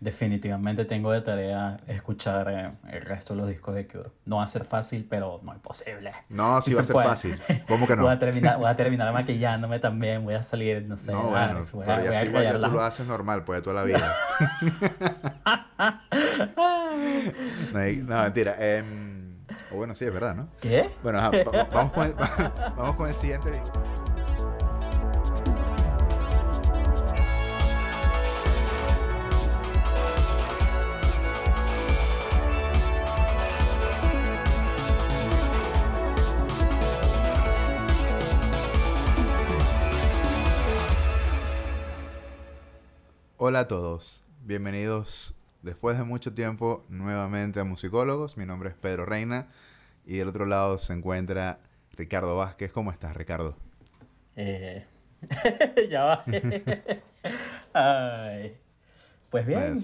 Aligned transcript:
definitivamente 0.00 0.86
tengo 0.86 1.12
de 1.12 1.20
tarea 1.20 1.78
escuchar 1.86 2.48
eh, 2.50 2.72
el 2.90 3.02
resto 3.02 3.34
de 3.34 3.40
los 3.40 3.48
discos 3.48 3.74
de 3.74 3.86
Cure. 3.86 4.10
No 4.24 4.36
va 4.36 4.44
a 4.44 4.46
ser 4.46 4.64
fácil, 4.64 5.06
pero 5.08 5.40
no 5.42 5.52
es 5.52 5.58
posible. 5.58 6.12
No, 6.30 6.60
sí, 6.62 6.72
va 6.74 6.80
a 6.80 6.84
ser 6.84 6.96
fácil. 6.96 7.38
¿Cómo 7.68 7.86
que 7.86 7.96
no? 7.96 8.04
Voy 8.04 8.12
a 8.12 8.18
terminar, 8.18 8.56
voy 8.56 8.68
a 8.68 8.76
terminar 8.76 9.12
maquillándome 9.12 9.78
también, 9.78 10.24
voy 10.24 10.34
a 10.34 10.42
salir, 10.42 10.86
no 10.86 10.96
sé. 10.96 11.12
No, 11.12 11.24
bueno, 11.24 11.60
voy 11.72 11.84
a, 11.84 11.96
pero 11.98 12.42
ya, 12.42 12.50
a, 12.50 12.60
tú 12.60 12.70
lo 12.70 12.82
haces 12.82 13.06
normal, 13.06 13.44
pues, 13.44 13.62
toda 13.62 13.84
la 13.84 13.84
vida. 13.84 14.16
no, 18.06 18.22
mentira. 18.22 18.56
Eh, 18.58 18.82
o 19.70 19.76
bueno, 19.76 19.94
sí, 19.94 20.06
es 20.06 20.12
verdad, 20.12 20.34
¿no? 20.34 20.48
¿Qué? 20.60 20.88
Bueno, 21.02 21.20
vamos, 21.72 21.92
con 21.92 22.06
el, 22.06 22.14
vamos 22.76 22.96
con 22.96 23.08
el 23.08 23.14
siguiente. 23.14 23.50
Hola 43.50 43.60
a 43.60 43.66
todos, 43.66 44.22
bienvenidos 44.44 45.34
después 45.62 45.98
de 45.98 46.04
mucho 46.04 46.32
tiempo 46.32 46.84
nuevamente 46.88 47.58
a 47.58 47.64
Musicólogos. 47.64 48.36
Mi 48.36 48.46
nombre 48.46 48.68
es 48.68 48.76
Pedro 48.76 49.06
Reina 49.06 49.48
y 50.06 50.18
del 50.18 50.28
otro 50.28 50.46
lado 50.46 50.78
se 50.78 50.92
encuentra 50.92 51.58
Ricardo 51.90 52.36
Vázquez. 52.36 52.70
¿Cómo 52.70 52.92
estás, 52.92 53.16
Ricardo? 53.16 53.56
Eh... 54.36 54.86
ya 55.90 56.04
va. 56.04 56.24
Ay. 57.74 58.56
Pues 59.30 59.44
bien. 59.44 59.78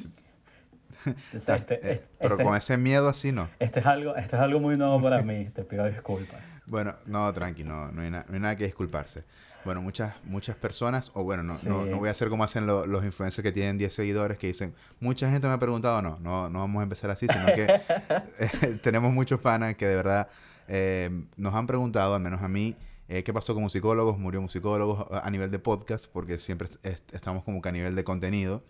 Este, 1.33 1.75
este, 1.91 2.09
pero 2.21 2.35
este 2.35 2.45
con 2.45 2.55
ese 2.55 2.79
miedo 2.79 3.09
así 3.09 3.33
no. 3.33 3.51
Esto 3.59 3.81
es 3.81 3.87
algo, 3.87 4.15
esto 4.15 4.37
es 4.37 4.43
algo 4.43 4.61
muy 4.61 4.77
nuevo 4.77 5.03
para 5.03 5.25
mí, 5.25 5.47
te 5.47 5.65
pido 5.65 5.85
disculpas. 5.87 6.41
Bueno, 6.67 6.95
no, 7.07 7.33
tranqui, 7.33 7.65
no, 7.65 7.91
no, 7.91 8.03
hay, 8.03 8.11
no 8.11 8.23
hay 8.33 8.39
nada 8.39 8.55
que 8.55 8.67
disculparse 8.67 9.25
bueno, 9.67 9.83
muchas, 9.83 10.15
muchas 10.25 10.57
personas, 10.57 11.11
o 11.15 11.25
bueno, 11.25 11.43
no, 11.43 11.53
no, 11.85 11.99
voy 11.99 12.09
a 12.09 12.13
hacer 12.13 12.31
como 12.31 12.45
hacen 12.45 12.67
los 12.67 13.05
influencers 13.05 13.43
que 13.43 13.53
tienen 13.53 13.77
10 13.77 13.93
seguidores 13.93 14.39
que 14.39 14.47
dicen, 14.47 14.75
mucha 15.01 15.31
gente 15.31 15.47
me 15.47 15.53
ha 15.53 15.59
preguntado, 15.59 16.01
no, 16.01 16.19
no, 16.21 16.49
no 16.49 16.61
vamos 16.61 16.81
a 16.81 16.85
empezar 16.85 17.11
así, 17.11 17.27
sino 17.27 17.47
que 17.47 17.67
eh, 18.39 18.79
tenemos 18.83 19.13
muchos 19.13 19.41
panas 19.41 19.75
que 19.75 19.87
de 19.87 19.97
verdad 19.97 20.29
eh, 20.69 21.11
nos 21.37 21.55
han 21.55 21.67
preguntado, 21.67 22.15
al 22.15 22.23
menos 22.23 22.43
a 22.43 22.49
mí, 22.49 22.77
eh, 23.09 23.25
qué 23.25 23.35
pasó 23.35 23.53
con 23.53 23.65
musicólogos, 23.65 24.19
murió 24.19 24.41
musicólogos 24.41 25.07
a 25.11 25.31
nivel 25.31 25.51
de 25.51 25.59
podcast, 25.59 26.07
porque 26.11 26.39
siempre 26.39 26.69
estamos 27.13 27.45
como 27.45 27.61
que 27.61 27.69
a 27.69 27.73
nivel 27.73 27.95
de 27.95 28.05
contenido. 28.05 28.65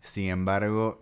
Sin 0.00 0.30
embargo, 0.30 0.98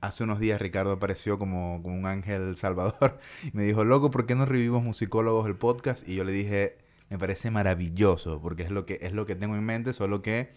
hace 0.00 0.24
unos 0.24 0.38
días 0.38 0.60
Ricardo 0.60 0.92
apareció 0.92 1.38
como, 1.38 1.80
como 1.82 1.96
un 1.96 2.06
ángel 2.06 2.56
salvador 2.56 3.18
y 3.42 3.50
me 3.56 3.64
dijo, 3.64 3.84
loco, 3.84 4.10
¿por 4.10 4.26
qué 4.26 4.34
no 4.34 4.46
revivimos 4.46 4.82
musicólogos 4.82 5.46
el 5.46 5.56
podcast? 5.56 6.08
Y 6.08 6.14
yo 6.14 6.24
le 6.24 6.32
dije, 6.32 6.78
me 7.10 7.18
parece 7.18 7.50
maravilloso, 7.50 8.40
porque 8.40 8.62
es 8.62 8.70
lo 8.70 8.86
que, 8.86 8.98
es 9.02 9.12
lo 9.12 9.26
que 9.26 9.34
tengo 9.34 9.56
en 9.56 9.64
mente, 9.64 9.92
solo 9.92 10.22
que 10.22 10.50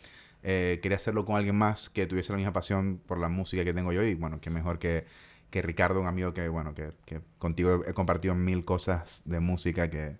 eh, 0.43 0.79
quería 0.81 0.97
hacerlo 0.97 1.25
con 1.25 1.35
alguien 1.35 1.55
más 1.55 1.89
que 1.89 2.05
tuviese 2.05 2.31
la 2.31 2.37
misma 2.37 2.53
pasión 2.53 3.01
por 3.05 3.17
la 3.17 3.27
música 3.27 3.65
que 3.65 3.73
tengo 3.73 3.91
yo 3.91 4.03
y 4.03 4.13
bueno, 4.13 4.39
qué 4.39 4.51
mejor 4.51 4.77
que, 4.77 5.05
que 5.49 5.63
Ricardo, 5.63 5.99
un 5.99 6.07
amigo 6.07 6.33
que, 6.33 6.47
bueno, 6.49 6.75
que, 6.75 6.89
que 7.05 7.21
contigo 7.39 7.83
he, 7.87 7.93
compartido 7.93 8.35
mil 8.35 8.63
cosas 8.63 9.23
de 9.25 9.39
música 9.39 9.89
que, 9.89 10.15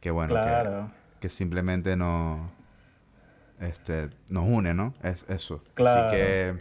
que 0.00 0.10
bueno, 0.10 0.34
que, 1.20 1.28
simplemente 1.28 1.96
no, 1.96 2.50
este, 3.60 4.08
nos 4.30 4.44
une, 4.44 4.72
¿no? 4.72 4.94
Es 5.02 5.26
eso. 5.28 5.62
Claro. 5.74 6.08
Así 6.08 6.16
que, 6.16 6.56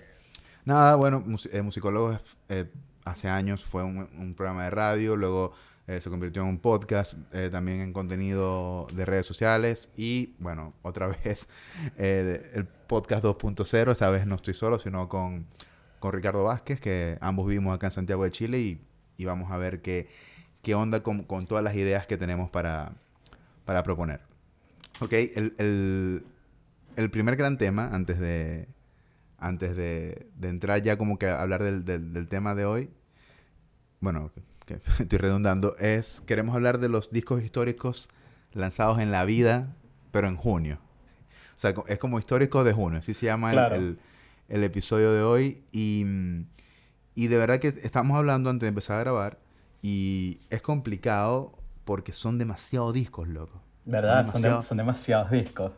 nada, 0.66 0.96
bueno, 0.96 1.24
eh, 1.52 1.62
Musicólogos 1.62 2.20
eh, 2.50 2.66
hace 3.06 3.30
años 3.30 3.64
fue 3.64 3.84
un, 3.84 4.10
un 4.18 4.34
programa 4.34 4.66
de 4.66 4.72
radio, 4.72 5.16
luego 5.16 5.54
eh, 5.88 6.02
se 6.02 6.10
convirtió 6.10 6.42
en 6.42 6.48
un 6.48 6.58
podcast, 6.58 7.14
eh, 7.32 7.50
también 7.52 7.80
en 7.82 7.94
contenido 7.94 8.88
de 8.94 9.06
redes 9.06 9.26
sociales 9.28 9.90
y 9.96 10.34
bueno, 10.40 10.74
otra 10.82 11.08
vez 11.08 11.48
el 11.98 12.66
podcast 12.88 13.24
2.0, 13.24 13.92
esta 13.92 14.10
vez 14.10 14.26
no 14.26 14.36
estoy 14.36 14.56
solo, 14.56 14.80
sino 14.80 15.08
con, 15.10 15.46
con, 16.00 16.12
Ricardo 16.12 16.44
Vázquez, 16.44 16.80
que 16.80 17.20
ambos 17.22 17.48
vivimos 17.48 17.76
acá 17.76 17.88
en 17.88 17.92
Santiago 17.92 18.24
de 18.24 18.32
Chile 18.32 18.60
y, 18.60 18.82
y 19.18 19.26
vamos 19.26 19.52
a 19.52 19.58
ver 19.58 19.84
qué, 19.84 20.10
qué 20.64 20.74
onda 20.74 21.04
con, 21.04 21.24
con, 21.24 21.46
todas 21.46 21.64
las 21.64 21.76
ideas 21.76 22.08
que 22.08 22.18
tenemos 22.18 22.50
para, 22.50 22.94
para 23.66 23.84
proponer. 23.84 24.22
Ok, 25.02 25.14
el, 25.14 25.54
el, 25.60 26.26
el, 26.96 27.12
primer 27.12 27.36
gran 27.36 27.60
tema, 27.60 27.90
antes 27.94 28.20
de, 28.20 28.68
antes 29.38 29.76
de, 29.76 30.28
de 30.36 30.48
entrar 30.50 30.82
ya 30.82 30.98
como 30.98 31.20
que 31.20 31.28
a 31.28 31.42
hablar 31.42 31.62
del, 31.62 31.86
del 31.86 32.28
tema 32.28 32.56
de 32.56 32.66
hoy, 32.66 32.90
bueno, 34.00 34.32
que 34.66 34.82
estoy 35.00 35.20
redundando, 35.20 35.76
es 35.78 36.22
queremos 36.26 36.56
hablar 36.56 36.80
de 36.80 36.90
los 36.90 37.12
discos 37.12 37.44
históricos 37.44 38.10
lanzados 38.54 39.00
en 39.00 39.12
la 39.12 39.26
vida, 39.26 39.76
pero 40.12 40.28
en 40.28 40.38
junio. 40.38 40.80
O 41.56 41.58
sea, 41.58 41.74
es 41.88 42.00
como 42.00 42.20
histórico 42.20 42.64
de 42.64 42.74
junio, 42.74 43.00
así 43.00 43.14
se 43.14 43.28
llama 43.28 43.54
el, 43.54 43.98
el, 44.50 44.64
episodio 44.64 45.14
de 45.14 45.22
hoy. 45.22 45.64
Y, 45.72 46.06
y 47.14 47.28
de 47.28 47.38
verdad 47.38 47.60
que 47.60 47.70
estamos 47.70 48.18
hablando 48.18 48.50
antes 48.50 48.62
de 48.62 48.70
empezar 48.70 48.98
a 48.98 49.04
grabar 49.04 49.40
y 49.82 50.40
es 50.50 50.62
complicado 50.62 51.58
porque 51.86 52.12
son 52.12 52.38
demasiados 52.38 52.94
discos, 52.94 53.28
loco. 53.28 53.62
¿Verdad? 53.86 54.26
Son, 54.26 54.62
son, 54.62 54.78
demasiados 54.78 55.32
discos. 55.32 55.72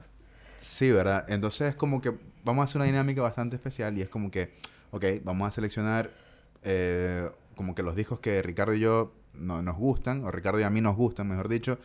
Sí, 0.59 0.91
¿verdad? 0.91 1.25
Entonces 1.27 1.69
es 1.69 1.75
como 1.75 2.01
que 2.01 2.17
vamos 2.43 2.63
a 2.63 2.65
hacer 2.65 2.77
una 2.77 2.85
dinámica 2.85 3.21
bastante 3.21 3.57
especial 3.57 3.97
y 3.97 4.01
es 4.01 4.09
como 4.09 4.31
que, 4.31 4.53
ok, 4.91 5.03
vamos 5.23 5.47
a 5.47 5.51
seleccionar 5.51 6.09
eh, 6.63 7.29
como 7.57 7.75
que 7.75 7.83
los 7.83 7.97
discos 7.97 8.21
que 8.21 8.41
Ricardo 8.41 8.73
y 8.73 8.79
yo 8.79 9.13
no, 9.33 9.61
nos 9.61 9.75
gustan, 9.75 10.23
o 10.23 10.31
Ricardo 10.31 10.61
y 10.61 10.63
a 10.63 10.69
mí 10.69 10.79
nos 10.79 10.95
gustan, 10.95 11.27
mejor 11.27 11.49
dicho, 11.49 11.79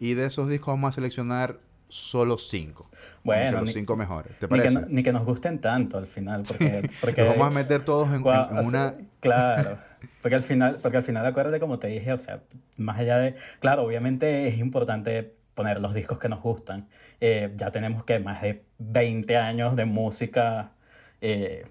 y 0.00 0.14
de 0.14 0.26
esos 0.26 0.48
discos 0.48 0.74
vamos 0.74 0.88
a 0.88 0.92
seleccionar 0.92 1.60
solo 1.88 2.38
cinco. 2.38 2.90
Bueno, 3.22 3.60
los 3.60 3.72
cinco 3.72 3.96
mejores. 3.96 4.36
¿Te 4.38 4.48
parece? 4.48 4.86
Ni 4.88 5.02
que, 5.02 5.12
nos 5.12 5.24
gusten 5.24 5.60
tanto 5.60 5.98
al 5.98 6.06
final, 6.06 6.42
porque... 6.46 6.88
porque 7.00 7.22
vamos 7.22 7.46
a 7.46 7.50
meter 7.50 7.84
todos 7.84 8.08
en, 8.12 8.22
una... 8.22 8.94
claro. 9.20 9.78
Porque 10.22 10.34
al 10.34 10.42
final, 10.42 10.76
porque 10.82 10.96
al 10.96 11.02
final 11.02 11.26
acuérdate 11.26 11.60
como 11.60 11.78
te 11.78 11.88
dije, 11.88 12.12
o 12.12 12.16
sea, 12.16 12.42
más 12.76 12.98
allá 12.98 13.18
de... 13.18 13.34
Claro, 13.60 13.82
obviamente 13.82 14.48
es 14.48 14.58
importante 14.58 15.34
poner 15.54 15.80
los 15.80 15.92
discos 15.92 16.18
que 16.18 16.28
nos 16.28 16.40
gustan. 16.40 16.88
Eh, 17.20 17.52
ya 17.56 17.70
tenemos 17.70 18.04
que 18.04 18.18
más 18.18 18.40
de 18.40 18.64
20 18.78 19.36
años 19.36 19.76
de 19.76 19.84
música 19.84 20.72
eh, 21.20 21.66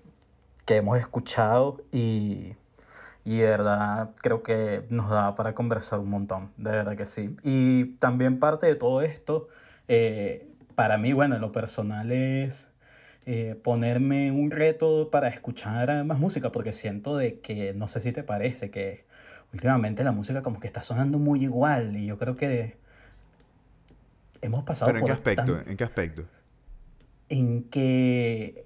que 0.65 0.75
hemos 0.75 0.99
escuchado 0.99 1.81
y 1.91 2.53
y 3.29 3.37
de 3.37 3.45
verdad 3.45 4.09
creo 4.15 4.41
que 4.41 4.87
nos 4.89 5.11
da 5.11 5.35
para 5.35 5.53
conversar 5.53 5.99
un 5.99 6.09
montón, 6.09 6.49
de 6.57 6.71
verdad 6.71 6.97
que 6.97 7.05
sí. 7.05 7.35
Y 7.43 7.85
también 7.99 8.39
parte 8.39 8.65
de 8.65 8.73
todo 8.73 9.03
esto, 9.03 9.49
eh, 9.87 10.47
para 10.73 10.97
mí, 10.97 11.13
bueno, 11.13 11.35
en 11.35 11.41
lo 11.41 11.51
personal 11.51 12.11
es 12.11 12.71
eh, 13.27 13.55
ponerme 13.63 14.31
un 14.31 14.49
reto 14.49 15.11
para 15.11 15.27
escuchar 15.27 16.03
más 16.05 16.17
música, 16.17 16.51
porque 16.51 16.71
siento 16.71 17.17
de 17.17 17.39
que, 17.39 17.75
no 17.75 17.87
sé 17.87 17.99
si 17.99 18.11
te 18.11 18.23
parece, 18.23 18.71
que 18.71 19.05
últimamente 19.53 20.03
la 20.03 20.11
música 20.11 20.41
como 20.41 20.59
que 20.59 20.65
está 20.65 20.81
sonando 20.81 21.19
muy 21.19 21.43
igual 21.43 21.97
y 21.97 22.07
yo 22.07 22.17
creo 22.17 22.35
que 22.35 22.77
hemos 24.41 24.63
pasado 24.63 24.91
¿Pero 24.91 25.01
en 25.01 25.05
qué 25.05 25.11
aspecto? 25.11 25.59
¿En 25.67 25.77
qué 25.77 25.83
aspecto? 25.83 26.25
En 27.29 27.63
que 27.65 28.65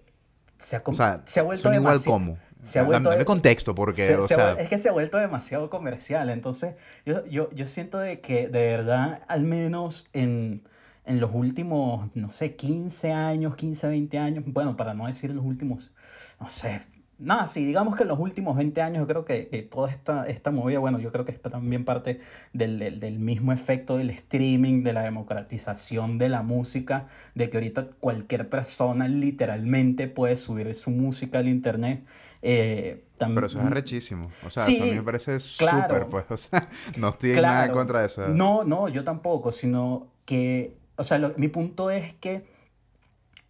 se 0.57 0.77
ha, 0.77 0.83
o 0.85 0.93
sea, 0.93 1.21
se 1.25 1.41
ha 1.41 1.43
vuelto 1.43 1.73
igual 1.73 1.99
como 2.05 2.37
se 2.63 2.79
ha 2.79 2.83
vuelto 2.83 3.09
dame, 3.09 3.25
contexto 3.25 3.75
porque 3.75 4.15
o 4.15 4.27
sea... 4.27 4.53
es 4.53 4.69
que 4.69 4.77
se 4.77 4.89
ha 4.89 4.91
vuelto 4.91 5.17
demasiado 5.17 5.69
comercial. 5.69 6.29
Entonces 6.29 6.75
yo, 7.05 7.25
yo, 7.25 7.49
yo 7.51 7.65
siento 7.65 7.99
de 7.99 8.19
que 8.21 8.47
de 8.47 8.67
verdad 8.67 9.21
al 9.27 9.43
menos 9.43 10.09
en, 10.13 10.63
en 11.05 11.19
los 11.19 11.31
últimos 11.33 12.15
no 12.15 12.31
sé 12.31 12.55
15 12.55 13.11
años 13.11 13.55
15 13.55 13.87
20 13.87 14.17
años 14.17 14.43
bueno 14.47 14.75
para 14.75 14.93
no 14.93 15.07
decir 15.07 15.31
los 15.31 15.45
últimos 15.45 15.91
no 16.39 16.49
sé 16.49 16.81
nada, 17.19 17.45
sí, 17.47 17.65
digamos 17.65 17.95
que 17.95 18.03
en 18.03 18.09
los 18.09 18.19
últimos 18.19 18.55
20 18.57 18.81
años 18.81 18.99
yo 18.99 19.07
creo 19.07 19.25
que, 19.25 19.47
que 19.47 19.61
toda 19.63 19.89
esta, 19.89 20.27
esta 20.27 20.51
movida, 20.51 20.79
bueno, 20.79 20.99
yo 20.99 21.11
creo 21.11 21.25
que 21.25 21.31
es 21.31 21.41
también 21.41 21.85
parte 21.85 22.19
del, 22.53 22.79
del, 22.79 22.99
del, 22.99 23.19
mismo 23.19 23.51
efecto 23.51 23.97
del 23.97 24.09
streaming, 24.09 24.83
de 24.83 24.93
la 24.93 25.01
democratización 25.01 26.17
de 26.17 26.29
la 26.29 26.41
música, 26.41 27.07
de 27.35 27.49
que 27.49 27.57
ahorita 27.57 27.87
cualquier 27.99 28.49
persona 28.49 29.07
literalmente 29.07 30.07
puede 30.07 30.35
subir 30.35 30.73
su 30.73 30.91
música 30.91 31.39
al 31.39 31.47
internet. 31.47 32.03
Eh, 32.41 33.03
Pero 33.17 33.45
eso 33.45 33.59
es 33.59 33.65
arrechísimo. 33.65 34.29
O 34.45 34.49
sea, 34.49 34.67
eso 34.67 34.83
a 34.83 34.85
mí 34.85 34.91
me 34.91 35.03
parece 35.03 35.39
súper, 35.39 36.07
pues. 36.07 36.25
O 36.29 36.37
sea, 36.37 36.67
no 36.97 37.09
estoy 37.09 37.33
nada 37.39 37.65
en 37.65 37.71
contra 37.71 38.01
de 38.01 38.07
eso. 38.07 38.27
No, 38.27 38.63
no, 38.63 38.89
yo 38.89 39.03
tampoco, 39.03 39.51
sino 39.51 40.07
que, 40.25 40.75
o 40.97 41.03
sea, 41.03 41.33
mi 41.37 41.47
punto 41.47 41.89
es 41.89 42.13
que 42.15 42.52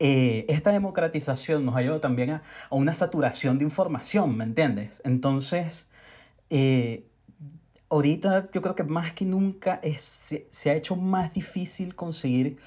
eh, 0.05 0.45
esta 0.49 0.73
democratización 0.73 1.63
nos 1.63 1.77
ha 1.77 1.81
llevado 1.81 2.01
también 2.01 2.31
a, 2.31 2.43
una 2.69 2.93
saturación 2.93 3.57
de 3.57 3.63
información, 3.63 4.35
¿me 4.35 4.43
entiendes? 4.43 5.01
Entonces, 5.05 5.89
eh, 6.49 7.07
ahorita 7.89 8.49
yo 8.51 8.61
creo 8.61 8.75
que 8.75 8.83
más 8.83 9.13
que 9.13 9.23
nunca 9.23 9.79
es, 9.81 10.01
se, 10.51 10.69
ha 10.69 10.73
hecho 10.73 10.97
más 10.97 11.33
difícil 11.33 11.95
conseguir 11.95 12.57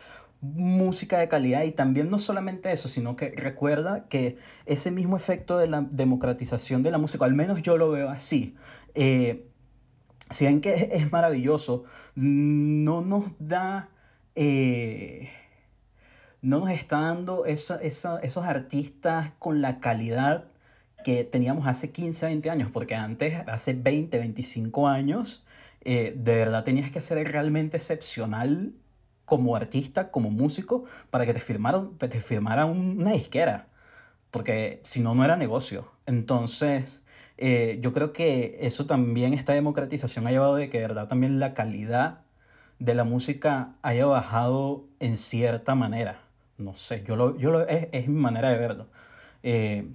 música 0.41 1.19
de 1.19 1.29
calidad 1.29 1.65
y 1.65 1.73
también 1.73 2.09
no 2.09 2.19
solamente 2.19 2.73
eso, 2.73 2.89
sino 2.89 3.17
que 3.17 3.35
recuerda 3.37 4.09
que 4.09 4.39
ese 4.65 4.91
mismo 4.91 5.15
efecto 5.15 5.59
de 5.59 5.67
la 5.67 5.83
democratización 5.83 6.83
de 6.83 6.91
la 6.91 6.97
música, 6.97 7.27
al 7.27 7.35
menos 7.35 7.61
yo 7.61 7.77
lo 7.77 7.91
veo 7.91 8.09
así, 8.09 8.57
eh, 8.95 9.47
si 10.31 10.47
ven 10.47 10.63
que 10.63 10.89
es, 10.91 11.13
maravilloso, 11.13 11.85
no 12.15 13.03
nos 13.03 13.27
da... 13.39 13.91
Eh, 14.35 15.29
no 16.47 16.61
nos 16.61 16.71
está 16.71 17.01
dando 17.01 17.45
esos 17.45 18.45
artistas 18.45 19.33
con 19.41 19.61
la 19.61 19.81
calidad 19.81 20.45
que 21.05 21.25
teníamos 21.25 21.67
hace 21.67 21.91
15, 21.91 22.27
20 22.27 22.51
años, 22.51 22.71
porque 22.73 22.95
antes, 22.95 23.43
hace 23.49 23.75
20, 23.75 24.17
25 24.17 24.87
años, 24.87 25.45
eh, 25.83 26.15
de 26.17 26.37
verdad 26.37 26.63
tenías 26.63 26.93
que 26.93 27.01
ser 27.01 27.33
realmente 27.33 27.79
excepcional 27.79 28.75
como 29.25 29.57
artista, 29.57 30.13
como 30.13 30.31
músico, 30.31 30.85
para 31.11 31.27
que 31.27 31.35
te 31.35 31.41
firmara, 31.41 31.85
te 31.99 32.21
firmara 32.21 32.65
una 32.67 33.11
disquera, 33.11 33.67
porque 34.31 34.81
si 34.85 35.01
no, 35.01 35.17
no 35.17 35.25
era 35.25 35.37
negocio. 35.37 35.91
Entonces, 36.07 37.03
eh, 37.39 37.79
yo 37.81 37.93
creo 37.93 38.13
que 38.13 38.59
eso 38.61 38.87
también, 38.87 39.35
esta 39.35 39.53
democratización 39.53 40.29
ha 40.29 40.31
llevado 40.31 40.55
de 40.55 40.71
que 40.71 40.79
de 40.79 40.87
verdad 40.87 41.09
también 41.09 41.41
la 41.41 41.55
calidad 41.55 42.21
de 42.79 42.95
la 42.95 43.03
música 43.03 43.75
haya 43.83 44.07
bajado 44.07 44.85
en 45.01 45.17
cierta 45.17 45.75
manera. 45.75 46.26
No 46.59 46.75
sé, 46.77 47.03
yo 47.07 47.17
lo, 47.17 47.37
yo 47.37 47.51
lo, 47.51 47.67
es, 47.67 47.89
es 47.93 48.09
mi 48.09 48.21
manera 48.21 48.51
de 48.51 48.57
verlo. 48.59 48.87
Eh, 49.43 49.87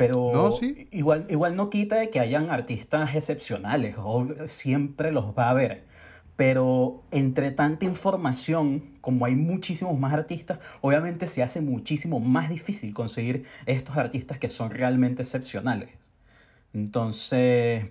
pero 0.00 0.50
igual, 0.92 1.26
igual 1.28 1.56
no 1.56 1.68
quita 1.68 1.96
de 1.96 2.08
que 2.08 2.20
hayan 2.20 2.48
artistas 2.48 3.14
excepcionales, 3.14 3.96
siempre 4.46 5.12
los 5.12 5.36
va 5.36 5.48
a 5.48 5.50
haber. 5.50 5.84
Pero 6.36 7.02
entre 7.10 7.50
tanta 7.50 7.84
información, 7.84 8.94
como 9.02 9.26
hay 9.26 9.36
muchísimos 9.36 9.98
más 9.98 10.14
artistas, 10.14 10.58
obviamente 10.80 11.26
se 11.26 11.42
hace 11.42 11.60
muchísimo 11.60 12.18
más 12.18 12.48
difícil 12.48 12.94
conseguir 12.94 13.44
estos 13.66 13.98
artistas 13.98 14.38
que 14.38 14.48
son 14.48 14.70
realmente 14.70 15.20
excepcionales. 15.20 15.90
Entonces... 16.72 17.90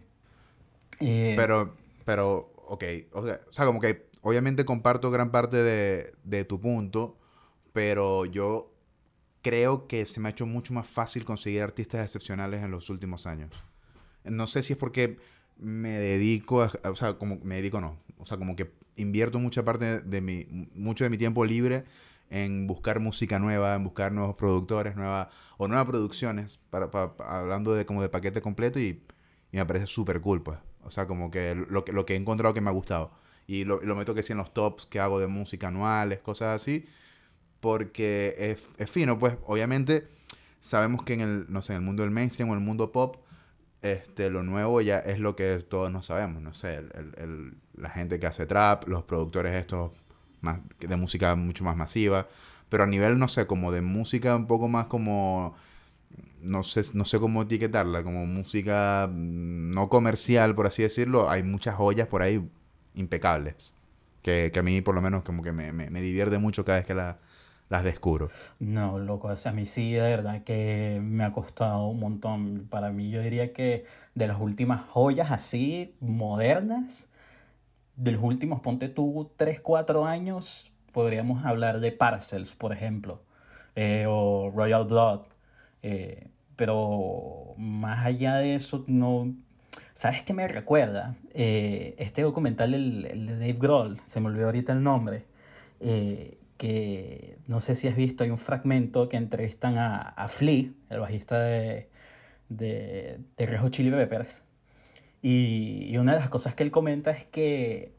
Eh, 0.99 1.35
pero, 1.37 1.75
pero, 2.05 2.51
ok, 2.65 2.85
o 3.13 3.23
sea, 3.23 3.39
o 3.47 3.53
sea, 3.53 3.67
como 3.67 3.79
que 3.79 4.07
obviamente 4.23 4.65
comparto 4.65 5.11
gran 5.11 5.29
parte 5.29 5.57
de, 5.57 6.13
de 6.23 6.43
tu 6.43 6.59
punto, 6.59 7.18
pero 7.73 8.25
yo 8.25 8.73
creo 9.41 9.87
que 9.87 10.05
se 10.05 10.19
me 10.19 10.29
ha 10.29 10.31
hecho 10.31 10.45
mucho 10.45 10.73
más 10.73 10.87
fácil 10.87 11.25
conseguir 11.25 11.61
artistas 11.61 12.03
excepcionales 12.03 12.63
en 12.63 12.71
los 12.71 12.89
últimos 12.89 13.25
años. 13.25 13.51
No 14.23 14.47
sé 14.47 14.63
si 14.63 14.73
es 14.73 14.79
porque 14.79 15.17
me 15.57 15.91
dedico 15.91 16.61
a, 16.61 16.71
o 16.83 16.95
sea, 16.95 17.17
como 17.17 17.39
me 17.43 17.55
dedico 17.55 17.81
no, 17.81 17.97
o 18.17 18.25
sea, 18.25 18.37
como 18.37 18.55
que 18.55 18.71
invierto 18.95 19.39
mucha 19.39 19.63
parte 19.63 20.01
de 20.01 20.21
mi, 20.21 20.45
mucho 20.73 21.03
de 21.03 21.09
mi 21.09 21.17
tiempo 21.17 21.45
libre 21.45 21.85
en 22.29 22.67
buscar 22.67 22.99
música 22.99 23.39
nueva, 23.39 23.75
en 23.75 23.83
buscar 23.83 24.11
nuevos 24.11 24.35
productores, 24.35 24.95
nueva, 24.95 25.29
o 25.57 25.67
nuevas 25.67 25.87
producciones, 25.87 26.59
para, 26.69 26.89
hablando 27.19 27.73
de 27.73 27.85
como 27.85 28.01
de 28.01 28.09
paquete 28.09 28.41
completo 28.41 28.79
y, 28.79 29.01
me 29.51 29.65
parece 29.65 29.87
súper 29.87 30.21
cool, 30.21 30.43
pues. 30.43 30.59
O 30.83 30.91
sea, 30.91 31.07
como 31.07 31.31
que 31.31 31.55
lo, 31.55 31.83
lo 31.91 32.05
que 32.05 32.13
he 32.13 32.17
encontrado 32.17 32.53
que 32.53 32.61
me 32.61 32.69
ha 32.69 32.73
gustado. 32.73 33.11
Y 33.47 33.63
lo, 33.63 33.81
lo 33.81 33.95
meto 33.95 34.13
que 34.13 34.21
sí 34.21 34.31
en 34.33 34.37
los 34.37 34.53
tops 34.53 34.85
que 34.85 34.99
hago 34.99 35.19
de 35.19 35.25
música 35.25 35.69
anuales, 35.69 36.19
cosas 36.19 36.61
así 36.61 36.85
porque 37.59 38.35
es, 38.37 38.63
es, 38.77 38.89
fino, 38.89 39.19
pues 39.19 39.37
obviamente 39.45 40.07
sabemos 40.61 41.03
que 41.03 41.13
en 41.13 41.21
el, 41.21 41.45
no 41.49 41.61
sé, 41.61 41.73
en 41.73 41.77
el 41.77 41.85
mundo 41.85 42.03
del 42.03 42.11
mainstream 42.11 42.49
o 42.49 42.53
el 42.53 42.59
mundo 42.59 42.91
pop, 42.91 43.17
este, 43.81 44.29
lo 44.29 44.43
nuevo 44.43 44.81
ya 44.81 44.99
es 44.99 45.19
lo 45.19 45.35
que 45.35 45.59
todos 45.59 45.91
no 45.91 46.03
sabemos, 46.03 46.41
no 46.41 46.53
sé, 46.53 46.75
el, 46.75 47.13
el, 47.17 47.53
la 47.75 47.89
gente 47.89 48.19
que 48.19 48.27
hace 48.27 48.45
trap, 48.45 48.87
los 48.87 49.03
productores 49.03 49.55
estos 49.55 49.91
más, 50.41 50.59
de 50.79 50.95
música 50.95 51.35
mucho 51.35 51.63
más 51.63 51.75
masiva, 51.75 52.27
pero 52.69 52.83
a 52.83 52.87
nivel, 52.87 53.17
no 53.19 53.27
sé, 53.27 53.47
como 53.47 53.71
de 53.71 53.81
música 53.81 54.35
un 54.35 54.47
poco 54.47 54.67
más 54.67 54.87
como, 54.87 55.55
no 56.41 56.63
sé, 56.63 56.81
no 56.93 57.05
sé 57.05 57.19
cómo 57.19 57.43
etiquetarla, 57.43 58.03
como 58.03 58.25
música 58.25 59.09
no 59.11 59.89
comercial, 59.89 60.55
por 60.55 60.67
así 60.67 60.83
decirlo, 60.83 61.29
hay 61.29 61.43
muchas 61.43 61.75
joyas 61.75 62.07
por 62.07 62.21
ahí 62.21 62.49
impecables, 62.95 63.73
que, 64.21 64.51
que 64.53 64.59
a 64.59 64.63
mí 64.63 64.81
por 64.81 64.95
lo 64.95 65.01
menos 65.01 65.23
como 65.23 65.41
que 65.43 65.51
me, 65.51 65.71
me, 65.73 65.89
me 65.89 66.01
divierte 66.01 66.37
mucho 66.37 66.65
cada 66.65 66.79
vez 66.79 66.87
que 66.87 66.95
la 66.95 67.19
las 67.69 67.83
descubro. 67.83 68.29
No, 68.59 68.97
loco, 68.97 69.29
a 69.29 69.51
mí 69.51 69.65
sí, 69.65 69.93
de 69.93 70.01
verdad 70.01 70.43
que 70.43 70.99
me 71.03 71.23
ha 71.23 71.31
costado 71.31 71.87
un 71.87 71.99
montón. 71.99 72.67
Para 72.69 72.91
mí 72.91 73.11
yo 73.11 73.21
diría 73.21 73.53
que 73.53 73.85
de 74.15 74.27
las 74.27 74.39
últimas 74.41 74.81
joyas 74.89 75.31
así 75.31 75.95
modernas, 75.99 77.09
de 77.95 78.11
los 78.11 78.23
últimos, 78.23 78.59
ponte 78.61 78.89
tú, 78.89 79.31
3, 79.37 79.61
4 79.61 80.05
años, 80.05 80.71
podríamos 80.91 81.45
hablar 81.45 81.79
de 81.79 81.91
Parcels, 81.91 82.55
por 82.55 82.73
ejemplo, 82.73 83.21
eh, 83.75 84.05
o 84.07 84.51
Royal 84.53 84.85
Blood. 84.85 85.21
Eh, 85.83 86.27
pero 86.55 87.53
más 87.57 88.05
allá 88.05 88.35
de 88.37 88.55
eso, 88.55 88.83
no... 88.87 89.33
¿Sabes 89.93 90.23
qué 90.23 90.33
me 90.33 90.47
recuerda? 90.47 91.15
Eh, 91.33 91.93
este 91.99 92.21
documental, 92.21 92.71
de 92.71 93.33
Dave 93.33 93.57
Grohl, 93.59 93.99
se 94.05 94.21
me 94.21 94.27
olvidó 94.27 94.45
ahorita 94.45 94.71
el 94.73 94.81
nombre, 94.81 95.25
que 96.59 97.39
no 97.47 97.61
sé 97.61 97.73
si 97.73 97.87
has 97.87 97.95
visto, 97.95 98.25
hay 98.25 98.31
un 98.31 98.37
fragmento 98.37 99.07
que 99.07 99.15
entrevistan 99.15 99.77
a, 99.77 99.97
a 99.97 100.27
Flea, 100.27 100.65
el 100.89 100.99
bajista 100.99 101.39
de, 101.39 101.89
de, 102.49 103.21
de 103.37 103.45
Rejo 103.45 103.69
Chili 103.69 103.91
Peppers. 103.91 104.43
Y, 105.21 105.87
y, 105.89 105.97
una 105.97 106.13
de 106.13 106.19
las 106.19 106.27
cosas 106.27 106.55
que 106.55 106.63
él 106.63 106.71
comenta 106.71 107.11
es 107.11 107.23
que 107.23 107.93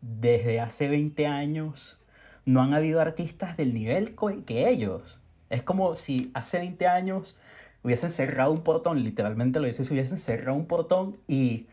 desde 0.00 0.60
hace 0.60 0.86
20 0.86 1.26
años 1.26 1.98
no 2.44 2.62
han 2.62 2.72
habido 2.72 3.00
artistas 3.00 3.56
del 3.56 3.74
nivel 3.74 4.14
que 4.46 4.68
ellos. 4.68 5.20
Es 5.50 5.64
como 5.64 5.94
si 5.96 6.30
hace 6.34 6.58
20 6.58 6.86
años 6.86 7.36
hubiesen 7.82 8.10
cerrado 8.10 8.52
un 8.52 8.62
portón, 8.62 9.02
literalmente 9.02 9.58
lo 9.58 9.66
dice, 9.66 9.82
si 9.82 9.92
hubiesen 9.92 10.18
cerrado 10.18 10.56
un 10.56 10.66
portón 10.66 11.18
y 11.26 11.66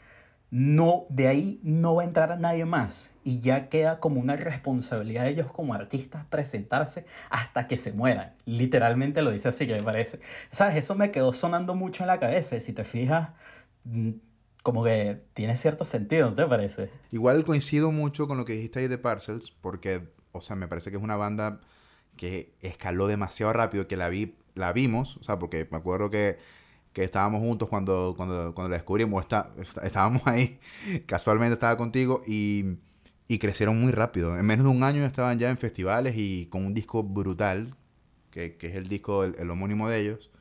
no, 0.52 1.06
de 1.08 1.30
ahí 1.30 1.62
no 1.64 1.96
va 1.96 2.04
a 2.04 2.06
entrar 2.06 2.38
nadie 2.38 2.66
más 2.66 3.16
y 3.24 3.40
ya 3.40 3.70
queda 3.70 4.02
como 4.02 4.20
una 4.20 4.36
responsabilidad 4.36 5.24
de 5.24 5.30
ellos 5.30 5.50
como 5.50 5.74
artistas 5.74 6.26
presentarse 6.26 7.06
hasta 7.30 7.68
que 7.68 7.78
se 7.78 7.94
mueran. 7.94 8.36
Literalmente 8.44 9.22
lo 9.22 9.32
dice 9.32 9.48
así 9.48 9.66
que 9.66 9.76
me 9.76 9.84
parece. 9.84 10.20
¿Sabes? 10.50 10.76
Eso 10.76 10.94
me 10.96 11.10
quedó 11.10 11.32
sonando 11.32 11.74
mucho 11.74 12.04
en 12.04 12.08
la 12.08 12.20
cabeza. 12.20 12.60
Si 12.60 12.74
te 12.74 12.84
fijas, 12.84 13.30
mm, 13.86 14.10
como 14.62 14.84
que 14.84 15.24
tiene 15.34 15.56
cierto 15.56 15.86
sentido, 15.86 16.30
¿no 16.30 16.36
te 16.36 16.46
parece? 16.46 16.90
Igual 17.12 17.46
coincido 17.46 17.94
mucho 17.94 18.28
con 18.28 18.38
lo 18.38 18.44
que 18.44 18.54
dijiste 18.54 18.80
ahí 18.80 18.90
de 18.90 18.98
Parcels, 18.98 19.52
porque, 19.52 20.10
o 20.34 20.42
sea, 20.42 20.58
me 20.58 20.68
parece 20.68 20.92
que 20.92 20.98
es 20.98 21.04
una 21.04 21.16
banda 21.16 21.62
que 22.18 22.54
escaló 22.62 23.08
demasiado 23.08 23.54
rápido, 23.54 23.88
que 23.88 23.96
la 23.96 24.10
vi, 24.10 24.36
la 24.56 24.74
vimos, 24.74 25.16
o 25.16 25.24
sea, 25.24 25.40
porque 25.40 25.66
me 25.72 25.78
acuerdo 25.78 26.10
que 26.10 26.40
que 26.94 27.04
estábamos 27.04 27.42
juntos 27.42 27.70
cuando, 27.70 28.14
cuando, 28.18 28.54
cuando 28.54 28.70
la 28.70 28.76
descubrimos, 28.76 29.22
está, 29.24 29.52
estábamos 29.84 30.24
ahí, 30.26 30.60
casualmente 31.06 31.54
estaba 31.54 31.78
contigo 31.78 32.22
y, 32.28 32.78
y, 33.28 33.40
crecieron 33.40 33.80
muy 33.80 33.92
rápido. 33.92 34.38
En 34.38 34.46
menos 34.46 34.66
de 34.66 34.72
un 34.72 34.84
año 34.84 35.06
estaban 35.06 35.40
ya 35.40 35.50
en 35.50 35.58
festivales 35.58 36.16
y 36.18 36.48
con 36.48 36.66
un 36.66 36.74
disco 36.74 37.04
brutal, 37.04 37.76
que, 38.30 38.58
que 38.58 38.68
es 38.68 38.76
el 38.76 38.88
disco, 38.88 39.24
el, 39.24 39.50
homónimo 39.50 39.90
de 39.90 40.00
ellos. 40.00 40.32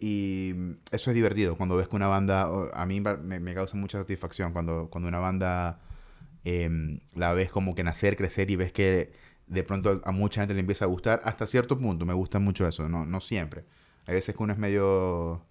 Y 0.00 0.54
eso 0.90 1.10
es 1.10 1.14
divertido, 1.14 1.56
cuando 1.56 1.76
ves 1.76 1.88
que 1.88 1.96
una 1.96 2.08
banda, 2.08 2.48
a 2.72 2.86
mí 2.86 3.00
me, 3.00 3.38
me 3.38 3.54
causa 3.54 3.76
mucha 3.76 3.98
satisfacción 3.98 4.52
cuando, 4.52 4.88
cuando 4.90 5.08
una 5.08 5.18
banda 5.18 5.80
eh, 6.44 6.98
la 7.14 7.34
ves 7.34 7.50
como 7.50 7.74
que 7.74 7.84
nacer, 7.84 8.16
crecer 8.16 8.50
y 8.50 8.56
ves 8.56 8.72
que 8.72 9.12
de 9.46 9.62
pronto 9.62 10.00
a 10.04 10.12
mucha 10.12 10.40
gente 10.40 10.54
le 10.54 10.60
empieza 10.60 10.84
a 10.86 10.88
gustar, 10.88 11.20
hasta 11.24 11.46
cierto 11.46 11.78
punto 11.78 12.06
me 12.06 12.14
gusta 12.14 12.38
mucho 12.38 12.66
eso, 12.66 12.88
no, 12.88 13.04
no 13.04 13.20
siempre. 13.20 13.64
Hay 14.06 14.14
veces 14.14 14.34
que 14.34 14.42
uno 14.42 14.52
es 14.52 14.58
medio 14.58 15.44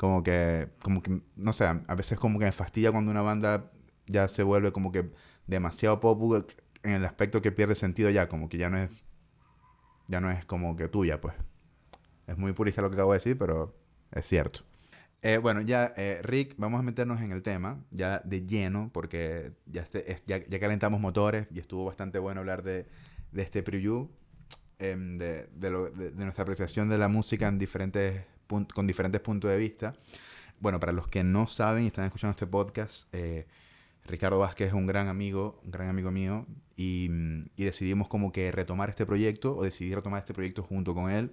como 0.00 0.22
que, 0.22 0.70
como 0.80 1.02
que, 1.02 1.20
no 1.36 1.52
sé, 1.52 1.66
a 1.66 1.94
veces 1.94 2.18
como 2.18 2.38
que 2.38 2.46
me 2.46 2.52
fastidia 2.52 2.90
cuando 2.90 3.10
una 3.10 3.20
banda 3.20 3.70
ya 4.06 4.28
se 4.28 4.42
vuelve 4.42 4.72
como 4.72 4.92
que 4.92 5.10
demasiado 5.46 6.00
pop 6.00 6.48
en 6.82 6.92
el 6.92 7.04
aspecto 7.04 7.42
que 7.42 7.52
pierde 7.52 7.74
sentido 7.74 8.08
ya, 8.08 8.26
como 8.26 8.48
que 8.48 8.56
ya 8.56 8.70
no 8.70 8.78
es, 8.78 8.88
ya 10.08 10.22
no 10.22 10.30
es 10.30 10.46
como 10.46 10.74
que 10.74 10.88
tuya, 10.88 11.20
pues. 11.20 11.34
Es 12.26 12.38
muy 12.38 12.54
purista 12.54 12.80
lo 12.80 12.88
que 12.88 12.94
acabo 12.94 13.12
de 13.12 13.18
decir, 13.18 13.36
pero 13.36 13.76
es 14.10 14.24
cierto. 14.24 14.60
Eh, 15.20 15.36
bueno, 15.36 15.60
ya, 15.60 15.92
eh, 15.98 16.20
Rick, 16.22 16.54
vamos 16.56 16.80
a 16.80 16.82
meternos 16.82 17.20
en 17.20 17.32
el 17.32 17.42
tema, 17.42 17.84
ya 17.90 18.22
de 18.24 18.46
lleno, 18.46 18.88
porque 18.94 19.52
ya, 19.66 19.82
este, 19.82 20.16
ya, 20.26 20.38
ya, 20.46 20.58
calentamos 20.58 20.98
motores 20.98 21.46
y 21.54 21.60
estuvo 21.60 21.84
bastante 21.84 22.18
bueno 22.18 22.40
hablar 22.40 22.62
de, 22.62 22.86
de 23.32 23.42
este 23.42 23.62
preview, 23.62 24.08
em, 24.78 25.18
de, 25.18 25.46
de, 25.54 25.70
lo, 25.70 25.90
de, 25.90 26.10
nuestra 26.12 26.40
apreciación 26.44 26.88
de 26.88 26.96
la 26.96 27.08
música 27.08 27.48
en 27.48 27.58
diferentes 27.58 28.24
con 28.74 28.86
diferentes 28.86 29.20
puntos 29.20 29.50
de 29.50 29.56
vista. 29.56 29.94
Bueno, 30.60 30.78
para 30.78 30.92
los 30.92 31.08
que 31.08 31.24
no 31.24 31.46
saben 31.46 31.84
y 31.84 31.86
están 31.86 32.04
escuchando 32.04 32.32
este 32.32 32.46
podcast, 32.46 33.08
eh, 33.14 33.46
Ricardo 34.04 34.38
Vázquez 34.38 34.68
es 34.68 34.74
un 34.74 34.86
gran 34.86 35.08
amigo, 35.08 35.60
un 35.64 35.70
gran 35.70 35.88
amigo 35.88 36.10
mío, 36.10 36.46
y, 36.76 37.10
y, 37.56 37.64
decidimos 37.64 38.08
como 38.08 38.32
que 38.32 38.52
retomar 38.52 38.90
este 38.90 39.06
proyecto, 39.06 39.56
o 39.56 39.62
decidí 39.62 39.94
retomar 39.94 40.20
este 40.20 40.34
proyecto 40.34 40.62
junto 40.62 40.94
con 40.94 41.10
él. 41.10 41.30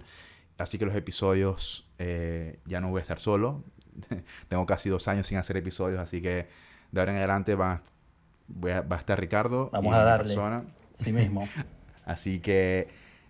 Así 0.58 0.78
que 0.78 0.86
los 0.86 0.94
episodios 0.94 1.88
eh, 1.98 2.58
ya 2.66 2.80
no 2.80 2.90
voy 2.90 2.98
a 2.98 3.02
estar 3.02 3.20
solo. 3.20 3.64
Tengo 4.48 4.66
casi 4.66 4.88
dos 4.88 5.08
años 5.08 5.26
sin 5.26 5.38
hacer 5.38 5.56
episodios, 5.56 6.00
así 6.00 6.20
que 6.20 6.48
de 6.90 7.00
ahora 7.00 7.12
en 7.12 7.18
adelante 7.18 7.54
va, 7.54 7.82
va 8.64 8.96
a 8.96 8.98
estar 8.98 9.20
Ricardo. 9.20 9.70
Vamos 9.72 9.94
a 9.94 10.02
darle. 10.02 10.34
Persona. 10.34 10.64
Sí 10.92 11.12
mismo. 11.12 11.48
Así 12.04 12.40
que 12.40 12.88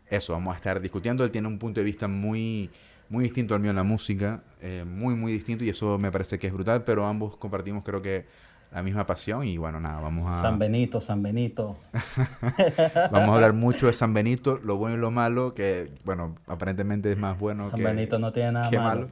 eso, 0.09 0.33
vamos 0.33 0.55
a 0.55 0.57
estar 0.57 0.81
discutiendo. 0.81 1.25
Él 1.25 1.33
tiene 1.33 1.49
un 1.49 1.59
punto 1.59 1.81
de 1.81 1.85
vista 1.85 2.07
muy, 2.07 2.71
muy 3.09 3.25
distinto 3.25 3.55
al 3.55 3.61
mío 3.61 3.71
en 3.71 3.77
la 3.77 3.83
música, 3.83 4.43
eh, 4.61 4.85
muy, 4.87 5.15
muy 5.15 5.33
distinto 5.33 5.65
y 5.65 5.71
eso 5.71 5.99
me 5.99 6.11
parece 6.11 6.39
que 6.39 6.47
es 6.47 6.53
brutal, 6.53 6.85
pero 6.85 7.07
ambos 7.07 7.37
compartimos 7.37 7.83
creo 7.85 8.03
que 8.03 8.27
la 8.71 8.83
misma 8.83 9.07
pasión 9.07 9.47
y 9.47 9.57
bueno, 9.57 9.81
nada, 9.81 10.01
vamos 10.01 10.29
a... 10.29 10.41
San 10.41 10.59
Benito, 10.59 11.01
San 11.01 11.23
Benito. 11.23 11.79
vamos 13.11 13.31
a 13.31 13.35
hablar 13.35 13.55
mucho 13.55 13.87
de 13.87 13.95
San 13.95 14.13
Benito, 14.13 14.61
lo 14.63 14.77
bueno 14.77 14.97
y 14.97 15.01
lo 15.01 15.11
malo, 15.11 15.55
que 15.55 15.91
bueno, 16.05 16.35
aparentemente 16.47 17.11
es 17.11 17.17
más 17.17 17.39
bueno 17.39 17.63
San 17.63 17.81
que... 17.81 17.87
Benito 17.87 18.19
no 18.19 18.33
tiene 18.33 18.53
nada 18.53 18.71
malo. 18.71 19.07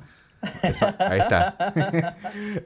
Eso, 0.62 0.86
ahí 0.98 1.20
está. 1.20 1.56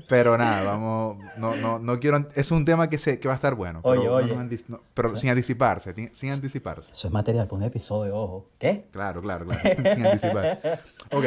pero 0.08 0.36
nada, 0.36 0.62
vamos, 0.64 1.18
no, 1.36 1.56
no, 1.56 1.78
no 1.78 2.00
quiero, 2.00 2.28
es 2.34 2.50
un 2.50 2.64
tema 2.64 2.88
que, 2.90 2.98
se, 2.98 3.18
que 3.18 3.28
va 3.28 3.34
a 3.34 3.36
estar 3.36 3.54
bueno. 3.54 3.80
Oye, 3.82 4.00
pero, 4.02 4.14
oye. 4.16 4.58
no, 4.68 4.80
pero 4.94 5.08
Sí. 5.10 5.16
sin 5.16 5.30
anticiparse, 5.30 5.94
ti- 5.94 6.08
sin 6.12 6.32
anticiparse. 6.32 6.90
Eso 6.92 7.08
es 7.08 7.12
material 7.12 7.46
para 7.46 7.58
un 7.58 7.62
episodio, 7.64 8.16
ojo. 8.16 8.50
¿Qué? 8.58 8.88
Claro, 8.92 9.22
claro, 9.22 9.46
claro, 9.46 9.62
sin 9.94 10.06
anticiparse. 10.06 10.58
Ok, 11.12 11.24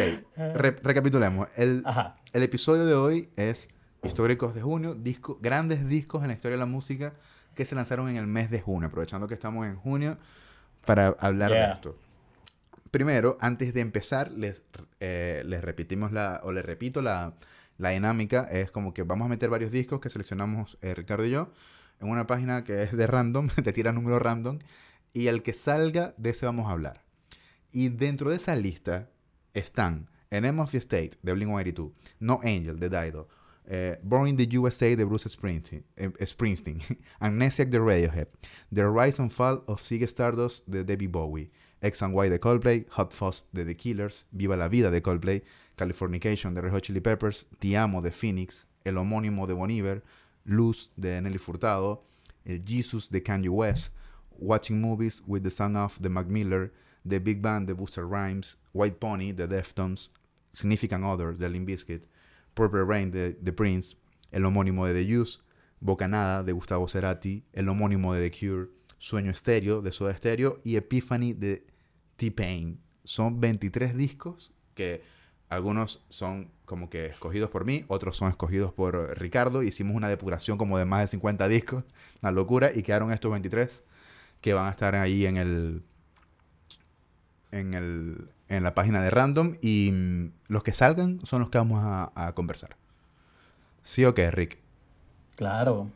re- 0.55 0.77
recapitulemos. 0.83 1.47
El, 1.55 1.81
Ajá. 1.85 2.15
el 2.33 2.43
episodio 2.43 2.85
de 2.85 2.93
hoy 2.95 3.29
es 3.35 3.69
Históricos 4.03 4.53
de 4.53 4.61
Junio, 4.61 4.95
disco, 4.95 5.39
grandes 5.41 5.87
discos 5.87 6.21
en 6.23 6.27
la 6.27 6.33
historia 6.33 6.55
de 6.57 6.59
la 6.59 6.65
música 6.65 7.13
que 7.55 7.65
se 7.65 7.73
lanzaron 7.75 8.09
en 8.09 8.17
el 8.17 8.27
mes 8.27 8.49
de 8.51 8.59
junio, 8.61 8.87
aprovechando 8.89 9.27
que 9.27 9.33
estamos 9.33 9.65
en 9.65 9.75
junio 9.75 10.17
para 10.85 11.15
hablar 11.19 11.51
de 11.51 11.71
esto. 11.71 11.95
Primero, 12.93 13.39
antes 13.41 13.73
de 13.73 13.81
empezar, 13.81 14.31
les, 14.33 14.65
eh, 14.99 15.41
les 15.47 15.63
repetimos 15.63 16.11
la, 16.11 16.41
o 16.43 16.51
les 16.51 16.63
repito 16.63 17.01
la, 17.01 17.33
la 17.79 17.89
dinámica. 17.89 18.43
Es 18.51 18.69
como 18.69 18.93
que 18.93 19.01
vamos 19.01 19.25
a 19.25 19.29
meter 19.29 19.49
varios 19.49 19.71
discos 19.71 19.99
que 19.99 20.11
seleccionamos 20.11 20.77
eh, 20.83 20.93
Ricardo 20.93 21.25
y 21.25 21.31
yo 21.31 21.49
en 21.99 22.09
una 22.09 22.27
página 22.27 22.63
que 22.63 22.83
es 22.83 22.95
de 22.95 23.07
random, 23.07 23.47
te 23.63 23.73
tira 23.73 23.93
número 23.93 24.19
random, 24.19 24.59
y 25.11 25.25
el 25.25 25.41
que 25.41 25.53
salga 25.53 26.13
de 26.17 26.29
ese 26.29 26.45
vamos 26.45 26.67
a 26.67 26.73
hablar. 26.73 27.03
Y 27.71 27.89
dentro 27.89 28.29
de 28.29 28.35
esa 28.35 28.55
lista 28.55 29.09
están 29.55 30.07
Enema 30.29 30.61
of 30.61 30.75
State 30.75 31.17
de 31.23 31.33
Blink-182, 31.33 31.93
No 32.19 32.41
Angel 32.43 32.79
de 32.79 32.89
Dido, 32.89 33.27
eh, 33.65 33.99
Born 34.03 34.27
in 34.27 34.37
the 34.37 34.55
USA 34.59 34.95
de 34.95 35.03
Bruce 35.03 35.29
Springsteen, 35.29 35.83
eh, 35.95 36.11
Springsteen 36.27 36.79
Amnesiac 37.19 37.69
de 37.69 37.79
Radiohead, 37.79 38.27
The 38.71 38.83
Rise 38.87 39.19
and 39.19 39.31
Fall 39.31 39.63
of 39.65 39.81
Ziggy 39.81 40.05
Stardust 40.05 40.67
de 40.67 40.83
Debbie 40.83 41.07
Bowie, 41.07 41.49
X 41.83 42.01
and 42.01 42.15
Y 42.15 42.29
de 42.29 42.39
Coldplay, 42.39 42.87
Hot 42.91 43.11
Fuzz 43.11 43.45
de 43.51 43.65
The 43.65 43.75
Killers, 43.75 44.25
Viva 44.31 44.55
la 44.55 44.69
Vida 44.69 44.89
de 44.89 45.01
Coldplay, 45.01 45.43
Californication 45.75 46.53
de 46.53 46.61
Red 46.61 46.71
Hot 46.71 46.81
Chili 46.83 47.01
Peppers, 47.01 47.45
Te 47.59 47.75
Amo 47.75 48.01
de 48.01 48.11
Phoenix, 48.11 48.67
el 48.85 48.97
homónimo 48.97 49.47
de 49.47 49.53
Bon 49.53 49.69
Iver, 49.69 50.01
Luz 50.45 50.91
de 50.95 51.21
Nelly 51.21 51.37
Furtado, 51.37 52.05
el 52.45 52.63
Jesus 52.63 53.09
de 53.09 53.21
Kanye 53.21 53.49
West, 53.49 53.93
Watching 54.31 54.79
Movies 54.79 55.21
with 55.27 55.43
the 55.43 55.51
Son 55.51 55.75
of 55.75 55.99
de 55.99 56.09
Mac 56.09 56.27
Miller, 56.27 56.71
The 57.07 57.19
Big 57.19 57.41
Band 57.41 57.67
de 57.67 57.73
Buster 57.73 58.05
Rhymes, 58.05 58.57
White 58.73 58.97
Pony 58.99 59.33
de 59.33 59.47
Deftones, 59.47 60.11
Significant 60.53 61.03
Other 61.03 61.37
de 61.37 61.49
Limp 61.49 61.67
Bizkit, 61.67 62.07
Purple 62.55 62.85
Rain 62.85 63.11
de 63.11 63.33
The 63.33 63.51
Prince, 63.51 63.97
el 64.31 64.45
homónimo 64.45 64.85
de 64.85 64.93
The 64.93 65.17
Used, 65.17 65.41
Bocanada 65.81 66.43
de 66.43 66.53
Gustavo 66.53 66.87
Cerati, 66.87 67.43
el 67.51 67.67
homónimo 67.67 68.13
de 68.13 68.29
The 68.29 68.39
Cure, 68.39 68.69
Sueño 68.99 69.31
Estéreo 69.31 69.81
de 69.81 69.91
Soda 69.91 70.15
Stereo 70.15 70.59
y 70.63 70.77
Epiphany 70.77 71.33
de 71.33 71.65
T-Pain. 72.17 72.79
Son 73.03 73.39
23 73.39 73.95
discos 73.95 74.51
que 74.75 75.03
algunos 75.49 76.01
son 76.09 76.49
como 76.65 76.89
que 76.89 77.07
escogidos 77.07 77.49
por 77.49 77.65
mí, 77.65 77.85
otros 77.87 78.15
son 78.15 78.29
escogidos 78.29 78.73
por 78.73 79.19
Ricardo. 79.19 79.63
Hicimos 79.63 79.95
una 79.95 80.09
depuración 80.09 80.57
como 80.57 80.77
de 80.77 80.85
más 80.85 81.01
de 81.01 81.07
50 81.07 81.47
discos, 81.47 81.83
una 82.21 82.31
locura, 82.31 82.71
y 82.73 82.83
quedaron 82.83 83.11
estos 83.11 83.31
23 83.31 83.83
que 84.41 84.53
van 84.53 84.67
a 84.67 84.71
estar 84.71 84.95
ahí 84.95 85.25
en 85.25 85.37
el 85.37 85.83
en 87.51 87.73
el 87.73 88.29
en 88.49 88.63
la 88.63 88.73
página 88.73 89.01
de 89.01 89.09
Random 89.09 89.55
y 89.61 89.91
mm, 89.91 90.31
los 90.47 90.63
que 90.63 90.73
salgan 90.73 91.19
son 91.23 91.41
los 91.41 91.49
que 91.49 91.57
vamos 91.57 91.81
a, 91.83 92.11
a 92.15 92.33
conversar. 92.33 92.75
¿Sí 93.83 94.05
o 94.05 94.13
qué, 94.13 94.31
Rick? 94.31 94.59
Claro. 95.35 95.89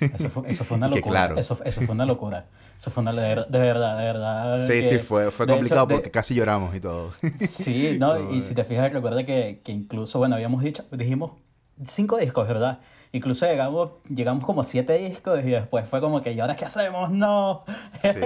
Eso 0.00 0.30
fue, 0.30 0.50
eso 0.50 0.64
fue 0.64 0.76
una 0.76 0.88
locura. 0.88 1.02
claro. 1.02 1.38
Eso, 1.38 1.58
eso 1.64 1.82
fue 1.82 1.94
una 1.94 2.06
locura. 2.06 2.46
Eso 2.82 2.90
fue 2.90 3.02
una 3.02 3.12
de, 3.12 3.20
ver- 3.20 3.46
de 3.46 3.58
verdad, 3.60 3.96
de 3.96 4.04
verdad. 4.06 4.56
Sí, 4.66 4.72
que- 4.80 4.88
sí, 4.88 4.98
fue, 4.98 5.30
fue 5.30 5.46
complicado 5.46 5.82
hecho, 5.84 5.86
de- 5.86 5.94
porque 5.94 6.10
casi 6.10 6.34
lloramos 6.34 6.74
y 6.74 6.80
todo. 6.80 7.12
Sí, 7.38 7.96
¿no? 8.00 8.14
Todo, 8.16 8.34
Y 8.34 8.42
si 8.42 8.56
te 8.56 8.64
fijas, 8.64 8.92
recuerda 8.92 9.24
que, 9.24 9.60
que 9.62 9.70
incluso, 9.70 10.18
bueno, 10.18 10.34
habíamos 10.34 10.64
dicho, 10.64 10.84
dijimos 10.90 11.30
cinco 11.84 12.16
discos, 12.16 12.48
¿verdad? 12.48 12.80
Incluso 13.12 13.46
llegamos, 13.46 13.92
llegamos 14.08 14.44
como 14.44 14.64
siete 14.64 14.94
discos 14.98 15.44
y 15.44 15.50
después 15.50 15.88
fue 15.88 16.00
como 16.00 16.22
que, 16.22 16.32
¿y 16.32 16.40
ahora 16.40 16.56
qué 16.56 16.64
hacemos? 16.64 17.08
No. 17.12 17.62
Sí, 18.02 18.18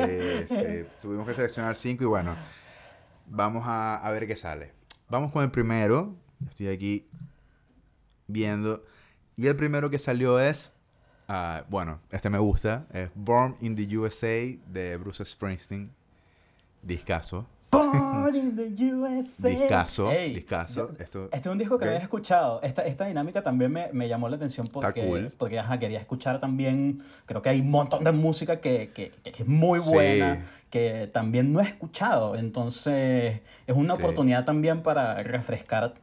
sí. 0.49 0.87
Tuvimos 1.03 1.27
que 1.27 1.35
seleccionar 1.35 1.77
cinco 1.77 2.05
y 2.05 2.07
bueno, 2.07 2.35
vamos 3.27 3.65
a, 3.67 3.97
a 3.97 4.11
ver 4.11 4.27
qué 4.27 4.37
sale. 4.37 4.73
Vamos 5.11 5.33
con 5.33 5.45
el 5.45 5.51
primero. 5.51 6.15
Estoy 6.49 6.69
aquí 6.69 7.07
viendo. 8.27 8.83
Y 9.37 9.49
el 9.49 9.57
primero 9.57 9.91
que 9.91 9.99
salió 9.99 10.41
es, 10.41 10.76
ah, 11.29 11.65
bueno, 11.69 12.01
este 12.11 12.31
me 12.31 12.39
gusta, 12.39 12.87
es 12.93 13.11
Born 13.15 13.57
in 13.61 13.77
the 13.77 13.97
USA 13.99 14.57
de 14.73 14.97
Bruce 14.97 15.25
Springsteen. 15.25 15.91
Discaso. 16.83 17.47
Born 17.73 18.35
in 18.35 18.57
the 18.57 18.85
USA. 18.95 19.49
Discaso, 19.49 20.11
Ey, 20.13 20.35
discaso. 20.35 20.89
yo- 20.93 21.03
Esto, 21.05 21.25
Este 21.25 21.37
es 21.37 21.47
un 21.47 21.59
disco 21.59 21.79
que 21.79 21.85
ok. 21.85 21.89
había 21.91 22.03
escuchado. 22.03 22.63
Esta, 22.63 22.83
esta 22.87 23.07
dinámica 23.07 23.43
también 23.43 23.73
me, 23.73 23.93
me 23.93 24.09
llamó 24.09 24.29
la 24.29 24.37
atención 24.37 24.67
porque, 24.73 25.05
cool. 25.05 25.33
porque 25.37 25.59
ajá, 25.59 25.79
quería 25.79 25.99
escuchar 25.99 26.39
también. 26.41 27.03
Creo 27.27 27.43
que 27.43 27.49
hay 27.51 27.61
un 27.61 27.71
montón 27.71 28.05
de 28.05 28.13
música 28.13 28.61
que, 28.61 28.91
que, 28.95 29.11
que- 29.11 29.43
es 29.43 29.47
muy 29.47 29.81
Sí. 29.81 29.91
buena, 29.91 30.45
que 30.71 31.09
también 31.13 31.53
no 31.53 31.61
he 31.61 31.65
escuchado. 31.65 32.37
Entonces, 32.37 33.41
es 33.67 33.77
una 33.77 33.95
Sí. 33.97 34.01
oportunidad 34.03 34.45
también 34.45 34.83
para 34.83 35.23
refrescar 35.23 35.95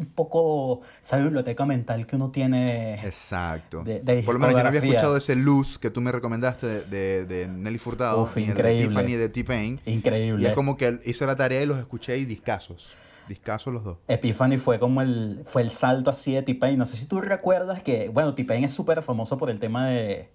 un 0.00 0.06
poco 0.06 0.80
esa 1.00 1.18
biblioteca 1.18 1.64
mental 1.66 2.06
que 2.06 2.16
uno 2.16 2.30
tiene. 2.30 2.94
Exacto. 3.06 3.84
de- 3.84 4.00
de 4.00 4.22
Por 4.22 4.34
lo 4.34 4.40
menos 4.40 4.56
yo 4.56 4.62
no 4.62 4.68
había 4.68 4.80
escuchado 4.80 5.16
ese 5.16 5.36
Luz 5.36 5.78
que 5.78 5.90
tú 5.90 6.00
me 6.00 6.10
recomendaste 6.10 6.66
de, 6.86 7.24
de, 7.26 7.48
Nelly 7.48 7.78
Furtado, 7.78 8.22
Uf, 8.22 8.36
ni 8.36 8.44
el 8.44 8.48
de 8.48 8.52
increíble. 8.54 8.84
Epiphany 8.86 9.12
de 9.12 9.28
T-Pain. 9.28 9.80
Increíble. 9.86 10.42
Y 10.42 10.46
es 10.46 10.52
como 10.52 10.76
que 10.76 10.98
hice 11.04 11.26
la 11.26 11.36
tarea 11.36 11.62
y 11.62 11.66
los 11.66 11.78
escuché 11.78 12.16
y 12.18 12.24
discasos. 12.24 12.96
Discasos 13.28 13.72
los 13.72 13.84
dos. 13.84 13.98
Epiphany 14.08 14.56
fue 14.58 14.80
como 14.80 15.02
el, 15.02 15.42
fue 15.44 15.62
el 15.62 15.70
salto 15.70 16.10
así 16.10 16.32
de 16.32 16.42
T-Pain. 16.42 16.76
No 16.78 16.84
sé 16.84 16.96
si 16.96 17.06
tú 17.06 17.20
recuerdas 17.20 17.82
que, 17.82 18.08
bueno, 18.08 18.34
T-Pain 18.34 18.64
es 18.64 18.72
súper 18.72 19.02
famoso 19.02 19.36
por 19.36 19.50
el 19.50 19.60
tema 19.60 19.86
de, 19.88 20.30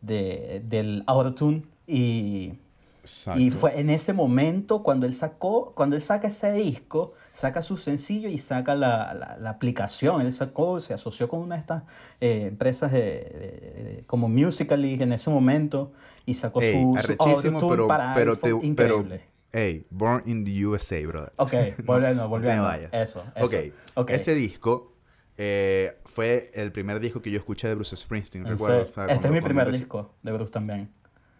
de, 0.00 0.62
del 0.64 1.04
autotune 1.06 1.62
y, 1.86 2.54
Exacto. 3.02 3.40
y 3.40 3.50
fue 3.50 3.80
en 3.80 3.90
ese 3.90 4.12
momento 4.12 4.82
cuando 4.84 5.06
él 5.06 5.12
sacó, 5.12 5.72
cuando 5.74 5.96
él 5.96 6.02
saca 6.02 6.28
ese 6.28 6.52
disco, 6.52 7.14
saca 7.32 7.60
su 7.60 7.76
sencillo 7.76 8.28
y 8.28 8.38
saca 8.38 8.74
la, 8.76 9.12
la, 9.12 9.36
la 9.40 9.50
aplicación. 9.50 10.20
Él 10.22 10.30
sacó, 10.32 10.78
se 10.78 10.94
asoció 10.94 11.28
con 11.28 11.40
una 11.40 11.56
de 11.56 11.60
estas 11.60 11.82
eh, 12.20 12.46
empresas 12.48 12.92
de, 12.92 13.00
de- 13.00 13.82
de- 13.96 14.04
como 14.06 14.28
Musical.ly 14.28 15.02
en 15.02 15.12
ese 15.12 15.30
momento 15.30 15.92
y 16.26 16.34
sacó 16.34 16.60
Ey, 16.62 16.72
su, 16.74 16.96
su 17.02 17.12
autotune 17.18 17.58
pero, 17.70 17.86
para 17.88 18.14
pero, 18.14 18.32
iPhone. 18.34 18.60
te, 18.60 18.74
pero, 18.76 18.96
increíble. 18.98 19.24
hey, 19.52 19.84
Born 19.90 20.22
in 20.26 20.44
the 20.44 20.64
USA, 20.66 21.04
brother. 21.06 21.32
Ok, 21.36 21.52
volviendo, 21.84 22.28
volviendo. 22.28 22.70
Eso, 22.92 23.24
eso. 23.34 23.44
Ok, 23.44 23.54
ok. 23.94 24.10
este 24.10 24.34
disco 24.36 24.92
eh, 25.38 25.98
fue 26.04 26.50
el 26.54 26.70
primer 26.70 27.00
disco 27.00 27.20
que 27.20 27.30
yo 27.32 27.38
escuché 27.38 27.66
de 27.66 27.74
Bruce 27.74 27.96
Springsteen. 27.96 28.46
En 28.46 28.52
recuerdo, 28.52 28.76
serio. 28.78 28.92
o 28.92 28.94
sea, 28.94 29.04
Este 29.06 29.14
es 29.14 29.18
cuando- 29.20 29.32
mi 29.34 29.40
cuando 29.40 29.48
primer 29.48 29.66
empecé- 29.66 29.78
disco 29.78 30.14
de 30.22 30.32
Bruce 30.32 30.52
también. 30.52 30.90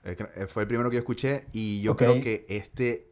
Eh, 0.04 0.16
eh, 0.36 0.46
Fue 0.46 0.62
el 0.62 0.68
primero 0.68 0.90
que 0.90 0.96
yo 0.96 1.00
escuché 1.00 1.46
y 1.52 1.80
yo 1.82 1.96
creo 1.96 2.20
que 2.20 2.44
este, 2.48 3.06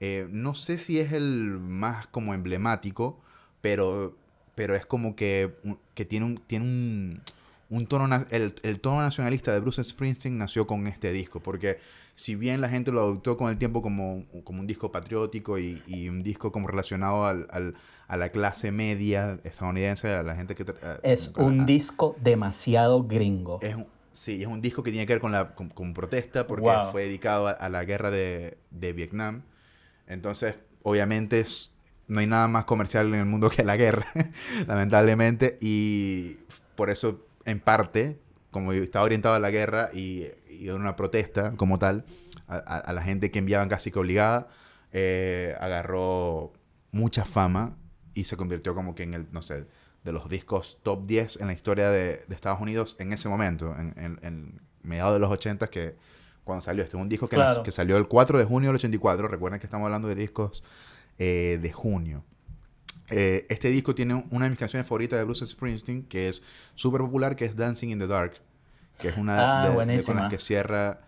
eh, 0.00 0.26
no 0.30 0.54
sé 0.54 0.78
si 0.78 0.98
es 1.00 1.12
el 1.12 1.58
más 1.58 2.06
como 2.08 2.34
emblemático, 2.34 3.20
pero, 3.60 4.16
pero 4.54 4.74
es 4.74 4.84
como 4.86 5.16
que, 5.16 5.54
que 5.94 6.04
tiene 6.04 6.26
un, 6.26 6.36
tiene 6.46 6.64
un, 6.66 7.20
un 7.70 7.86
tono, 7.86 8.24
el, 8.30 8.54
el 8.62 8.80
tono 8.80 9.00
nacionalista 9.00 9.52
de 9.52 9.60
Bruce 9.60 9.82
Springsteen 9.82 10.36
nació 10.38 10.66
con 10.66 10.86
este 10.86 11.12
disco, 11.12 11.40
porque 11.40 11.78
si 12.14 12.34
bien 12.34 12.60
la 12.60 12.68
gente 12.68 12.92
lo 12.92 13.00
adoptó 13.00 13.36
con 13.36 13.50
el 13.50 13.58
tiempo 13.58 13.82
como, 13.82 14.24
como 14.44 14.60
un 14.60 14.66
disco 14.66 14.90
patriótico 14.92 15.58
y, 15.58 15.82
y 15.86 16.08
un 16.08 16.22
disco 16.22 16.52
como 16.52 16.66
relacionado 16.68 17.26
al, 17.26 17.46
al- 17.50 17.74
a 18.08 18.16
la 18.16 18.28
clase 18.28 18.70
media 18.70 19.40
estadounidense, 19.42 20.08
a 20.08 20.22
la 20.22 20.36
gente 20.36 20.54
que... 20.54 20.64
a- 20.82 21.00
Es 21.02 21.32
un 21.36 21.62
a- 21.62 21.64
disco 21.64 22.16
demasiado 22.22 23.02
gringo. 23.04 23.58
es 23.62 23.74
un- 23.74 23.86
sí, 24.16 24.42
es 24.42 24.48
un 24.48 24.60
disco 24.62 24.82
que 24.82 24.90
tiene 24.90 25.06
que 25.06 25.14
ver 25.14 25.20
con 25.20 25.32
la 25.32 25.54
con, 25.54 25.68
con 25.70 25.94
protesta 25.94 26.46
porque 26.46 26.62
Wow. 26.62 26.90
fue 26.92 27.04
dedicado 27.04 27.48
a, 27.48 27.52
a 27.52 27.68
la 27.68 27.84
guerra 27.84 28.10
de, 28.10 28.58
de 28.70 28.92
Vietnam. 28.92 29.42
Entonces, 30.06 30.56
obviamente, 30.82 31.40
es- 31.40 31.72
no 32.08 32.20
hay 32.20 32.26
nada 32.28 32.48
más 32.48 32.64
comercial 32.66 33.08
en 33.08 33.16
el 33.20 33.26
mundo 33.26 33.50
que 33.50 33.64
la 33.64 33.76
guerra, 33.76 34.06
lamentablemente. 34.68 35.58
Y 35.60 36.38
por 36.76 36.90
eso, 36.90 37.26
en 37.44 37.60
parte, 37.60 38.18
como 38.50 38.72
estaba 38.72 39.04
orientado 39.04 39.34
a 39.34 39.40
la 39.40 39.50
guerra 39.50 39.90
y, 39.92 40.24
y 40.50 40.68
una 40.70 40.96
protesta 40.96 41.52
como 41.56 41.78
tal, 41.78 42.04
a, 42.48 42.56
a- 42.56 42.78
a 42.78 42.92
la 42.92 43.02
gente 43.02 43.30
que 43.30 43.38
enviaban 43.40 43.68
casi 43.68 43.90
que 43.90 43.98
obligada, 43.98 44.48
eh, 44.92 45.54
agarró 45.60 46.52
mucha 46.92 47.24
fama 47.24 47.76
y 48.14 48.24
se 48.24 48.36
convirtió 48.36 48.74
como 48.74 48.94
que 48.94 49.02
en 49.02 49.14
el, 49.14 49.26
no 49.32 49.42
sé, 49.42 49.66
de 50.06 50.12
los 50.12 50.30
discos 50.30 50.78
top 50.82 51.04
10 51.06 51.40
en 51.40 51.48
la 51.48 51.52
historia 51.52 51.90
de, 51.90 52.24
de 52.26 52.34
Estados 52.34 52.60
Unidos 52.60 52.96
en 52.98 53.12
ese 53.12 53.28
momento, 53.28 53.74
en, 53.78 53.92
en, 53.98 54.18
en 54.22 54.60
mediados 54.82 55.12
de 55.12 55.18
los 55.18 55.30
80 55.30 55.68
que 55.68 55.96
cuando 56.44 56.62
salió. 56.62 56.82
Este 56.84 56.96
es 56.96 57.02
un 57.02 57.08
disco 57.08 57.28
que, 57.28 57.36
Claro. 57.36 57.62
que 57.62 57.72
salió 57.72 57.96
el 57.98 58.06
4 58.08 58.38
de 58.38 58.44
junio 58.44 58.68
del 58.70 58.76
84. 58.76 59.28
Recuerden 59.28 59.58
que 59.60 59.66
estamos 59.66 59.84
hablando 59.86 60.08
de 60.08 60.14
discos 60.14 60.62
eh, 61.18 61.58
de 61.60 61.72
junio. 61.72 62.24
Eh, 63.10 63.46
este 63.50 63.68
disco 63.68 63.94
tiene 63.94 64.24
una 64.30 64.46
de 64.46 64.50
mis 64.50 64.58
canciones 64.58 64.86
favoritas 64.88 65.18
de 65.18 65.24
Bruce 65.24 65.46
Springsteen, 65.46 66.04
que 66.04 66.28
es 66.28 66.42
súper 66.74 67.00
popular, 67.00 67.36
que 67.36 67.44
es 67.44 67.56
Dancing 67.56 67.88
in 67.90 67.98
the 67.98 68.06
Dark, 68.06 68.34
que 68.98 69.08
es 69.08 69.16
una 69.16 69.62
Ah, 69.62 69.68
de, 69.68 69.86
de 69.86 70.02
con 70.04 70.16
las 70.16 70.30
que 70.30 70.38
cierra 70.38 71.00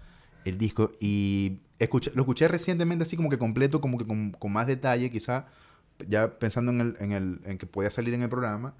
el 0.45 0.59
disco. 0.59 0.93
Y 1.01 1.61
escuché- 1.79 2.13
lo 2.15 2.23
escuché 2.23 2.47
recientemente 2.49 3.05
así 3.05 3.17
como 3.17 3.31
que 3.31 3.39
completo, 3.39 3.81
como 3.81 3.97
que 3.99 4.07
con, 4.07 4.33
con 4.33 4.53
más 4.53 4.67
detalle, 4.67 5.11
quizá 5.11 5.47
ya 6.09 6.39
pensando 6.39 6.71
en, 6.73 6.81
el, 6.81 6.97
en, 7.01 7.13
el, 7.13 7.41
en 7.45 7.59
que 7.59 7.67
podía 7.67 7.91
salir 7.91 8.15
en 8.15 8.23
el 8.23 8.29
programa. 8.29 8.75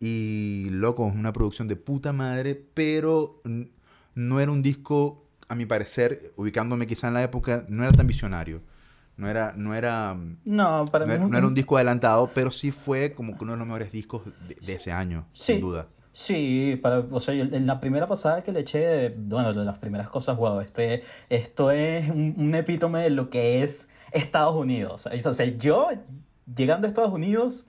Y 0.00 0.68
loco, 0.70 1.08
es 1.08 1.14
una 1.14 1.32
producción 1.32 1.66
de 1.68 1.76
puta 1.76 2.12
madre, 2.12 2.54
pero 2.74 3.42
no 4.14 4.40
era 4.40 4.52
un 4.52 4.62
disco, 4.62 5.26
a 5.48 5.54
mi 5.54 5.66
parecer, 5.66 6.32
ubicándome 6.36 6.86
quizá 6.86 7.08
en 7.08 7.14
la 7.14 7.22
época, 7.22 7.64
no 7.68 7.82
era 7.82 7.92
tan 7.92 8.06
visionario. 8.06 8.60
No 9.16 9.28
era, 9.28 9.52
no 9.56 9.74
era, 9.74 10.14
no 10.14 10.36
No, 10.44 10.84
mí 10.84 10.90
era, 10.94 11.18
no 11.18 11.36
era 11.38 11.46
un 11.46 11.54
disco 11.54 11.76
adelantado, 11.76 12.30
pero 12.32 12.52
sí 12.52 12.70
fue 12.70 13.12
como 13.14 13.36
uno 13.40 13.52
de 13.52 13.58
los 13.58 13.66
mejores 13.66 13.90
discos 13.90 14.22
de, 14.48 14.54
de 14.54 14.72
ese 14.74 14.92
año, 14.92 15.26
Sí. 15.32 15.54
sin 15.54 15.60
duda. 15.60 15.88
Sí, 16.12 16.78
para, 16.82 17.00
o 17.00 17.20
sea, 17.20 17.34
yo 17.34 17.44
en 17.44 17.66
la 17.66 17.80
primera 17.80 18.06
pasada 18.06 18.42
que 18.42 18.52
le 18.52 18.60
eché, 18.60 19.10
bueno, 19.10 19.52
de 19.52 19.64
las 19.64 19.78
primeras 19.78 20.08
cosas, 20.08 20.36
wow, 20.36 20.60
este, 20.60 21.02
esto 21.28 21.70
es 21.72 22.08
un, 22.10 22.34
un 22.36 22.54
epítome 22.54 23.00
de 23.02 23.10
lo 23.10 23.28
que 23.30 23.62
es 23.64 23.88
Estados 24.12 24.54
Unidos. 24.56 25.08
O 25.24 25.32
sea, 25.32 25.46
yo 25.46 25.88
llegando 26.56 26.86
a 26.86 26.88
Estados 26.88 27.12
Unidos, 27.12 27.66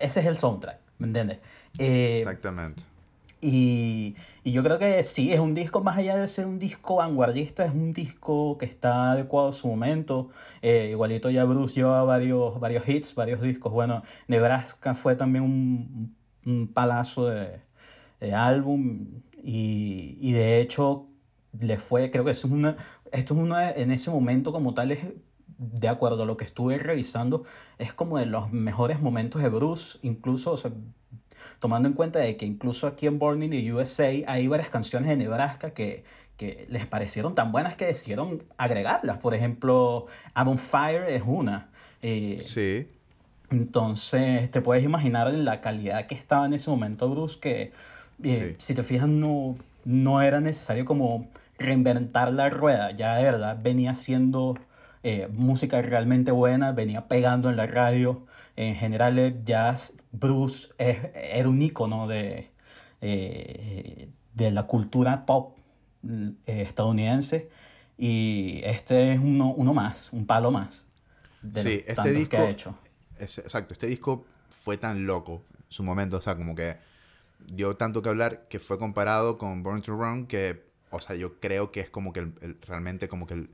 ese 0.00 0.20
es 0.20 0.26
el 0.26 0.38
soundtrack, 0.38 0.78
¿me 0.98 1.06
entiendes? 1.08 1.38
Eh, 1.78 2.18
Exactamente. 2.18 2.82
y, 3.40 4.16
y 4.44 4.52
yo 4.52 4.62
creo 4.62 4.78
que 4.78 5.02
sí, 5.02 5.32
es 5.32 5.40
un 5.40 5.54
disco, 5.54 5.82
más 5.82 5.96
allá 5.96 6.16
de 6.16 6.28
ser 6.28 6.46
un 6.46 6.58
disco 6.58 6.96
vanguardista, 6.96 7.64
es 7.64 7.72
un 7.72 7.92
disco 7.92 8.58
que 8.58 8.66
está 8.66 9.12
adecuado 9.12 9.48
a 9.48 9.52
su 9.52 9.68
momento. 9.68 10.28
Eh, 10.62 10.88
igualito 10.90 11.30
ya 11.30 11.44
Bruce 11.44 11.74
lleva 11.74 12.02
varios, 12.04 12.60
varios 12.60 12.86
hits, 12.88 13.14
varios 13.14 13.40
discos. 13.40 13.72
Bueno, 13.72 14.02
Nebraska 14.28 14.94
fue 14.94 15.16
también 15.16 15.44
un, 15.44 16.16
un 16.44 16.68
palazo 16.68 17.26
de, 17.28 17.60
de 18.20 18.34
álbum 18.34 19.22
y, 19.42 20.18
y 20.20 20.32
de 20.32 20.60
hecho 20.60 21.06
le 21.58 21.78
fue, 21.78 22.10
creo 22.10 22.24
que 22.24 22.30
es 22.32 22.44
una, 22.44 22.76
esto 23.12 23.34
es 23.34 23.40
uno 23.40 23.56
de- 23.56 23.82
en 23.82 23.90
ese 23.90 24.10
momento 24.10 24.52
como 24.52 24.74
tal, 24.74 24.90
es, 24.92 25.00
de 25.62 25.88
acuerdo 25.88 26.22
a 26.22 26.26
lo 26.26 26.38
que 26.38 26.44
estuve 26.44 26.78
revisando, 26.78 27.44
es 27.78 27.92
como 27.92 28.16
de 28.18 28.24
los 28.26 28.50
mejores 28.50 29.00
momentos 29.00 29.42
de 29.42 29.50
Bruce, 29.50 29.98
incluso, 30.02 30.52
o 30.52 30.56
sea, 30.56 30.70
tomando 31.58 31.86
en 31.88 31.94
cuenta 31.94 32.18
de 32.18 32.36
que 32.38 32.46
incluso 32.46 32.86
aquí 32.86 33.06
en 33.06 33.18
Born 33.18 33.42
in 33.42 33.50
the 33.50 33.72
USA 33.72 34.08
hay 34.26 34.48
varias 34.48 34.70
canciones 34.70 35.08
de 35.10 35.16
Nebraska 35.16 35.72
que, 35.72 36.04
que 36.38 36.66
les 36.70 36.86
parecieron 36.86 37.34
tan 37.34 37.52
buenas 37.52 37.74
que 37.76 37.84
decidieron 37.84 38.42
agregarlas. 38.56 39.18
Por 39.18 39.34
ejemplo, 39.34 40.06
I'm 40.34 40.48
on 40.48 40.58
Fire 40.58 41.04
es 41.08 41.22
una. 41.26 41.68
Eh, 42.00 42.38
Sí. 42.42 42.88
entonces, 43.50 44.50
te 44.50 44.62
puedes 44.62 44.82
imaginar 44.84 45.32
la 45.34 45.60
calidad 45.60 46.06
que 46.06 46.14
estaba 46.14 46.46
en 46.46 46.54
ese 46.54 46.70
momento 46.70 47.08
Bruce, 47.10 47.38
que 47.38 47.72
eh, 48.22 48.50
Sí. 48.50 48.54
si 48.58 48.74
te 48.74 48.82
fijas 48.82 49.08
no, 49.08 49.56
no 49.84 50.22
era 50.22 50.40
necesario 50.40 50.84
como 50.86 51.28
reinventar 51.58 52.32
la 52.32 52.48
rueda, 52.48 52.92
ya 52.92 53.16
de 53.16 53.24
verdad 53.24 53.58
venía 53.62 53.90
haciendo 53.90 54.56
eh, 55.02 55.28
música 55.32 55.80
realmente 55.82 56.30
buena, 56.30 56.72
venía 56.72 57.08
pegando 57.08 57.48
en 57.50 57.56
la 57.56 57.66
radio. 57.66 58.26
En 58.56 58.74
general, 58.74 59.18
el 59.18 59.44
jazz, 59.44 59.94
Bruce 60.12 60.68
es- 60.78 60.98
era 61.14 61.48
un 61.48 61.62
ícono 61.62 62.06
de, 62.08 62.50
eh, 63.00 64.08
de 64.34 64.50
la 64.50 64.64
cultura 64.64 65.24
pop 65.26 65.56
eh, 66.46 66.62
estadounidense 66.62 67.50
y 67.98 68.60
este 68.64 69.12
es 69.12 69.20
uno, 69.20 69.52
uno 69.54 69.74
más, 69.74 70.10
un 70.12 70.26
palo 70.26 70.50
más 70.50 70.86
de 71.42 71.62
Sí, 71.62 71.84
este 71.86 72.12
disco- 72.12 72.30
que 72.30 72.36
ha 72.38 72.50
hecho. 72.50 72.74
Es- 73.18 73.38
exacto, 73.38 73.72
este 73.74 73.86
disco 73.86 74.24
fue 74.50 74.76
tan 74.78 75.06
loco 75.06 75.42
en 75.58 75.64
su 75.68 75.82
momento, 75.82 76.16
o 76.16 76.20
sea, 76.20 76.36
como 76.36 76.54
que 76.54 76.76
dio 77.52 77.76
tanto 77.76 78.00
que 78.02 78.08
hablar 78.08 78.46
que 78.48 78.58
fue 78.60 78.78
comparado 78.78 79.36
con 79.38 79.62
Born 79.62 79.82
to 79.82 79.92
Run, 79.92 80.26
que, 80.26 80.64
o 80.90 81.00
sea, 81.00 81.16
yo 81.16 81.38
creo 81.40 81.70
que 81.70 81.80
es 81.80 81.90
como 81.90 82.12
que 82.12 82.20
el- 82.20 82.34
el- 82.40 82.58
realmente 82.62 83.08
como 83.08 83.26
que 83.26 83.34
el, 83.34 83.50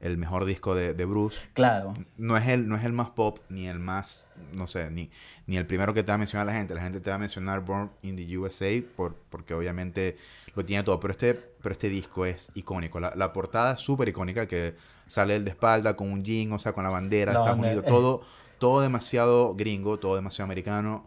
el 0.00 0.18
mejor 0.18 0.44
disco 0.44 0.74
de, 0.74 0.94
de 0.94 1.04
Bruce. 1.04 1.48
Claro, 1.54 1.94
No 2.18 2.36
es, 2.36 2.46
el, 2.48 2.68
no 2.68 2.76
es 2.76 2.84
el 2.84 2.92
más 2.92 3.10
pop, 3.10 3.38
ni 3.48 3.66
el 3.66 3.78
más, 3.78 4.30
no 4.52 4.66
sé, 4.66 4.90
ni, 4.90 5.10
ni 5.46 5.56
el 5.56 5.66
primero 5.66 5.94
que 5.94 6.02
te 6.02 6.08
va 6.08 6.16
a 6.16 6.18
mencionar 6.18 6.46
la 6.46 6.52
gente. 6.52 6.74
La 6.74 6.82
gente 6.82 7.00
te 7.00 7.10
va 7.10 7.16
a 7.16 7.18
mencionar 7.18 7.60
Born 7.64 7.90
in 8.02 8.16
the 8.16 8.38
USA 8.38 8.82
por, 8.96 9.14
porque 9.30 9.54
obviamente 9.54 10.18
lo 10.54 10.64
tiene 10.64 10.82
todo. 10.82 11.00
Pero 11.00 11.12
este, 11.12 11.34
pero 11.34 11.72
este 11.72 11.88
disco 11.88 12.26
es 12.26 12.50
icónico. 12.54 13.00
La, 13.00 13.14
la 13.16 13.32
portada 13.32 13.74
es 13.74 13.80
súper 13.80 14.08
icónica, 14.08 14.46
que 14.46 14.76
sale 15.06 15.36
el 15.36 15.44
de 15.44 15.50
espalda 15.50 15.96
con 15.96 16.12
un 16.12 16.22
jean, 16.22 16.52
o 16.52 16.58
sea, 16.58 16.72
con 16.72 16.84
la 16.84 16.90
bandera 16.90 17.32
de 17.32 17.38
Estados. 17.38 17.58
Unidos. 17.58 17.84
Todo, 17.86 18.22
todo 18.58 18.80
demasiado 18.82 19.54
gringo, 19.54 19.98
todo 19.98 20.14
demasiado 20.16 20.44
americano. 20.44 21.06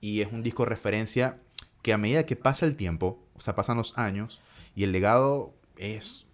Y 0.00 0.20
es 0.20 0.32
un 0.32 0.44
disco 0.44 0.62
de 0.62 0.70
referencia 0.70 1.38
que 1.82 1.92
a 1.92 1.98
medida 1.98 2.24
que 2.24 2.36
pasa 2.36 2.66
el 2.66 2.76
tiempo, 2.76 3.18
o 3.36 3.40
sea, 3.40 3.56
pasan 3.56 3.76
los 3.76 3.98
años, 3.98 4.40
y 4.76 4.84
el 4.84 4.92
legado 4.92 5.54
es 5.76 6.27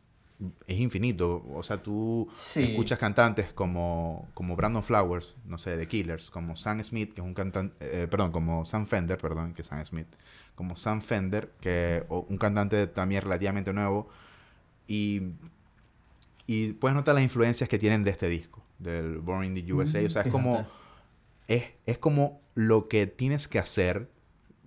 es 0.67 0.79
infinito. 0.81 1.45
O 1.55 1.63
sea, 1.63 1.77
tú 1.83 2.29
Sí. 2.33 2.63
escuchas 2.65 2.99
cantantes 2.99 3.53
como, 3.53 4.29
como 4.35 4.57
Brandon 4.57 4.83
Flowers, 4.83 5.37
no 5.47 5.59
sé, 5.59 5.77
de 5.77 5.87
Killers, 5.87 6.31
como 6.31 6.57
Sam 6.57 6.83
Smith, 6.85 7.13
que 7.15 7.21
es 7.21 7.27
un 7.27 7.35
cantante, 7.35 7.75
eh, 7.81 8.07
perdón, 8.09 8.33
como 8.33 8.65
Sam 8.65 8.87
Fender, 8.87 9.19
perdón, 9.19 9.55
que 9.55 9.63
es 9.63 9.69
Sam 9.69 9.85
Smith, 9.85 10.09
como 10.55 10.77
Sam 10.77 11.01
Fender, 11.03 11.53
que 11.61 12.05
o 12.09 12.27
un 12.29 12.39
cantante 12.39 12.87
también 12.87 13.23
relativamente 13.23 13.73
nuevo, 13.73 14.09
y, 14.87 15.23
y 16.47 16.73
puedes 16.75 16.95
notar 16.95 17.15
las 17.15 17.25
influencias 17.25 17.69
que 17.69 17.79
tienen 17.79 18.05
de 18.05 18.11
este 18.11 18.29
disco, 18.29 18.63
del 18.79 19.19
Born 19.19 19.45
in 19.45 19.55
the 19.55 19.73
USA. 19.73 20.05
o 20.05 20.11
sea, 20.11 20.23
es 20.23 20.31
como, 20.31 20.67
es, 21.49 21.65
es 21.87 21.99
como 21.99 22.41
lo 22.55 22.89
que 22.89 23.07
tienes 23.07 23.49
que 23.49 23.59
hacer 23.59 24.11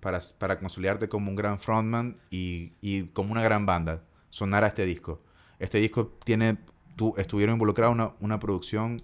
para, 0.00 0.20
para 0.38 0.58
consolidarte 0.58 1.08
como 1.08 1.30
un 1.30 1.36
gran 1.36 1.58
frontman 1.58 2.16
y, 2.30 2.72
y 2.80 3.04
como 3.08 3.32
una 3.32 3.42
gran 3.42 3.64
banda, 3.66 4.02
sonar 4.30 4.64
a 4.64 4.68
este 4.68 4.84
disco. 4.84 5.20
Este 5.58 5.78
disco 5.78 6.08
tiene, 6.24 6.58
tu, 6.96 7.14
estuvieron 7.16 7.54
involucrados 7.54 7.94
una, 7.94 8.12
una 8.20 8.38
producción 8.38 9.00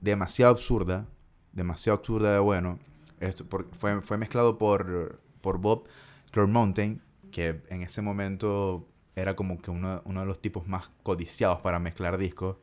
demasiado 0.00 0.52
absurda, 0.52 1.06
demasiado 1.52 1.98
absurda 1.98 2.32
de 2.32 2.38
bueno. 2.38 2.78
Esto 3.20 3.44
por- 3.46 3.68
fue, 3.74 4.02
fue 4.02 4.18
mezclado 4.18 4.58
por, 4.58 5.20
por 5.40 5.58
Bob 5.58 5.88
Clearmountain, 6.32 7.02
que 7.30 7.62
en 7.68 7.82
ese 7.82 8.02
momento 8.02 8.88
era 9.14 9.34
como 9.36 9.58
que 9.58 9.70
uno, 9.70 10.02
uno 10.04 10.20
de 10.20 10.26
los 10.26 10.40
tipos 10.40 10.66
más 10.68 10.90
codiciados 11.02 11.60
para 11.60 11.78
mezclar 11.78 12.18
discos. 12.18 12.56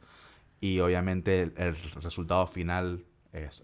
Y 0.62 0.80
obviamente 0.80 1.42
el, 1.42 1.54
el 1.58 1.76
resultado 2.02 2.48
final 2.48 3.06
es 3.34 3.64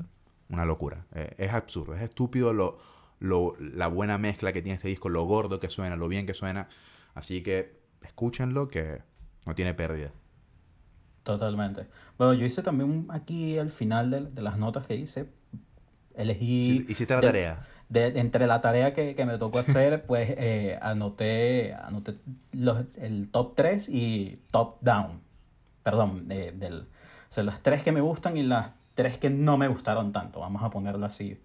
una 0.50 0.66
locura. 0.66 1.06
Eh, 1.14 1.36
es 1.38 1.54
absurdo, 1.54 1.94
es 1.96 2.02
estúpido 2.02 2.54
lo, 2.54 2.80
lo, 3.20 3.56
la 3.60 3.88
buena 3.88 4.18
mezcla 4.18 4.52
que 4.52 4.62
tiene 4.62 4.76
este 4.76 4.90
disco, 4.90 5.10
lo 5.10 5.24
gordo 5.24 5.60
que 5.60 5.70
suena, 5.70 5.96
lo 5.96 6.08
bien 6.08 6.26
que 6.26 6.34
suena. 6.34 6.68
Así 7.14 7.42
que 7.42 7.80
escúchenlo 8.02 8.68
que 8.68 9.02
no 9.46 9.56
tiene 9.56 9.74
pérdida. 9.74 10.12
Totalmente. 11.24 11.88
Bueno, 12.18 12.34
yo 12.34 12.46
hice 12.46 12.62
también 12.64 13.08
aquí 13.10 13.58
al 13.60 13.70
final 13.70 14.10
de, 14.10 14.22
de 14.22 14.42
las 14.42 14.58
notas 14.58 14.86
que 14.88 14.96
hice, 14.96 15.30
elegí... 16.16 16.86
Hiciste 16.88 17.14
la 17.14 17.22
de- 17.22 17.28
tarea. 17.28 17.68
de- 17.90 18.20
entre 18.20 18.48
la 18.48 18.62
tarea 18.62 18.94
que, 18.94 19.16
que 19.16 19.26
me 19.26 19.38
tocó 19.38 19.60
hacer, 19.60 20.06
pues 20.08 20.30
eh, 20.38 20.80
anoté, 20.82 21.74
anoté 21.76 22.16
los, 22.54 22.84
el 22.96 23.30
top 23.30 23.54
3 23.56 23.90
y 23.90 24.42
top 24.52 24.78
down. 24.82 25.22
Perdón, 25.84 26.24
de- 26.24 26.52
del, 26.52 26.82
o 26.82 26.86
sea, 27.32 27.44
los 27.44 27.60
tres 27.62 27.84
que 27.84 27.92
me 27.92 28.02
gustan 28.02 28.38
y 28.38 28.44
las 28.44 28.72
tres 28.96 29.18
que 29.18 29.30
no 29.30 29.58
me 29.58 29.68
gustaron 29.68 30.12
tanto, 30.12 30.40
vamos 30.40 30.64
a 30.64 30.70
ponerlo 30.70 31.06
así. 31.06 31.40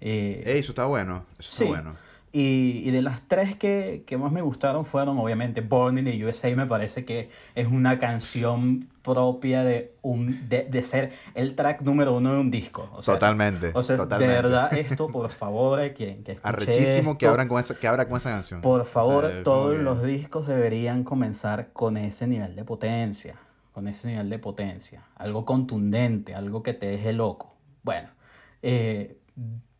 Eh, 0.00 0.42
Ey, 0.46 0.58
eso 0.60 0.72
está 0.72 0.86
bueno. 0.86 1.24
Eso 1.38 1.50
Sí. 1.58 1.64
está 1.64 1.80
bueno. 1.82 1.96
Y, 2.32 2.82
y 2.84 2.90
de 2.90 3.00
las 3.02 3.22
tres 3.22 3.56
que, 3.56 4.02
que 4.06 4.16
más 4.18 4.30
me 4.32 4.42
gustaron 4.42 4.84
fueron, 4.84 5.18
obviamente, 5.18 5.60
Born 5.62 5.98
in 5.98 6.04
the 6.04 6.24
USA. 6.26 6.54
Me 6.54 6.66
parece 6.66 7.04
que 7.04 7.30
es 7.54 7.66
una 7.66 7.98
canción 7.98 8.86
propia 9.02 9.64
de, 9.64 9.94
un, 10.02 10.48
de, 10.48 10.64
de 10.64 10.82
ser 10.82 11.12
el 11.34 11.54
track 11.54 11.80
número 11.82 12.14
uno 12.16 12.34
de 12.34 12.40
un 12.40 12.50
disco. 12.50 12.90
O 12.92 13.00
sea, 13.02 13.14
totalmente. 13.14 13.70
O 13.74 13.82
sea, 13.82 13.96
totalmente. 13.96 14.34
de 14.34 14.42
verdad, 14.42 14.72
esto, 14.74 15.08
por 15.08 15.30
favor, 15.30 15.80
eh, 15.80 15.94
quien 15.94 16.22
que 16.22 16.32
escuche 16.32 16.48
Arrechísimo 16.48 17.16
que 17.16 17.24
esto, 17.24 17.30
abran 17.30 17.48
con 17.48 17.58
esa, 17.60 17.74
que 17.74 17.88
abra 17.88 18.06
con 18.06 18.18
esa 18.18 18.30
canción. 18.30 18.60
Por 18.60 18.82
O 18.82 18.84
favor, 18.84 19.24
sea, 19.24 19.30
como 19.32 19.42
todos 19.44 19.72
que- 19.74 19.82
los 19.82 20.02
discos 20.02 20.46
deberían 20.46 21.04
comenzar 21.04 21.72
con 21.72 21.96
ese 21.96 22.26
nivel 22.26 22.54
de 22.56 22.64
potencia. 22.64 23.36
Con 23.72 23.88
ese 23.88 24.08
nivel 24.08 24.28
de 24.28 24.38
potencia. 24.38 25.04
Algo 25.16 25.44
contundente, 25.44 26.34
algo 26.34 26.62
que 26.62 26.74
te 26.74 26.86
deje 26.86 27.12
loco. 27.12 27.54
Bueno, 27.84 28.08
eh, 28.62 29.16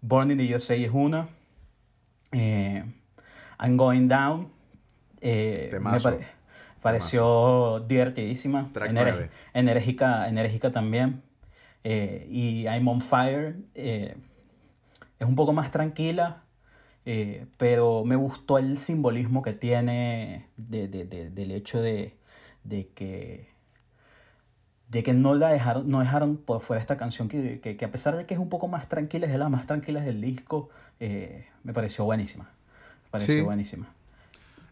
Born 0.00 0.30
in 0.30 0.38
the 0.38 0.54
USA 0.54 0.74
es 0.76 0.90
una. 0.92 1.28
Eh, 2.32 2.84
I'm 3.60 3.76
Going 3.76 4.08
Down. 4.08 4.52
eh, 5.20 5.68
me 5.72 5.80
pare- 6.12 6.26
pareció 6.80 7.80
divertidísima. 7.88 8.66
Ener- 9.02 9.30
enérgica, 9.54 10.28
enérgica 10.28 10.70
también. 10.70 11.22
Eh, 11.84 12.26
y 12.30 12.62
I'm 12.66 12.86
on 12.88 13.00
Fire. 13.00 13.56
eh, 13.74 14.16
es 15.18 15.26
un 15.26 15.34
poco 15.34 15.52
más 15.52 15.70
tranquila, 15.72 16.44
eh, 17.04 17.46
pero 17.56 18.04
me 18.04 18.14
gustó 18.14 18.58
el 18.58 18.78
simbolismo 18.78 19.42
que 19.42 19.52
tiene 19.52 20.46
de- 20.56 20.86
de- 20.86 21.04
de- 21.04 21.30
del 21.30 21.50
hecho 21.50 21.80
de, 21.82 22.16
de 22.64 22.88
que 22.94 23.48
de 24.88 25.02
que 25.02 25.12
no 25.12 25.34
la 25.34 25.50
dejaron, 25.50 25.90
no 25.90 26.00
dejaron 26.00 26.38
por 26.38 26.60
fuera 26.60 26.80
esta 26.80 26.96
canción 26.96 27.28
que, 27.28 27.60
que, 27.60 27.76
que, 27.76 27.84
a 27.84 27.90
pesar 27.90 28.16
de 28.16 28.24
que 28.24 28.32
es 28.32 28.40
un 28.40 28.48
poco 28.48 28.68
más 28.68 28.88
tranquila, 28.88 29.26
es 29.26 29.32
de 29.32 29.36
las 29.38 29.50
más 29.50 29.66
tranquilas 29.66 30.06
del 30.06 30.20
disco, 30.22 30.70
eh, 31.00 31.46
me 31.64 31.72
pareció 31.72 32.04
buenísima. 32.04 32.44
Me 33.04 33.11
pareció 33.11 33.34
Sí. 33.34 33.40
buenísima. 33.42 33.88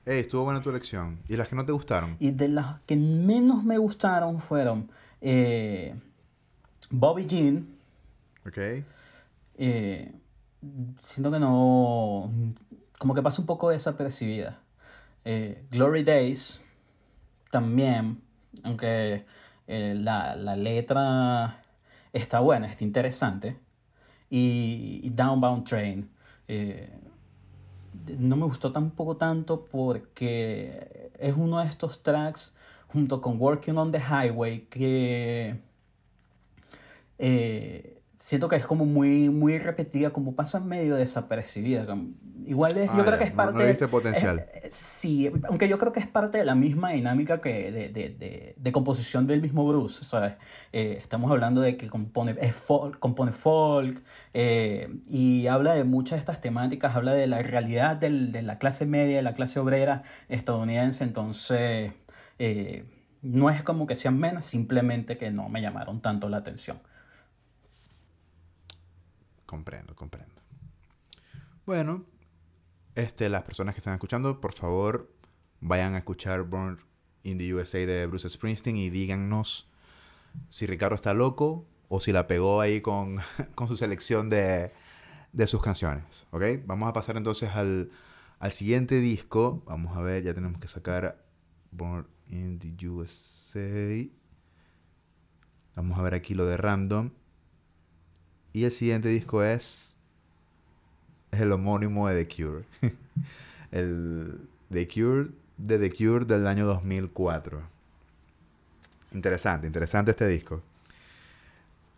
Estuvo 0.05 0.45
buena 0.45 0.63
tu 0.63 0.71
elección. 0.71 1.19
¿Y 1.29 1.37
las 1.37 1.49
que 1.49 1.57
no 1.57 1.67
te 1.67 1.73
gustaron? 1.73 2.17
Y 2.21 2.31
de 2.31 2.49
las 2.49 2.81
que 2.87 2.97
menos 2.97 3.65
me 3.65 3.77
gustaron 3.79 4.39
fueron 4.41 4.89
eh, 5.21 5.95
Bobby 6.91 7.27
Jean, 7.27 7.67
Ok. 8.47 8.59
eh, 9.59 10.13
siento 11.01 11.33
que 11.33 11.39
no, 11.41 12.31
como 12.99 13.15
que 13.15 13.23
pasa 13.23 13.41
un 13.41 13.47
poco 13.47 13.71
desapercibida. 13.71 14.61
Eh, 15.25 15.65
Glory 15.71 16.05
Days, 16.05 16.61
también, 17.51 18.21
aunque 18.63 19.25
la, 19.67 20.37
la 20.37 20.55
letra 20.55 21.63
está 22.13 22.39
buena, 22.39 22.69
está 22.69 22.85
interesante. 22.85 23.59
Y, 24.31 25.01
y 25.03 25.11
Downbound 25.11 25.65
Train, 25.65 26.09
eh, 26.49 26.91
no 28.19 28.37
me 28.37 28.45
gustó 28.45 28.73
tampoco 28.73 29.17
tanto 29.17 29.65
porque 29.65 31.11
es 31.19 31.35
uno 31.37 31.61
de 31.61 31.67
estos 31.67 32.03
tracks 32.03 32.55
junto 32.89 33.21
con 33.21 33.41
Working 33.41 33.77
on 33.77 33.93
the 33.93 33.99
Highway 34.01 34.67
que 34.69 35.61
eh, 37.19 37.96
siento 38.17 38.49
que 38.49 38.57
es 38.57 38.67
como 38.67 38.85
muy, 38.87 39.29
muy 39.29 39.59
repetida, 39.59 40.11
como 40.11 40.35
pasa 40.35 40.59
medio 40.59 40.97
desapercibida. 40.97 41.87
Igual 42.47 42.77
es, 42.77 42.89
Ah, 42.89 42.95
yo 42.97 43.03
creo 43.05 43.15
ya, 43.15 43.19
que 43.19 43.25
es 43.25 43.31
no- 43.31 43.37
parte... 43.37 43.53
no 43.55 43.61
le 43.61 43.67
viste 43.69 43.89
potencial. 43.89 44.39
eh, 44.39 44.69
sí, 44.71 45.31
aunque 45.49 45.69
yo 45.69 45.79
creo 45.79 45.93
que 45.93 46.01
es 46.01 46.07
parte 46.07 46.39
de 46.39 46.45
la 46.45 46.55
misma 46.55 46.93
dinámica 46.93 47.41
que 47.41 47.71
de, 47.73 47.89
de, 47.91 48.09
de, 48.11 48.55
de 48.57 48.73
composición 48.73 49.27
del 49.27 49.43
mismo 49.43 49.67
Bruce, 49.67 50.05
¿sabes? 50.05 50.35
Eh, 50.73 50.97
estamos 51.01 51.31
hablando 51.31 51.61
de 51.61 51.77
que 51.77 51.89
compone, 51.89 52.37
es 52.41 52.55
folk, 52.55 52.99
compone 53.01 53.33
folk 53.33 54.03
eh, 54.33 54.89
y 55.09 55.47
habla 55.49 55.75
de 55.75 55.85
muchas 55.85 56.17
de 56.17 56.21
estas 56.21 56.41
temáticas, 56.41 56.97
habla 56.97 57.13
de 57.15 57.27
la 57.27 57.43
realidad 57.43 57.97
del- 57.97 58.33
de 58.33 58.43
la 58.43 58.59
clase 58.59 58.87
media, 58.87 59.17
de 59.17 59.23
la 59.23 59.35
clase 59.35 59.59
obrera 59.59 60.03
estadounidense, 60.29 61.05
entonces 61.05 61.93
eh, 62.39 62.85
no 63.23 63.51
es 63.51 63.63
como 63.63 63.87
que 63.87 63.97
sean 63.97 64.19
menos, 64.19 64.47
simplemente 64.47 65.17
que 65.17 65.31
no 65.33 65.49
me 65.49 65.61
llamaron 65.61 66.01
tanto 66.01 66.29
la 66.29 66.37
atención. 66.39 66.79
Comprendo, 69.47 69.95
comprendo. 69.95 70.43
Bueno, 71.65 72.05
este, 72.95 73.29
las 73.29 73.43
personas 73.43 73.75
que 73.75 73.81
están 73.81 73.95
escuchando, 73.95 74.41
por 74.41 74.53
favor, 74.53 75.13
vayan 75.61 75.95
a 75.95 75.99
escuchar 75.99 76.43
Born 76.43 76.79
in 77.23 77.39
the 77.39 77.55
USA 77.55 77.79
de 77.79 78.07
Bruce 78.07 78.29
Springsteen 78.29 78.77
y 78.77 78.91
díganos 78.91 79.69
si 80.49 80.67
Ricardo 80.67 80.95
está 80.95 81.15
loco 81.15 81.67
o 81.89 82.01
si 82.01 82.13
la 82.13 82.27
pegó 82.27 82.61
ahí 82.61 82.81
con, 82.81 83.19
con 83.55 83.69
su 83.69 83.77
selección 83.77 84.29
de, 84.29 84.73
de 85.33 85.47
sus 85.47 85.63
canciones. 85.63 86.27
¿Ok? 86.31 86.43
Vamos 86.67 86.89
a 86.89 86.93
pasar 86.93 87.17
entonces 87.17 87.51
al, 87.51 87.91
al 88.39 88.53
siguiente 88.53 89.01
disco. 89.01 89.63
Vamos 89.67 89.97
a 89.97 90.01
ver, 90.01 90.23
ya 90.23 90.35
tenemos 90.35 90.61
que 90.61 90.69
sacar 90.69 91.25
Born 91.71 92.07
in 92.29 92.59
the 92.59 92.89
USA. 92.89 94.09
Vamos 95.75 95.99
a 95.99 96.03
ver 96.03 96.15
aquí 96.15 96.35
lo 96.35 96.47
de 96.47 96.57
Random. 96.57 97.11
Y 98.57 98.65
el 98.65 98.73
siguiente 98.73 99.11
disco 99.11 99.45
es, 99.45 99.97
es 101.31 101.41
el 101.43 101.53
homónimo 101.53 102.09
de 102.09 102.25
The 102.25 102.35
Cure. 102.35 102.65
el 103.71 104.49
The 104.73 104.89
Cure 104.89 105.29
de 105.59 105.79
The 105.79 105.91
Cure 105.91 106.25
del 106.25 106.47
año 106.47 106.65
2004. 106.67 107.63
Interesante, 109.13 109.67
interesante 109.67 110.13
este 110.13 110.27
disco. 110.27 110.63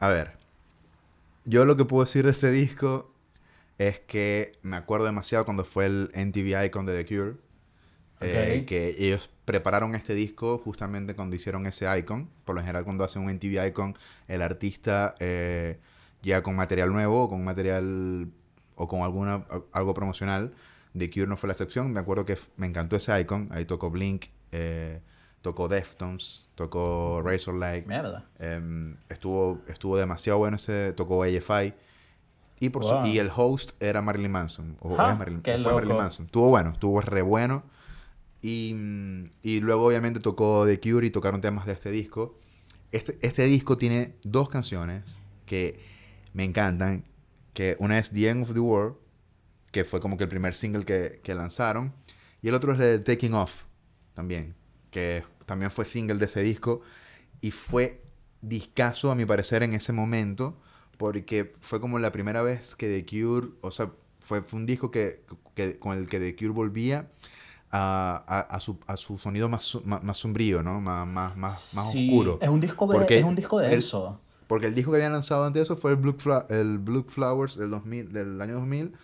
A 0.01 0.09
ver, 0.09 0.33
yo 1.45 1.65
lo 1.65 1.77
que 1.77 1.85
puedo 1.85 2.05
decir 2.05 2.25
de 2.25 2.33
este 2.33 2.51
disco 2.51 3.09
es 3.79 4.01
que 4.01 4.51
me 4.63 4.77
acuerdo 4.77 5.07
demasiado 5.07 5.45
cuando 5.45 5.65
fue 5.65 5.87
el 5.87 6.11
MTV 6.13 6.65
Icon 6.65 6.87
de 6.87 7.05
The 7.05 7.07
Cure. 7.07 7.37
eh, 8.21 8.65
que 8.67 8.97
ellos 8.99 9.31
prepararon 9.45 9.95
este 9.95 10.13
disco 10.13 10.59
justamente 10.59 11.15
cuando 11.15 11.37
hicieron 11.37 11.67
ese 11.67 11.87
icon. 11.97 12.29
Por 12.45 12.57
lo 12.57 12.63
general, 12.63 12.83
cuando 12.83 13.05
hacen 13.05 13.23
un 13.23 13.31
MTV 13.31 13.69
Icon, 13.69 13.97
el 14.27 14.43
artista 14.43 15.15
eh, 15.21 15.79
llega 16.23 16.43
con 16.43 16.57
material 16.57 16.93
nuevo 16.93 17.25
o 17.25 17.29
con 17.29 17.45
material 17.45 18.31
o 18.75 18.89
con 18.89 19.03
alguna 19.03 19.45
algo 19.73 19.95
promocional. 19.95 20.53
The 20.97 21.11
Cure 21.11 21.27
no 21.27 21.37
fue 21.37 21.49
la 21.49 21.53
excepción. 21.53 21.93
Me 21.93 22.01
acuerdo 22.01 22.25
que 22.25 22.37
me 22.57 22.67
encantó 22.67 22.97
ese 22.97 23.19
icon. 23.21 23.49
Ahí 23.53 23.65
tocó 23.65 23.91
Blink, 23.91 24.27
eh, 24.53 25.01
tocó 25.43 25.69
Deftones, 25.69 26.49
tocó 26.55 27.23
Razorlight. 27.23 27.87
Mierda. 27.87 28.27
Em, 28.39 28.97
estuvo, 29.09 29.61
estuvo 29.69 29.97
demasiado 29.97 30.39
bueno 30.39 30.57
ese, 30.57 30.93
tocó 30.95 31.23
AFI. 31.23 31.75
Y, 32.61 32.71
por 32.71 32.85
su- 32.85 33.07
y 33.07 33.19
el 33.19 33.31
host 33.35 33.71
era 33.81 34.03
Marilyn 34.03 34.33
Manson. 34.33 34.77
O 34.81 34.95
Ja, 34.97 35.15
Marilyn, 35.15 35.43
fue 35.45 35.73
Marilyn. 35.73 35.97
Manson. 35.97 36.27
Estuvo 36.27 36.49
bueno, 36.49 36.71
estuvo 36.73 37.01
re 37.01 37.23
bueno. 37.23 37.63
Y, 38.43 38.75
y 39.43 39.61
luego 39.61 39.87
obviamente 39.87 40.21
tocó 40.21 40.65
The 40.67 40.81
Cure 40.81 41.07
y 41.07 41.11
tocaron 41.11 41.41
temas 41.41 41.67
de 41.67 41.73
este 41.73 41.91
disco. 41.91 42.37
Este, 42.93 43.19
este 43.21 43.45
disco 43.47 43.77
tiene 43.77 44.15
dos 44.25 44.49
canciones 44.49 45.21
que 45.45 45.79
me 46.33 46.45
encantan. 46.45 47.05
Que 47.55 47.77
una 47.81 47.99
es 47.99 48.11
The 48.11 48.29
End 48.29 48.43
of 48.43 48.55
the 48.55 48.61
World, 48.61 48.97
que 49.73 49.85
fue 49.85 50.01
como 50.01 50.17
que 50.17 50.25
el 50.25 50.31
primer 50.31 50.55
single 50.55 50.85
que, 50.85 51.21
que 51.23 51.35
lanzaron. 51.35 51.93
Y 52.41 52.49
el 52.49 52.55
otro 52.55 52.73
es 52.75 52.81
el 52.81 53.03
Taking 53.03 53.35
Off, 53.35 53.65
también, 54.15 54.55
que 54.91 55.25
también 55.47 55.71
fue 55.71 55.85
single 55.85 56.19
de 56.19 56.27
ese 56.27 56.41
disco. 56.43 56.83
Y 57.41 57.51
fue 57.51 58.03
discazo, 58.43 59.11
a 59.11 59.15
mi 59.17 59.25
parecer, 59.25 59.63
en 59.65 59.73
ese 59.73 59.93
momento, 59.93 60.57
porque 60.97 61.53
fue 61.61 61.81
como 61.81 61.99
la 61.99 62.13
primera 62.13 62.43
vez 62.43 62.77
que 62.77 62.87
The 62.89 63.05
Cure, 63.07 63.49
o 63.61 63.71
sea, 63.73 63.91
fue, 64.21 64.43
fue 64.43 64.59
un 64.61 64.67
disco 64.67 64.91
que, 64.91 65.25
que- 65.55 65.79
con 65.79 65.97
el 65.99 66.07
que 66.07 66.21
The 66.21 66.37
Cure 66.37 66.51
volvía 66.51 67.11
a, 67.71 68.25
a- 68.27 68.41
a 68.57 68.61
su, 68.61 68.79
a 68.87 68.97
su 68.97 69.19
sonido 69.19 69.49
más, 69.49 69.79
más, 69.85 70.03
más 70.03 70.17
sombrío, 70.19 70.63
¿no? 70.63 70.81
Más, 70.81 71.07
más, 71.07 71.37
más, 71.37 71.61
Sí, 71.91 72.09
oscuro. 72.09 72.39
Es 72.41 72.49
un 72.49 72.61
disco, 72.61 72.87
de- 72.87 72.95
Porque 72.99 73.19
es 73.19 73.25
un 73.25 73.35
disco 73.37 73.59
denso. 73.59 74.21
Porque 74.49 74.67
el 74.67 74.75
disco 74.77 74.93
que 74.93 74.99
habían 74.99 75.13
lanzado 75.15 75.45
antes 75.45 75.61
de 75.61 75.65
eso 75.65 75.77
fue 75.79 75.93
el 75.93 75.99
Blue, 75.99 76.17
el 76.51 76.79
Blue 76.79 77.05
Flowers 77.09 77.57
del, 77.59 77.71
2000, 77.71 78.13
del 78.13 78.41
año 78.43 78.55
2000, 78.55 78.95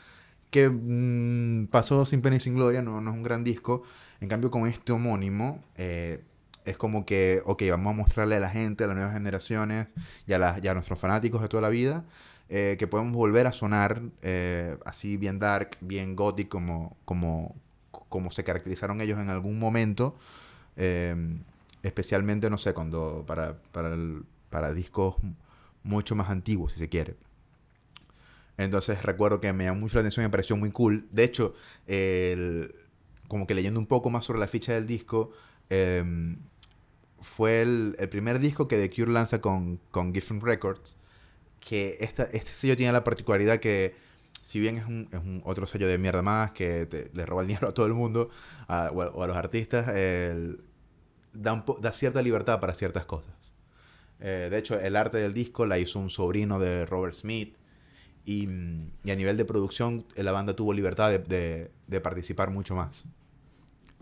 que 0.50 0.68
mm, 0.70 1.68
pasó 1.68 2.04
sin 2.04 2.22
pena 2.22 2.36
y 2.36 2.40
sin 2.40 2.54
gloria, 2.56 2.82
no, 2.82 3.00
no 3.00 3.10
es 3.10 3.16
un 3.16 3.22
gran 3.22 3.44
disco. 3.44 3.82
En 4.20 4.28
cambio, 4.28 4.50
con 4.50 4.66
este 4.66 4.92
homónimo, 4.92 5.62
eh, 5.76 6.22
es 6.64 6.76
como 6.78 7.04
que, 7.06 7.42
ok, 7.44 7.62
vamos 7.70 7.92
a 7.92 7.96
mostrarle 7.96 8.36
a 8.36 8.40
la 8.40 8.50
gente, 8.50 8.84
a 8.84 8.86
las 8.86 8.96
nuevas 8.96 9.14
generaciones 9.14 9.88
y 10.26 10.32
a, 10.32 10.38
las- 10.38 10.62
y 10.64 10.68
a 10.68 10.74
nuestros 10.74 10.98
fanáticos 10.98 11.42
de 11.42 11.48
toda 11.48 11.60
la 11.62 11.68
vida, 11.68 12.04
eh, 12.48 12.76
que 12.78 12.86
podemos 12.86 13.12
volver 13.12 13.46
a 13.46 13.52
sonar 13.52 14.02
eh, 14.22 14.78
así 14.86 15.16
bien 15.18 15.38
dark, 15.38 15.76
bien 15.80 16.16
gothic, 16.16 16.48
como, 16.48 16.96
como, 17.04 17.54
como 18.08 18.30
se 18.30 18.44
caracterizaron 18.44 19.00
ellos 19.00 19.18
en 19.18 19.28
algún 19.30 19.58
momento. 19.58 20.16
especialmente, 21.82 22.48
no 22.50 22.58
sé, 22.58 22.72
cuando 22.74 23.24
para, 23.26 23.58
para, 23.72 23.96
para 24.54 24.72
discos 24.72 25.16
mucho 25.82 26.14
más 26.14 26.30
antiguos, 26.30 26.70
si 26.70 26.78
se 26.78 26.88
quiere. 26.88 27.16
Entonces 28.56 29.02
recuerdo 29.02 29.40
que 29.40 29.52
me 29.52 29.64
llamó 29.64 29.80
mucho 29.80 29.96
la 29.96 30.02
atención 30.02 30.22
y 30.22 30.28
me 30.28 30.30
pareció 30.30 30.56
muy 30.56 30.70
cool. 30.70 31.08
De 31.10 31.24
hecho, 31.24 31.54
como 33.26 33.48
que 33.48 33.54
leyendo 33.56 33.80
un 33.80 33.86
poco 33.86 34.10
más 34.10 34.24
sobre 34.24 34.38
la 34.38 34.46
ficha 34.46 34.72
del 34.72 34.86
disco, 34.86 35.32
em, 35.70 36.38
fue 37.20 37.62
el, 37.62 37.96
primer 38.12 38.38
disco 38.38 38.68
que 38.68 38.76
The 38.76 38.94
Cure 38.94 39.10
lanza 39.10 39.40
con, 39.40 39.80
con 39.90 40.14
Records. 40.14 40.94
Que 41.58 41.96
este 41.98 42.52
sello 42.52 42.76
tiene 42.76 42.92
la 42.92 43.02
particularidad 43.02 43.58
que, 43.58 43.96
si 44.40 44.60
bien 44.60 44.76
es 44.76 44.86
un, 44.86 45.42
otro 45.44 45.66
sello 45.66 45.88
de 45.88 45.98
mierda 45.98 46.22
más 46.22 46.52
que 46.52 47.10
le 47.12 47.26
roba 47.26 47.42
el 47.42 47.48
dinero 47.48 47.70
a 47.70 47.74
todo 47.74 47.86
el 47.86 47.94
mundo 47.94 48.30
o, 48.68 48.72
a, 48.72 49.26
los 49.26 49.36
artistas, 49.36 49.88
el- 49.88 50.62
da 51.32 51.90
cierta 51.90 52.22
libertad 52.22 52.60
para 52.60 52.72
ciertas 52.72 53.04
cosas. 53.04 53.43
Eh, 54.24 54.48
de 54.50 54.58
hecho, 54.58 54.80
el 54.80 54.96
arte 54.96 55.18
del 55.18 55.34
disco 55.34 55.66
la 55.66 55.78
hizo 55.78 55.98
un 56.00 56.10
sobrino 56.10 56.58
de 56.58 56.86
Robert 56.86 57.14
Smith. 57.14 57.56
Y, 58.26 58.48
y 59.04 59.10
a 59.12 59.16
nivel 59.16 59.36
de 59.36 59.44
producción, 59.44 60.06
la 60.16 60.32
banda 60.32 60.56
tuvo 60.56 60.72
libertad 60.72 61.10
de, 61.10 61.18
de- 61.20 61.70
de 61.86 62.00
participar 62.00 62.50
mucho 62.50 62.74
más. 62.74 63.06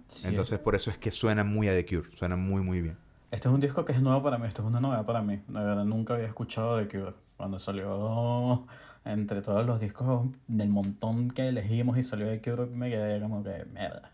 Sí. 0.06 0.28
Entonces, 0.28 0.58
por 0.60 0.74
eso 0.74 0.90
es 0.90 0.98
que 0.98 1.10
suena 1.10 1.44
muy 1.44 1.68
a 1.68 1.72
The 1.72 1.86
Cure. 1.86 2.10
Suena 2.16 2.36
muy, 2.36 2.62
muy 2.62 2.80
bien. 2.82 2.96
Este 3.30 3.48
es 3.48 3.54
un 3.54 3.60
disco 3.60 3.84
que 3.84 3.92
es 3.92 4.02
nuevo 4.02 4.22
para 4.22 4.38
mí, 4.38 4.46
esto 4.46 4.62
es 4.62 4.68
una 4.68 4.80
novedad 4.80 5.06
para 5.06 5.22
mí. 5.22 5.40
La 5.50 5.62
verdad, 5.62 5.84
nunca 5.84 6.14
había 6.14 6.26
escuchado 6.26 6.76
de 6.76 6.86
Cure. 6.88 7.14
Cuando 7.36 7.58
salió 7.58 8.66
entre 9.04 9.42
todos 9.42 9.66
los 9.66 9.80
discos 9.80 10.28
del 10.46 10.68
montón 10.68 11.30
que 11.30 11.48
elegimos 11.48 11.96
y 11.98 12.02
salió 12.04 12.26
de 12.28 12.40
Cure, 12.40 12.66
me 12.66 12.90
quedé 12.90 13.20
como 13.20 13.42
que, 13.42 13.64
mierda. 13.72 14.12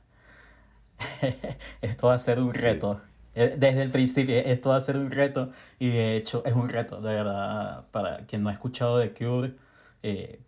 esto 1.82 2.06
va 2.08 2.14
a 2.14 2.18
ser 2.18 2.40
un 2.40 2.54
reto. 2.54 3.00
Desde 3.56 3.82
el 3.82 3.90
principio, 3.90 4.36
esto 4.36 4.70
va 4.70 4.76
a 4.76 4.80
ser 4.80 4.96
un 4.96 5.10
reto. 5.10 5.50
Y 5.78 5.88
de 5.90 6.16
hecho, 6.16 6.42
es 6.44 6.54
un 6.54 6.68
reto, 6.68 7.00
de 7.00 7.14
verdad. 7.14 7.86
Para 7.90 8.26
quien 8.26 8.42
no 8.42 8.48
ha 8.48 8.52
escuchado 8.52 8.98
de 8.98 9.12
Cure, 9.12 9.54
eh, 10.02 10.40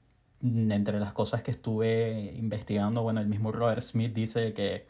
entre 0.43 0.99
las 0.99 1.13
cosas 1.13 1.43
que 1.43 1.51
estuve 1.51 2.33
investigando, 2.37 3.03
bueno, 3.03 3.21
el 3.21 3.27
mismo 3.27 3.53
Robert 3.53 3.83
Smith 3.83 4.13
dice 4.13 4.53
que 4.53 4.87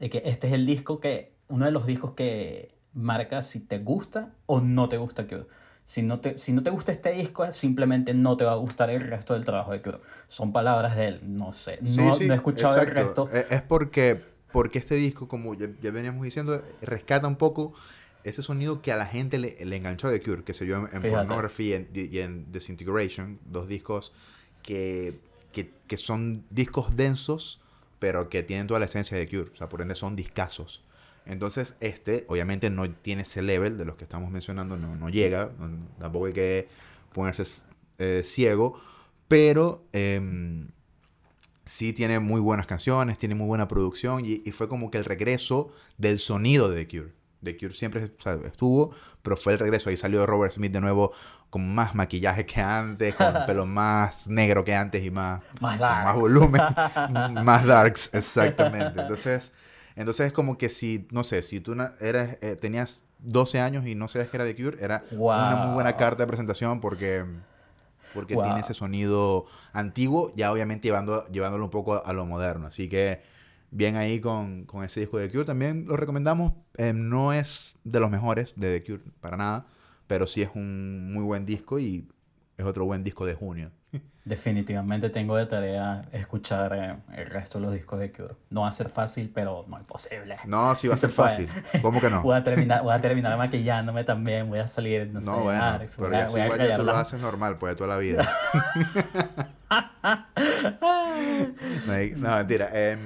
de 0.00 0.10
que 0.10 0.22
este 0.24 0.48
es 0.48 0.54
el 0.54 0.66
disco 0.66 0.98
que 0.98 1.34
uno 1.48 1.66
de 1.66 1.70
los 1.70 1.86
discos 1.86 2.12
que 2.12 2.74
marca 2.92 3.42
si 3.42 3.60
te 3.60 3.78
gusta 3.78 4.32
o 4.46 4.60
no 4.60 4.88
te 4.88 4.96
gusta 4.96 5.26
Cure. 5.26 5.46
Si 5.84 6.02
no, 6.02 6.20
te, 6.20 6.38
si 6.38 6.52
no 6.52 6.62
te 6.62 6.70
gusta 6.70 6.92
este 6.92 7.12
disco, 7.12 7.50
simplemente 7.50 8.14
no 8.14 8.36
te 8.36 8.44
va 8.44 8.52
a 8.52 8.56
gustar 8.56 8.90
el 8.90 9.00
resto 9.00 9.34
del 9.34 9.44
trabajo 9.44 9.72
de 9.72 9.82
Cure. 9.82 9.98
Son 10.26 10.52
palabras 10.52 10.96
de 10.96 11.08
él, 11.08 11.20
no 11.22 11.52
sé. 11.52 11.78
No, 11.96 12.18
no 12.18 12.32
he 12.32 12.36
escuchado 12.36 12.80
el 12.80 12.86
resto. 12.86 13.28
E, 13.32 13.46
es 13.50 13.62
porque, 13.62 14.20
porque 14.52 14.78
este 14.78 14.94
disco, 14.94 15.28
como 15.28 15.54
ya, 15.54 15.68
ya, 15.80 15.90
veníamos 15.90 16.24
diciendo, 16.24 16.62
rescata 16.82 17.26
un 17.26 17.36
poco 17.36 17.74
ese 18.24 18.42
sonido 18.42 18.82
que 18.82 18.92
a 18.92 18.96
la 18.96 19.06
gente 19.06 19.38
le, 19.38 19.56
le 19.64 19.76
enganchó 19.76 20.08
de 20.08 20.20
Cure, 20.20 20.44
que 20.44 20.54
se 20.54 20.64
vio 20.64 20.86
en, 20.88 21.04
en 21.04 21.12
Pornography 21.12 21.74
y 21.92 22.18
en, 22.18 22.52
Disintegration, 22.52 23.38
dos 23.46 23.68
discos 23.68 24.12
que, 24.62 25.18
que, 25.52 25.70
que, 25.86 25.96
son 25.96 26.44
discos 26.50 26.96
densos, 26.96 27.60
pero 27.98 28.28
que 28.28 28.42
tienen 28.42 28.66
toda 28.66 28.80
la 28.80 28.86
esencia 28.86 29.16
de 29.16 29.28
Cure. 29.28 29.50
O 29.52 29.56
sea, 29.56 29.68
por 29.68 29.80
ende 29.80 29.94
son 29.94 30.16
discasos. 30.16 30.84
Entonces, 31.26 31.76
este, 31.80 32.24
obviamente, 32.28 32.70
no 32.70 32.90
tiene 32.90 33.22
ese 33.22 33.42
level 33.42 33.78
de 33.78 33.84
los 33.84 33.96
que 33.96 34.04
estamos 34.04 34.30
mencionando, 34.30 34.76
no, 34.76 34.96
no 34.96 35.08
llega, 35.08 35.50
tampoco 35.98 36.26
hay 36.26 36.32
que 36.32 36.66
ponerse 37.12 37.44
eh, 37.98 38.22
ciego, 38.24 38.80
pero 39.28 39.84
eh, 39.92 40.20
sí 41.70 41.92
tiene 41.92 42.18
muy 42.18 42.40
buenas 42.40 42.66
canciones, 42.66 43.16
tiene 43.16 43.36
muy 43.36 43.46
buena 43.46 43.68
producción 43.68 44.24
y, 44.26 44.42
y, 44.44 44.50
fue 44.50 44.66
como 44.66 44.90
que 44.90 44.98
el 44.98 45.04
regreso 45.04 45.70
del 45.98 46.18
sonido 46.18 46.68
de 46.68 46.84
The 46.84 46.88
Cure. 46.98 47.12
The 47.44 47.56
Cure 47.56 47.72
siempre 47.72 48.04
o 48.06 48.10
sea, 48.20 48.40
estuvo, 48.44 48.90
pero 49.22 49.36
fue 49.36 49.52
el 49.52 49.60
regreso. 49.60 49.88
Ahí 49.88 49.96
salió 49.96 50.26
Robert 50.26 50.52
Smith 50.52 50.72
de 50.72 50.80
nuevo 50.80 51.12
con 51.48 51.72
más 51.72 51.94
maquillaje 51.94 52.44
que 52.44 52.60
antes, 52.60 53.14
con 53.14 53.36
el 53.36 53.44
pelo 53.46 53.66
más 53.66 54.28
negro 54.28 54.64
que 54.64 54.74
antes 54.74 55.04
y 55.04 55.12
más, 55.12 55.42
más, 55.60 55.78
más 55.78 56.16
volumen, 56.16 56.60
más 57.44 57.64
darks, 57.64 58.14
exactamente. 58.14 59.00
Entonces, 59.00 59.52
entonces 59.94 60.26
es 60.26 60.32
como 60.32 60.58
que 60.58 60.70
si, 60.70 61.06
no 61.12 61.22
sé, 61.22 61.40
si 61.42 61.60
tú 61.60 61.76
eres, 62.00 62.36
eh, 62.42 62.56
tenías 62.56 63.04
12 63.20 63.60
años 63.60 63.86
y 63.86 63.94
no 63.94 64.08
sabías 64.08 64.28
que 64.28 64.36
era 64.38 64.44
The 64.44 64.56
Cure, 64.56 64.76
era 64.80 65.04
una 65.12 65.54
muy 65.54 65.74
buena 65.74 65.96
carta 65.96 66.24
de 66.24 66.26
presentación 66.26 66.80
porque, 66.80 67.24
porque 68.14 68.34
tiene 68.34 68.60
ese 68.60 68.74
sonido 68.74 69.46
antiguo, 69.72 70.32
ya 70.36 70.52
obviamente 70.52 70.88
llevando, 70.88 71.26
llevándolo 71.28 71.64
un 71.64 71.70
poco 71.70 72.04
a, 72.04 72.12
lo 72.12 72.26
moderno. 72.26 72.66
Así 72.66 72.88
que 72.88 73.22
bien 73.70 73.96
ahí 73.96 74.20
con, 74.20 74.64
con, 74.64 74.84
ese 74.84 75.00
disco 75.00 75.18
de 75.18 75.28
The 75.28 75.32
Cure. 75.32 75.44
También 75.44 75.86
lo 75.86 75.96
recomendamos. 75.96 76.52
Eh, 76.76 76.92
no 76.92 77.32
es 77.32 77.76
de 77.84 78.00
los 78.00 78.10
mejores 78.10 78.54
de 78.56 78.80
The 78.80 78.84
Cure, 78.84 79.02
para 79.20 79.36
nada, 79.36 79.66
pero 80.06 80.26
sí 80.26 80.42
es 80.42 80.50
un 80.54 81.12
muy 81.12 81.24
buen 81.24 81.46
disco 81.46 81.78
y 81.78 82.08
es 82.56 82.64
otro 82.64 82.84
buen 82.84 83.02
disco 83.02 83.26
de 83.26 83.34
junio. 83.34 83.70
Definitivamente 84.30 85.10
tengo 85.10 85.36
de 85.36 85.44
tarea 85.44 86.04
escuchar 86.12 86.72
eh, 86.72 86.94
el 87.20 87.26
resto 87.26 87.58
de 87.58 87.64
los 87.64 87.74
discos 87.74 87.98
de 87.98 88.12
Cure. 88.12 88.36
No 88.50 88.60
va 88.60 88.68
a 88.68 88.72
ser 88.72 88.88
fácil, 88.88 89.28
pero 89.34 89.64
no 89.66 89.76
es 89.76 89.82
posible. 89.82 90.36
No, 90.46 90.72
sí 90.76 90.86
va 90.86 90.94
a 90.94 90.96
ser 90.96 91.10
fácil. 91.10 91.48
¿Cómo 91.82 92.00
que 92.00 92.08
no? 92.08 92.22
voy, 92.22 92.36
a 92.36 92.44
terminar, 92.44 92.84
voy 92.84 92.94
a 92.94 93.00
terminar 93.00 93.36
maquillándome 93.36 94.04
también, 94.04 94.48
voy 94.48 94.60
a 94.60 94.68
salir, 94.68 95.08
no, 95.08 95.18
no 95.18 95.34
sé, 95.34 95.40
bueno, 95.40 95.64
Alex, 95.64 95.96
pero 95.96 96.10
voy, 96.10 96.18
a, 96.18 96.48
voy 96.48 96.60
a 96.60 96.76
tú 96.76 96.84
lo 96.84 96.96
haces 96.96 97.20
normal, 97.20 97.58
pues, 97.58 97.74
toda 97.74 97.88
la 97.88 97.96
vida. 97.96 98.22
no, 102.16 102.36
mentira. 102.36 102.68
Eh, 102.72 102.96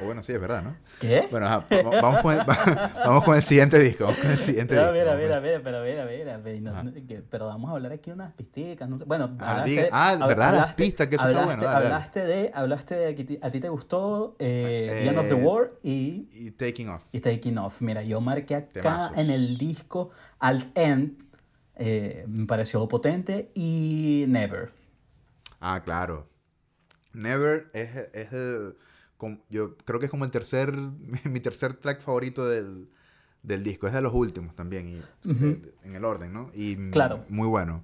o 0.00 0.04
bueno, 0.06 0.22
sí, 0.22 0.32
es 0.32 0.40
verdad, 0.40 0.62
¿no? 0.62 0.76
¿Qué? 0.98 1.28
Bueno, 1.30 1.46
ajá, 1.46 1.66
vamos, 2.00 2.22
con 2.22 2.32
el, 2.32 2.44
vamos 3.04 3.24
con 3.24 3.36
el 3.36 3.42
siguiente 3.42 3.78
disco. 3.78 4.04
Vamos 4.04 4.18
con 4.18 4.30
el 4.30 4.38
siguiente 4.38 4.74
pero, 4.74 4.92
disco. 4.92 5.04
Mira, 5.04 5.16
mira, 5.16 5.40
mira, 5.40 5.60
pero 5.62 5.82
mira, 5.82 6.06
mira, 6.06 6.38
mira 6.38 6.82
no, 6.82 6.92
pero 7.28 7.46
vamos 7.46 7.70
a 7.70 7.74
hablar 7.74 7.92
aquí 7.92 8.10
de 8.10 8.14
unas 8.14 8.32
pisticas, 8.32 8.88
no 8.88 8.98
sé. 8.98 9.04
Bueno, 9.04 9.36
ah, 9.40 9.50
hablaste, 9.50 9.88
ah, 9.92 10.26
¿verdad? 10.26 10.54
Las 10.54 10.74
pistas, 10.74 11.06
que 11.08 11.16
eso 11.16 11.24
hablaste, 11.24 11.52
está 11.52 11.64
bueno. 11.64 11.72
Dale, 11.72 11.86
hablaste 11.86 12.20
dale. 12.20 12.34
de, 12.34 12.50
hablaste 12.54 12.94
de 12.94 13.14
que 13.14 13.38
a 13.42 13.50
ti 13.50 13.60
te 13.60 13.68
gustó 13.68 14.36
eh, 14.38 14.88
eh, 14.90 15.00
The 15.02 15.08
End 15.08 15.18
of 15.18 15.28
the 15.28 15.34
War 15.34 15.72
y, 15.82 16.28
y 16.32 16.50
Taking 16.52 16.88
Off. 16.88 17.04
Y 17.12 17.20
Taking 17.20 17.58
Off. 17.58 17.82
Mira, 17.82 18.02
yo 18.02 18.22
marqué 18.22 18.54
acá 18.54 18.80
Temazos. 18.80 19.18
en 19.18 19.30
el 19.30 19.58
disco 19.58 20.10
Al 20.38 20.72
End, 20.74 21.22
eh, 21.76 22.24
me 22.26 22.46
pareció 22.46 22.88
potente, 22.88 23.50
y 23.54 24.24
Never. 24.28 24.72
Ah, 25.60 25.82
claro. 25.84 26.26
Never 27.12 27.70
es, 27.74 28.08
es 28.14 28.32
el 28.32 28.76
yo 29.50 29.76
creo 29.78 29.98
que 29.98 30.06
es 30.06 30.10
como 30.10 30.24
el 30.24 30.30
tercer, 30.30 30.72
mi 31.24 31.40
tercer 31.40 31.74
track 31.74 32.00
favorito 32.00 32.46
del, 32.46 32.88
del 33.42 33.62
disco. 33.62 33.86
Es 33.86 33.92
de 33.92 34.02
los 34.02 34.14
últimos 34.14 34.54
también, 34.54 34.88
y, 34.88 34.96
uh 34.96 35.32
-huh. 35.32 35.72
en 35.84 35.94
el 35.94 36.04
orden, 36.04 36.32
¿no? 36.32 36.50
Y 36.54 36.90
claro. 36.90 37.24
muy 37.28 37.48
bueno. 37.48 37.82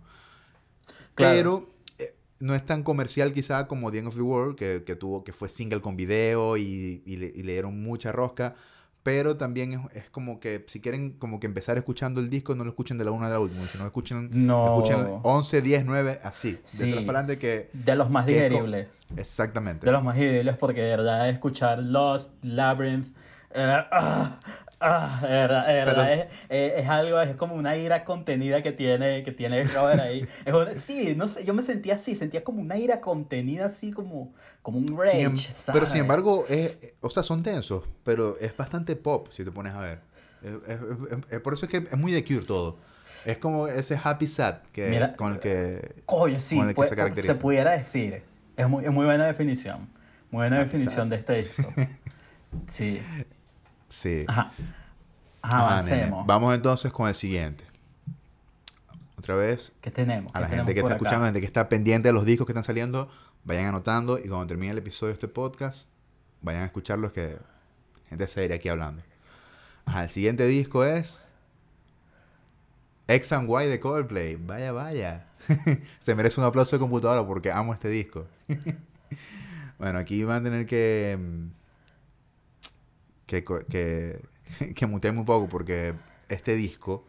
Claro. 1.14 1.36
Pero 1.36 1.68
eh, 1.98 2.14
no 2.40 2.54
es 2.54 2.64
tan 2.64 2.82
comercial 2.82 3.32
quizá 3.32 3.66
como 3.66 3.90
The 3.90 3.98
End 3.98 4.08
of 4.08 4.14
the 4.14 4.22
World, 4.22 4.56
que, 4.56 4.84
que 4.84 4.96
tuvo, 4.96 5.22
que 5.24 5.32
fue 5.32 5.48
single 5.48 5.80
con 5.80 5.96
video 5.96 6.56
y, 6.56 7.02
y, 7.04 7.16
le, 7.16 7.26
y 7.26 7.42
le 7.42 7.52
dieron 7.52 7.80
mucha 7.82 8.12
rosca. 8.12 8.56
Pero 9.02 9.36
también 9.36 9.72
es, 9.72 9.80
es, 10.04 10.10
como 10.10 10.40
que 10.40 10.64
si 10.68 10.80
quieren 10.80 11.12
como 11.12 11.40
que 11.40 11.46
empezar 11.46 11.78
escuchando 11.78 12.20
el 12.20 12.28
disco, 12.28 12.54
no 12.54 12.64
lo 12.64 12.70
escuchen 12.70 12.98
de 12.98 13.04
la 13.04 13.10
una 13.12 13.28
a 13.28 13.30
la 13.30 13.40
última, 13.40 13.62
sino 13.62 13.86
escuchen, 13.86 14.30
no. 14.32 14.82
escuchen 14.82 15.20
11, 15.22 15.62
10, 15.62 15.84
9, 15.86 16.20
así. 16.22 16.58
Sí, 16.62 16.92
de 16.92 17.00
para 17.02 17.22
que... 17.22 17.70
De 17.72 17.94
los 17.94 18.10
más 18.10 18.26
digeribles. 18.26 18.88
Exactamente. 19.16 19.86
De 19.86 19.92
los 19.92 20.04
más 20.04 20.16
digeribles 20.16 20.56
porque 20.58 20.82
de 20.82 20.90
verdad 20.96 21.28
escuchar 21.30 21.78
Lost, 21.78 22.44
Labyrinth... 22.44 23.08
Uh, 23.52 23.80
uh, 23.92 24.28
Ah, 24.82 25.18
de 25.20 25.28
verdad, 25.28 25.66
de 25.66 25.74
verdad 25.74 25.94
Pero, 25.94 26.22
es, 26.22 26.32
es, 26.48 26.84
es, 26.84 26.88
algo, 26.88 27.20
es 27.20 27.36
como 27.36 27.54
una 27.54 27.76
ira 27.76 28.02
contenida 28.02 28.62
que 28.62 28.72
tiene, 28.72 29.22
que 29.22 29.30
tiene 29.30 29.62
Robert 29.64 30.00
ahí. 30.00 30.26
es 30.44 30.54
un, 30.54 30.74
sí, 30.74 31.14
no 31.14 31.28
sé, 31.28 31.44
yo 31.44 31.52
me 31.52 31.60
sentía 31.60 31.94
así, 31.94 32.16
sentía 32.16 32.42
como 32.42 32.62
una 32.62 32.78
ira 32.78 32.98
contenida, 33.00 33.66
así 33.66 33.92
como, 33.92 34.32
como 34.62 34.78
un 34.78 34.96
rage. 34.96 35.36
Sin, 35.36 35.72
pero 35.72 35.84
sin 35.84 35.98
embargo, 35.98 36.46
es, 36.48 36.94
o 37.02 37.10
sea, 37.10 37.22
son 37.22 37.42
tensos, 37.42 37.84
pero 38.04 38.38
es 38.40 38.56
bastante 38.56 38.96
pop, 38.96 39.28
si 39.30 39.44
te 39.44 39.52
pones 39.52 39.74
a 39.74 39.80
ver. 39.80 40.00
Es, 41.30 41.40
por 41.40 41.52
eso 41.52 41.66
es 41.66 41.70
que 41.70 41.76
es 41.76 41.96
muy 41.98 42.12
de 42.12 42.24
Cure 42.24 42.46
todo. 42.46 42.78
Es 43.26 43.36
como 43.36 43.68
ese 43.68 44.00
happy 44.02 44.26
sad 44.26 44.62
que, 44.72 44.88
Mira, 44.88 45.14
con 45.14 45.34
el 45.34 45.38
que, 45.40 46.02
coño, 46.06 46.40
sí, 46.40 46.56
con 46.56 46.68
el 46.68 46.70
que 46.70 46.76
puede, 46.76 46.88
se 46.88 46.96
caracteriza. 46.96 47.34
Se 47.34 47.40
pudiera 47.40 47.72
decir. 47.72 48.22
Es 48.56 48.66
muy, 48.66 48.82
es 48.84 48.90
muy 48.90 49.04
buena 49.04 49.26
definición. 49.26 49.90
Muy 50.30 50.40
buena 50.40 50.56
happy 50.56 50.70
definición 50.70 51.06
sad. 51.06 51.10
de 51.10 51.16
este 51.16 51.34
disco. 51.34 51.74
Sí. 52.66 53.00
Sí. 53.90 54.24
Ajá. 54.26 54.50
Avancemos. 55.42 56.26
Vamos 56.26 56.54
entonces 56.54 56.90
con 56.92 57.08
el 57.08 57.14
siguiente. 57.14 57.64
Otra 59.18 59.34
vez. 59.34 59.72
¿Qué 59.82 59.90
tenemos? 59.90 60.34
A 60.34 60.40
la 60.40 60.48
¿Qué 60.48 60.56
gente 60.56 60.72
que 60.72 60.80
está 60.80 60.94
acá? 60.94 60.96
escuchando, 60.96 61.26
gente 61.26 61.40
que 61.40 61.46
está 61.46 61.68
pendiente 61.68 62.08
de 62.08 62.12
los 62.14 62.24
discos 62.24 62.46
que 62.46 62.52
están 62.52 62.64
saliendo, 62.64 63.10
vayan 63.44 63.66
anotando 63.66 64.18
y 64.18 64.22
cuando 64.28 64.46
termine 64.46 64.72
el 64.72 64.78
episodio 64.78 65.08
de 65.08 65.14
este 65.14 65.28
podcast, 65.28 65.88
vayan 66.40 66.62
a 66.62 66.66
escucharlos 66.66 67.12
que 67.12 67.36
gente 68.08 68.26
seria 68.28 68.56
aquí 68.56 68.68
hablando. 68.68 69.02
Ajá, 69.84 70.04
el 70.04 70.10
siguiente 70.10 70.46
disco 70.46 70.84
es 70.84 71.28
X 73.08 73.32
and 73.32 73.50
Y 73.50 73.66
de 73.66 73.80
Coldplay. 73.80 74.36
Vaya, 74.36 74.72
vaya. 74.72 75.26
Se 75.98 76.14
merece 76.14 76.40
un 76.40 76.46
aplauso 76.46 76.76
de 76.76 76.80
computadora 76.80 77.26
porque 77.26 77.50
amo 77.50 77.74
este 77.74 77.88
disco. 77.88 78.26
bueno, 79.78 79.98
aquí 79.98 80.22
van 80.22 80.42
a 80.42 80.44
tener 80.44 80.66
que 80.66 81.18
que, 83.30 83.44
que, 83.68 84.20
que 84.74 84.86
mutearme 84.86 85.20
un 85.20 85.26
poco 85.26 85.48
porque 85.48 85.94
este 86.28 86.56
disco, 86.56 87.04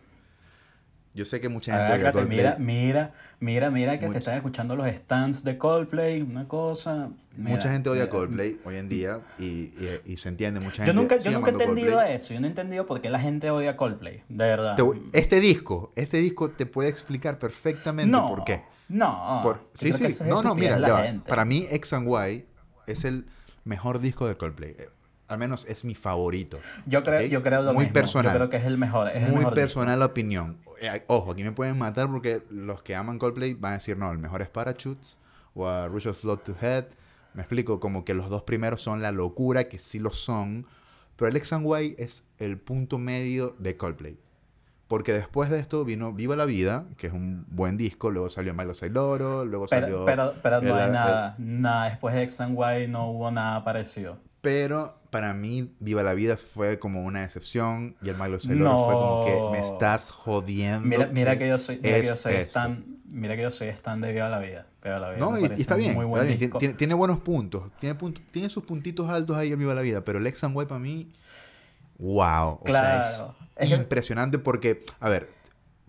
yo 1.14 1.26
sé 1.26 1.42
que 1.42 1.50
mucha 1.50 1.74
gente 1.74 1.94
Agárrate, 1.94 2.20
Coldplay, 2.20 2.38
mira, 2.38 2.56
mira, 2.60 3.12
mira, 3.40 3.72
mira 3.72 4.00
que 4.00 4.06
mucha, 4.06 4.20
te 4.20 4.20
están 4.20 4.36
escuchando 4.36 4.76
los 4.76 4.88
stands 4.88 5.44
de 5.44 5.58
Coldplay, 5.58 6.22
una 6.22 6.48
cosa. 6.48 7.10
Mira, 7.36 7.50
mucha 7.50 7.72
gente 7.72 7.90
odia 7.90 8.04
mira. 8.04 8.12
Coldplay 8.12 8.60
hoy 8.64 8.76
en 8.76 8.88
día 8.88 9.20
y, 9.38 9.46
y, 9.46 10.02
y 10.06 10.18
se 10.18 10.30
entiende, 10.30 10.60
mucha 10.60 10.78
gente. 10.78 10.92
Yo 10.92 10.94
nunca, 10.94 11.18
yo 11.18 11.32
nunca 11.32 11.50
he 11.50 11.54
entendido 11.54 11.96
Coldplay. 11.96 12.16
eso, 12.16 12.34
yo 12.34 12.40
no 12.40 12.46
he 12.46 12.50
entendido 12.50 12.86
por 12.86 13.02
qué 13.02 13.10
la 13.10 13.20
gente 13.20 13.50
odia 13.50 13.76
Coldplay, 13.76 14.24
de 14.30 14.46
verdad. 14.46 14.76
Te, 14.76 14.84
este 15.20 15.40
disco, 15.40 15.92
este 15.96 16.18
disco 16.18 16.52
te 16.52 16.66
puede 16.66 16.90
explicar 16.90 17.40
perfectamente 17.40 18.12
no, 18.12 18.28
por 18.28 18.44
qué. 18.46 18.62
No, 18.88 19.42
por, 19.44 19.70
sí, 19.74 19.92
sí, 19.94 20.24
no, 20.26 20.44
no, 20.44 20.54
mira, 20.54 20.80
para 21.28 21.46
mí 21.46 21.66
X 21.72 21.94
and 21.94 22.08
Y 22.08 22.46
es 22.88 23.06
el 23.06 23.26
mejor 23.64 24.00
disco 24.00 24.28
de 24.28 24.38
Coldplay 24.38 24.76
al 25.32 25.38
menos 25.38 25.66
es 25.66 25.86
mi 25.86 25.96
favorito. 25.96 26.58
Yo 26.86 27.04
creo, 27.04 27.20
¿okay? 27.20 27.30
yo 27.30 27.42
creo 27.42 27.62
lo 27.62 27.74
Muy 27.74 27.86
mismo. 27.86 27.94
personal. 27.94 28.34
Yo 28.34 28.38
creo 28.40 28.50
que 28.50 28.58
es 28.58 28.66
el 28.66 28.78
mejor. 28.78 29.10
Es 29.10 29.22
Muy 29.24 29.30
el 29.32 29.38
mejor 29.38 29.54
personal 29.54 30.00
la 30.00 30.06
opinión. 30.06 30.58
Eh, 30.82 31.04
ojo, 31.08 31.32
aquí 31.32 31.44
me 31.44 31.52
pueden 31.52 31.78
matar 31.78 32.10
porque 32.10 32.44
los 32.50 32.82
que 32.82 32.96
aman 32.96 33.18
Coldplay 33.18 33.54
van 33.54 33.74
a 33.74 33.76
decir, 33.76 33.98
no, 33.98 34.12
el 34.12 34.18
mejor 34.18 34.42
es 34.42 34.50
Parachutes 34.50 35.18
o 35.54 35.68
a 35.68 35.88
Rush 35.88 36.08
of 36.08 36.20
Flood 36.20 36.40
to 36.40 36.56
Head. 36.62 36.86
Me 37.34 37.44
explico, 37.44 37.80
como 37.80 38.04
que 38.04 38.14
los 38.14 38.30
dos 38.30 38.44
primeros 38.44 38.82
son 38.82 39.02
la 39.02 39.12
locura, 39.12 39.66
que 39.70 39.78
sí 39.78 40.00
lo 40.00 40.10
son. 40.10 40.68
Pero 41.16 41.30
el 41.30 41.36
X 41.38 41.54
and 41.54 41.66
Y 41.66 41.96
es 41.98 42.26
el 42.38 42.58
punto 42.58 42.98
medio 42.98 43.56
de 43.58 43.78
Coldplay. 43.78 44.20
Porque 44.88 45.14
después 45.14 45.50
de 45.50 45.60
esto 45.60 45.86
vino 45.86 46.12
Viva 46.12 46.36
la 46.36 46.44
Vida, 46.44 46.84
que 46.98 47.08
es 47.08 47.14
un 47.14 47.46
buen 47.48 47.78
disco, 47.78 48.12
luego 48.12 48.30
salió 48.30 48.54
Milo 48.54 48.74
Sailoro, 48.74 49.46
luego 49.46 49.68
pero, 49.70 49.86
salió... 49.86 50.04
Pero, 50.04 50.34
pero 50.44 50.62
no 50.62 50.76
el, 50.76 50.84
hay 50.84 50.92
nada, 50.92 51.36
el, 51.38 51.62
nada, 51.62 51.86
después 51.86 52.14
de 52.14 52.24
X 52.24 52.42
and 52.42 52.58
Y 52.58 52.88
no 52.90 53.10
hubo 53.10 53.32
nada 53.32 53.64
parecido. 53.64 54.18
Pero 54.42 55.01
para 55.12 55.34
mí, 55.34 55.76
Viva 55.80 56.02
la 56.02 56.14
Vida 56.14 56.38
fue 56.38 56.80
como 56.80 57.04
una 57.04 57.24
excepción 57.24 57.96
y 58.02 58.10
el 58.10 58.16
Milo 58.16 58.40
Sailor 58.40 58.64
no. 58.64 58.86
fue 58.86 58.94
como 58.94 59.26
que 59.26 59.60
me 59.60 59.64
estás 59.64 60.10
jodiendo. 60.10 60.88
Mira, 60.88 61.08
mira 61.08 61.38
que 61.38 61.48
yo 61.48 61.58
soy, 61.58 61.80
mira 61.84 62.02
que 62.02 62.08
yo 62.08 62.16
soy 62.16 62.36
stan, 62.36 62.86
mira 63.06 63.36
que 63.36 63.44
yo 63.44 63.52
soy 63.52 63.68
stan 63.68 64.00
de 64.00 64.14
Viva 64.14 64.30
la 64.30 64.40
Vida. 64.40 64.66
Viva 64.82 65.00
la 65.00 65.10
vida 65.10 65.20
no, 65.20 65.38
y, 65.38 65.44
y, 65.44 65.62
está 65.62 65.76
bien, 65.76 65.94
muy 65.94 66.06
buen 66.06 66.24
está 66.24 66.38
bien. 66.38 66.52
Tiene, 66.58 66.74
tiene, 66.74 66.94
buenos 66.94 67.20
puntos. 67.20 67.70
Tiene, 67.78 67.94
punto, 67.94 68.22
tiene 68.32 68.50
sus 68.50 68.64
puntitos 68.64 69.10
altos 69.10 69.38
ahí 69.38 69.52
en 69.52 69.60
Viva 69.60 69.76
la 69.76 69.82
Vida, 69.82 70.04
pero 70.04 70.18
el 70.18 70.26
X 70.26 70.46
and 70.46 70.60
Y 70.60 70.66
para 70.66 70.80
mí, 70.80 71.12
wow. 72.00 72.62
Claro. 72.64 73.04
O 73.04 73.08
sea, 73.08 73.36
es, 73.58 73.72
impresionante 73.72 74.40
porque, 74.40 74.84
a 75.02 75.10
ver, 75.10 75.30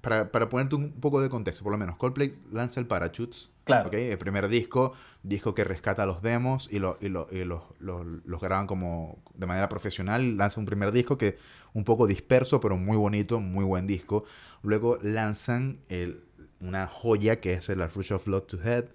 para, 0.02 0.30
para, 0.30 0.48
ponerte 0.48 0.74
un 0.74 0.92
poco 0.92 1.22
de 1.22 1.30
contexto, 1.30 1.62
por 1.64 1.72
lo 1.72 1.78
menos, 1.78 1.96
Coldplay 1.96 2.34
lanza 2.52 2.80
el 2.80 2.86
Parachutes. 2.86 3.50
Claro. 3.64 3.86
¿okay? 3.86 4.10
El 4.10 4.18
primer 4.18 4.48
disco, 4.48 4.92
disco 5.22 5.54
que 5.54 5.62
rescata 5.62 6.04
los 6.04 6.20
demos 6.20 6.68
y, 6.70 6.80
lo, 6.80 6.98
y, 7.00 7.08
lo, 7.08 7.28
y 7.30 7.44
los, 7.44 7.62
los, 7.78 8.04
los 8.24 8.40
graban 8.40 8.66
como 8.66 9.22
de 9.34 9.46
manera 9.46 9.68
profesional. 9.68 10.36
Lanza 10.36 10.58
un 10.58 10.66
primer 10.66 10.90
disco 10.90 11.16
que 11.16 11.38
un 11.72 11.84
poco 11.84 12.08
disperso, 12.08 12.60
pero 12.60 12.76
muy 12.76 12.96
bonito, 12.96 13.40
muy 13.40 13.64
buen 13.64 13.86
disco. 13.86 14.24
Luego 14.62 14.98
lanzan 15.00 15.78
el, 15.88 16.24
una 16.60 16.88
joya 16.88 17.40
que 17.40 17.52
es 17.52 17.68
el 17.68 17.88
Rush 17.88 18.12
of 18.12 18.26
Love 18.26 18.46
to 18.46 18.58
Head, 18.62 18.86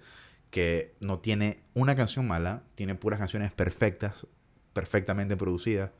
que 0.50 0.94
no 1.00 1.18
tiene 1.18 1.60
una 1.74 1.94
canción 1.94 2.26
mala, 2.26 2.62
tiene 2.74 2.94
puras 2.94 3.18
canciones 3.18 3.52
perfectas, 3.52 4.26
perfectamente 4.72 5.36
producidas. 5.36 5.90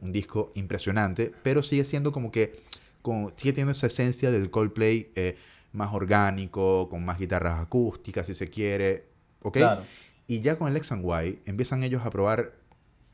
Un 0.00 0.12
disco 0.12 0.50
impresionante, 0.54 1.32
pero 1.42 1.62
sigue 1.62 1.84
siendo 1.84 2.12
como 2.12 2.30
que 2.30 2.62
con, 3.08 3.32
sigue 3.36 3.52
teniendo 3.52 3.72
esa 3.72 3.88
esencia 3.88 4.30
del 4.30 4.50
Coldplay 4.50 5.10
eh, 5.14 5.36
más 5.72 5.92
orgánico, 5.92 6.88
con 6.88 7.04
más 7.04 7.18
guitarras 7.18 7.60
acústicas, 7.60 8.26
si 8.26 8.34
se 8.34 8.48
quiere. 8.48 9.06
¿Ok? 9.40 9.56
Claro. 9.56 9.82
Y 10.26 10.40
ya 10.40 10.58
con 10.58 10.68
el 10.68 10.76
X 10.76 10.92
and 10.92 11.04
Y 11.04 11.40
empiezan 11.46 11.82
ellos 11.82 12.04
a 12.04 12.10
probar 12.10 12.52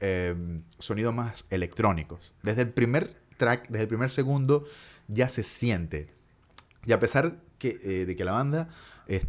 eh, 0.01 0.35
sonidos 0.79 1.15
más 1.15 1.47
electrónicos. 1.51 2.35
Desde 2.43 2.63
el 2.63 2.71
primer 2.71 3.15
track, 3.37 3.69
desde 3.69 3.83
el 3.83 3.89
primer 3.89 4.11
segundo, 4.11 4.67
ya 5.09 5.29
se 5.29 5.45
siente. 5.45 6.11
Y 6.85 6.93
a 6.93 6.99
pesar 6.99 7.37
que, 7.59 7.79
eh, 7.85 8.05
de 8.05 8.17
que 8.17 8.25
la 8.25 8.33
banda 8.33 8.69
eh, 9.07 9.23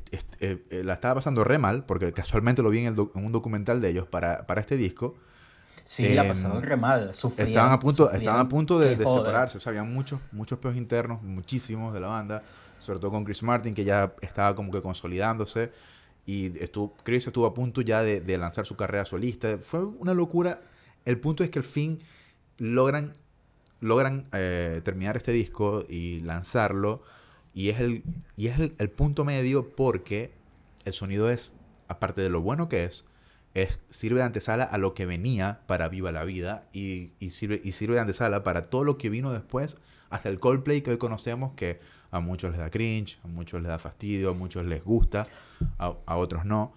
la 0.83 0.93
estaba 0.93 1.15
pasando 1.15 1.43
re 1.43 1.59
mal, 1.59 1.85
porque 1.85 2.11
casualmente 2.11 2.63
lo 2.63 2.71
vi 2.71 2.79
en, 2.79 2.87
el 2.87 2.99
en 3.13 3.25
un 3.25 3.31
documental 3.31 3.81
de 3.81 3.89
ellos 3.89 4.07
para, 4.07 4.47
para 4.47 4.61
este 4.61 4.77
disco, 4.77 5.15
Sí, 5.85 6.15
la 6.15 6.27
pasaron 6.27 6.63
re 6.63 6.75
mal. 6.75 7.13
Sufrían, 7.13 7.49
estaban 7.49 7.71
a 7.71 7.79
punto, 7.79 8.11
estaban 8.11 8.39
a 8.39 8.49
punto 8.49 8.79
de, 8.79 8.97
separarse. 8.97 9.59
O 9.59 9.61
sea, 9.61 9.69
había 9.69 9.83
muchos, 9.83 10.19
muchos 10.31 10.57
peos 10.57 10.75
internos, 10.75 11.21
muchísimos 11.21 11.93
de 11.93 11.99
la 11.99 12.07
banda. 12.07 12.41
Sobre 12.79 12.99
todo 12.99 13.11
con 13.11 13.23
Chris 13.23 13.43
Martin, 13.43 13.75
que 13.75 13.83
ya 13.83 14.15
estaba 14.21 14.55
como 14.55 14.71
que 14.71 14.81
consolidándose. 14.81 15.71
Y 16.25 16.57
estuvo, 16.59 16.95
Chris 17.03 17.27
estuvo 17.27 17.45
a 17.45 17.53
punto 17.53 17.81
ya 17.81 18.01
de, 18.01 18.19
de 18.19 18.37
lanzar 18.39 18.65
su 18.65 18.75
carrera 18.75 19.05
solista. 19.05 19.59
Fue 19.59 19.85
una 19.85 20.15
locura. 20.15 20.59
El 21.05 21.19
punto 21.19 21.43
es 21.43 21.51
que 21.51 21.59
al 21.59 21.65
fin 21.65 21.99
logran, 22.57 23.13
logran 23.79 24.27
eh, 24.33 24.81
terminar 24.83 25.17
este 25.17 25.33
disco 25.33 25.85
y 25.87 26.21
lanzarlo. 26.21 27.03
Y 27.53 27.69
es, 27.69 27.79
el, 27.79 28.03
y 28.35 28.47
es 28.47 28.59
el, 28.59 28.75
el 28.79 28.89
punto 28.89 29.23
medio 29.23 29.69
porque 29.75 30.31
el 30.83 30.93
sonido 30.93 31.29
es, 31.29 31.53
aparte 31.87 32.21
de 32.21 32.29
lo 32.29 32.41
bueno 32.41 32.69
que 32.69 32.85
es, 32.85 33.05
es, 33.55 33.79
sirve 33.89 34.19
de 34.19 34.25
antesala 34.25 34.63
a 34.65 34.77
lo 34.77 34.93
que 34.93 35.07
venía 35.07 35.61
para 35.65 35.89
Viva 35.89 36.11
la 36.11 36.23
Vida 36.23 36.67
y, 36.73 37.13
y, 37.19 37.31
sirve, 37.31 37.59
y 37.63 37.71
sirve 37.71 37.95
de 37.95 38.01
antesala 38.01 38.43
para 38.43 38.69
todo 38.69 38.83
lo 38.83 38.97
que 38.99 39.09
vino 39.09 39.31
después, 39.33 39.77
hasta 40.11 40.29
el 40.29 40.39
Coldplay 40.39 40.81
que 40.81 40.91
hoy 40.91 40.97
conocemos, 40.97 41.53
que 41.55 41.79
a 42.11 42.19
muchos 42.19 42.51
les 42.51 42.59
da 42.59 42.69
cringe, 42.69 43.17
a 43.23 43.27
muchos 43.27 43.61
les 43.61 43.69
da 43.69 43.79
fastidio, 43.79 44.29
a 44.29 44.33
muchos 44.33 44.63
les 44.65 44.83
gusta, 44.83 45.25
a, 45.79 45.95
a 46.05 46.15
otros 46.17 46.45
no. 46.45 46.73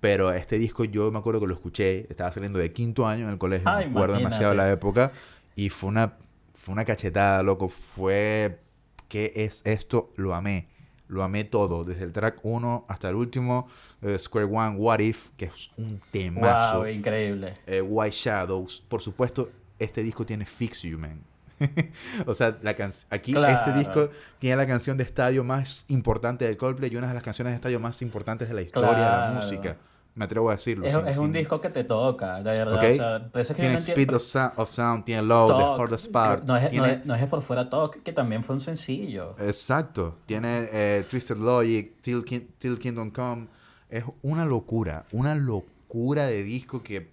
Pero 0.00 0.32
este 0.32 0.58
disco 0.58 0.84
yo 0.84 1.10
me 1.10 1.18
acuerdo 1.18 1.40
que 1.40 1.46
lo 1.46 1.54
escuché, 1.54 2.06
estaba 2.10 2.32
saliendo 2.32 2.58
de 2.58 2.72
quinto 2.72 3.06
año 3.06 3.24
en 3.24 3.30
el 3.30 3.38
colegio, 3.38 3.68
Ah, 3.68 3.78
me 3.78 3.84
acuerdo 3.84 4.18
imagínate. 4.18 4.18
demasiado 4.20 4.54
la 4.54 4.70
época, 4.70 5.12
y 5.56 5.70
fue 5.70 5.88
una, 5.90 6.14
fue 6.54 6.72
una 6.72 6.84
cachetada, 6.84 7.42
loco, 7.42 7.68
fue... 7.68 8.60
¿Qué 9.08 9.32
es 9.34 9.62
esto? 9.64 10.12
Lo 10.16 10.34
amé. 10.36 10.68
Lo 11.10 11.22
amé 11.24 11.42
todo, 11.44 11.82
desde 11.84 12.04
el 12.04 12.12
track 12.12 12.38
1 12.44 12.84
hasta 12.88 13.08
el 13.08 13.16
último, 13.16 13.66
eh, 14.00 14.16
Square 14.18 14.46
One, 14.46 14.76
What 14.76 15.00
If, 15.00 15.30
que 15.36 15.46
es 15.46 15.70
un 15.76 16.00
temazo. 16.12 16.78
Wow, 16.78 16.86
increíble. 16.86 17.54
Eh, 17.66 17.80
White 17.82 18.14
Shadows. 18.16 18.82
Por 18.88 19.02
supuesto, 19.02 19.50
este 19.78 20.02
disco 20.04 20.24
tiene 20.24 20.46
Fix 20.46 20.82
You, 20.82 20.98
man. 20.98 21.20
o 22.26 22.32
sea, 22.32 22.56
la 22.62 22.74
can- 22.74 22.92
aquí 23.10 23.32
Claro. 23.32 23.48
este 23.58 23.72
disco 23.78 24.08
tiene 24.38 24.56
la 24.56 24.66
canción 24.66 24.96
de 24.96 25.04
estadio 25.04 25.44
más 25.44 25.84
importante 25.88 26.46
de 26.46 26.56
Coldplay 26.56 26.90
y 26.92 26.96
una 26.96 27.08
de 27.08 27.14
las 27.14 27.22
canciones 27.22 27.52
de 27.52 27.56
estadio 27.56 27.80
más 27.80 28.00
importantes 28.02 28.48
de 28.48 28.54
la 28.54 28.62
historia 28.62 28.90
de 28.90 28.96
la 29.00 29.32
música. 29.34 29.76
Me 30.14 30.24
atrevo 30.24 30.50
a 30.50 30.54
decirlo. 30.54 30.86
Es, 30.86 30.94
sin- 30.94 31.06
es 31.08 31.18
un 31.18 31.32
disco 31.32 31.60
que 31.60 31.70
te 31.70 31.84
toca, 31.84 32.36
de 32.42 32.50
verdad. 32.50 32.74
¿ok? 32.74 32.82
O 32.90 32.94
sea, 32.94 33.28
por 33.30 33.40
eso 33.40 33.52
es 33.52 33.56
que 33.56 33.62
yo 33.62 33.68
tiene 33.68 33.74
no 33.74 33.78
Speed 33.80 34.14
of, 34.14 34.22
Sound, 34.22 34.52
of 34.56 34.72
Sound, 34.72 35.04
tiene 35.04 35.22
Low, 35.22 35.46
The 35.46 35.82
Hardest 35.82 36.10
Part. 36.10 36.44
No 36.44 36.56
es, 36.56 36.64
no, 36.64 36.68
tiene- 36.68 36.92
es, 36.92 37.06
no 37.06 37.14
es 37.14 37.26
por 37.26 37.40
fuera 37.42 37.68
Talk, 37.70 38.02
que 38.02 38.12
también 38.12 38.42
fue 38.42 38.54
un 38.56 38.60
sencillo. 38.60 39.36
Exacto. 39.38 40.18
Tiene 40.26 40.68
eh, 40.72 41.04
Twisted 41.08 41.36
Logic, 41.38 42.00
Till, 42.02 42.24
Till 42.58 42.78
Kingdom 42.78 43.10
Come. 43.10 43.46
Es 43.88 44.04
una 44.22 44.44
locura, 44.44 45.06
una 45.12 45.34
locura 45.34 46.26
de 46.26 46.42
disco 46.42 46.82
que, 46.82 47.08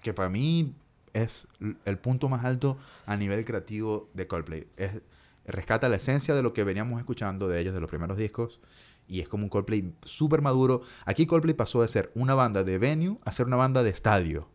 que 0.00 0.12
para 0.14 0.28
mí 0.28 0.74
es 1.12 1.46
el 1.84 1.98
punto 1.98 2.28
más 2.28 2.44
alto 2.44 2.76
a 3.06 3.16
nivel 3.16 3.44
creativo 3.44 4.08
de 4.14 4.26
Coldplay. 4.26 4.66
Es, 4.76 4.92
rescata 5.46 5.88
la 5.88 5.96
esencia 5.96 6.34
de 6.34 6.42
lo 6.42 6.52
que 6.52 6.64
veníamos 6.64 6.98
escuchando 6.98 7.48
de 7.48 7.60
ellos, 7.60 7.74
de 7.74 7.80
los 7.80 7.90
primeros 7.90 8.16
discos. 8.16 8.60
Y 9.12 9.20
es 9.20 9.28
como 9.28 9.44
un 9.44 9.50
Coldplay 9.50 9.94
súper 10.06 10.40
maduro. 10.40 10.80
Aquí 11.04 11.26
Coldplay 11.26 11.52
pasó 11.54 11.82
de 11.82 11.88
ser 11.88 12.10
una 12.14 12.34
banda 12.34 12.64
de 12.64 12.78
venue 12.78 13.18
a 13.26 13.32
ser 13.32 13.44
una 13.46 13.56
banda 13.56 13.82
de 13.82 13.90
estadio. 13.90 14.48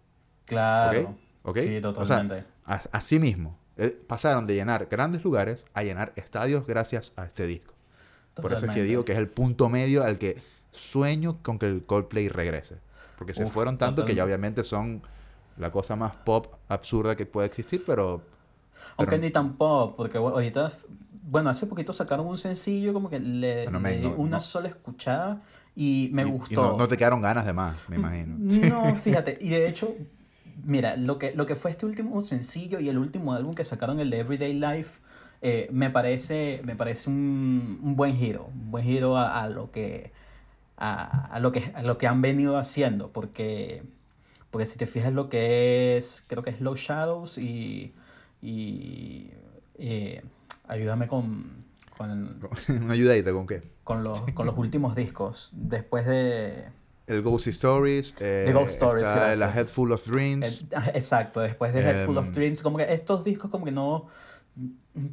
Claro. 0.46 1.00
¿Ok? 1.44 1.50
¿Ok? 1.50 1.58
Sí, 1.60 1.78
O 1.78 1.82
sea, 1.82 1.94
totalmente. 1.94 2.44
así 2.66 3.20
mismo. 3.20 3.60
eh, 3.78 3.92
pasaron 4.08 4.48
de 4.48 4.56
llenar 4.56 4.88
grandes 4.90 5.24
lugares 5.24 5.68
a 5.76 5.84
llenar 5.84 6.12
estadios 6.16 6.66
gracias 6.66 7.14
a 7.16 7.26
este 7.26 7.46
disco. 7.46 7.76
Por 8.34 8.46
eso 8.46 8.56
es 8.56 8.62
que 8.62 8.66
Totalmente. 8.68 8.84
digo 8.90 9.06
que 9.06 9.12
es 9.12 9.20
el 9.20 9.30
punto 9.30 9.70
medio 9.70 10.04
al 10.04 10.18
que 10.18 10.42
sueño 10.72 11.38
con 11.44 11.60
que 11.60 11.68
el 11.68 11.86
Coldplay 11.86 12.28
regrese. 12.28 12.78
Porque 13.20 13.36
se 13.36 13.44
Uf, 13.44 13.52
fueron 13.54 13.78
tanto 13.78 14.06
que 14.06 14.16
ya 14.16 14.24
totalmente. 14.24 14.62
obviamente 14.62 14.64
son 14.64 15.04
la 15.58 15.72
cosa 15.72 15.96
más 15.96 16.14
pop 16.26 16.48
absurda 16.68 17.16
que 17.16 17.28
puede 17.28 17.46
existir, 17.46 17.84
pero... 17.86 18.24
Aunque 18.98 19.12
pero- 19.18 19.22
ni 19.22 19.30
tampoco, 19.32 19.96
porque 19.96 20.18
bueno, 20.18 20.38
ahorita, 20.38 20.72
bueno, 21.30 21.50
hace 21.50 21.68
poquito 21.68 21.92
sacaron 21.94 22.26
un 22.28 22.38
sencillo 22.38 22.94
como 22.94 23.10
que 23.10 23.20
le, 23.20 23.64
Bueno, 23.66 23.80
le 23.80 23.90
me- 23.90 23.98
di 23.98 24.04
no- 24.04 24.16
una 24.16 24.38
no. 24.38 24.40
sola 24.40 24.70
escuchada 24.70 25.42
y 25.76 26.10
me 26.14 26.24
y- 26.24 26.26
y 26.26 26.32
gustó. 26.32 26.62
no, 26.72 26.78
no 26.78 26.88
te 26.88 26.96
quedaron 26.98 27.22
ganas 27.22 27.46
de 27.46 27.54
más, 27.54 27.90
me 27.90 27.98
imagino. 27.98 28.36
No, 28.40 28.96
fíjate, 28.96 29.38
y 29.42 29.50
de 29.50 29.68
hecho, 29.68 29.94
mira, 30.64 30.96
lo 30.96 31.20
que, 31.20 31.34
lo 31.34 31.46
que 31.46 31.56
fue 31.56 31.72
este 31.72 31.86
último 31.86 32.22
sencillo 32.22 32.80
y 32.80 32.90
el 32.90 32.98
último 32.98 33.34
álbum 33.34 33.54
que 33.54 33.64
sacaron, 33.64 34.00
el 34.00 34.10
de 34.10 34.20
Everyday 34.20 34.54
Life, 34.54 35.02
eh, 35.42 35.68
me 35.72 35.90
parece, 35.90 36.62
me 36.64 36.76
parece 36.76 37.10
un, 37.10 37.80
un 37.84 37.96
buen 37.96 38.16
giro, 38.16 38.46
un 38.54 38.72
buen 38.72 38.84
giro 38.86 39.18
a, 39.18 39.42
a 39.44 39.50
lo 39.50 39.70
que 39.72 40.12
a, 40.78 41.26
a 41.34 41.40
lo 41.40 41.52
que 41.52 41.72
a 41.76 41.82
lo 41.84 41.98
que 41.98 42.08
han 42.08 42.22
venido 42.22 42.58
haciendo, 42.58 43.12
porque 43.12 43.84
porque 44.50 44.66
si 44.66 44.78
te 44.78 44.88
fijas 44.88 45.12
lo 45.14 45.28
que 45.30 45.98
es, 45.98 46.24
creo 46.28 46.42
que 46.42 46.52
es 46.52 46.62
Low 46.62 46.76
Shadows 46.76 47.38
y, 47.38 47.94
y 48.42 49.30
eh, 49.76 50.24
ayúdame 50.68 51.08
con, 51.08 51.66
con, 51.98 52.40
Una 52.70 52.94
ayudadita 52.94 53.32
con 53.32 53.48
qué? 53.48 53.62
con 53.84 54.04
los, 54.04 54.20
con 54.34 54.46
los 54.46 54.58
últimos 54.58 54.96
discos, 54.96 55.52
después 55.54 56.06
de... 56.06 56.70
El 57.08 57.22
Ghost 57.22 57.48
Stories. 57.48 58.14
eh, 58.20 58.44
The 58.48 58.52
Ghost 58.54 58.70
Stories, 58.72 59.08
está 59.08 59.16
La 59.16 59.28
gracias. 59.28 59.56
Head 59.56 59.66
Full 59.68 59.92
of 59.94 60.06
Dreams. 60.08 60.62
Eh, 60.64 60.68
ah, 60.76 60.92
Exacto, 60.94 61.40
después 61.40 61.74
de 61.74 61.80
Head 61.82 62.06
Full 62.06 62.18
of 62.18 62.28
Em, 62.28 62.34
Dreams, 62.34 62.62
como 62.62 62.78
que 62.78 62.92
estos 62.94 63.24
discos 63.24 63.50
como 63.50 63.64
que 63.64 63.72
no, 63.72 64.08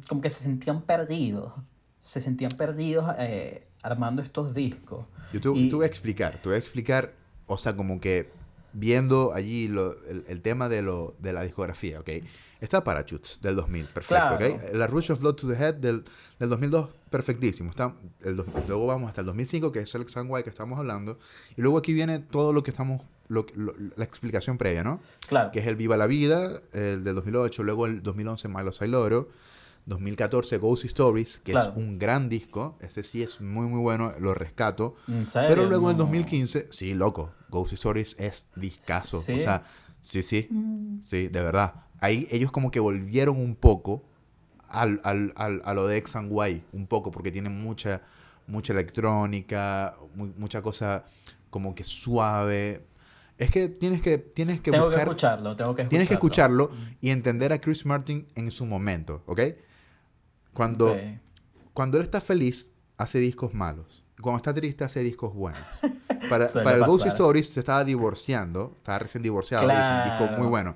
como 0.09 0.19
que 0.19 0.29
se 0.29 0.43
sentían 0.43 0.81
perdidos, 0.81 1.53
se 1.99 2.19
sentían 2.19 2.51
perdidos 2.51 3.15
eh, 3.17 3.65
armando 3.81 4.21
estos 4.21 4.53
discos. 4.53 5.05
Yo 5.31 5.39
te, 5.39 5.49
Y- 5.57 5.69
te 5.69 5.75
voy 5.75 5.83
a 5.85 5.87
explicar, 5.87 6.37
te 6.41 6.49
voy 6.49 6.55
a 6.55 6.59
explicar, 6.59 7.13
o 7.47 7.57
sea, 7.57 7.77
como 7.77 8.01
que 8.01 8.29
viendo 8.77 9.33
allí 9.33 9.67
lo- 9.67 9.93
el, 10.05 10.25
el 10.27 10.41
tema 10.41 10.67
de, 10.69 10.81
lo, 10.81 11.15
de 11.19 11.33
la 11.33 11.43
discografía, 11.43 11.99
¿ok? 12.01 12.09
Está 12.61 12.83
Parachutes 12.83 13.39
del 13.41 13.55
2000, 13.55 13.85
perfecto, 13.85 14.37
Claro. 14.37 14.55
¿ok? 14.55 14.73
La 14.73 14.87
Rush 14.87 15.11
of 15.11 15.19
Blood 15.19 15.35
to 15.35 15.47
the 15.47 15.53
Head 15.55 15.75
del, 15.75 16.03
del 16.39 16.49
2002, 16.49 16.89
perfectísimo. 17.09 17.69
Está 17.69 17.93
el 18.23 18.35
luego 18.67 18.87
vamos 18.87 19.09
hasta 19.09 19.21
el 19.21 19.27
2005, 19.27 19.71
que 19.71 19.79
es 19.79 19.93
el 19.95 20.05
White 20.27 20.43
que 20.45 20.49
estamos 20.49 20.77
hablando. 20.79 21.19
Y 21.57 21.61
luego 21.61 21.77
aquí 21.77 21.93
viene 21.93 22.19
todo 22.19 22.53
lo 22.53 22.63
que 22.63 22.71
estamos, 22.71 23.01
lo- 23.27 23.45
lo- 23.55 23.73
la 23.95 24.03
explicación 24.03 24.57
previa, 24.57 24.83
¿no? 24.83 24.99
Claro, 25.27 25.51
Que 25.51 25.59
es 25.59 25.67
el 25.67 25.75
Viva 25.75 25.95
la 25.97 26.07
Vida, 26.07 26.61
el 26.73 27.03
del 27.03 27.15
2008, 27.15 27.63
luego 27.63 27.85
el 27.85 28.01
2011 28.03 28.47
Milo 28.47 28.71
Sailoro, 28.71 29.29
2014 29.85 30.57
Ghost 30.57 30.85
Stories, 30.85 31.39
que 31.39 31.51
Claro. 31.51 31.71
es 31.71 31.77
un 31.77 31.99
gran 31.99 32.27
disco, 32.29 32.77
ese 32.81 33.03
sí 33.03 33.21
es 33.21 33.39
muy 33.41 33.67
muy 33.67 33.79
bueno, 33.79 34.13
lo 34.19 34.33
rescato. 34.33 34.95
en 35.07 35.25
serio, 35.25 35.49
Pero 35.49 35.65
luego 35.69 35.91
en 35.91 35.97
no. 35.97 36.03
2015, 36.03 36.67
sí, 36.71 36.93
loco, 36.93 37.31
Ghost 37.49 37.73
Stories 37.73 38.15
es 38.19 38.49
discazo. 38.55 39.19
¿Sí? 39.19 39.33
O 39.33 39.39
sea, 39.39 39.63
sí, 40.01 40.23
sí, 40.23 40.47
Mm. 40.49 41.01
sí, 41.01 41.27
de 41.27 41.41
verdad. 41.41 41.75
Ahí 41.99 42.27
ellos 42.31 42.51
como 42.51 42.71
que 42.71 42.79
volvieron 42.79 43.37
un 43.39 43.55
poco 43.55 44.03
al, 44.69 44.99
al- 45.03 45.33
al- 45.35 45.61
a 45.63 45.73
lo 45.73 45.87
de 45.87 45.97
X 45.97 46.15
and 46.15 46.31
Y, 46.31 46.63
un 46.73 46.87
poco, 46.87 47.11
porque 47.11 47.31
tienen 47.31 47.53
mucha, 47.61 48.01
mucha 48.47 48.73
electrónica, 48.73 49.95
mu- 50.15 50.33
mucha 50.37 50.61
cosa 50.61 51.05
como 51.49 51.73
que 51.75 51.83
suave. 51.83 52.85
Es 53.37 53.51
que 53.51 53.69
tienes 53.69 54.01
que, 54.01 54.17
tienes 54.17 54.61
que 54.61 54.71
Tengo 54.71 54.89
que 54.89 54.95
escucharlo, 54.97 55.55
tengo 55.55 55.75
que 55.75 55.81
escucharlo. 55.83 55.89
Tienes 55.89 56.07
que 56.07 56.13
escucharlo 56.15 56.71
y 57.01 57.09
entender 57.11 57.53
a 57.53 57.59
Chris 57.59 57.85
Martin 57.85 58.27
en 58.35 58.49
su 58.51 58.65
momento, 58.65 59.23
¿ok? 59.25 59.41
Cuando, 60.55 60.93
Ok. 60.93 60.97
cuando 61.73 61.97
él 61.99 62.03
está 62.03 62.19
feliz, 62.21 62.71
hace 62.97 63.19
discos 63.19 63.53
malos. 63.53 64.03
Cuando 64.19 64.37
está 64.37 64.53
triste, 64.53 64.83
hace 64.83 65.01
discos 65.01 65.33
buenos. 65.35 65.61
Para, 66.29 66.47
para 66.63 66.77
el 66.77 66.85
Ghost. 66.85 67.05
Stories 67.05 67.49
se 67.49 67.59
estaba 67.59 67.83
divorciando, 67.83 68.73
estaba 68.77 68.97
recién 68.97 69.21
divorciado, 69.21 69.67
y 69.67 69.71
es 69.71 69.77
un 69.77 69.83
Claro. 69.83 70.09
disco 70.25 70.37
muy 70.39 70.47
bueno. 70.47 70.75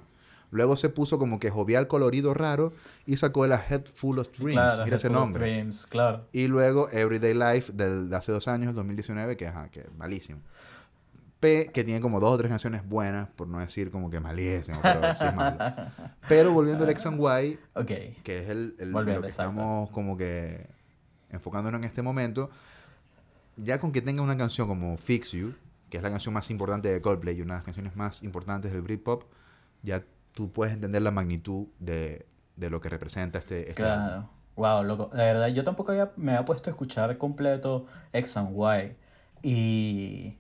Luego 0.52 0.76
se 0.78 0.90
puso 0.90 1.18
como 1.18 1.40
que 1.40 1.50
jovial, 1.50 1.88
colorido, 1.88 2.34
raro 2.36 2.72
y 3.08 3.18
sacó 3.18 3.46
el 3.46 3.54
A 3.54 3.64
Head 3.68 3.86
Full 3.86 4.20
of 4.20 4.30
Dreams. 4.38 4.54
Claro, 4.54 4.84
Mira 4.86 4.98
ese 4.98 5.10
nombre. 5.10 5.40
Dreams, 5.44 5.88
claro. 5.88 6.28
Y 6.34 6.48
luego 6.48 6.90
Everyday 6.92 7.34
Life 7.34 7.72
del, 7.74 8.10
de 8.10 8.16
hace 8.16 8.32
dos 8.32 8.48
años, 8.48 8.70
el 8.70 8.76
2019, 8.76 9.38
que, 9.38 9.48
ajá, 9.48 9.70
que 9.70 9.80
es 9.82 9.94
malísimo. 9.98 10.42
P, 11.40 11.70
que 11.74 11.84
tiene 11.84 12.02
como 12.02 12.20
dos 12.20 12.32
o 12.34 12.38
tres 12.38 12.50
canciones 12.50 12.88
buenas, 12.88 13.28
por 13.30 13.48
no 13.48 13.60
decir 13.60 13.92
como 13.92 14.10
que 14.10 14.20
malísimo, 14.20 14.78
pero 14.82 15.02
sí 15.18 15.24
es 15.26 15.36
malo. 15.36 15.58
Pero 16.28 16.52
volviendo 16.52 16.84
al 16.84 16.90
X 16.92 17.06
and 17.06 17.20
Y, 17.22 17.60
que 17.86 18.40
es 18.44 18.50
el, 18.50 18.76
el- 18.80 18.92
Volviendo, 18.92 19.22
lo 19.22 19.22
que 19.22 19.28
exacto. 19.28 19.52
estamos 19.52 19.90
como 19.92 20.18
que 20.18 20.68
enfocándonos 21.30 21.80
en 21.80 21.86
este 21.86 22.02
momento, 22.02 22.50
ya 23.58 23.80
con 23.80 23.92
que 23.92 24.02
tenga 24.02 24.22
una 24.22 24.36
canción 24.38 24.68
como 24.68 24.98
Fix 24.98 25.32
You, 25.32 25.54
que 25.90 25.98
es 25.98 26.04
la 26.04 26.10
canción 26.10 26.34
más 26.34 26.50
importante 26.52 26.90
de 26.92 27.02
Coldplay 27.02 27.38
y 27.38 27.42
una 27.42 27.56
de 27.56 27.58
las 27.60 27.66
canciones 27.66 27.96
más 27.96 28.22
importantes 28.24 28.72
del 28.72 28.82
Britpop, 28.82 29.24
ya 29.82 30.04
tú 30.34 30.52
puedes 30.52 30.74
entender 30.74 31.02
la 31.02 31.12
magnitud 31.12 31.68
de, 31.80 32.26
de 32.58 32.70
lo 32.70 32.80
que 32.82 32.90
representa 32.90 33.40
este, 33.40 33.70
este 33.70 33.84
álbum. 33.84 34.08
Claro. 34.08 34.30
Wow, 34.56 34.84
loco. 34.84 35.06
De 35.16 35.24
verdad, 35.24 35.48
yo 35.48 35.64
tampoco 35.64 35.92
había, 35.94 36.12
me 36.18 36.34
había 36.34 36.44
puesto 36.46 36.70
a 36.70 36.72
escuchar 36.72 37.18
completo 37.18 37.86
X 38.12 38.36
and 38.38 38.56
Y. 38.56 38.96
Y. 39.42 40.38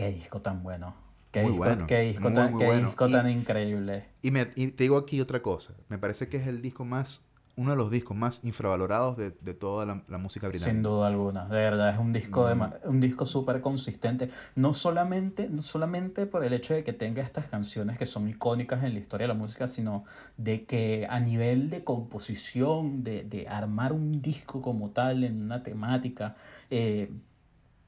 Qué 0.00 0.08
disco 0.10 0.40
tan 0.40 0.62
bueno. 0.62 0.94
Qué 1.30 1.42
Muy 1.42 1.50
disco, 1.52 1.64
bueno, 1.66 1.86
qué 1.86 2.00
disco, 2.00 2.22
muy, 2.24 2.34
tan, 2.34 2.50
muy 2.52 2.58
qué 2.58 2.66
bueno. 2.66 2.86
disco 2.88 3.06
Y- 3.06 3.12
tan 3.12 3.30
increíble. 3.30 4.04
Y, 4.22 4.30
me, 4.30 4.46
y 4.56 4.68
te 4.68 4.84
digo 4.84 4.96
aquí 4.96 5.20
otra 5.20 5.42
cosa. 5.42 5.74
Me 5.88 5.98
parece 5.98 6.28
que 6.28 6.38
es 6.38 6.46
el 6.46 6.60
disco 6.62 6.84
más, 6.84 7.26
uno 7.56 7.70
de 7.72 7.76
los 7.76 7.90
discos 7.90 8.16
más 8.16 8.40
infravalorados 8.42 9.16
de, 9.16 9.30
de 9.30 9.54
toda 9.54 9.84
la, 9.86 10.02
la 10.08 10.18
música 10.18 10.48
británica. 10.48 10.72
Sin 10.72 10.82
duda 10.82 11.06
alguna, 11.06 11.44
de 11.46 11.54
verdad, 11.54 11.92
es 11.92 11.98
un 12.00 12.12
disco 12.12 12.46
de 12.46 12.54
Mm. 12.56 12.72
un 12.84 13.00
disco 13.00 13.26
súper 13.26 13.60
consistente, 13.60 14.28
no 14.56 14.72
solamente, 14.72 15.48
no 15.50 15.62
solamente 15.62 16.26
por 16.26 16.44
el 16.44 16.52
hecho 16.54 16.74
de 16.74 16.82
que 16.82 16.92
tenga 16.94 17.22
estas 17.22 17.46
canciones 17.48 17.96
que 17.98 18.06
son 18.06 18.28
icónicas 18.28 18.82
en 18.82 18.94
la 18.94 19.00
historia 19.00 19.24
de 19.28 19.34
la 19.34 19.38
música, 19.38 19.66
sino 19.66 20.04
de 20.36 20.64
que 20.64 21.06
a 21.08 21.20
nivel 21.20 21.70
de 21.70 21.84
composición, 21.84 23.04
de, 23.04 23.22
de 23.24 23.46
armar 23.48 23.92
un 23.92 24.20
disco 24.22 24.60
como 24.62 24.90
tal 24.90 25.22
en 25.24 25.42
una 25.42 25.62
temática, 25.62 26.34
eh, 26.70 27.12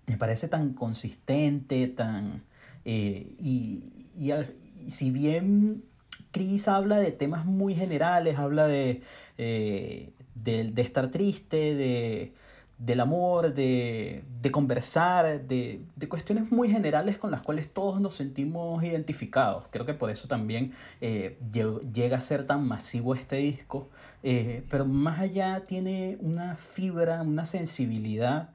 me 0.07 0.17
parece 0.17 0.49
tan 0.49 0.73
consistente, 0.75 1.87
tan... 1.89 2.43
eh, 2.85 3.35
y, 3.39 3.85
y 4.17 4.31
al- 4.33 4.53
si 4.89 5.11
bien 5.11 5.85
Chris 6.33 6.69
habla 6.69 6.99
de 6.99 7.13
temas 7.13 7.45
muy 7.45 7.75
generales, 7.75 8.39
habla 8.39 8.67
de, 8.67 9.03
eh, 9.39 10.11
de, 10.35 10.65
de 10.71 10.83
estar 10.83 11.11
triste, 11.11 11.75
de, 11.75 12.33
del 12.79 13.01
amor, 13.01 13.55
de, 13.55 14.25
de 14.41 14.51
conversar, 14.51 15.47
de, 15.47 15.81
de 15.95 16.09
cuestiones 16.09 16.51
muy 16.51 16.69
generales 16.71 17.17
con 17.19 17.31
las 17.31 17.43
cuales 17.43 17.73
todos 17.73 18.01
nos 18.01 18.15
sentimos 18.17 18.83
identificados. 18.83 19.65
Creo 19.71 19.87
que 19.87 19.95
por 19.95 20.11
eso 20.11 20.27
también 20.27 20.73
eh, 21.01 21.39
lle- 21.53 21.81
llega 21.93 22.17
a 22.17 22.21
ser 22.21 22.45
tan 22.45 22.67
masivo 22.67 23.15
este 23.15 23.37
disco, 23.37 23.89
eh, 24.23 24.65
pero 24.69 24.85
más 24.85 25.21
allá 25.21 25.65
tiene 25.65 26.19
una 26.21 26.57
fibra, 26.57 27.23
una 27.23 27.45
sensibilidad 27.45 28.51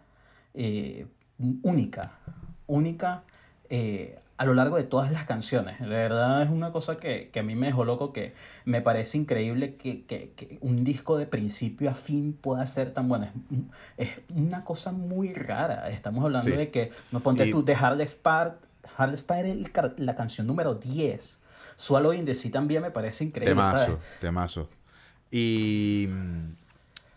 eh, 0.53 1.07
única, 1.61 2.11
única 2.67 3.23
eh, 3.69 4.19
a 4.37 4.45
lo 4.45 4.53
largo 4.53 4.77
de 4.77 4.83
todas 4.83 5.11
las 5.11 5.25
canciones. 5.25 5.79
De 5.79 5.87
verdad 5.87 6.43
es 6.43 6.49
una 6.49 6.71
cosa 6.71 6.97
que, 6.97 7.29
que 7.31 7.39
a 7.39 7.43
mí 7.43 7.55
me 7.55 7.67
dejó 7.67 7.85
loco, 7.85 8.13
que 8.13 8.33
me 8.65 8.81
parece 8.81 9.17
increíble 9.17 9.75
que, 9.75 10.05
que, 10.05 10.31
que 10.35 10.57
un 10.61 10.83
disco 10.83 11.17
de 11.17 11.25
principio 11.25 11.89
a 11.89 11.95
fin 11.95 12.33
pueda 12.33 12.65
ser 12.67 12.91
tan 12.91 13.07
bueno. 13.09 13.27
Es, 13.97 14.09
es 14.09 14.23
una 14.35 14.63
cosa 14.63 14.91
muy 14.91 15.33
rara. 15.33 15.89
Estamos 15.89 16.23
hablando 16.23 16.49
Sí. 16.51 16.55
de 16.55 16.69
que, 16.69 16.91
no 17.11 17.21
ponte 17.21 17.47
Y- 17.47 17.51
tú, 17.51 17.65
de 17.65 17.75
Hardest 17.75 18.21
Part, 18.21 18.63
Hardest 18.95 19.25
Part 19.27 19.45
es 19.45 19.57
la 19.97 20.15
canción 20.15 20.45
número 20.47 20.75
10. 20.75 21.39
Swallow 21.75 22.13
in 22.13 22.25
the 22.25 22.33
Sea 22.33 22.51
también 22.51 22.81
me 22.83 22.91
parece 22.91 23.23
increíble, 23.23 23.63
¿sabes? 23.63 23.97
Temazo. 24.21 24.69
Y 25.31 26.07
mm, 26.09 26.53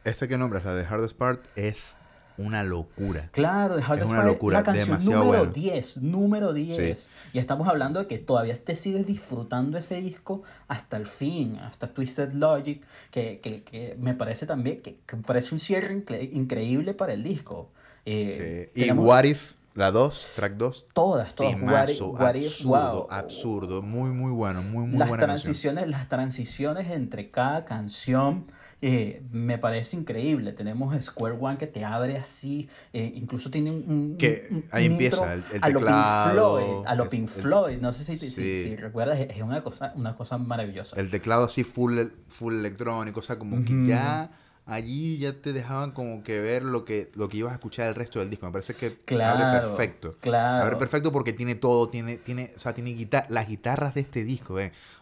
este 0.04 0.26
que 0.26 0.36
nombras, 0.38 0.64
la 0.64 0.74
de 0.74 0.84
Hardest 0.84 1.16
Part, 1.16 1.40
es 1.56 1.96
una 2.40 2.62
locura. 2.64 3.28
Claro, 3.32 3.76
The 3.76 3.82
Hardest 3.82 4.10
una 4.10 4.20
es 4.20 4.26
locura, 4.26 4.58
la 4.58 4.62
canción 4.64 4.88
demasiado 4.98 5.24
número 5.24 5.38
bueno. 5.44 5.52
10, 5.52 5.96
número 5.98 6.52
10. 6.52 7.10
Y 7.32 7.38
estamos 7.38 7.68
hablando 7.68 8.00
de 8.00 8.06
que 8.06 8.18
todavía 8.18 8.54
te 8.54 8.74
sigues 8.74 9.06
disfrutando 9.06 9.78
ese 9.78 10.00
disco 10.00 10.42
hasta 10.68 10.96
el 10.96 11.06
fin, 11.06 11.56
hasta 11.58 11.86
Twisted 11.86 12.32
Logic, 12.32 12.82
que, 13.10 13.40
que, 13.40 13.62
que 13.62 13.96
me 13.98 14.14
parece 14.14 14.46
también, 14.46 14.80
que, 14.82 14.98
que 15.06 15.16
parece 15.18 15.54
un 15.54 15.58
cierre 15.58 15.94
incre- 15.94 16.28
increíble 16.32 16.94
para 16.94 17.12
el 17.12 17.22
disco. 17.22 17.68
Eh, 18.06 18.70
Sí. 18.74 18.80
Y 18.80 18.82
tenemos 18.84 19.06
What 19.06 19.24
If, 19.24 19.52
la 19.74 19.90
2, 19.90 20.32
track 20.36 20.54
2. 20.54 20.86
todas, 20.92 21.34
todas. 21.34 21.52
Temazo, 21.54 22.08
What 22.10 22.34
If, 22.34 22.44
absurdo, 22.46 22.92
wow. 22.92 23.06
absurdo. 23.10 23.82
Muy, 23.82 24.10
muy 24.10 24.32
bueno. 24.32 24.62
Muy, 24.62 24.86
muy 24.86 24.98
las 24.98 25.08
buena 25.08 25.26
canción. 25.26 25.42
transiciones, 25.42 25.88
las 25.88 26.08
transiciones 26.08 26.90
entre 26.90 27.30
cada 27.30 27.64
canción 27.64 28.46
eh, 28.82 29.22
me 29.30 29.58
parece 29.58 29.96
increíble. 29.96 30.52
Tenemos 30.52 30.94
Square 31.04 31.36
One 31.40 31.58
que 31.58 31.66
te 31.66 31.84
abre 31.84 32.16
así, 32.16 32.68
eh, 32.92 33.12
incluso 33.14 33.50
tiene 33.50 33.70
un, 33.70 33.84
un- 33.86 34.16
Que 34.16 34.46
un- 34.50 34.64
ahí 34.70 34.86
empieza 34.86 35.34
el- 35.34 35.44
el 35.52 35.62
a 35.62 35.68
lo 35.68 35.80
Pink 35.80 36.32
Floyd, 36.32 36.86
a 36.86 36.94
lo 36.94 37.02
es- 37.04 37.08
Pink 37.10 37.28
Floyd. 37.28 37.78
No 37.78 37.92
sé 37.92 38.04
si, 38.04 38.18
si- 38.18 38.30
Sí. 38.30 38.62
si 38.62 38.76
recuerdas, 38.76 39.18
es 39.20 39.42
una 39.42 39.62
cosa, 39.62 39.92
una 39.96 40.14
cosa 40.16 40.38
maravillosa. 40.38 40.98
El 40.98 41.10
teclado 41.10 41.44
así 41.44 41.62
full, 41.64 41.98
full 42.28 42.54
electrónico. 42.54 43.20
O 43.20 43.22
sea, 43.22 43.38
como 43.38 43.62
que 43.64 43.86
ya 43.86 44.30
allí 44.66 45.18
ya 45.18 45.32
te 45.32 45.52
dejaban 45.52 45.90
como 45.90 46.22
que 46.22 46.38
ver 46.40 46.62
lo 46.62 46.84
que, 46.84 47.10
lo 47.14 47.28
que 47.28 47.38
ibas 47.38 47.50
a 47.50 47.54
escuchar 47.56 47.88
el 47.88 47.94
resto 47.96 48.20
del 48.20 48.30
disco. 48.30 48.46
Me 48.46 48.52
parece 48.52 48.72
que 48.74 48.94
Claro, 49.04 49.44
abre 49.44 49.60
perfecto. 49.68 50.12
claro. 50.20 50.64
Abre 50.64 50.76
perfecto 50.76 51.10
porque 51.12 51.32
tiene 51.32 51.54
todo, 51.56 51.88
tiene, 51.88 52.16
tiene, 52.16 52.52
o 52.54 52.58
sea, 52.58 52.72
tiene 52.72 52.92
guitar 52.94 53.26
las 53.30 53.48
guitarras 53.48 53.94
de 53.94 54.02
este 54.02 54.24
disco. 54.24 54.56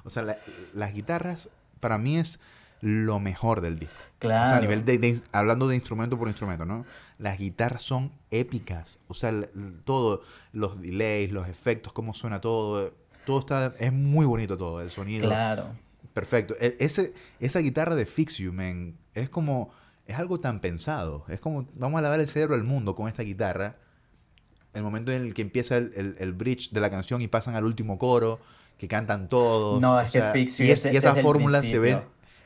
O 0.04 0.10
sea, 0.10 0.22
la- 0.22 0.36
las 0.74 0.92
guitarras 0.94 1.48
para 1.80 1.98
mí 1.98 2.18
es 2.18 2.40
lo 2.80 3.18
mejor 3.20 3.60
del 3.60 3.78
disco. 3.78 3.94
O 3.94 4.28
sea, 4.28 4.42
a 4.42 4.44
Claro. 4.46 4.60
nivel 4.62 4.84
de, 4.84 4.98
de- 4.98 5.20
hablando 5.32 5.66
de 5.68 5.74
instrumento 5.74 6.18
por 6.18 6.28
instrumento, 6.28 6.64
¿no? 6.64 6.84
Las 7.18 7.38
guitarras 7.38 7.82
son 7.82 8.12
épicas. 8.30 8.98
O 9.08 9.14
sea, 9.14 9.30
l- 9.30 9.50
l- 9.54 9.72
todo, 9.84 10.22
los 10.52 10.80
delays, 10.80 11.32
los 11.32 11.48
efectos, 11.48 11.92
cómo 11.92 12.14
suena 12.14 12.40
todo, 12.40 12.92
todo 13.26 13.40
está, 13.40 13.74
es 13.78 13.92
muy 13.92 14.24
bonito 14.26 14.56
todo, 14.56 14.80
el 14.80 14.90
sonido. 14.90 15.26
Claro. 15.26 15.66
Perfecto. 16.14 16.54
E- 16.60 16.76
Ese, 16.80 17.12
esa 17.40 17.58
guitarra 17.60 17.94
de 17.96 18.06
Fix 18.06 18.36
You, 18.38 18.52
man, 18.52 18.96
es 19.14 19.28
como, 19.28 19.70
es 20.06 20.16
algo 20.18 20.38
tan 20.40 20.60
pensado. 20.60 21.24
Es 21.28 21.40
como, 21.40 21.66
vamos 21.74 21.98
a 21.98 22.02
lavar 22.02 22.20
el 22.20 22.28
cerebro 22.28 22.54
del 22.56 22.64
mundo 22.64 22.94
con 22.94 23.08
esta 23.08 23.22
guitarra. 23.22 23.76
El 24.74 24.82
momento 24.82 25.10
en 25.12 25.22
el 25.22 25.34
que 25.34 25.42
empieza 25.42 25.76
el, 25.76 25.92
el- 25.96 26.16
el 26.18 26.32
bridge 26.32 26.70
de 26.70 26.80
la 26.80 26.90
canción 26.90 27.20
y 27.22 27.28
pasan 27.28 27.54
al 27.56 27.64
último 27.64 27.98
coro, 27.98 28.38
que 28.78 28.86
cantan 28.86 29.28
todos. 29.28 29.80
No, 29.80 29.96
o 29.96 30.00
es 30.00 30.12
que 30.12 30.22
Fix 30.22 30.58
You 30.58 30.66
y, 30.66 30.70
es- 30.70 30.86
es 30.86 30.94
y 30.94 30.96
esa 30.96 31.10
el 31.16 31.22
fórmula 31.22 31.60
se 31.60 31.78
ve. 31.80 31.98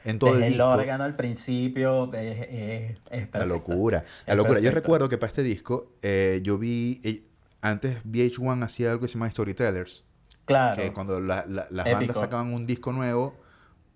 En 0.04 0.18
todo 0.18 0.30
Desde 0.32 0.46
el 0.46 0.52
el 0.52 0.58
disco. 0.58 0.68
órgano 0.68 1.04
al 1.04 1.16
principio 1.16 2.12
es, 2.14 2.46
es, 2.50 2.98
es 3.10 3.28
La 3.34 3.44
locura. 3.46 4.04
La 4.26 4.34
locura. 4.34 4.58
Yo 4.58 4.64
perfecta. 4.64 4.80
recuerdo 4.80 5.08
que 5.08 5.18
para 5.18 5.28
este 5.28 5.42
disco, 5.42 5.92
eh, 6.02 6.40
yo 6.42 6.58
vi. 6.58 7.00
eh, 7.04 7.22
antes 7.60 7.98
VH1 8.04 8.64
hacía 8.64 8.90
algo 8.90 9.02
que 9.02 9.08
se 9.08 9.14
llama 9.14 9.30
Storytellers. 9.30 10.04
Claro. 10.44 10.74
Que 10.82 10.92
cuando 10.92 11.20
la- 11.20 11.46
la- 11.46 11.68
las 11.70 11.86
Épico. 11.86 11.98
bandas 12.00 12.18
sacaban 12.18 12.52
un 12.52 12.66
disco 12.66 12.92
nuevo, 12.92 13.36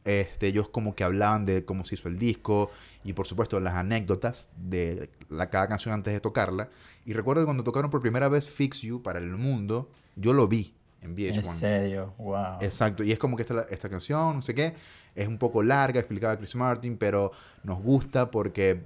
este, 0.04 0.46
ellos 0.46 0.68
como 0.68 0.94
que 0.94 1.02
hablaban 1.02 1.44
de 1.46 1.64
cómo 1.64 1.82
se 1.84 1.96
hizo 1.96 2.06
el 2.08 2.16
disco 2.18 2.70
y 3.02 3.12
por 3.12 3.26
supuesto 3.26 3.58
las 3.58 3.74
anécdotas 3.74 4.50
de 4.56 5.10
la, 5.28 5.50
cada 5.50 5.66
canción 5.66 5.92
antes 5.94 6.12
de 6.14 6.20
tocarla. 6.20 6.68
Y 7.04 7.12
recuerdo 7.12 7.42
que 7.42 7.46
cuando 7.46 7.64
tocaron 7.64 7.90
por 7.90 8.00
primera 8.00 8.28
vez 8.28 8.48
Fix 8.48 8.82
You 8.82 9.02
para 9.02 9.18
el 9.18 9.30
mundo, 9.30 9.90
yo 10.14 10.32
lo 10.32 10.46
vi 10.46 10.72
en 11.02 11.16
VH1. 11.16 11.34
En 11.36 11.42
serio, 11.42 12.14
wow. 12.18 12.58
Exacto, 12.60 13.02
y 13.02 13.10
es 13.10 13.18
como 13.18 13.36
que 13.36 13.42
esta, 13.42 13.66
esta 13.68 13.88
canción, 13.88 14.36
no 14.36 14.42
sé 14.42 14.54
qué, 14.54 14.74
es 15.16 15.26
un 15.26 15.38
poco 15.38 15.62
larga, 15.62 15.98
explicaba 15.98 16.36
Chris 16.36 16.54
Martin, 16.54 16.96
pero 16.96 17.32
nos 17.64 17.82
gusta 17.82 18.30
porque 18.30 18.82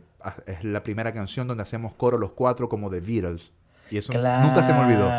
es 0.47 0.65
la 0.65 0.83
primera 0.83 1.13
canción 1.13 1.47
donde 1.49 1.63
hacemos 1.63 1.93
coro 1.95 2.17
los 2.19 2.31
cuatro 2.33 2.69
como 2.69 2.89
The 2.91 3.01
Beatles. 3.01 3.53
Y 3.91 3.99
eso 3.99 4.13
nunca 4.13 4.63
se 4.65 4.73
me 4.73 4.81
olvidó. 4.81 5.11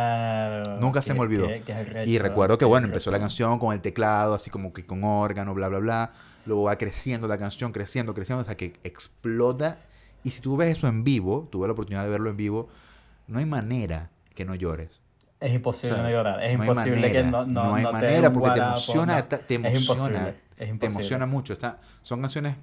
Nunca 0.80 1.02
se 1.02 1.14
me 1.14 1.20
olvidó. 1.20 1.48
qué- 1.48 1.62
qué 1.66 1.74
arrecho, 1.74 2.10
Y 2.10 2.18
recuerdo 2.18 2.58
que, 2.58 2.66
bueno, 2.66 2.88
empezó 2.88 3.12
la 3.12 3.20
canción 3.20 3.60
con 3.60 3.74
el 3.74 3.82
teclado, 3.82 4.34
así 4.34 4.50
como 4.50 4.74
que 4.74 4.86
con 4.86 5.04
órgano, 5.04 5.54
bla, 5.54 5.68
bla, 5.68 5.80
bla. 5.80 6.14
Luego 6.46 6.64
va 6.64 6.78
creciendo 6.78 7.28
la 7.28 7.38
canción, 7.38 7.72
creciendo, 7.72 8.14
creciendo, 8.14 8.42
hasta 8.42 8.56
que 8.56 8.74
explota. 8.84 9.78
Y 10.24 10.32
si 10.32 10.42
tú 10.42 10.56
ves 10.58 10.78
eso 10.78 10.88
en 10.88 11.04
vivo, 11.04 11.48
tuve 11.52 11.68
la 11.68 11.74
oportunidad 11.74 12.04
de 12.04 12.10
verlo 12.10 12.30
en 12.30 12.38
vivo, 12.38 12.70
no 13.28 13.40
hay 13.40 13.46
manera 13.46 14.10
que 14.34 14.46
no 14.46 14.56
llores. 14.56 15.02
Es 15.40 15.54
imposible 15.54 15.94
O 15.94 15.96
sea, 15.96 16.04
no 16.04 16.10
llorar. 16.12 16.44
Es 16.44 16.56
no 16.58 16.64
hay 16.64 16.70
imposible 16.70 17.02
manera, 17.02 17.24
que 17.26 17.32
no, 17.32 17.46
no, 17.46 17.76
hay 17.76 17.84
no 17.84 17.90
dé 17.90 17.94
manera 17.94 18.32
porque 18.34 18.50
te 18.52 18.60
emociona, 18.60 19.28
te, 19.28 19.56
Es 19.56 19.82
imposible. 19.82 20.36
Es 20.62 20.80
te 20.80 20.86
emociona 20.88 21.26
mucho. 21.26 21.54
Está, 21.54 21.80
son 22.02 22.22
canciones 22.22 22.56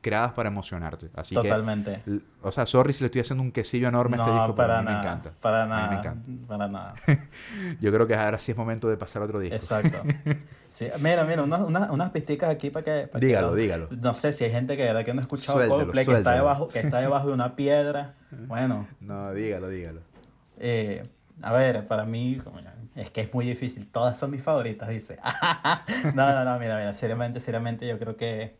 creadas 0.00 0.32
para 0.32 0.48
emocionarte. 0.50 1.08
Así 1.14 1.34
Totalmente. 1.34 2.02
que, 2.04 2.20
o 2.42 2.52
sea, 2.52 2.66
sorry 2.66 2.92
si 2.92 3.00
le 3.00 3.06
estoy 3.06 3.22
haciendo 3.22 3.42
un 3.42 3.50
quesillo 3.52 3.88
enorme 3.88 4.16
a 4.16 4.20
este 4.20 4.30
no, 4.30 4.36
disco, 4.36 4.54
pero 4.54 4.68
para 4.68 4.78
a 4.78 4.82
mí 4.82 4.86
nada. 4.86 4.96
me 5.00 5.06
encanta. 5.08 5.30
Para 5.40 5.62
A 5.62 5.64
mí 5.66 5.70
nada. 5.70 5.88
me 5.90 5.96
encanta. 5.96 6.46
Para 6.46 6.68
nada. 6.68 6.94
Yo 7.80 7.90
creo 7.92 8.06
que 8.06 8.14
ahora 8.14 8.38
sí 8.38 8.52
es 8.52 8.58
momento 8.58 8.88
de 8.88 8.96
pasar 8.98 9.22
a 9.22 9.24
otro 9.24 9.40
disco. 9.40 9.54
Exacto. 9.56 10.02
Sí, 10.74 10.88
mira, 10.98 11.22
mira, 11.24 11.44
unas, 11.44 11.60
unas, 11.60 11.88
unas 11.88 12.10
pisticas 12.10 12.50
aquí 12.50 12.68
para 12.68 12.82
que... 12.82 13.06
para 13.06 13.24
Dígalo, 13.24 13.54
dígalo. 13.54 13.88
No 14.02 14.12
sé 14.12 14.32
si 14.32 14.42
hay 14.42 14.50
gente 14.50 14.76
que 14.76 14.82
de 14.82 14.88
verdad 14.88 15.04
que 15.04 15.14
no 15.14 15.20
ha 15.20 15.22
escuchado 15.22 15.56
Coldplay, 15.68 16.04
que 16.04 16.14
está, 16.14 16.32
debajo, 16.32 16.66
que 16.66 16.80
está 16.80 16.98
debajo 16.98 17.28
de 17.28 17.34
una 17.34 17.54
piedra. 17.54 18.14
Bueno, 18.48 18.88
No, 18.98 19.32
dígalo, 19.32 19.68
dígalo. 19.68 20.00
eh, 20.58 21.04
a 21.42 21.52
ver, 21.52 21.86
para 21.86 22.04
mí, 22.04 22.38
como 22.42 22.58
ya, 22.58 22.73
Es 22.96 23.10
que 23.10 23.22
es 23.22 23.34
muy 23.34 23.44
difícil. 23.46 23.86
Todas 23.90 24.18
son 24.18 24.30
mis 24.30 24.42
favoritas, 24.42 24.88
dice. 24.88 25.18
no, 26.14 26.32
no, 26.32 26.44
no, 26.44 26.58
mira, 26.58 26.76
mira, 26.78 26.94
seriamente, 26.94 27.40
seriamente, 27.40 27.86
yo 27.86 27.98
creo 27.98 28.16
que. 28.16 28.56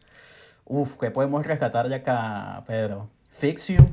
Uf, 0.65 0.97
que 0.97 1.11
podemos 1.11 1.47
rescatar 1.47 1.89
de 1.89 1.97
acá, 1.97 2.65
Pedro. 2.67 3.09
Fix 3.29 3.69
You. 3.69 3.87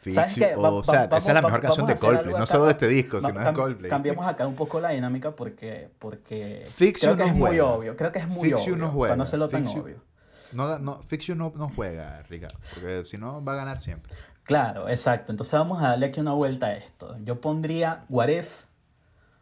Fix 0.00 0.14
¿Sabes 0.14 0.34
You, 0.34 0.44
qué? 0.44 0.54
o, 0.56 0.62
Va- 0.62 0.82
sea, 0.84 1.04
esa 1.04 1.16
es 1.18 1.26
la 1.34 1.42
mejor 1.42 1.60
canción 1.60 1.86
de 1.86 1.94
Coldplay, 1.96 2.34
no 2.34 2.46
solo 2.46 2.64
de 2.64 2.70
este 2.72 2.88
disco, 2.88 3.20
sino 3.20 3.38
de 3.38 3.52
Coldplay. 3.52 3.90
Cambiamos 3.90 4.26
acá 4.26 4.46
un 4.46 4.54
poco 4.54 4.80
la 4.80 4.90
dinámica 4.90 5.32
porque, 5.36 5.90
porque 5.98 6.64
Fix 6.74 7.00
creo 7.00 7.12
You 7.12 7.16
que 7.18 7.22
no 7.24 7.28
es 7.28 7.34
muy 7.34 7.48
juega. 7.50 7.64
obvio. 7.66 7.96
Creo 7.96 8.10
que 8.10 8.18
es 8.20 8.26
muy 8.28 8.48
Fix 8.48 8.64
You 8.64 8.72
obvio. 8.72 8.76
no 8.76 8.84
Para 8.86 8.92
juega. 8.94 9.16
no 9.16 9.22
hacerlo 9.24 9.48
tan 9.50 9.66
You- 9.66 9.80
obvio. 9.82 10.02
No, 10.52 10.78
no, 10.78 11.02
Fix 11.06 11.26
You 11.26 11.34
no, 11.36 11.52
no 11.54 11.70
juega, 11.76 12.22
Ricardo, 12.28 12.58
porque 12.74 13.04
si 13.04 13.18
no 13.18 13.44
va 13.44 13.52
a 13.52 13.56
ganar 13.56 13.78
siempre. 13.80 14.10
Claro, 14.42 14.88
exacto. 14.88 15.30
Entonces 15.32 15.52
vamos 15.52 15.80
a 15.82 15.88
darle 15.88 16.06
aquí 16.06 16.18
una 16.20 16.32
vuelta 16.32 16.66
a 16.68 16.72
esto. 16.74 17.16
Yo 17.22 17.40
pondría 17.40 18.04
What 18.08 18.28
If, 18.28 18.62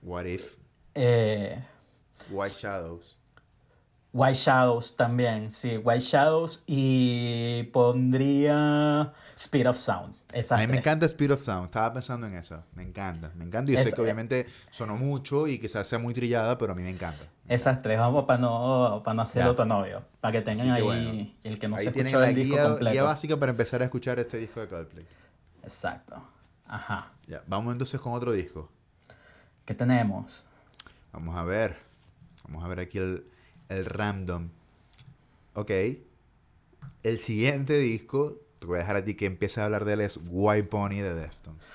What 0.02 0.24
If, 0.26 0.54
eh, 0.94 1.62
White 2.30 2.54
Shadows. 2.60 3.16
White 4.12 4.34
Shadows 4.38 4.96
también, 4.96 5.50
sí, 5.50 5.76
White 5.76 6.00
Shadows 6.00 6.62
y 6.66 7.64
pondría 7.72 9.12
Speed 9.36 9.68
of 9.68 9.76
Sound. 9.76 10.14
Esas 10.32 10.58
A 10.58 10.62
mí 10.62 10.66
me 10.72 10.78
encanta 10.78 11.04
Speed 11.06 11.32
of 11.32 11.44
Sound, 11.44 11.66
estaba 11.66 11.92
pensando 11.92 12.26
en 12.26 12.34
eso, 12.34 12.62
me 12.74 12.82
encanta, 12.82 13.30
me 13.34 13.44
encanta. 13.44 13.70
Y 13.70 13.74
yo 13.74 13.80
Es- 13.80 13.90
sé 13.90 13.94
que 13.94 14.00
obviamente 14.02 14.46
sonó 14.70 14.96
mucho 14.96 15.46
y 15.46 15.58
quizás 15.58 15.86
sea 15.86 15.98
muy 15.98 16.14
trillada, 16.14 16.56
pero 16.58 16.72
a 16.72 16.74
mí 16.74 16.82
me 16.82 16.90
encanta. 16.90 17.22
Esas 17.48 17.80
tres, 17.82 17.98
vamos 17.98 18.24
para 18.24 18.38
no, 18.40 19.00
para 19.04 19.14
no 19.14 19.22
hacer 19.22 19.44
Ya. 19.44 19.50
otro 19.50 19.64
novio. 19.66 20.02
Para 20.20 20.32
que 20.32 20.42
tengan 20.42 20.66
que 20.68 20.72
ahí 20.72 20.82
bueno. 20.82 21.30
el 21.44 21.58
que 21.58 21.68
no 21.68 21.76
Ahí 21.76 21.84
se 21.84 21.90
escuchó 21.90 22.22
el 22.22 22.34
disco 22.34 22.54
guía, 22.54 22.64
completo. 22.64 22.92
guía 22.92 23.02
básica 23.02 23.36
para 23.38 23.50
empezar 23.52 23.82
a 23.82 23.84
escuchar 23.84 24.18
este 24.18 24.38
disco 24.38 24.60
de 24.60 24.68
Coldplay. 24.68 25.06
Exacto. 25.62 26.22
Ajá. 26.66 27.12
Ya, 27.26 27.42
vamos 27.46 27.72
entonces 27.72 28.00
con 28.00 28.12
otro 28.14 28.32
disco. 28.32 28.70
¿Qué 29.68 29.74
tenemos? 29.74 30.46
Vamos 31.12 31.36
a 31.36 31.42
ver. 31.42 31.76
Vamos 32.44 32.64
a 32.64 32.68
ver 32.68 32.80
aquí 32.80 32.96
el, 32.96 33.26
el 33.68 33.84
random. 33.84 34.48
Ok. 35.52 35.70
El 37.02 37.20
siguiente 37.20 37.76
disco, 37.76 38.40
te 38.60 38.66
voy 38.66 38.76
a 38.76 38.78
dejar 38.78 38.96
a 38.96 39.04
ti 39.04 39.12
que 39.12 39.26
empieces 39.26 39.58
a 39.58 39.66
hablar 39.66 39.84
de 39.84 39.92
él, 39.92 40.00
es 40.00 40.18
White 40.24 40.68
Pony 40.68 41.02
de 41.02 41.12
Deftones. 41.12 41.66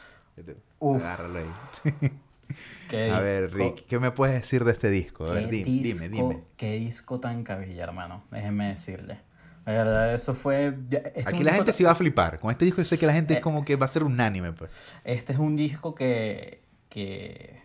Uf. 0.79 1.03
Agárralo 1.03 1.37
ahí. 1.37 2.11
¿Qué 2.89 3.11
A 3.11 3.19
ver, 3.19 3.53
Rick, 3.53 3.85
¿qué 3.85 3.99
me 3.99 4.09
puedes 4.09 4.41
decir 4.41 4.63
de 4.63 4.71
este 4.71 4.89
disco? 4.89 5.27
A 5.27 5.33
ver, 5.35 5.45
¿Qué 5.51 5.57
dime, 5.57 5.69
disco, 5.69 6.03
dime, 6.05 6.17
dime. 6.17 6.43
Qué 6.57 6.71
disco 6.79 7.19
tan 7.19 7.43
cabilla, 7.43 7.83
hermano. 7.83 8.23
Déjenme 8.31 8.69
decirle. 8.69 9.19
La 9.67 9.71
verdad, 9.71 10.15
eso 10.15 10.33
fue... 10.33 10.75
este 10.89 11.19
es 11.19 11.27
Aquí 11.27 11.43
la 11.43 11.53
gente 11.53 11.71
sí 11.71 11.83
va 11.83 11.91
a 11.91 11.95
flipar. 11.95 12.39
Con 12.39 12.49
este 12.49 12.65
disco 12.65 12.81
yo 12.81 12.85
sé 12.85 12.97
que 12.97 13.05
la 13.05 13.13
gente 13.13 13.35
Eh. 13.35 13.37
es 13.37 13.43
como 13.43 13.63
que 13.63 13.75
va 13.75 13.85
a 13.85 13.89
ser 13.89 14.03
unánime, 14.03 14.51
pues. 14.51 14.71
Este 15.03 15.33
es 15.33 15.37
un 15.37 15.55
disco 15.55 15.93
que, 15.93 16.63
que 16.89 17.61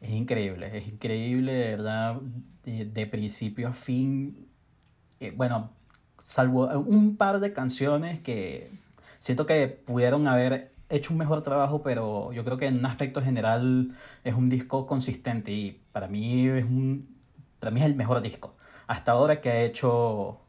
es 0.00 0.10
increíble, 0.10 0.76
es 0.76 0.88
increíble, 0.88 1.52
de 1.52 1.70
verdad, 1.70 2.20
de, 2.64 2.84
de 2.84 3.06
principio 3.06 3.68
a 3.68 3.72
fin. 3.72 4.48
Eh, 5.20 5.32
bueno, 5.36 5.72
salvo 6.18 6.68
un 6.78 7.16
par 7.16 7.40
de 7.40 7.52
canciones 7.52 8.20
que 8.20 8.70
siento 9.18 9.46
que 9.46 9.68
pudieron 9.68 10.26
haber 10.28 10.72
hecho 10.88 11.12
un 11.12 11.18
mejor 11.18 11.42
trabajo, 11.42 11.82
pero 11.82 12.32
yo 12.32 12.44
creo 12.44 12.56
que 12.56 12.66
en 12.66 12.78
un 12.78 12.86
aspecto 12.86 13.20
general 13.22 13.92
es 14.24 14.34
un 14.34 14.48
disco 14.48 14.86
consistente 14.86 15.50
y 15.52 15.82
para 15.92 16.08
mí 16.08 16.46
es 16.48 16.64
un, 16.64 17.16
para 17.58 17.70
mí 17.72 17.80
es 17.80 17.86
el 17.86 17.94
mejor 17.96 18.20
disco 18.22 18.56
hasta 18.86 19.12
ahora 19.12 19.40
que 19.40 19.50
ha 19.50 19.62
hecho 19.62 20.40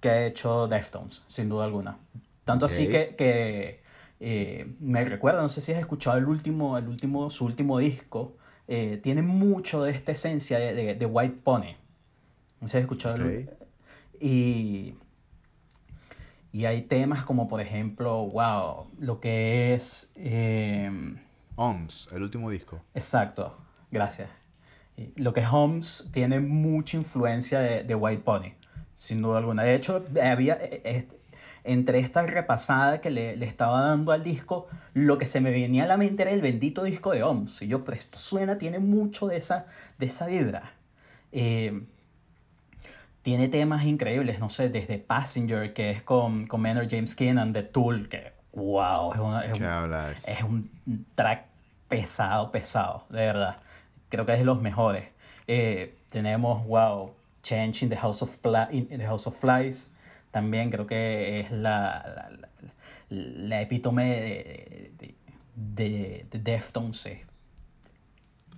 que 0.00 0.08
ha 0.10 0.26
hecho 0.26 0.66
Deftones, 0.68 1.24
sin 1.26 1.48
duda 1.50 1.64
alguna. 1.64 1.98
Tanto 2.44 2.64
así 2.66 2.86
Ok. 2.86 2.90
que, 2.92 3.14
que 3.16 3.82
eh, 4.20 4.74
me 4.80 5.04
recuerda, 5.04 5.42
no 5.42 5.48
sé 5.48 5.60
si 5.60 5.72
has 5.72 5.78
escuchado 5.78 6.16
el 6.18 6.24
último, 6.26 6.78
el 6.78 6.88
último, 6.88 7.28
su 7.28 7.44
último 7.44 7.78
disco, 7.78 8.36
eh, 8.70 8.96
tiene 9.02 9.20
mucho 9.22 9.82
de 9.82 9.90
esta 9.90 10.12
esencia 10.12 10.58
de, 10.58 10.72
de, 10.74 10.94
de 10.94 11.06
White 11.06 11.40
Pony. 11.44 11.74
No 12.60 12.66
sé 12.66 12.72
si 12.72 12.76
has 12.78 12.82
escuchado 12.82 13.16
el- 13.16 13.22
y, 14.20 14.94
y 16.52 16.64
hay 16.64 16.82
temas 16.82 17.24
como, 17.24 17.46
por 17.48 17.60
ejemplo, 17.60 18.26
wow, 18.26 18.86
lo 18.98 19.20
que 19.20 19.74
es... 19.74 20.12
eh, 20.16 20.90
OMS, 21.56 22.08
el 22.12 22.22
último 22.22 22.48
disco. 22.50 22.80
Exacto, 22.94 23.56
gracias. 23.90 24.30
Lo 25.16 25.32
que 25.32 25.40
es 25.40 25.46
Holmes 25.50 26.08
tiene 26.12 26.40
mucha 26.40 26.96
influencia 26.96 27.58
de, 27.60 27.84
de 27.84 27.94
White 27.94 28.22
Pony, 28.22 28.52
sin 28.94 29.20
duda 29.22 29.38
alguna. 29.38 29.62
De 29.62 29.74
hecho, 29.74 30.04
había, 30.22 30.54
eh, 30.54 30.80
eh, 30.84 31.08
entre 31.64 31.98
esta 31.98 32.22
repasada 32.26 33.00
que 33.00 33.10
le, 33.10 33.36
le 33.36 33.46
estaba 33.46 33.80
dando 33.82 34.12
al 34.12 34.24
disco, 34.24 34.66
lo 34.94 35.18
que 35.18 35.26
se 35.26 35.40
me 35.40 35.50
venía 35.50 35.84
a 35.84 35.86
la 35.86 35.96
mente 35.96 36.22
era 36.22 36.30
el 36.30 36.40
bendito 36.40 36.82
disco 36.84 37.12
de 37.12 37.22
Holmes. 37.22 37.60
Y 37.62 37.68
yo, 37.68 37.84
pero 37.84 37.96
esto 37.96 38.18
suena, 38.18 38.58
tiene 38.58 38.78
mucho 38.78 39.26
de 39.28 39.36
esa, 39.36 39.66
de 39.98 40.06
esa 40.06 40.26
vibra. 40.26 40.72
Eh, 41.32 41.82
tiene 43.22 43.48
temas 43.48 43.84
increíbles, 43.84 44.38
no 44.40 44.48
sé, 44.48 44.68
desde 44.70 44.98
Passenger, 44.98 45.72
que 45.74 45.90
es 45.90 46.02
con, 46.02 46.46
con 46.46 46.60
Maynard 46.62 46.88
James 46.90 47.14
Keenan, 47.14 47.52
de 47.52 47.62
Tool, 47.62 48.08
que 48.08 48.32
wow, 48.54 49.12
es, 49.12 49.20
una- 49.20 49.40
es 49.44 49.52
¿Qué 49.52 49.58
un- 49.58 49.64
es 50.26 50.42
un 50.42 51.06
track 51.14 51.44
pesado, 51.88 52.50
pesado, 52.50 53.04
de 53.10 53.18
verdad. 53.18 53.58
Creo 54.08 54.24
que 54.24 54.32
es 54.32 54.38
de 54.38 54.44
los 54.44 54.60
mejores. 54.62 55.04
Eh, 55.46 55.94
tenemos, 56.10 56.66
wow, 56.66 57.12
Change 57.42 57.82
in 57.84 57.88
the 57.90 57.96
House 57.96 58.22
of, 58.22 58.36
Pla- 58.38 58.68
in 58.72 58.86
the 58.88 59.04
House 59.06 59.26
of 59.26 59.36
Flies. 59.38 59.90
También 60.30 60.70
creo 60.70 60.86
que 60.86 61.40
es 61.40 61.50
la, 61.50 62.04
la, 62.14 62.30
la- 62.30 62.48
la 63.10 63.60
epítome 63.60 64.04
de, 64.08 64.92
de, 64.98 65.14
de, 65.56 66.26
de 66.30 66.38
Deftones. 66.38 67.06
eh. 67.06 67.24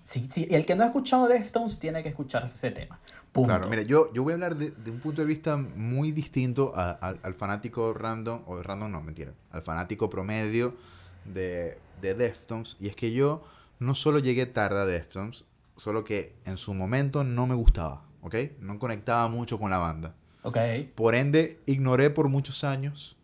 Sí, 0.02 0.26
sí, 0.28 0.46
el 0.50 0.66
que 0.66 0.74
no 0.74 0.82
ha 0.82 0.86
escuchado 0.86 1.28
Deftones 1.28 1.78
tiene 1.78 2.02
que 2.02 2.08
escucharse 2.08 2.56
ese 2.56 2.70
tema. 2.72 2.98
Punto. 3.30 3.48
Claro, 3.48 3.68
mira, 3.68 3.82
yo, 3.82 4.12
yo 4.12 4.22
voy 4.24 4.32
a 4.32 4.34
hablar 4.34 4.56
de, 4.56 4.90
un 4.90 4.98
punto 4.98 5.22
de 5.22 5.26
vista 5.28 5.56
muy 5.56 6.10
distinto 6.12 6.72
a- 6.76 6.90
al 7.22 7.34
fanático 7.34 7.94
random, 7.94 8.42
o 8.46 8.60
random 8.62 8.90
no, 8.90 9.00
mentira, 9.00 9.32
al 9.50 9.62
fanático 9.62 10.10
promedio 10.10 10.76
de, 11.24 11.78
de 12.02 12.14
Deftones. 12.14 12.76
Y 12.80 12.88
es 12.88 12.96
que 12.96 13.12
yo 13.12 13.42
no 13.78 13.94
solo 13.94 14.18
llegué 14.18 14.44
tarde 14.46 14.80
a 14.80 14.84
Deftones, 14.84 15.44
solo 15.76 16.04
que 16.04 16.34
en 16.44 16.56
su 16.58 16.74
momento 16.74 17.24
no 17.24 17.46
me 17.46 17.54
gustaba, 17.54 18.02
¿ok? 18.22 18.34
No 18.60 18.78
conectaba 18.78 19.28
mucho 19.28 19.58
con 19.58 19.70
la 19.70 19.78
banda. 19.78 20.14
Ok. 20.42 20.58
Por 20.94 21.14
ende, 21.14 21.60
ignoré 21.66 22.10
por 22.10 22.28
muchos 22.28 22.64
años 22.64 23.16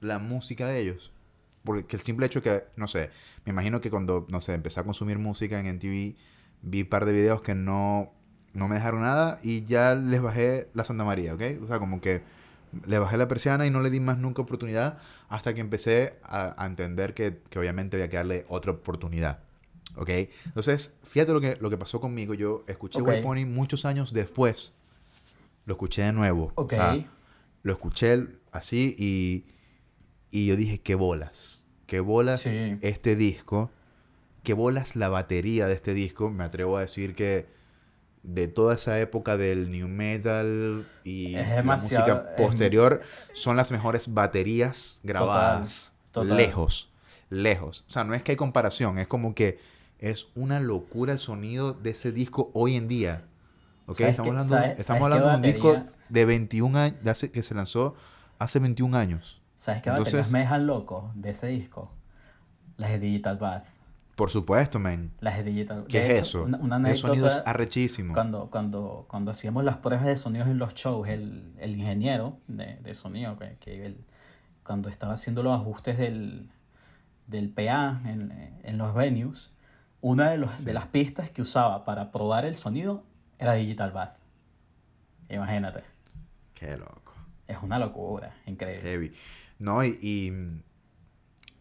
la 0.00 0.18
música 0.18 0.66
de 0.66 0.80
ellos. 0.80 1.12
Porque 1.64 1.96
el 1.96 2.02
simple 2.02 2.26
hecho 2.26 2.42
que, 2.42 2.64
no 2.76 2.88
sé, 2.88 3.10
me 3.44 3.50
imagino 3.50 3.80
que 3.80 3.90
cuando, 3.90 4.26
no 4.28 4.40
sé, 4.40 4.54
empecé 4.54 4.80
a 4.80 4.84
consumir 4.84 5.18
música 5.18 5.60
en 5.60 5.66
NTV, 5.66 6.16
vi 6.62 6.82
un 6.82 6.88
par 6.88 7.04
de 7.04 7.12
videos 7.12 7.42
que 7.42 7.54
no, 7.54 8.12
no 8.52 8.68
me 8.68 8.76
dejaron 8.76 9.02
nada 9.02 9.38
y 9.42 9.64
ya 9.64 9.94
les 9.94 10.20
bajé 10.20 10.68
la 10.74 10.84
Santa 10.84 11.04
María, 11.04 11.34
¿ok? 11.34 11.42
O 11.62 11.68
sea, 11.68 11.78
como 11.78 12.00
que 12.00 12.22
le 12.86 12.98
bajé 12.98 13.16
la 13.16 13.28
persiana 13.28 13.66
y 13.66 13.70
no 13.70 13.80
le 13.80 13.90
di 13.90 14.00
más 14.00 14.18
nunca 14.18 14.42
oportunidad 14.42 14.98
hasta 15.28 15.54
que 15.54 15.60
empecé 15.60 16.18
a, 16.24 16.60
a 16.60 16.66
entender 16.66 17.14
que, 17.14 17.40
que 17.48 17.58
obviamente 17.58 17.96
había 17.96 18.08
que 18.08 18.16
darle 18.16 18.44
otra 18.48 18.72
oportunidad. 18.72 19.40
¿Ok? 19.96 20.08
Entonces, 20.46 20.96
fíjate 21.02 21.32
lo 21.32 21.40
que, 21.40 21.56
lo 21.60 21.70
que 21.70 21.76
pasó 21.76 22.00
conmigo. 22.00 22.34
Yo 22.34 22.64
escuché 22.66 23.00
Ok. 23.00 23.08
White 23.08 23.22
Pony 23.22 23.46
muchos 23.46 23.84
años 23.84 24.12
después. 24.12 24.74
Lo 25.64 25.74
escuché 25.74 26.02
de 26.02 26.12
nuevo. 26.12 26.52
O 26.56 26.62
Ok. 26.62 26.72
sea, 26.74 27.04
lo 27.62 27.72
escuché 27.72 28.26
así 28.50 28.94
y, 28.98 29.46
y 30.30 30.46
yo 30.46 30.56
dije, 30.56 30.80
qué 30.80 30.94
bolas. 30.94 31.70
Qué 31.86 32.00
bolas 32.00 32.40
Sí. 32.40 32.76
este 32.80 33.16
disco. 33.16 33.70
Qué 34.42 34.54
bolas 34.54 34.96
la 34.96 35.08
batería 35.08 35.66
de 35.68 35.74
este 35.74 35.94
disco. 35.94 36.30
Me 36.30 36.44
atrevo 36.44 36.76
a 36.78 36.80
decir 36.80 37.14
que 37.14 37.46
de 38.24 38.48
toda 38.48 38.74
esa 38.74 38.98
época 39.00 39.36
del 39.36 39.70
new 39.70 39.88
metal 39.88 40.84
y 41.04 41.32
la 41.32 41.62
música 41.62 42.26
es- 42.30 42.40
posterior 42.42 43.02
son 43.34 43.56
las 43.56 43.70
mejores 43.72 44.12
baterías 44.14 45.00
grabadas 45.02 45.92
total. 46.12 46.36
lejos, 46.36 46.90
lejos. 47.30 47.84
O 47.88 47.92
sea, 47.92 48.04
no 48.04 48.14
es 48.14 48.22
que 48.22 48.32
hay 48.32 48.36
comparación, 48.36 48.98
es 48.98 49.06
como 49.08 49.34
que 49.34 49.58
es 49.98 50.28
una 50.34 50.60
locura 50.60 51.12
el 51.12 51.18
sonido 51.18 51.72
de 51.74 51.90
ese 51.90 52.10
disco 52.12 52.50
hoy 52.54 52.76
en 52.76 52.86
día. 52.88 53.24
¿Ok? 53.86 53.96
¿Sabes 53.96 54.10
Estamos 54.10 54.16
qué- 54.16 54.28
hablando, 54.30 54.44
sabes- 54.48 54.78
estamos 54.80 55.02
hablando 55.02 55.28
de 55.28 55.34
un 55.36 55.42
disco 55.42 55.82
de 56.08 56.24
21 56.24 56.76
años, 56.78 57.02
de 57.02 57.10
hace- 57.10 57.30
que 57.30 57.42
se 57.42 57.54
lanzó 57.54 57.94
hace 58.38 58.58
21 58.58 58.94
años. 58.96 59.40
¿Sabes 59.54 59.82
qué 59.82 59.88
Entonces- 59.90 60.12
baterías 60.14 60.30
me 60.32 60.38
dejan 60.40 60.66
loco 60.66 61.10
de 61.14 61.30
ese 61.30 61.46
disco? 61.48 61.90
Las 62.76 62.90
de 62.90 62.98
Digital 62.98 63.36
Bath. 63.38 63.66
Por 64.16 64.28
supuesto, 64.30 64.78
men. 64.78 65.10
Las 65.20 65.36
de 65.38 65.44
Digital 65.44 65.84
¿Qué 65.88 65.98
de 66.00 66.06
es 66.06 66.12
hecho, 66.12 66.22
eso? 66.22 66.44
Una, 66.44 66.58
una 66.58 66.90
el 66.90 66.96
sonido 66.96 67.28
es 67.28 67.42
arrechísimo. 67.46 68.12
cuando, 68.12 68.50
cuando, 68.50 69.06
cuando 69.08 69.30
hacíamos 69.30 69.64
las 69.64 69.76
pruebas 69.78 70.04
de 70.06 70.16
sonidos 70.16 70.48
en 70.48 70.58
los 70.58 70.74
shows, 70.74 71.08
el, 71.08 71.52
el 71.58 71.76
ingeniero 71.76 72.36
de, 72.46 72.76
de 72.76 72.94
sonido, 72.94 73.36
que, 73.38 73.56
que 73.58 73.86
él- 73.86 74.04
cuando 74.64 74.88
estaba 74.88 75.14
haciendo 75.14 75.42
los 75.42 75.58
ajustes 75.58 75.96
del, 75.98 76.50
del 77.26 77.48
PA 77.50 78.00
en, 78.04 78.60
en 78.62 78.78
los 78.78 78.94
venues, 78.94 79.50
una 80.00 80.30
de, 80.30 80.38
los, 80.38 80.64
de 80.64 80.72
las 80.72 80.86
pistas 80.86 81.30
que 81.30 81.40
usaba 81.42 81.84
para 81.84 82.10
probar 82.10 82.44
el 82.44 82.54
sonido 82.54 83.02
era 83.42 83.54
Digital 83.54 83.92
Bath. 83.92 84.16
Imagínate. 85.28 85.82
Qué 86.54 86.76
loco. 86.76 87.14
Es 87.48 87.58
una 87.62 87.78
locura, 87.78 88.34
increíble. 88.46 88.82
Heavy. 88.82 89.12
No, 89.58 89.84
y, 89.84 89.98
y, 90.00 90.32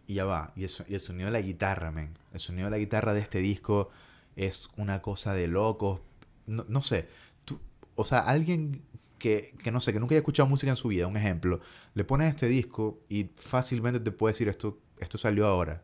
y 0.07 0.13
ya 0.15 0.25
va. 0.25 0.51
Y 0.55 0.63
el, 0.63 0.69
so- 0.69 0.85
y 0.87 0.93
el 0.95 1.01
sonido 1.01 1.27
de 1.27 1.31
la 1.33 1.41
guitarra, 1.41 1.91
men. 1.91 2.17
El 2.33 2.39
sonido 2.39 2.65
de 2.65 2.71
la 2.71 2.77
guitarra 2.77 3.13
de 3.13 3.19
este 3.21 3.39
disco 3.39 3.89
es 4.35 4.69
una 4.77 5.01
cosa 5.01 5.33
de 5.33 5.47
locos. 5.47 5.99
No, 6.47 6.65
no 6.67 6.81
sé, 6.81 7.07
tú, 7.45 7.59
o 7.95 8.05
sea, 8.05 8.19
alguien 8.19 8.81
que, 9.19 9.53
que, 9.63 9.71
no 9.71 9.79
sé, 9.79 9.93
que 9.93 9.99
nunca 9.99 10.13
haya 10.13 10.19
escuchado 10.19 10.49
música 10.49 10.71
en 10.71 10.75
su 10.75 10.87
vida, 10.87 11.05
un 11.07 11.15
ejemplo, 11.17 11.61
le 11.93 12.03
pones 12.03 12.29
este 12.29 12.47
disco 12.47 12.99
y 13.07 13.29
fácilmente 13.37 13.99
te 13.99 14.11
puede 14.11 14.33
decir 14.33 14.49
esto, 14.49 14.79
esto 14.99 15.17
salió 15.17 15.45
ahora. 15.45 15.83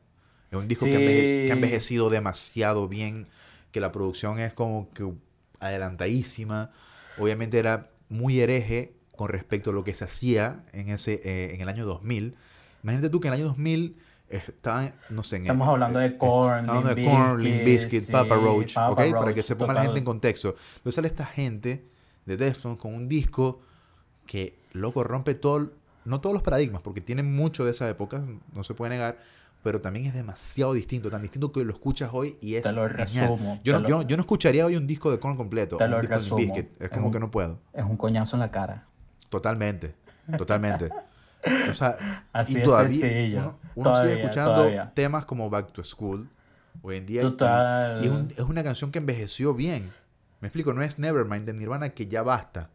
Es 0.51 0.57
un 0.57 0.67
disco 0.67 0.85
Sí. 0.85 0.91
que, 0.91 0.97
enveje- 0.97 1.45
que 1.45 1.51
ha 1.51 1.55
envejecido 1.55 2.09
demasiado 2.09 2.87
bien, 2.87 3.27
que 3.71 3.79
la 3.79 3.91
producción 3.91 4.39
es 4.39 4.53
como 4.53 4.89
que 4.93 5.03
adelantadísima. 5.59 6.71
Obviamente 7.19 7.57
era 7.59 7.89
muy 8.09 8.39
hereje 8.39 8.93
con 9.15 9.29
respecto 9.29 9.71
a 9.71 9.73
lo 9.73 9.83
que 9.83 9.93
se 9.93 10.03
hacía 10.05 10.63
en, 10.73 10.89
ese, 10.89 11.21
eh, 11.23 11.55
en 11.55 11.61
el 11.61 11.69
año 11.69 11.85
2000. 11.85 12.35
Imagínate 12.83 13.09
tú 13.09 13.19
que 13.19 13.27
en 13.27 13.33
el 13.33 13.39
año 13.39 13.47
2000 13.49 13.97
estaban, 14.29 14.93
no 15.09 15.23
sé... 15.23 15.37
en 15.37 15.41
el- 15.41 15.45
Estamos 15.45 15.67
hablando 15.69 15.99
de 15.99 16.17
Korn, 16.17 16.59
Estamos 16.61 16.69
hablando 16.85 16.89
de 16.89 17.01
Limp 17.01 17.09
Korn, 17.15 17.43
Limp 17.43 17.65
Bizkit, 17.65 17.83
Bizkit, 17.91 18.01
sí, 18.01 18.11
Papa 18.11 18.35
Roach, 18.35 18.73
Papa 18.73 18.91
¿ok? 19.05 19.11
Para 19.19 19.33
que 19.33 19.41
se 19.41 19.55
ponga 19.55 19.73
la 19.73 19.81
gente 19.83 19.99
en 19.99 20.05
contexto. 20.05 20.55
Entonces 20.77 20.95
sale 20.95 21.07
esta 21.07 21.25
gente 21.25 21.85
de 22.25 22.37
Deftones 22.37 22.77
con 22.77 22.93
un 22.93 23.07
disco 23.07 23.61
que, 24.25 24.59
loco, 24.73 25.03
rompe 25.03 25.33
todo, 25.33 25.71
no 26.05 26.21
todos 26.21 26.33
los 26.33 26.43
paradigmas, 26.43 26.81
porque 26.81 27.01
tiene 27.01 27.23
mucho 27.23 27.65
de 27.65 27.71
esa 27.71 27.89
época, 27.89 28.23
no 28.53 28.63
se 28.63 28.73
puede 28.73 28.91
negar, 28.91 29.17
pero 29.63 29.81
también 29.81 30.05
es 30.05 30.13
demasiado 30.13 30.73
distinto, 30.73 31.09
tan 31.09 31.21
distinto 31.21 31.51
que 31.51 31.63
lo 31.65 31.73
escuchas 31.73 32.09
hoy 32.13 32.37
y 32.41 32.55
es 32.55 32.63
Te 32.63 32.71
lo 32.71 32.87
resumo, 32.87 33.59
Yo 33.63 33.73
te 33.75 33.81
no, 33.81 33.81
lo- 33.81 33.87
yo, 34.03 34.07
yo 34.07 34.17
no 34.17 34.21
escucharía 34.21 34.65
hoy 34.65 34.75
un 34.75 34.87
disco 34.87 35.11
de 35.11 35.19
Korn 35.19 35.35
completo, 35.35 35.77
Te 35.77 35.87
lo 35.87 36.01
resumo. 36.01 36.55
Es 36.55 36.65
Es 36.79 36.89
como 36.89 37.07
un- 37.07 37.13
que 37.13 37.19
no 37.19 37.29
puedo. 37.31 37.59
Es 37.73 37.83
un 37.83 37.97
coñazo 37.97 38.35
en 38.37 38.41
la 38.41 38.51
cara. 38.51 38.87
Totalmente, 39.29 39.95
totalmente. 40.37 40.89
O 41.69 41.73
sea, 41.73 42.25
Así 42.33 42.59
y 42.59 42.63
todavía 42.63 42.89
sencillo. 42.99 43.37
uno, 43.39 43.59
uno 43.75 43.83
Todavía, 43.83 44.11
sigue 44.13 44.23
escuchando 44.23 44.53
todavía. 44.55 44.91
temas 44.93 45.25
como 45.25 45.49
Back 45.49 45.71
to 45.73 45.83
School 45.83 46.29
hoy 46.81 46.97
en 46.97 47.05
día. 47.05 47.21
Total. 47.21 48.03
Y, 48.03 48.07
es, 48.07 48.11
un- 48.11 48.27
es 48.29 48.39
una 48.39 48.63
canción 48.63 48.91
que 48.91 48.99
envejeció 48.99 49.53
bien. 49.53 49.89
Me 50.39 50.47
explico, 50.47 50.73
no 50.73 50.81
es 50.81 50.99
Nevermind 50.99 51.45
de 51.45 51.53
Nirvana 51.53 51.89
que 51.89 52.07
ya 52.07 52.21
basta 52.23 52.69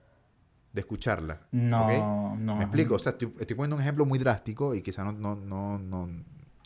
de 0.73 0.81
escucharla. 0.81 1.41
No, 1.53 1.85
¿ok? 1.87 2.39
no. 2.39 2.57
Me 2.57 2.65
explico, 2.65 2.95
o 2.95 2.99
sea, 2.99 3.13
estoy, 3.13 3.33
estoy 3.41 3.57
poniendo 3.57 3.77
un 3.77 3.83
ejemplo 3.83 4.05
muy 4.07 4.19
drástico 4.19 4.75
y 4.75 4.83
quizá 4.83 5.05
no, 5.05 5.13
no, 5.13 5.37
no, 5.37 5.79
no, 5.79 6.09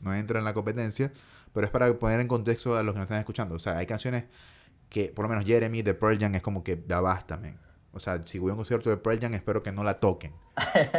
no 0.01 0.15
entra 0.15 0.39
en 0.39 0.45
la 0.45 0.55
competencia, 0.55 1.13
pero 1.53 1.67
es 1.67 1.71
para 1.73 1.93
poner 1.99 2.21
en 2.21 2.29
contexto 2.29 2.77
a 2.77 2.83
los 2.83 2.93
que 2.95 2.99
nos 2.99 3.05
están 3.07 3.19
escuchando. 3.19 3.55
O 3.55 3.59
sea, 3.59 3.79
hay 3.79 3.87
canciones 3.87 4.25
que, 4.89 5.07
por 5.09 5.25
lo 5.25 5.29
menos 5.29 5.45
Jeremy 5.45 5.83
de 5.83 5.95
Pearl 5.95 6.19
Jam 6.19 6.35
es 6.35 6.43
como 6.43 6.63
que 6.63 6.83
ya 6.87 7.01
basta, 7.01 7.37
men. 7.37 7.59
O 7.93 7.99
sea, 7.99 8.21
si 8.25 8.39
voy 8.39 8.51
a 8.51 8.53
un 8.53 8.59
concierto 8.59 8.91
de 8.91 8.99
Pearl 8.99 9.19
Jam, 9.21 9.35
espero 9.35 9.63
que 9.63 9.73
no 9.73 9.83
la 9.83 9.95
toquen. 9.95 10.33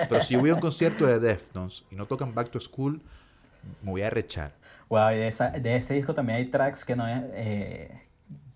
Pero 0.09 0.19
si 0.21 0.35
voy 0.35 0.49
a 0.49 0.55
un 0.55 0.59
concierto 0.59 1.05
de 1.05 1.19
Deftones 1.19 1.85
y 1.91 1.95
no 1.95 2.05
tocan 2.07 2.33
Back 2.33 2.49
to 2.49 2.59
School, 2.59 3.01
me 3.83 3.91
voy 3.91 4.01
a 4.01 4.09
rechar. 4.09 4.55
Wow, 4.89 5.11
y 5.11 5.15
de, 5.17 5.27
esa- 5.27 5.51
de 5.51 5.75
ese 5.75 5.93
disco 5.93 6.13
también 6.13 6.37
hay 6.37 6.45
tracks 6.45 6.83
que 6.85 6.95
no 6.95 7.05
eh, 7.07 8.01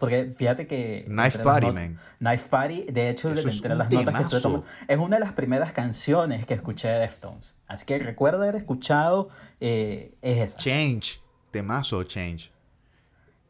porque 0.02 0.32
fíjate 0.36 0.66
que. 0.68 1.06
Knife 1.08 1.39
Party, 1.39 1.72
man. 1.72 1.97
Knife 2.18 2.49
Party, 2.49 2.86
de 2.91 3.10
hecho, 3.10 3.32
Eso 3.32 3.47
es 3.47 3.56
entre 3.56 3.76
las 3.76 3.89
notas 3.91 4.16
que 4.16 4.22
estoy 4.24 4.41
tomando. 4.41 4.66
Es 4.88 4.97
una 4.97 5.16
de 5.18 5.20
las 5.22 5.32
primeras 5.34 5.72
canciones 5.72 6.45
que 6.45 6.56
escuché 6.56 6.88
de 6.89 6.99
Deftones. 6.99 7.58
Así 7.68 7.86
que 7.86 7.99
recuerdo 7.99 8.41
haber 8.41 8.56
escuchado. 8.56 9.30
eh, 9.60 10.16
es 10.22 10.39
esa. 10.39 10.58
Change, 10.58 11.22
temazo 11.52 12.04
Change. 12.04 12.45
Es 12.47 12.52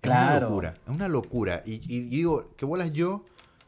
Claro. 0.02 0.30
una 0.30 0.40
locura, 0.50 0.74
es 0.86 0.90
una 0.94 1.08
locura. 1.08 1.64
Y, 1.66 1.74
y 1.88 2.02
digo, 2.10 2.52
¿qué 2.58 2.66
bolas 2.66 2.92
yo? 2.92 3.24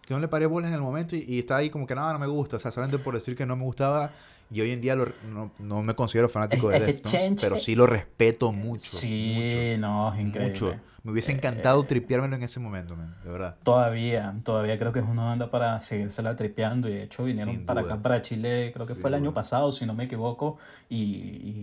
Que 0.05 0.13
no 0.13 0.19
le 0.19 0.27
paré 0.27 0.45
bolas 0.47 0.69
en 0.69 0.75
el 0.75 0.81
momento 0.81 1.15
y, 1.15 1.19
y 1.25 1.39
estaba 1.39 1.61
ahí 1.61 1.69
como 1.69 1.87
que 1.87 1.95
nada, 1.95 2.11
no 2.11 2.19
me 2.19 2.27
gusta. 2.27 2.57
O 2.57 2.59
sea, 2.59 2.71
solamente 2.71 2.97
por 3.01 3.13
decir 3.15 3.35
que 3.37 3.45
no 3.45 3.55
me 3.55 3.63
gustaba. 3.63 4.11
Y 4.51 4.61
hoy 4.61 4.71
en 4.71 4.81
día 4.81 4.95
lo- 4.95 5.07
no, 5.31 5.51
no 5.59 5.81
me 5.83 5.95
considero 5.95 6.29
fanático 6.29 6.71
Es- 6.71 6.79
de 6.81 6.85
Deftones, 6.87 7.11
Change 7.11 7.41
pero 7.41 7.57
sí 7.57 7.75
lo 7.75 7.87
respeto 7.87 8.51
mucho. 8.51 8.83
sí, 8.83 9.75
no, 9.79 10.13
es 10.13 10.19
increíble. 10.19 10.51
mucho. 10.51 10.79
Me 11.03 11.11
hubiese 11.11 11.33
encantado 11.33 11.83
tripeármelo 11.83 12.35
en 12.37 12.43
ese 12.43 12.61
momento, 12.61 12.95
man, 12.95 13.13
de 13.23 13.29
verdad. 13.29 13.57
Todavía, 13.63 14.33
todavía 14.45 14.77
creo 14.79 14.93
que 14.93 14.99
es 14.99 15.05
una 15.05 15.25
banda 15.25 15.51
para 15.51 15.77
seguírsela 15.81 16.35
tripeando 16.37 16.87
y 16.87 16.93
de 16.93 17.03
hecho 17.03 17.25
vinieron 17.25 17.55
Sin 17.55 17.65
para 17.65 17.81
duda. 17.81 17.93
acá, 17.95 18.01
para 18.03 18.21
Chile, 18.21 18.71
creo 18.73 18.85
que 18.87 18.93
Sin 18.93 19.01
fue 19.01 19.09
el 19.09 19.15
año 19.15 19.33
pasado, 19.33 19.71
si 19.73 19.85
no 19.85 19.93
me 19.95 20.05
equivoco, 20.05 20.57
y, 20.87 21.03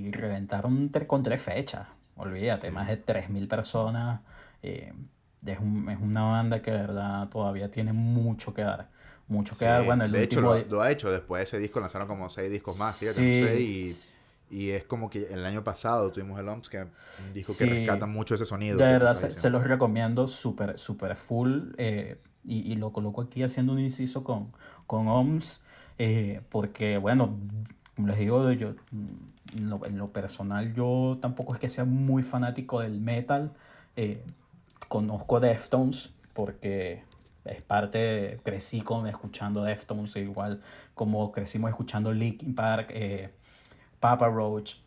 y 0.08 0.10
reventaron 0.10 0.90
con 1.06 1.22
tres 1.22 1.40
fechas, 1.40 1.86
olvídate, 2.16 2.68
Sí. 2.68 2.74
más 2.74 2.88
de 2.88 2.98
3.000 2.98 3.48
personas, 3.48 4.20
eh, 4.62 4.92
es, 5.46 5.58
un- 5.60 5.88
es 5.90 5.98
una 6.00 6.22
banda 6.24 6.60
que 6.62 6.70
de 6.70 6.78
verdad 6.78 7.28
todavía 7.28 7.70
tiene 7.70 7.92
mucho 7.92 8.52
que 8.54 8.62
dar, 8.62 8.88
mucho 9.28 9.56
que 9.56 9.64
dar, 9.64 9.80
Sí, 9.80 9.86
bueno, 9.86 10.04
el 10.04 10.12
de 10.12 10.22
hecho, 10.22 10.40
lo, 10.40 10.54
lo 10.64 10.82
ha 10.82 10.90
hecho. 10.90 11.10
Después 11.10 11.40
de 11.40 11.44
ese 11.44 11.58
disco 11.58 11.80
lanzaron 11.80 12.08
como 12.08 12.28
seis 12.30 12.50
discos 12.50 12.78
más, 12.78 12.96
siete, 12.96 13.14
Sí, 13.14 13.40
no 13.40 13.46
sé, 13.48 13.60
y, 13.60 14.58
y 14.58 14.70
es 14.70 14.84
como 14.84 15.08
que 15.10 15.28
el 15.32 15.44
año 15.44 15.62
pasado 15.64 16.10
tuvimos 16.10 16.38
el 16.40 16.48
OMS, 16.48 16.68
que 16.70 16.78
un 16.82 17.32
disco 17.32 17.52
Sí. 17.52 17.64
que 17.64 17.66
rescata 17.66 18.06
mucho 18.06 18.34
ese 18.34 18.44
sonido. 18.44 18.76
De 18.78 18.84
verdad, 18.84 19.14
se, 19.14 19.34
se 19.34 19.50
los 19.50 19.66
recomiendo 19.66 20.26
súper, 20.26 20.76
súper 20.78 21.16
full. 21.16 21.72
eh, 21.78 22.18
y, 22.42 22.72
y 22.72 22.76
lo 22.76 22.90
coloco 22.92 23.20
aquí 23.20 23.42
haciendo 23.42 23.72
un 23.74 23.78
inciso 23.80 24.24
con, 24.24 24.52
con 24.86 25.08
OMS. 25.08 25.60
eh, 25.98 26.40
porque, 26.48 26.96
bueno, 26.98 27.38
como 27.94 28.08
les 28.08 28.18
digo, 28.18 28.50
yo, 28.52 28.74
en 29.54 29.68
lo, 29.68 29.84
en 29.84 29.98
lo 29.98 30.12
personal, 30.12 30.72
yo 30.72 31.18
tampoco 31.20 31.52
es 31.54 31.60
que 31.60 31.68
sea 31.68 31.84
muy 31.84 32.22
fanático 32.22 32.80
del 32.80 33.00
metal. 33.00 33.52
eh, 33.96 34.22
conozco 34.90 35.38
Deftones 35.38 36.10
porque 36.34 37.04
es 37.44 37.62
parte, 37.62 38.40
crecí 38.42 38.80
con 38.80 39.06
escuchando 39.06 39.62
Deftones, 39.62 40.16
igual 40.16 40.60
como 40.94 41.30
crecimos 41.30 41.70
escuchando 41.70 42.12
Linkin 42.12 42.56
Park, 42.56 42.90
eh, 42.92 43.32
Papa 44.00 44.26
Roach. 44.26 44.78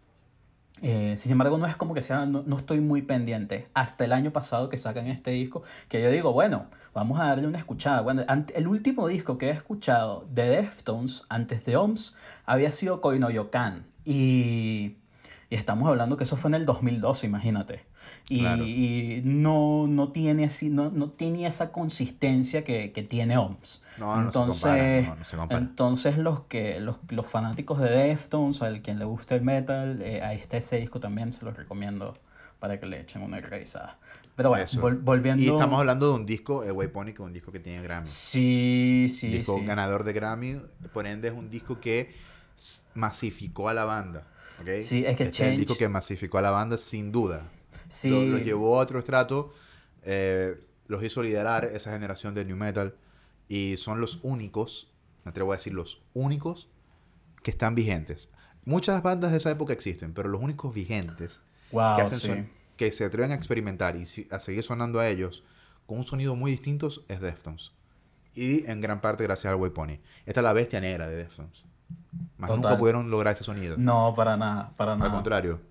Eh, 0.81 1.15
sin 1.15 1.31
embargo, 1.31 1.57
no 1.57 1.65
es 1.65 1.77
como 1.77 1.93
que 1.93 2.01
sea, 2.01 2.25
no, 2.25 2.43
no 2.45 2.57
estoy 2.57 2.81
muy 2.81 3.01
pendiente. 3.01 3.69
Hasta 3.73 4.03
el 4.03 4.11
año 4.11 4.33
pasado 4.33 4.67
que 4.67 4.77
sacan 4.77 5.07
este 5.07 5.31
disco, 5.31 5.63
que 5.87 6.01
yo 6.01 6.11
digo, 6.11 6.33
bueno, 6.33 6.65
vamos 6.93 7.17
a 7.21 7.27
darle 7.27 7.47
una 7.47 7.59
escuchada. 7.59 8.01
Bueno, 8.01 8.25
el 8.55 8.67
último 8.67 9.07
disco 9.07 9.37
que 9.37 9.47
he 9.47 9.51
escuchado 9.51 10.27
de 10.29 10.49
Deftones, 10.49 11.23
antes 11.29 11.63
de 11.63 11.77
OMS, 11.77 12.13
había 12.45 12.71
sido 12.71 12.99
Koinoyokan. 12.99 13.85
Y, 14.03 14.97
y 15.49 15.55
estamos 15.55 15.87
hablando 15.87 16.17
que 16.17 16.25
eso 16.25 16.35
fue 16.35 16.49
en 16.49 16.55
el 16.55 16.65
2012, 16.65 17.25
imagínate. 17.25 17.92
Y, 18.29 18.39
Claro. 18.39 18.63
y 18.65 19.21
no, 19.25 19.85
no, 19.87 20.11
tiene 20.13 20.45
así, 20.45 20.69
no, 20.69 20.89
no 20.89 21.09
tiene 21.09 21.45
esa 21.45 21.71
consistencia 21.73 22.63
que, 22.63 22.91
que 22.93 23.03
tiene 23.03 23.37
OMS. 23.37 23.83
No, 23.97 24.15
no 24.15 24.21
se 24.21 24.25
entonces, 24.27 25.07
no, 25.07 25.25
se 25.25 25.37
compara. 25.37 25.61
entonces 25.61 26.17
los 26.17 26.41
que 26.45 26.79
los, 26.79 26.97
los 27.09 27.25
fanáticos 27.27 27.79
de 27.79 27.89
Deftones, 27.89 28.61
al 28.61 28.81
quien 28.81 28.97
le 28.97 29.05
guste 29.05 29.35
el 29.35 29.41
metal, 29.41 30.01
eh, 30.01 30.21
a 30.21 30.33
este 30.33 30.57
ese 30.57 30.77
disco 30.79 30.99
también 31.01 31.33
se 31.33 31.43
los 31.43 31.55
recomiendo 31.57 32.17
para 32.59 32.79
que 32.79 32.85
le 32.85 33.01
echen 33.01 33.21
una 33.23 33.41
revisada. 33.41 33.99
Pero 34.37 34.49
bueno, 34.49 34.65
vol- 34.65 34.99
volviendo. 35.03 35.43
Y 35.43 35.47
estamos 35.47 35.79
hablando 35.79 36.07
de 36.07 36.13
un 36.15 36.25
disco, 36.25 36.63
eh, 36.63 36.69
es 36.71 37.19
un 37.19 37.33
disco 37.33 37.51
que 37.51 37.59
tiene 37.59 37.83
Grammy. 37.83 38.07
Sí, 38.07 39.07
sí, 39.09 39.27
disco 39.27 39.57
sí. 39.59 39.65
ganador 39.65 40.05
de 40.05 40.13
Grammy, 40.13 40.61
por 40.93 41.05
ende 41.05 41.27
es 41.27 41.33
un 41.33 41.49
disco 41.49 41.79
que 41.81 42.13
masificó 42.95 43.69
a 43.69 43.73
la 43.73 43.83
banda. 43.85 44.27
¿ok? 44.61 44.67
Sí, 44.81 45.05
es 45.05 45.17
que 45.17 45.23
Este 45.23 45.43
es 45.43 45.51
el 45.53 45.57
disco 45.59 45.73
Change- 45.73 45.77
que 45.79 45.89
masificó 45.89 46.37
a 46.37 46.41
la 46.41 46.51
banda 46.51 46.77
sin 46.77 47.11
duda. 47.11 47.43
Sí. 47.93 48.09
Lo, 48.09 48.37
lo 48.37 48.37
llevó 48.43 48.77
a 48.77 48.81
otro 48.83 48.99
estrato, 48.99 49.51
eh, 50.03 50.59
los 50.87 51.03
hizo 51.03 51.21
liderar 51.23 51.65
esa 51.65 51.91
generación 51.91 52.33
de 52.33 52.43
New 52.45 52.57
Metal 52.57 52.95
y 53.47 53.77
son 53.77 54.01
los 54.01 54.19
únicos, 54.23 54.91
me 55.23 55.29
atrevo 55.29 55.53
a 55.53 55.55
decir 55.55 55.73
los 55.73 56.01
únicos, 56.13 56.69
que 57.41 57.51
están 57.51 57.75
vigentes. 57.75 58.29
Muchas 58.65 59.03
bandas 59.03 59.31
de 59.31 59.37
esa 59.37 59.51
época 59.51 59.73
existen, 59.73 60.13
pero 60.13 60.29
los 60.29 60.41
únicos 60.41 60.73
vigentes 60.73 61.41
Wow, 61.71 61.95
que, 61.95 62.01
hacen 62.01 62.19
sí. 62.19 62.27
son- 62.27 62.49
que 62.77 62.91
se 62.91 63.05
atreven 63.05 63.31
a 63.31 63.35
experimentar 63.35 63.95
y 63.95 64.05
si- 64.05 64.27
a 64.31 64.39
seguir 64.39 64.63
sonando 64.63 64.99
a 64.99 65.07
ellos 65.07 65.43
con 65.85 65.97
un 65.99 66.05
sonido 66.05 66.35
muy 66.35 66.51
distinto 66.51 66.89
es 67.07 67.19
Deftones. 67.21 67.71
Y 68.35 68.65
en 68.69 68.81
gran 68.81 68.99
parte 69.01 69.23
gracias 69.23 69.51
al 69.53 69.59
Waypony. 69.59 69.99
Esta 70.25 70.39
es 70.39 70.43
la 70.43 70.53
bestia 70.53 70.79
negra 70.81 71.07
de 71.07 71.17
Deftones. 71.17 71.65
Más 72.37 72.47
Total. 72.49 72.61
nunca 72.63 72.77
pudieron 72.79 73.11
lograr 73.11 73.33
ese 73.35 73.43
sonido. 73.43 73.75
No, 73.77 74.13
para 74.15 74.37
nada, 74.37 74.73
para 74.75 74.93
Al 74.93 74.99
nada. 74.99 75.11
contrario, 75.11 75.61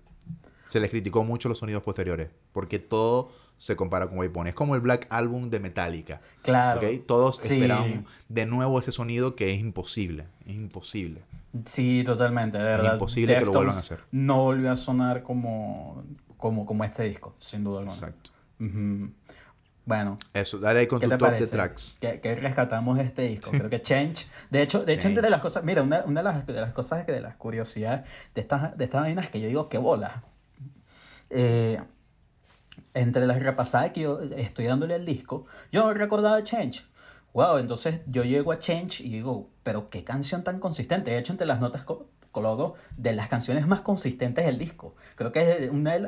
se 0.65 0.79
les 0.79 0.89
criticó 0.89 1.23
mucho 1.23 1.49
los 1.49 1.57
sonidos 1.59 1.83
posteriores, 1.83 2.29
porque 2.51 2.79
todo 2.79 3.31
se 3.57 3.75
compara 3.75 4.07
con 4.07 4.17
Waypony. 4.17 4.47
Es 4.49 4.55
como 4.55 4.75
el 4.75 4.81
Black 4.81 5.07
Album 5.09 5.49
de 5.49 5.59
Metallica. 5.59 6.19
Claro. 6.41 6.81
¿ok? 6.81 7.05
Todos 7.05 7.37
Sí. 7.37 7.55
esperaban 7.55 8.05
de 8.29 8.45
nuevo 8.45 8.79
ese 8.79 8.91
sonido 8.91 9.35
que 9.35 9.53
es 9.53 9.59
imposible. 9.59 10.25
Es 10.45 10.55
imposible. 10.55 11.21
Sí, 11.65 12.03
totalmente, 12.03 12.57
de 12.57 12.63
verdad. 12.63 12.93
imposible 12.93 13.35
que 13.37 13.45
lo 13.45 13.51
vuelvan 13.51 13.75
a 13.75 13.79
hacer. 13.79 13.99
No 14.11 14.41
volvió 14.43 14.71
a 14.71 14.75
sonar 14.75 15.21
como, 15.23 16.03
como, 16.37 16.65
como 16.65 16.83
este 16.83 17.03
disco, 17.03 17.35
sin 17.37 17.63
duda 17.63 17.79
alguna. 17.79 17.93
Exacto. 17.95 18.31
Ujú. 18.59 19.11
Bueno, 19.85 20.17
Eso, 20.33 20.59
dale 20.59 20.79
ahí 20.79 20.87
con 20.87 20.99
¿Qué 20.99 21.07
tu 21.07 21.11
te 21.11 21.17
top 21.17 21.27
de 21.27 21.33
parece? 21.35 21.51
tracks. 21.51 21.97
¿Qué, 21.99 22.19
qué 22.21 22.35
rescatamos 22.35 22.97
de 22.97 23.03
este 23.03 23.23
disco? 23.23 23.51
Creo 23.51 23.69
que 23.69 23.81
Change. 23.81 24.27
De 24.49 24.61
hecho, 24.61 24.83
de 24.83 24.93
hecho 24.93 25.07
entre 25.09 25.21
Change. 25.23 25.31
las 25.31 25.41
cosas. 25.41 25.63
Mira, 25.65 25.83
una, 25.83 26.03
una 26.05 26.21
de, 26.21 26.23
las, 26.23 26.47
de 26.47 26.53
las 26.53 26.71
cosas 26.71 27.05
que 27.05 27.11
de 27.11 27.19
las 27.21 27.35
curiosidades 27.35 28.03
de 28.33 28.41
estas, 28.41 28.77
de 28.77 28.85
estas 28.85 29.01
vainas 29.01 29.29
que 29.29 29.39
yo 29.41 29.47
digo, 29.47 29.67
qué 29.69 29.77
bola. 29.77 30.23
Eh, 31.33 31.81
entre 32.93 33.25
las 33.25 33.41
repasadas 33.41 33.91
que 33.91 34.01
yo 34.01 34.19
estoy 34.37 34.65
dándole 34.65 34.95
al 34.95 35.05
disco, 35.05 35.45
yo 35.71 35.93
recordaba 35.93 36.41
Change. 36.43 36.85
Wow, 37.33 37.57
entonces 37.57 38.01
yo 38.07 38.23
llego 38.23 38.51
a 38.51 38.59
Change 38.59 39.01
y 39.01 39.09
digo, 39.09 39.49
pero 39.63 39.89
qué 39.89 40.03
canción 40.03 40.43
tan 40.43 40.59
consistente. 40.59 41.11
De 41.11 41.17
hecho, 41.17 41.33
entre 41.33 41.47
las 41.47 41.59
notas 41.59 41.83
co- 41.83 42.07
musicólogo 42.21 42.73
de 42.97 43.13
las 43.13 43.27
canciones 43.27 43.67
más 43.67 43.81
consistentes 43.81 44.45
del 44.45 44.57
disco. 44.57 44.95
Creo 45.15 45.31
que 45.31 45.65
es 45.65 45.69
una 45.69 45.97
de, 45.97 45.99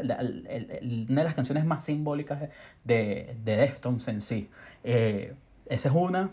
una 1.08 1.22
de 1.22 1.24
las 1.24 1.36
canciones 1.36 1.66
más 1.66 1.84
simbólicas 1.86 2.40
de, 2.84 3.36
de 3.44 3.56
Deftones 3.58 4.08
en 4.08 4.22
sí. 4.22 4.50
Eh, 4.84 5.36
esa 5.68 5.90
es 5.90 5.96
una. 5.96 6.32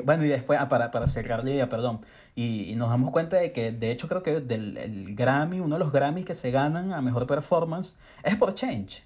Bueno, 0.00 0.24
y 0.24 0.28
después, 0.28 0.58
ah, 0.58 0.68
para, 0.68 0.90
para 0.90 1.06
cerrar 1.06 1.44
la 1.44 1.50
idea, 1.50 1.68
perdón, 1.68 2.00
y, 2.34 2.74
nos 2.76 2.88
damos 2.88 3.10
cuenta 3.10 3.36
de 3.36 3.52
que, 3.52 3.72
de 3.72 3.90
hecho, 3.90 4.08
creo 4.08 4.22
que 4.22 4.40
del 4.40 4.78
el 4.78 5.14
Grammy, 5.14 5.60
uno 5.60 5.76
de 5.76 5.78
los 5.80 5.92
Grammys 5.92 6.24
que 6.24 6.34
se 6.34 6.50
ganan 6.50 6.92
a 6.92 7.02
mejor 7.02 7.26
performance 7.26 7.98
es 8.24 8.36
por 8.36 8.54
Change. 8.54 9.04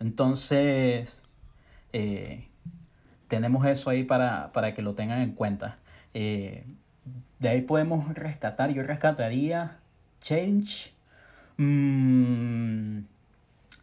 Entonces, 0.00 1.22
eh, 1.92 2.48
tenemos 3.28 3.64
eso 3.66 3.90
ahí 3.90 4.02
para, 4.02 4.50
para, 4.52 4.74
que 4.74 4.82
lo 4.82 4.94
tengan 4.94 5.20
en 5.20 5.32
cuenta. 5.32 5.78
Eh, 6.14 6.66
de 7.38 7.48
ahí 7.48 7.62
podemos 7.62 8.12
rescatar, 8.14 8.72
yo 8.72 8.82
rescataría 8.82 9.78
Change. 10.20 10.92
Mm, 11.58 12.98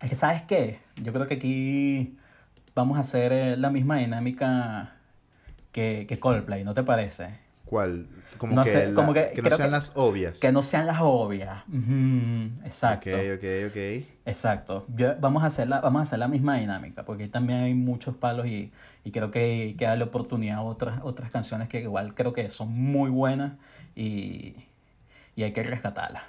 es 0.02 0.10
que, 0.10 0.16
¿sabes 0.16 0.42
qué? 0.44 0.80
Yo 0.98 1.14
creo 1.14 1.28
que 1.28 1.36
aquí 1.36 2.18
vamos 2.76 2.98
a 2.98 3.02
hacer 3.02 3.32
eh, 3.32 3.58
la 3.58 3.70
misma 3.70 3.98
dinámica 3.98 4.99
que, 5.72 6.06
que 6.08 6.20
Coldplay, 6.20 6.64
¿no 6.64 6.74
te 6.74 6.84
parece? 6.84 7.38
¿Cuál? 7.66 8.08
Como, 8.40 8.64
que, 8.64 8.94
como 8.96 9.14
que, 9.14 9.32
no 9.44 9.56
sean 9.56 9.70
las 9.70 9.92
obvias. 9.96 10.40
Que 10.40 10.52
no 10.52 10.64
sean 10.64 10.88
las 10.88 11.02
obvias. 11.02 11.64
exacto. 12.64 13.12
Ok, 13.12 13.38
ok, 13.38 13.46
ok. 13.70 14.06
Exacto. 14.26 14.86
vamos, 15.20 15.44
a 15.44 15.48
hacer 15.48 15.68
la, 15.68 15.80
vamos 15.80 16.00
a 16.00 16.04
hacer 16.04 16.18
la 16.18 16.28
misma 16.28 16.58
dinámica, 16.58 17.06
porque 17.06 17.28
también 17.28 17.60
hay 17.60 17.76
muchos 17.76 18.16
palos 18.16 18.48
y, 18.48 18.72
y 19.04 19.12
creo 19.12 19.30
que 19.30 19.40
hay 19.40 19.74
que 19.76 19.86
darle 19.86 20.04
oportunidad 20.04 20.58
a 20.58 20.62
otras, 20.62 21.02
otras 21.04 21.30
canciones 21.30 21.68
que 21.68 21.82
igual 21.82 22.16
creo 22.16 22.34
que 22.34 22.50
son 22.50 22.70
muy 22.70 23.12
buenas 23.12 23.54
y, 23.96 24.56
y 25.36 25.44
hay 25.44 25.52
que 25.52 25.62
rescatarlas. 25.62 26.24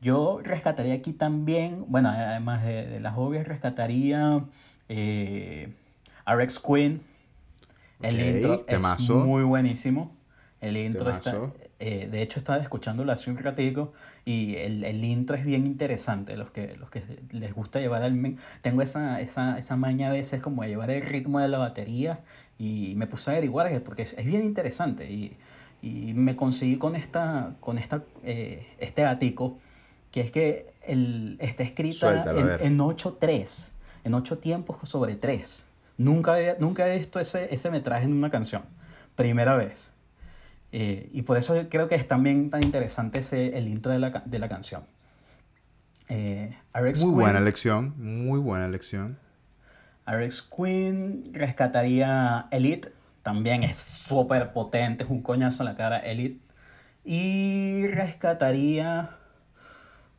Yo 0.00 0.40
rescataría 0.42 0.94
aquí 0.94 1.12
también, 1.12 1.84
bueno, 1.88 2.10
además 2.10 2.64
de, 2.64 2.86
de 2.86 3.00
las 3.00 3.18
obvias, 3.18 3.46
rescataría 3.46 4.44
eh, 4.88 5.72
RX 6.26 6.58
Queen. 6.58 7.09
El 8.02 8.20
intro 8.20 8.64
es 8.66 9.10
muy 9.10 9.42
buenísimo. 9.44 10.16
El 10.60 10.76
intro 10.76 11.10
está. 11.10 11.52
Eh, 11.78 12.08
de 12.10 12.20
hecho, 12.20 12.38
estaba 12.38 12.58
escuchándolo 12.58 13.10
hace 13.10 13.30
un 13.30 13.38
ratito 13.38 13.94
y 14.26 14.56
el, 14.56 14.84
el, 14.84 15.02
intro 15.02 15.34
es 15.34 15.46
bien 15.46 15.66
interesante. 15.66 16.36
Los 16.36 16.50
que, 16.50 16.76
los 16.76 16.90
que 16.90 17.02
les 17.30 17.54
gusta 17.54 17.80
llevar 17.80 18.02
el. 18.02 18.36
Tengo 18.60 18.82
esa, 18.82 19.20
esa, 19.22 19.58
esa 19.58 19.76
maña 19.76 20.08
a 20.08 20.12
veces 20.12 20.42
como 20.42 20.62
de 20.62 20.68
llevar 20.68 20.90
el 20.90 21.00
ritmo 21.00 21.40
de 21.40 21.48
la 21.48 21.56
batería 21.56 22.20
y 22.58 22.92
me 22.96 23.06
puse 23.06 23.30
a 23.30 23.32
averiguar 23.32 23.82
porque 23.82 24.02
es, 24.02 24.12
es 24.18 24.26
bien 24.26 24.44
interesante. 24.44 25.10
Y, 25.10 25.38
y, 25.80 26.12
me 26.12 26.36
conseguí 26.36 26.76
con, 26.76 26.94
esta, 26.96 27.54
con 27.60 27.78
esta, 27.78 28.04
eh, 28.22 28.66
este 28.78 29.04
ático 29.04 29.56
que 30.10 30.20
es 30.20 30.30
que 30.30 30.66
el, 30.86 31.38
está 31.40 31.62
escrita 31.62 32.34
en, 32.34 32.66
en 32.66 32.78
8-3 32.78 33.72
en 34.04 34.14
ocho 34.14 34.38
tiempos 34.38 34.76
sobre 34.88 35.16
tres. 35.16 35.66
Nunca, 36.00 36.38
nunca 36.58 36.88
he 36.88 36.96
visto 36.96 37.20
ese, 37.20 37.52
ese 37.52 37.70
metraje 37.70 38.06
en 38.06 38.14
una 38.14 38.30
canción. 38.30 38.62
Primera 39.16 39.54
vez. 39.54 39.92
Eh, 40.72 41.10
y 41.12 41.20
por 41.22 41.36
eso 41.36 41.54
creo 41.68 41.88
que 41.90 41.94
es 41.94 42.06
también 42.06 42.48
tan 42.48 42.62
interesante 42.62 43.18
ese, 43.18 43.58
el 43.58 43.68
intro 43.68 43.92
de 43.92 43.98
la, 43.98 44.08
de 44.08 44.38
la 44.38 44.48
canción. 44.48 44.82
Eh, 46.08 46.56
muy 47.02 47.10
buena 47.12 47.38
elección, 47.38 47.92
muy 47.98 48.38
buena 48.38 48.64
elección. 48.64 49.18
RX 50.06 50.40
Queen 50.40 51.34
rescataría 51.34 52.46
Elite, 52.50 52.90
también 53.22 53.62
es 53.62 53.76
súper 53.76 54.54
potente, 54.54 55.04
es 55.04 55.10
un 55.10 55.20
coñazo 55.20 55.64
en 55.64 55.66
la 55.66 55.76
cara 55.76 55.98
Elite. 55.98 56.40
Y 57.04 57.86
rescataría... 57.88 59.18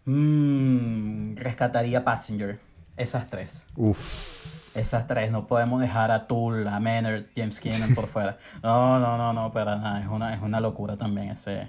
Mmm, 0.06 1.38
rescataría 1.38 2.04
Passenger. 2.04 2.60
Esas 2.98 3.26
tres. 3.26 3.68
Uf. 3.76 4.61
Esas 4.74 5.08
tres. 5.08 5.32
No 5.32 5.48
podemos 5.48 5.82
dejar 5.82 6.12
a 6.12 6.28
Tool, 6.28 6.68
a 6.68 6.80
Maynard, 6.80 7.26
James 7.36 7.60
Keenan 7.60 7.94
por 7.94 8.08
fuera. 8.08 8.38
No, 8.64 9.00
no, 9.00 9.18
no, 9.18 9.34
no, 9.34 9.52
para 9.52 9.78
nada. 9.78 10.02
Es 10.02 10.08
una, 10.08 10.34
es 10.34 10.42
una 10.42 10.60
locura 10.60 10.96
también 10.96 11.30
ese, 11.30 11.68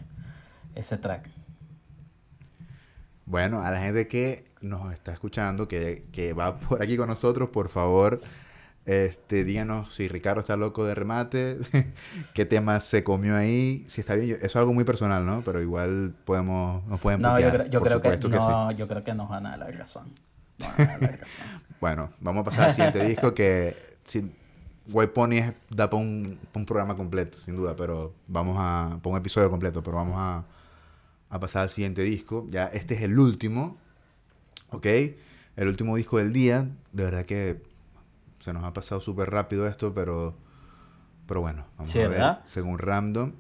ese 0.74 0.98
track. 0.98 1.28
Bueno, 3.24 3.62
a 3.62 3.70
la 3.70 3.80
gente 3.80 4.08
que 4.08 4.44
nos 4.60 4.92
está 4.92 5.12
escuchando, 5.12 5.68
que, 5.68 6.06
que 6.12 6.32
va 6.32 6.54
por 6.56 6.82
aquí 6.82 6.96
con 6.96 7.08
nosotros, 7.08 7.50
por 7.50 7.68
favor, 7.68 8.20
este, 8.84 9.44
díganos 9.44 9.94
si 9.94 10.08
Ricardo 10.08 10.40
está 10.40 10.56
loco 10.56 10.84
de 10.84 10.94
remate, 10.94 11.58
qué 12.34 12.44
tema 12.44 12.80
se 12.80 13.04
comió 13.04 13.36
ahí, 13.36 13.84
si 13.88 14.00
está 14.00 14.14
bien. 14.16 14.36
Eso 14.36 14.46
es 14.46 14.56
algo 14.56 14.72
muy 14.72 14.84
personal, 14.84 15.24
¿no? 15.24 15.42
Pero 15.44 15.62
igual 15.62 16.14
podemos, 16.24 16.84
nos 16.86 17.00
pueden 17.00 17.22
No, 17.22 17.38
yo, 17.38 17.50
creo, 17.50 17.66
yo 17.66 17.80
creo 17.80 18.00
que, 18.00 18.28
no, 18.28 18.70
yo 18.72 18.88
creo 18.88 19.04
que 19.04 19.14
nos 19.14 19.28
van 19.28 19.46
a 19.46 19.50
dar 19.50 19.58
la 19.60 19.70
razón. 19.70 20.12
bueno, 21.80 22.10
vamos 22.20 22.42
a 22.42 22.44
pasar 22.44 22.68
al 22.68 22.74
siguiente 22.74 23.04
disco 23.04 23.34
que... 23.34 23.74
Si, 24.04 24.30
White 24.90 25.12
Pony 25.12 25.52
da 25.70 25.88
para 25.88 26.02
un, 26.02 26.38
un, 26.54 26.66
programa 26.66 26.96
completo, 26.96 27.38
sin 27.38 27.56
duda, 27.56 27.76
pero 27.76 28.14
vamos 28.26 28.56
a... 28.58 28.98
para 29.02 29.12
un 29.12 29.18
episodio 29.18 29.48
completo, 29.48 29.82
pero 29.82 29.96
vamos 29.96 30.16
a, 30.18 30.44
a 31.30 31.40
pasar 31.40 31.62
al 31.62 31.68
siguiente 31.68 32.02
disco. 32.02 32.46
Ya 32.50 32.66
este 32.66 32.94
es 32.94 33.02
el 33.02 33.18
último, 33.18 33.76
¿ok? 34.70 34.86
El 35.56 35.68
último 35.68 35.96
disco 35.96 36.18
del 36.18 36.32
día. 36.32 36.68
De 36.92 37.04
verdad 37.04 37.24
que 37.24 37.62
se 38.40 38.52
nos 38.52 38.64
ha 38.64 38.72
pasado 38.72 39.00
súper 39.00 39.30
rápido 39.30 39.66
esto, 39.66 39.94
pero... 39.94 40.34
Pero 41.26 41.40
bueno, 41.40 41.64
vamos 41.76 41.94
a 41.94 42.08
ver. 42.08 42.36
Según 42.42 42.78
Random. 42.78 43.32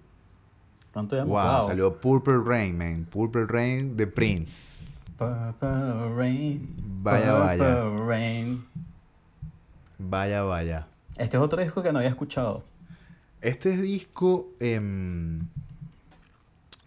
¿Cuánto 0.92 1.24
wow, 1.26 1.66
salió 1.66 2.00
Purple 2.00 2.40
Rain, 2.44 2.76
man. 2.78 3.06
Purple 3.10 3.46
Rain 3.46 3.96
de 3.96 4.06
Prince. 4.06 4.91
Purple 5.22 6.14
Rain. 6.16 6.74
Vaya, 7.02 7.32
vaya. 7.34 7.84
Rain. 8.06 8.64
Vaya, 9.98 10.42
vaya. 10.42 10.86
Este 11.16 11.36
es 11.36 11.42
otro 11.42 11.62
disco 11.62 11.82
que 11.82 11.92
no 11.92 11.98
había 11.98 12.10
escuchado. 12.10 12.64
Este 13.40 13.76
disco. 13.76 14.48
Eh, 14.60 14.80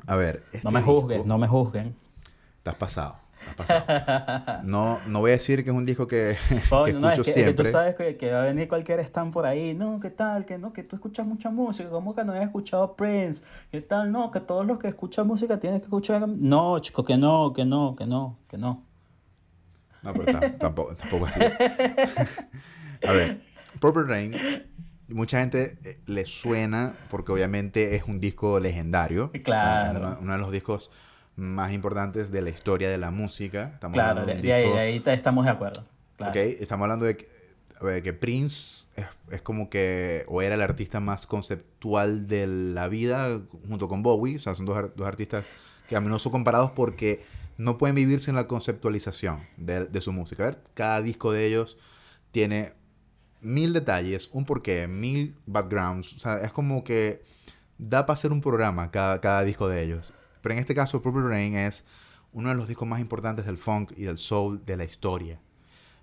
a 0.08 0.16
ver. 0.16 0.44
Este 0.52 0.64
no 0.64 0.72
me 0.72 0.82
juzguen, 0.82 1.28
no 1.28 1.38
me 1.38 1.48
juzguen. 1.48 1.96
Estás 2.58 2.76
pasado. 2.76 3.25
No, 4.64 5.00
no 5.08 5.20
voy 5.20 5.32
a 5.32 5.34
decir 5.34 5.64
que 5.64 5.70
es 5.70 5.76
un 5.76 5.86
disco 5.86 6.08
que, 6.08 6.36
que 6.86 6.94
no, 6.94 7.10
es 7.10 7.22
que, 7.22 7.32
siempre. 7.32 7.54
tú 7.54 7.66
sabes 7.66 7.96
que, 7.96 8.18
que, 8.18 8.32
va 8.32 8.42
a 8.42 8.46
venir 8.46 8.68
cualquier 8.68 9.00
stand 9.02 9.32
por 9.32 9.46
ahí. 9.46 9.74
No, 9.74 10.00
¿qué 10.00 10.10
tal? 10.10 10.46
Que 10.46 10.58
no, 10.58 10.74
que 10.74 10.84
tú 10.84 10.96
escuchas 10.96 11.26
mucha 11.26 11.50
música. 11.50 11.90
¿Cómo 11.90 12.16
que 12.16 12.24
no 12.24 12.34
has 12.34 12.44
escuchado 12.44 12.96
Prince? 12.96 13.44
¿Qué 13.72 13.82
tal? 13.82 14.12
No, 14.12 14.32
que 14.32 14.40
todos 14.40 14.66
los 14.66 14.80
que 14.80 14.88
escuchan 14.88 15.28
música 15.28 15.60
tienen 15.60 15.80
que 15.80 15.86
escuchar. 15.86 16.28
No, 16.28 16.80
chico, 16.80 17.04
que 17.04 17.18
no, 17.18 17.54
que 17.54 17.66
no, 17.66 17.96
que 17.96 18.06
no, 18.06 18.38
que 18.48 18.58
no. 18.58 18.84
No, 20.04 20.14
pero 20.14 20.40
tampoco, 20.60 20.96
tampoco 20.96 21.26
así. 21.26 21.40
a 23.08 23.12
ver, 23.12 23.42
Purple 23.80 24.04
Rain 24.04 24.34
mucha 25.08 25.40
gente 25.40 25.78
eh, 25.84 26.00
le 26.08 26.26
suena 26.26 26.94
porque 27.10 27.32
obviamente 27.32 27.96
es 27.96 28.04
un 28.04 28.20
disco 28.20 28.60
legendario. 28.60 29.32
Claro. 29.44 30.18
uno, 30.22 30.34
de 30.34 30.40
los 30.40 30.52
discos 30.52 30.92
más 31.36 31.74
importantes 31.74 32.32
de 32.32 32.42
la 32.42 32.50
historia 32.50 32.90
de 32.90 32.98
la 32.98 33.12
música. 33.12 33.72
Estamos 33.74 33.96
claro, 33.96 34.26
de, 34.26 34.54
ahí, 34.54 35.04
estamos 35.06 35.46
de 35.46 35.52
acuerdo. 35.52 35.86
estamos 36.34 36.84
hablando 36.84 37.06
de 37.06 37.18
que, 37.18 38.14
Prince 38.14 38.88
es, 39.32 39.42
como 39.42 39.70
que, 39.70 40.26
o 40.28 40.42
era 40.42 40.56
el 40.56 40.62
artista 40.62 41.00
más 41.00 41.28
conceptual 41.28 42.28
de 42.28 42.48
la 42.48 42.88
vida, 42.88 43.42
junto 43.68 43.88
con 43.88 44.02
Bowie, 44.02 44.38
o 44.38 44.40
sea, 44.40 44.56
son 44.56 44.66
dos, 44.66 44.96
dos 44.96 45.08
artistas 45.08 45.46
que 45.90 45.96
a 45.96 46.02
menudo 46.02 46.20
son 46.20 46.32
comparados 46.32 46.72
porque 46.72 47.24
no 47.58 47.78
pueden 47.78 47.96
vivir 47.96 48.20
sin 48.20 48.36
la 48.36 48.48
conceptualización 48.48 49.42
de, 49.58 49.86
de 49.86 50.02
su 50.02 50.12
música. 50.12 50.44
A 50.44 50.46
ver, 50.48 50.60
cada 50.74 51.02
disco 51.02 51.32
de 51.32 51.46
ellos 51.46 51.78
tiene 52.32 52.74
mil 53.42 53.74
detalles, 53.74 54.30
un 54.32 54.46
porqué, 54.46 54.88
mil 54.88 55.36
backgrounds, 55.46 56.16
o 56.16 56.20
sea, 56.20 56.38
es 56.42 56.52
como 56.52 56.84
que 56.84 57.24
da 57.78 58.06
para 58.06 58.16
hacer 58.16 58.32
un 58.32 58.42
programa 58.42 58.92
cada, 58.92 59.22
cada 59.22 59.44
disco 59.44 59.68
de 59.68 59.84
ellos. 59.84 60.14
Pero 60.46 60.54
en 60.54 60.60
este 60.60 60.76
caso, 60.76 61.02
Purple 61.02 61.28
Rain 61.28 61.58
es 61.58 61.86
uno 62.32 62.50
de 62.50 62.56
los 62.56 62.68
discos 62.68 62.88
más 62.88 63.00
importantes 63.00 63.48
del 63.48 63.58
funk 63.58 63.94
y 63.98 64.04
del 64.04 64.20
soul 64.20 64.64
de 64.64 64.78
la 64.78 64.84
historia. 64.84 65.40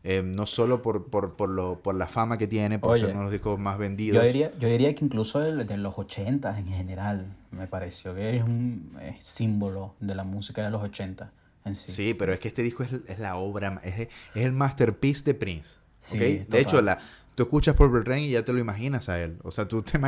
Eh, 0.03 0.21
no 0.25 0.47
solo 0.47 0.83
por, 0.83 1.05
por, 1.05 1.37
por, 1.37 1.49
lo, 1.49 1.81
por 1.81 1.95
la 1.95 2.09
fama 2.09 2.39
que 2.39 2.49
tiene, 2.49 2.81
por 2.81 2.99
ser 2.99 3.11
uno 3.11 3.19
de 3.19 3.23
los 3.23 3.31
discos 3.31 3.61
más 3.61 3.79
vendidos. 3.79 4.21
Yo 4.21 4.27
diría, 4.27 4.53
yo 4.59 4.67
diría 4.67 4.93
que 4.97 5.05
incluso 5.05 5.39
de, 5.39 5.77
los 5.77 5.97
80 5.97 6.59
en 6.59 6.67
general, 6.67 7.37
me 7.53 7.69
pareció 7.69 8.17
que 8.17 8.37
es 8.37 8.43
un 8.43 8.91
símbolo 9.21 9.95
de 10.01 10.17
la 10.17 10.25
música 10.25 10.65
de 10.65 10.73
los 10.73 10.83
80 10.83 11.31
en 11.65 11.77
sí. 11.77 11.93
Sí, 11.93 12.15
pero 12.15 12.33
es 12.33 12.41
que 12.41 12.49
este 12.49 12.65
disco 12.65 12.83
es, 12.83 12.91
es 13.07 13.21
la 13.21 13.37
obra, 13.37 13.81
es, 13.85 14.09
es, 14.35 14.45
el 14.45 14.51
masterpiece 14.51 15.23
de 15.23 15.35
Prince. 15.35 15.77
Sí, 16.01 16.19
De 16.49 16.59
hecho, 16.59 16.83
la, 16.83 16.99
Tú 17.35 17.45
escuchas 17.45 17.75
Purple 17.75 18.03
Rain 18.03 18.25
y 18.25 18.31
ya 18.31 18.45
te 18.45 18.53
lo 18.53 18.59
imaginas 18.59 19.09
a 19.09 19.19
él. 19.23 19.39
O 19.43 19.51
sea, 19.51 19.67
tú 19.67 19.83
te 19.83 19.99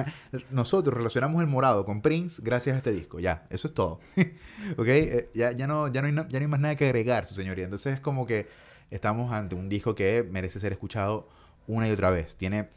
nosotros 0.50 0.94
relacionamos 0.94 1.40
el 1.40 1.46
morado 1.48 1.86
con 1.86 2.02
Prince 2.02 2.42
gracias 2.44 2.74
a 2.74 2.78
este 2.78 2.92
disco. 2.92 3.18
Ya, 3.18 3.46
eso 3.50 3.66
es 3.66 3.72
todo. 3.74 3.98
¿Ok? 4.76 4.86
Eh, 4.88 5.30
ya, 5.34 5.52
ya, 5.52 5.66
no, 5.66 5.88
ya, 5.88 6.02
no 6.02 6.08
hay, 6.08 6.14
ya 6.14 6.38
no 6.38 6.44
hay 6.44 6.46
más 6.46 6.60
nada 6.60 6.76
que 6.76 6.84
agregar, 6.84 7.24
su 7.24 7.34
señoría. 7.34 7.64
Entonces 7.64 7.94
es 7.94 8.00
como 8.00 8.26
que 8.26 8.46
estamos 8.90 9.32
ante 9.32 9.54
un 9.54 9.68
disco 9.70 9.94
que 9.94 10.26
merece 10.30 10.60
ser 10.60 10.72
escuchado 10.72 11.28
una 11.66 11.88
y 11.88 11.92
otra 11.92 12.10
vez. 12.10 12.36
Tiene 12.36 12.68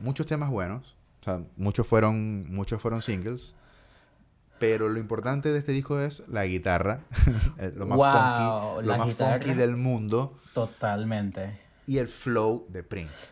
muchos 0.00 0.26
temas 0.26 0.50
buenos. 0.50 0.96
O 1.22 1.24
sea, 1.24 1.40
muchos 1.56 1.86
fueron, 1.86 2.52
muchos 2.52 2.80
fueron 2.82 3.00
singles. 3.00 3.54
Pero 4.58 4.88
lo 4.88 4.98
importante 4.98 5.50
de 5.52 5.58
este 5.58 5.72
disco 5.72 6.00
es 6.00 6.22
la 6.28 6.46
guitarra, 6.46 7.00
lo 7.76 7.86
más, 7.86 7.98
Wow, 7.98 8.74
funky, 8.74 8.86
lo 8.88 8.96
más 8.98 9.06
guitarra. 9.08 9.38
funky 9.42 9.54
del 9.54 9.76
mundo 9.76 10.38
Totalmente. 10.54 11.58
y 11.86 11.98
el 11.98 12.08
flow 12.08 12.66
de 12.70 12.82
Prince. 12.82 13.28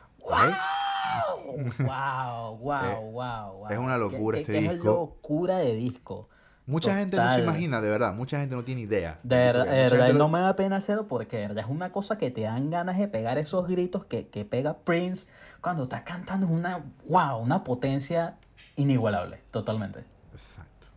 Wow, 1.79 2.57
wow, 2.59 3.11
wow, 3.11 3.53
wow. 3.61 3.67
es 3.71 3.79
una 3.79 3.97
locura 3.99 4.37
¿Qué- 4.37 4.41
este 4.43 4.53
qué- 4.53 4.61
disco. 4.61 4.75
Es 4.77 4.85
locura 4.85 5.57
de 5.59 5.75
disco. 5.75 6.29
Mucha 6.67 6.97
gente 6.97 7.19
no 7.19 7.29
se 7.31 7.41
imagina, 7.43 7.83
de 7.83 7.91
verdad, 7.91 8.15
mucha 8.15 8.39
gente 8.41 8.57
no 8.57 8.65
tiene 8.65 8.81
idea. 8.81 9.21
De 9.23 9.37
verdad, 9.37 9.67
verdad, 9.67 10.15
no 10.15 10.29
me 10.31 10.41
da 10.41 10.57
pena 10.57 10.77
hacerlo 10.77 11.07
porque 11.07 11.37
de 11.37 11.43
verdad 11.49 11.65
es 11.65 11.71
una 11.71 11.93
cosa 11.93 12.17
que 12.17 12.31
te 12.31 12.41
dan 12.41 12.71
ganas 12.71 12.97
de 12.99 13.07
pegar 13.07 13.37
esos 13.37 13.69
gritos 13.69 14.07
que, 14.07 14.29
que 14.29 14.47
pega 14.47 14.79
Prince 14.79 15.29
cuando 15.61 15.83
estás 15.83 16.03
cantando. 16.05 16.47
Es 16.47 16.53
una, 16.53 16.83
wow, 17.07 17.37
una 17.39 17.63
potencia 17.65 18.39
inigualable, 18.77 19.43
totalmente. 19.51 20.07
Exacto. 20.33 20.89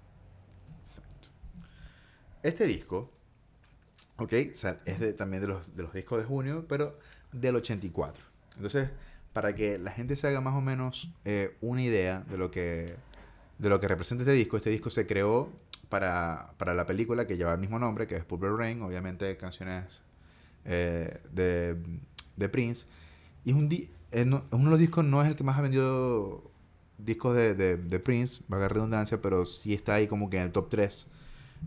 Exacto. 0.86 1.28
Este 2.43 2.65
disco, 2.65 3.11
ok, 4.19 4.32
es 4.32 4.99
de- 5.01 5.13
también 5.13 5.41
de 5.41 5.49
los, 5.49 5.75
de 5.75 5.84
los 5.84 5.91
discos 5.91 6.17
de 6.19 6.23
junio, 6.23 6.65
pero 6.69 6.97
del 7.34 7.57
84. 7.57 8.23
Entonces, 8.55 8.89
para 9.38 9.53
que 9.53 9.77
la 9.77 9.91
gente 9.91 10.15
se 10.15 10.25
haga 10.25 10.41
más 10.41 10.55
o 10.55 10.61
menos 10.61 11.11
eh, 11.23 11.55
una 11.61 11.83
idea 11.83 12.21
de 12.27 12.39
lo 12.39 12.49
que 12.49 12.95
de 13.59 13.69
lo 13.69 13.79
que 13.79 13.88
representa 13.88 14.23
este 14.23 14.33
disco, 14.33 14.57
este 14.57 14.71
disco 14.71 14.89
se 14.89 15.05
creó 15.05 15.49
para, 15.89 16.53
para 16.57 16.73
la 16.73 16.88
película 16.88 17.27
que 17.27 17.38
lleva 17.38 17.53
el 17.53 17.59
mismo 17.59 17.77
nombre, 17.77 18.07
que 18.07 18.15
es 18.15 18.25
Purple 18.25 18.49
Rain, 18.57 18.81
obviamente 18.81 19.38
canciones 19.38 20.01
eh, 20.65 21.21
de, 21.31 21.75
de 22.35 22.49
Prince. 22.49 22.88
Y 23.45 23.51
es 23.51 23.55
un 23.55 23.69
eh, 23.71 24.25
no- 24.25 24.43
uno 24.49 24.63
de 24.63 24.69
los 24.71 24.79
discos 24.79 25.05
no 25.05 25.21
es 25.21 25.27
el 25.27 25.35
que 25.35 25.43
más 25.43 25.59
ha 25.59 25.61
vendido 25.61 26.41
discos 26.97 27.35
de, 27.35 27.53
de, 27.53 27.77
de 27.77 27.99
Prince, 27.99 28.41
valga 28.47 28.67
redundancia, 28.69 29.21
pero 29.21 29.45
sí 29.45 29.71
está 29.75 29.93
ahí 29.93 30.07
como 30.07 30.31
que 30.31 30.38
en 30.38 30.43
el 30.45 30.51
top 30.51 30.67
3, 30.71 31.07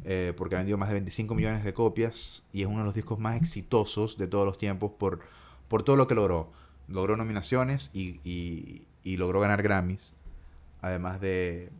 eh, 0.04 0.32
porque 0.36 0.56
ha 0.56 0.58
vendido 0.58 0.76
más 0.76 0.88
de 0.88 0.94
25 0.94 1.36
millones 1.36 1.62
de 1.62 1.72
copias 1.72 2.42
y 2.52 2.62
es 2.62 2.66
uno 2.66 2.78
de 2.80 2.84
los 2.86 2.94
discos 2.94 3.20
más 3.20 3.36
exitosos 3.40 4.16
de 4.18 4.26
todos 4.26 4.44
los 4.44 4.58
tiempos 4.58 4.90
por, 4.98 5.20
por 5.68 5.84
todo 5.84 5.94
lo 5.94 6.08
que 6.08 6.16
logró. 6.16 6.50
Logró 6.90 7.16
nominaciones 7.16 7.90
y, 7.94 8.20
y- 8.24 8.82
y 9.02 9.16
logró 9.16 9.40
ganar 9.40 9.62
Grammys, 9.62 10.12
además 10.82 11.20
de, 11.20 11.70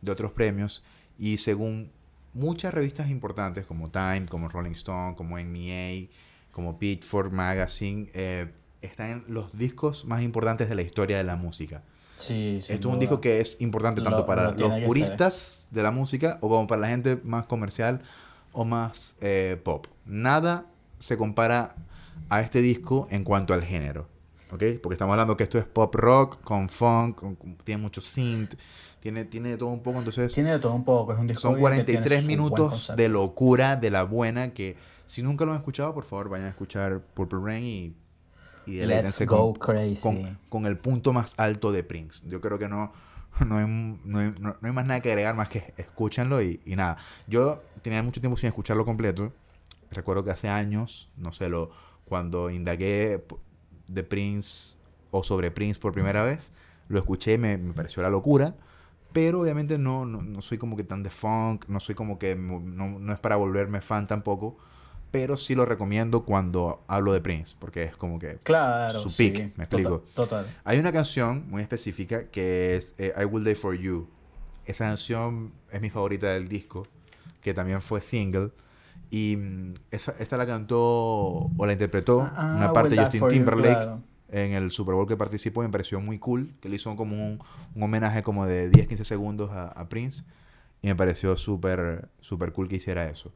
de 0.00 0.10
otros 0.10 0.32
premios. 0.32 0.82
Y 1.18 1.38
según 1.38 1.90
muchas 2.32 2.72
revistas 2.72 3.10
importantes 3.10 3.66
como 3.66 3.90
Time, 3.90 4.26
como 4.28 4.48
Rolling 4.48 4.70
Stone, 4.72 5.14
como 5.16 5.38
NMA, 5.38 6.08
como 6.52 6.78
Pitchfork 6.78 7.32
Magazine, 7.32 8.08
eh, 8.14 8.50
están 8.80 9.10
en 9.10 9.24
los 9.28 9.54
discos 9.56 10.04
más 10.06 10.22
importantes 10.22 10.68
de 10.68 10.74
la 10.74 10.82
historia 10.82 11.18
de 11.18 11.24
la 11.24 11.36
música. 11.36 11.82
Sí, 12.16 12.58
Esto 12.58 12.74
es 12.74 12.84
un 12.94 12.98
disco 12.98 13.20
que 13.20 13.40
es 13.40 13.60
importante 13.60 14.00
tanto 14.02 14.20
Lo- 14.20 14.26
para 14.26 14.52
lo 14.52 14.56
los 14.58 14.68
puristas 14.86 15.68
de 15.70 15.82
la 15.82 15.90
música 15.90 16.38
o 16.40 16.48
como 16.48 16.66
para 16.66 16.82
la 16.82 16.88
gente 16.88 17.18
más 17.24 17.46
comercial 17.46 18.02
o 18.52 18.64
más 18.64 19.16
eh, 19.20 19.60
pop. 19.62 19.86
Nada 20.06 20.66
se 20.98 21.16
compara 21.16 21.76
a 22.28 22.40
este 22.40 22.60
disco 22.62 23.06
en 23.10 23.24
cuanto 23.24 23.52
al 23.54 23.62
género. 23.64 24.06
¿Ok? 24.52 24.62
Porque 24.82 24.94
estamos 24.94 25.12
hablando 25.12 25.36
que 25.36 25.44
esto 25.44 25.58
es 25.58 25.64
pop 25.64 25.94
rock, 25.94 26.40
con 26.42 26.68
funk, 26.68 27.16
con- 27.16 27.36
tiene 27.64 27.80
mucho 27.82 28.00
synth, 28.00 28.54
tiene, 29.00 29.24
tiene 29.24 29.50
de 29.50 29.56
todo 29.56 29.68
un 29.70 29.82
poco. 29.82 29.98
Entonces, 29.98 30.32
Tiene 30.32 30.50
de 30.52 30.58
todo 30.58 30.74
un 30.74 30.84
poco, 30.84 31.12
es 31.12 31.18
un 31.18 31.26
disco 31.26 31.40
son 31.42 31.54
bien 31.56 31.70
que 31.72 31.84
tiene 31.84 32.00
43 32.00 32.20
su 32.20 32.26
buen 32.26 32.38
minutos 32.38 32.92
de 32.96 33.08
locura, 33.08 33.76
de 33.76 33.90
la 33.90 34.02
buena, 34.04 34.52
que 34.52 34.76
si 35.06 35.22
nunca 35.22 35.44
lo 35.44 35.52
han 35.52 35.58
escuchado, 35.58 35.94
por 35.94 36.04
favor, 36.04 36.28
vayan 36.28 36.46
a 36.46 36.50
escuchar 36.50 37.00
Purple 37.14 37.38
Rain 37.42 37.64
y, 37.64 37.94
y 38.70 38.84
Let's 38.86 39.24
go 39.26 39.52
con, 39.54 39.60
crazy. 39.60 40.02
con, 40.02 40.38
con 40.48 40.66
el 40.66 40.78
punto 40.78 41.12
más 41.12 41.34
alto 41.36 41.72
de 41.72 41.82
Prince. 41.84 42.24
Yo 42.28 42.40
creo 42.40 42.58
que 42.58 42.68
no, 42.68 42.92
no, 43.46 43.56
hay, 43.58 43.64
no, 44.04 44.18
hay, 44.18 44.34
no- 44.38 44.56
no 44.60 44.68
hay 44.68 44.72
más 44.72 44.84
nada 44.86 45.00
que 45.00 45.10
agregar 45.10 45.34
más 45.34 45.48
que 45.48 45.72
escúchenlo 45.76 46.42
y, 46.42 46.60
y 46.64 46.76
nada. 46.76 46.96
Yo 47.26 47.62
tenía 47.82 48.02
mucho 48.02 48.20
tiempo 48.20 48.36
sin 48.36 48.48
escucharlo 48.48 48.84
completo. 48.84 49.32
Recuerdo 49.90 50.22
que 50.24 50.30
hace 50.30 50.48
años, 50.48 51.10
no 51.16 51.32
sé, 51.32 51.48
lo, 51.48 51.70
cuando 52.04 52.50
indagué 52.50 53.24
de 53.92 54.02
Prince 54.04 54.76
o 55.10 55.22
sobre 55.22 55.50
Prince 55.50 55.78
por 55.80 55.92
primera 55.92 56.24
vez, 56.24 56.52
lo 56.88 56.98
escuché 56.98 57.38
me, 57.38 57.58
me 57.58 57.72
pareció 57.72 58.02
la 58.02 58.10
locura. 58.10 58.54
Pero 59.12 59.40
obviamente 59.40 59.76
no, 59.76 60.06
no, 60.06 60.22
no 60.22 60.40
soy 60.40 60.56
como 60.56 60.76
que 60.76 60.84
tan 60.84 61.02
de 61.02 61.10
funk, 61.10 61.64
no 61.68 61.80
soy 61.80 61.96
como 61.96 62.16
que 62.18 62.36
no, 62.36 62.60
no 62.60 63.12
es 63.12 63.18
para 63.18 63.34
volverme 63.36 63.80
fan 63.80 64.06
tampoco. 64.06 64.56
Pero 65.10 65.36
sí 65.36 65.56
lo 65.56 65.64
recomiendo 65.66 66.24
cuando 66.24 66.84
hablo 66.86 67.12
de 67.12 67.20
Prince, 67.20 67.56
porque 67.58 67.82
es 67.82 67.96
como 67.96 68.20
que 68.20 68.36
Claro, 68.44 69.00
su 69.00 69.08
sí, 69.08 69.30
peak, 69.32 69.38
me 69.58 69.66
total- 69.66 69.80
explico. 69.92 70.04
Total. 70.14 70.46
Hay 70.62 70.78
una 70.78 70.92
canción 70.92 71.46
muy 71.48 71.60
específica 71.62 72.28
que 72.28 72.76
es 72.76 72.94
eh, 72.98 73.12
I 73.20 73.24
Will 73.24 73.42
Die 73.42 73.56
For 73.56 73.74
You. 73.76 74.08
Esa 74.66 74.84
canción 74.84 75.52
es 75.72 75.80
mi 75.80 75.90
favorita 75.90 76.28
del 76.28 76.48
disco, 76.48 76.86
que 77.40 77.52
también 77.52 77.80
fue 77.82 78.00
single. 78.00 78.52
Y 79.10 79.36
mm, 79.36 79.74
esa, 79.90 80.12
esta 80.18 80.36
la 80.36 80.46
cantó 80.46 80.80
o 81.56 81.66
la 81.66 81.72
interpretó 81.72 82.32
Ah, 82.34 82.54
una 82.56 82.68
I 82.68 82.72
parte 82.72 82.96
de 82.96 82.96
Justin 82.96 83.20
You, 83.20 83.28
Timberlake 83.28 83.74
claro. 83.82 84.02
en 84.28 84.52
el 84.52 84.70
Super 84.70 84.94
Bowl 84.94 85.06
que 85.08 85.16
participó 85.16 85.62
y 85.62 85.66
me 85.66 85.72
pareció 85.72 86.00
muy 86.00 86.18
cool. 86.18 86.54
Que 86.60 86.68
le 86.68 86.76
hizo 86.76 86.94
como 86.96 87.16
un, 87.16 87.38
un 87.74 87.82
homenaje 87.82 88.22
como 88.22 88.46
de 88.46 88.68
10-15 88.70 89.04
segundos 89.04 89.50
a, 89.50 89.68
a 89.68 89.88
Prince. 89.88 90.24
Y 90.82 90.88
me 90.88 90.96
pareció 90.96 91.36
súper 91.36 92.08
súper 92.20 92.52
cool 92.52 92.68
que 92.68 92.76
hiciera 92.76 93.08
eso. 93.08 93.32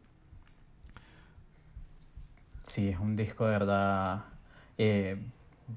Sí, 2.63 2.89
es 2.89 2.99
un 2.99 3.17
disco 3.17 3.45
de 3.47 3.51
verdad. 3.53 4.25
eh, 4.79 5.19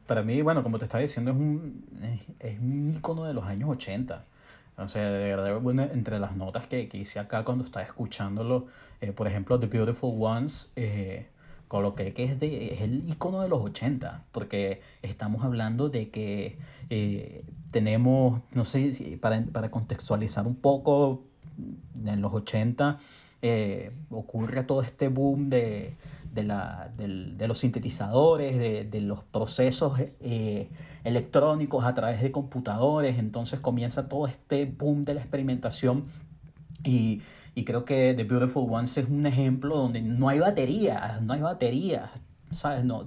para 0.06 0.22
mí, 0.24 0.42
bueno, 0.42 0.64
como 0.64 0.80
te 0.80 0.86
estaba 0.86 1.02
diciendo, 1.02 1.32
es 1.32 1.38
un, 1.38 1.86
es, 2.02 2.28
es 2.54 2.60
un 2.60 2.90
icono 2.96 3.26
de 3.26 3.34
los 3.34 3.46
años 3.46 3.70
80. 3.70 4.26
Sea, 4.86 5.10
de 5.10 5.36
verdad, 5.36 5.60
bueno, 5.60 5.84
entre 5.84 6.20
las 6.20 6.36
notas 6.36 6.68
que, 6.68 6.88
que 6.88 6.98
hice 6.98 7.20
acá 7.20 7.44
cuando 7.44 7.64
estaba 7.64 7.84
escuchándolo, 7.84 8.68
eh, 9.02 9.12
por 9.12 9.28
ejemplo, 9.28 9.60
The 9.60 9.68
Beautiful 9.68 10.16
Ones, 10.20 10.72
eh, 10.76 11.28
coloqué 11.68 12.14
que 12.14 12.24
es, 12.24 12.40
de, 12.40 12.74
es 12.74 12.82
el 12.82 13.10
icono 13.10 13.42
de 13.42 13.50
los 13.50 13.62
80, 13.62 14.26
porque 14.32 14.82
estamos 15.02 15.44
hablando 15.44 15.90
de 15.90 16.10
que 16.10 16.58
eh, 16.90 17.44
tenemos, 17.72 18.42
no 18.54 18.64
sé, 18.64 19.18
para, 19.20 19.44
para 19.46 19.72
contextualizar 19.72 20.46
un 20.46 20.56
poco, 20.56 21.24
en 22.06 22.22
los 22.22 22.34
80 22.34 23.00
eh, 23.42 23.92
ocurre 24.10 24.64
todo 24.64 24.82
este 24.82 25.10
boom 25.10 25.50
de, 25.50 25.96
de, 26.34 26.44
la, 26.44 26.92
del- 26.98 27.38
de 27.38 27.48
los 27.48 27.60
sintetizadores, 27.60 28.58
de, 28.58 28.86
de 28.86 29.02
los 29.02 29.24
procesos 29.24 30.00
eh, 30.20 30.70
electrónicos 31.04 31.86
a 31.86 31.94
través 31.94 32.22
de 32.22 32.32
computadores, 32.32 33.18
entonces 33.20 33.60
comienza 33.60 34.08
todo 34.10 34.28
este 34.28 34.66
boom 34.66 35.04
de 35.04 35.14
la 35.16 35.22
experimentación 35.22 36.06
y, 36.84 37.22
y 37.56 37.64
creo 37.66 37.86
que 37.86 38.14
The 38.16 38.24
Beautiful 38.24 38.68
Ones 38.70 38.98
es 38.98 39.08
un 39.10 39.26
ejemplo 39.26 39.76
donde 39.78 40.02
no 40.02 40.30
hay 40.30 40.40
baterías, 40.40 41.22
no 41.22 41.34
hay 41.34 41.42
baterías, 41.42 42.10
¿sabes? 42.52 42.84
No, 42.84 43.04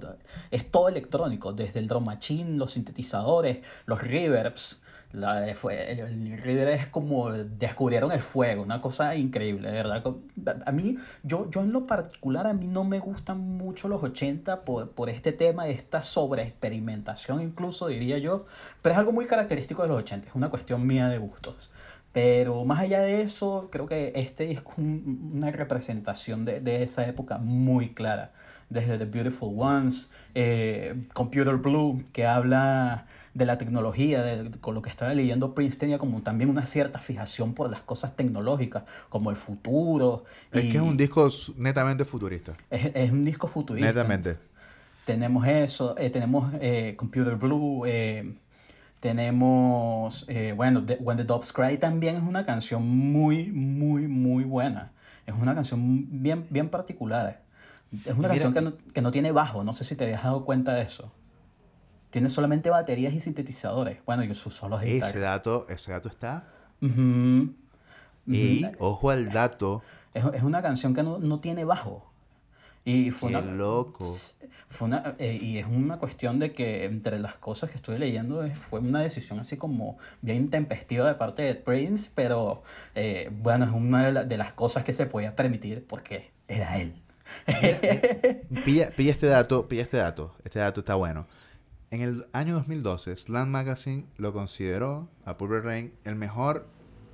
es 0.51 0.69
todo 0.69 0.89
electrónico, 0.89 1.53
desde 1.53 1.79
el 1.79 1.87
drum 1.87 2.05
machine, 2.05 2.57
los 2.57 2.73
sintetizadores, 2.73 3.59
los 3.85 4.01
reverbs. 4.01 4.81
La, 5.13 5.45
fue, 5.55 5.91
el 5.91 6.37
reverb 6.37 6.69
es 6.69 6.87
como 6.87 7.31
descubrieron 7.31 8.11
el 8.11 8.21
fuego, 8.21 8.63
una 8.63 8.79
cosa 8.79 9.15
increíble, 9.15 9.67
de 9.69 9.73
verdad. 9.75 10.03
A 10.65 10.71
mí, 10.71 10.95
yo, 11.23 11.49
yo 11.49 11.61
en 11.61 11.73
lo 11.73 11.85
particular, 11.85 12.47
a 12.47 12.53
mí 12.53 12.67
no 12.67 12.83
me 12.85 12.99
gustan 12.99 13.39
mucho 13.39 13.87
los 13.89 14.01
80 14.03 14.63
por, 14.63 14.91
por 14.91 15.09
este 15.09 15.33
tema 15.33 15.65
de 15.65 15.71
esta 15.71 16.01
sobreexperimentación, 16.01 17.41
incluso 17.41 17.87
diría 17.87 18.17
yo, 18.19 18.45
pero 18.81 18.93
es 18.93 18.99
algo 18.99 19.11
muy 19.11 19.25
característico 19.25 19.81
de 19.81 19.89
los 19.89 19.97
80, 19.99 20.29
es 20.29 20.35
una 20.35 20.49
cuestión 20.49 20.85
mía 20.85 21.07
de 21.09 21.17
gustos. 21.17 21.71
Pero 22.13 22.65
más 22.65 22.79
allá 22.81 22.99
de 23.01 23.21
eso, 23.21 23.69
creo 23.71 23.85
que 23.87 24.11
este 24.15 24.51
es 24.51 24.61
un- 24.77 25.31
una 25.35 25.49
representación 25.51 26.43
de, 26.43 26.59
de 26.59 26.83
esa 26.83 27.07
época 27.07 27.37
muy 27.37 27.93
clara. 27.93 28.33
Desde 28.69 28.97
The 28.97 29.05
Beautiful 29.05 29.53
Ones, 29.57 30.09
eh, 30.35 31.05
Computer 31.13 31.55
Blue, 31.55 32.03
que 32.11 32.25
habla 32.25 33.05
de 33.33 33.45
la 33.45 33.57
tecnología, 33.57 34.21
de- 34.21 34.51
con 34.59 34.75
lo 34.75 34.81
que 34.81 34.89
estaba 34.89 35.13
leyendo 35.13 35.53
Prince 35.53 35.77
tenía 35.79 35.97
como 35.97 36.21
también 36.21 36.49
una 36.49 36.65
cierta 36.65 36.99
fijación 36.99 37.53
por 37.53 37.69
las 37.71 37.81
cosas 37.81 38.15
tecnológicas, 38.15 38.83
como 39.09 39.29
el 39.29 39.35
futuro. 39.35 40.23
Es 40.51 40.65
y 40.65 40.71
que 40.71 40.77
es 40.77 40.83
un 40.83 40.97
disco 40.97 41.29
netamente 41.57 42.05
futurista. 42.05 42.53
es, 42.69 42.91
es 42.93 43.11
un 43.11 43.23
disco 43.23 43.47
futurista. 43.47 43.87
Netamente. 43.89 44.37
Tenemos 45.05 45.47
eso, 45.47 45.97
eh, 45.97 46.09
tenemos 46.09 46.53
eh, 46.61 46.95
Computer 46.97 47.35
Blue, 47.35 47.85
eh, 47.87 48.35
tenemos, 48.99 50.25
eh, 50.27 50.53
bueno, 50.55 50.85
The- 50.85 50.97
When 51.01 51.17
the 51.17 51.23
Doves 51.23 51.51
Cry 51.51 51.77
también 51.77 52.17
es 52.17 52.23
una 52.23 52.45
canción 52.45 52.87
muy, 52.87 53.51
muy, 53.51 54.07
muy 54.07 54.43
buena. 54.43 54.91
Es 55.25 55.33
una 55.35 55.55
canción 55.55 56.07
bien, 56.23 56.45
bien 56.49 56.69
particular. 56.69 57.41
Es 58.05 58.13
una 58.17 58.29
Mira, 58.29 58.29
canción 58.29 58.53
que 58.53 58.61
no, 58.61 58.73
que 58.93 59.01
no 59.01 59.11
tiene 59.11 59.31
bajo, 59.31 59.63
no 59.63 59.73
sé 59.73 59.83
si 59.83 59.95
te 59.95 60.03
habías 60.05 60.23
dado 60.23 60.45
cuenta 60.45 60.73
de 60.73 60.83
eso. 60.83 61.11
Tiene 62.11 62.29
solamente 62.29 62.69
baterías 62.69 63.13
y 63.13 63.19
sintetizadores. 63.19 63.97
Bueno, 64.05 64.23
y 64.23 64.31
sus 64.35 64.53
solos 64.53 64.81
de 64.81 64.97
Ese 64.97 65.19
dato, 65.19 65.65
ese 65.69 65.91
dato 65.91 66.07
está. 66.09 66.47
Y 68.27 68.65
ojo 68.79 69.09
al 69.09 69.31
dato. 69.31 69.81
Es, 70.13 70.23
es 70.33 70.43
una 70.43 70.61
canción 70.61 70.93
que 70.93 71.03
no, 71.03 71.19
no 71.19 71.39
tiene 71.39 71.65
bajo. 71.65 72.07
Y 72.83 73.11
fue 73.11 73.29
Qué 73.31 73.37
una, 73.37 73.51
loco. 73.51 74.11
fue 74.67 74.87
una, 74.87 75.15
eh, 75.19 75.37
y 75.39 75.59
es 75.59 75.67
una 75.67 75.99
cuestión 75.99 76.39
de 76.39 76.51
que 76.51 76.85
entre 76.85 77.19
las 77.19 77.35
cosas 77.37 77.69
que 77.69 77.75
estoy 77.75 77.99
leyendo 77.99 78.43
fue 78.55 78.79
una 78.79 79.01
decisión 79.01 79.39
así 79.39 79.55
como 79.55 79.97
bien 80.21 80.37
intempestiva 80.37 81.07
de 81.07 81.13
parte 81.13 81.43
de 81.43 81.53
Prince, 81.53 82.11
pero 82.15 82.63
eh, 82.95 83.29
bueno, 83.31 83.65
es 83.65 83.71
una 83.71 84.05
de, 84.07 84.11
la- 84.11 84.23
de 84.23 84.35
las 84.37 84.53
cosas 84.53 84.83
que 84.83 84.93
se 84.93 85.05
podía 85.05 85.35
permitir 85.35 85.85
porque 85.85 86.31
era 86.47 86.79
él. 86.79 86.95
Pilla, 88.65 88.89
pilla 88.95 89.11
este 89.11 89.27
dato, 89.27 89.67
pilla 89.67 89.83
este 89.83 89.97
dato. 89.97 90.35
Este 90.43 90.57
dato 90.59 90.79
está 90.81 90.95
bueno. 90.95 91.27
En 91.91 92.01
el 92.01 92.25
año 92.31 92.53
2012, 92.55 93.15
Slam 93.17 93.49
Magazine 93.49 94.05
lo 94.17 94.31
consideró 94.33 95.09
a 95.25 95.37
Purple 95.37 95.61
Rain 95.61 95.93
el 96.05 96.15
mejor, 96.15 96.65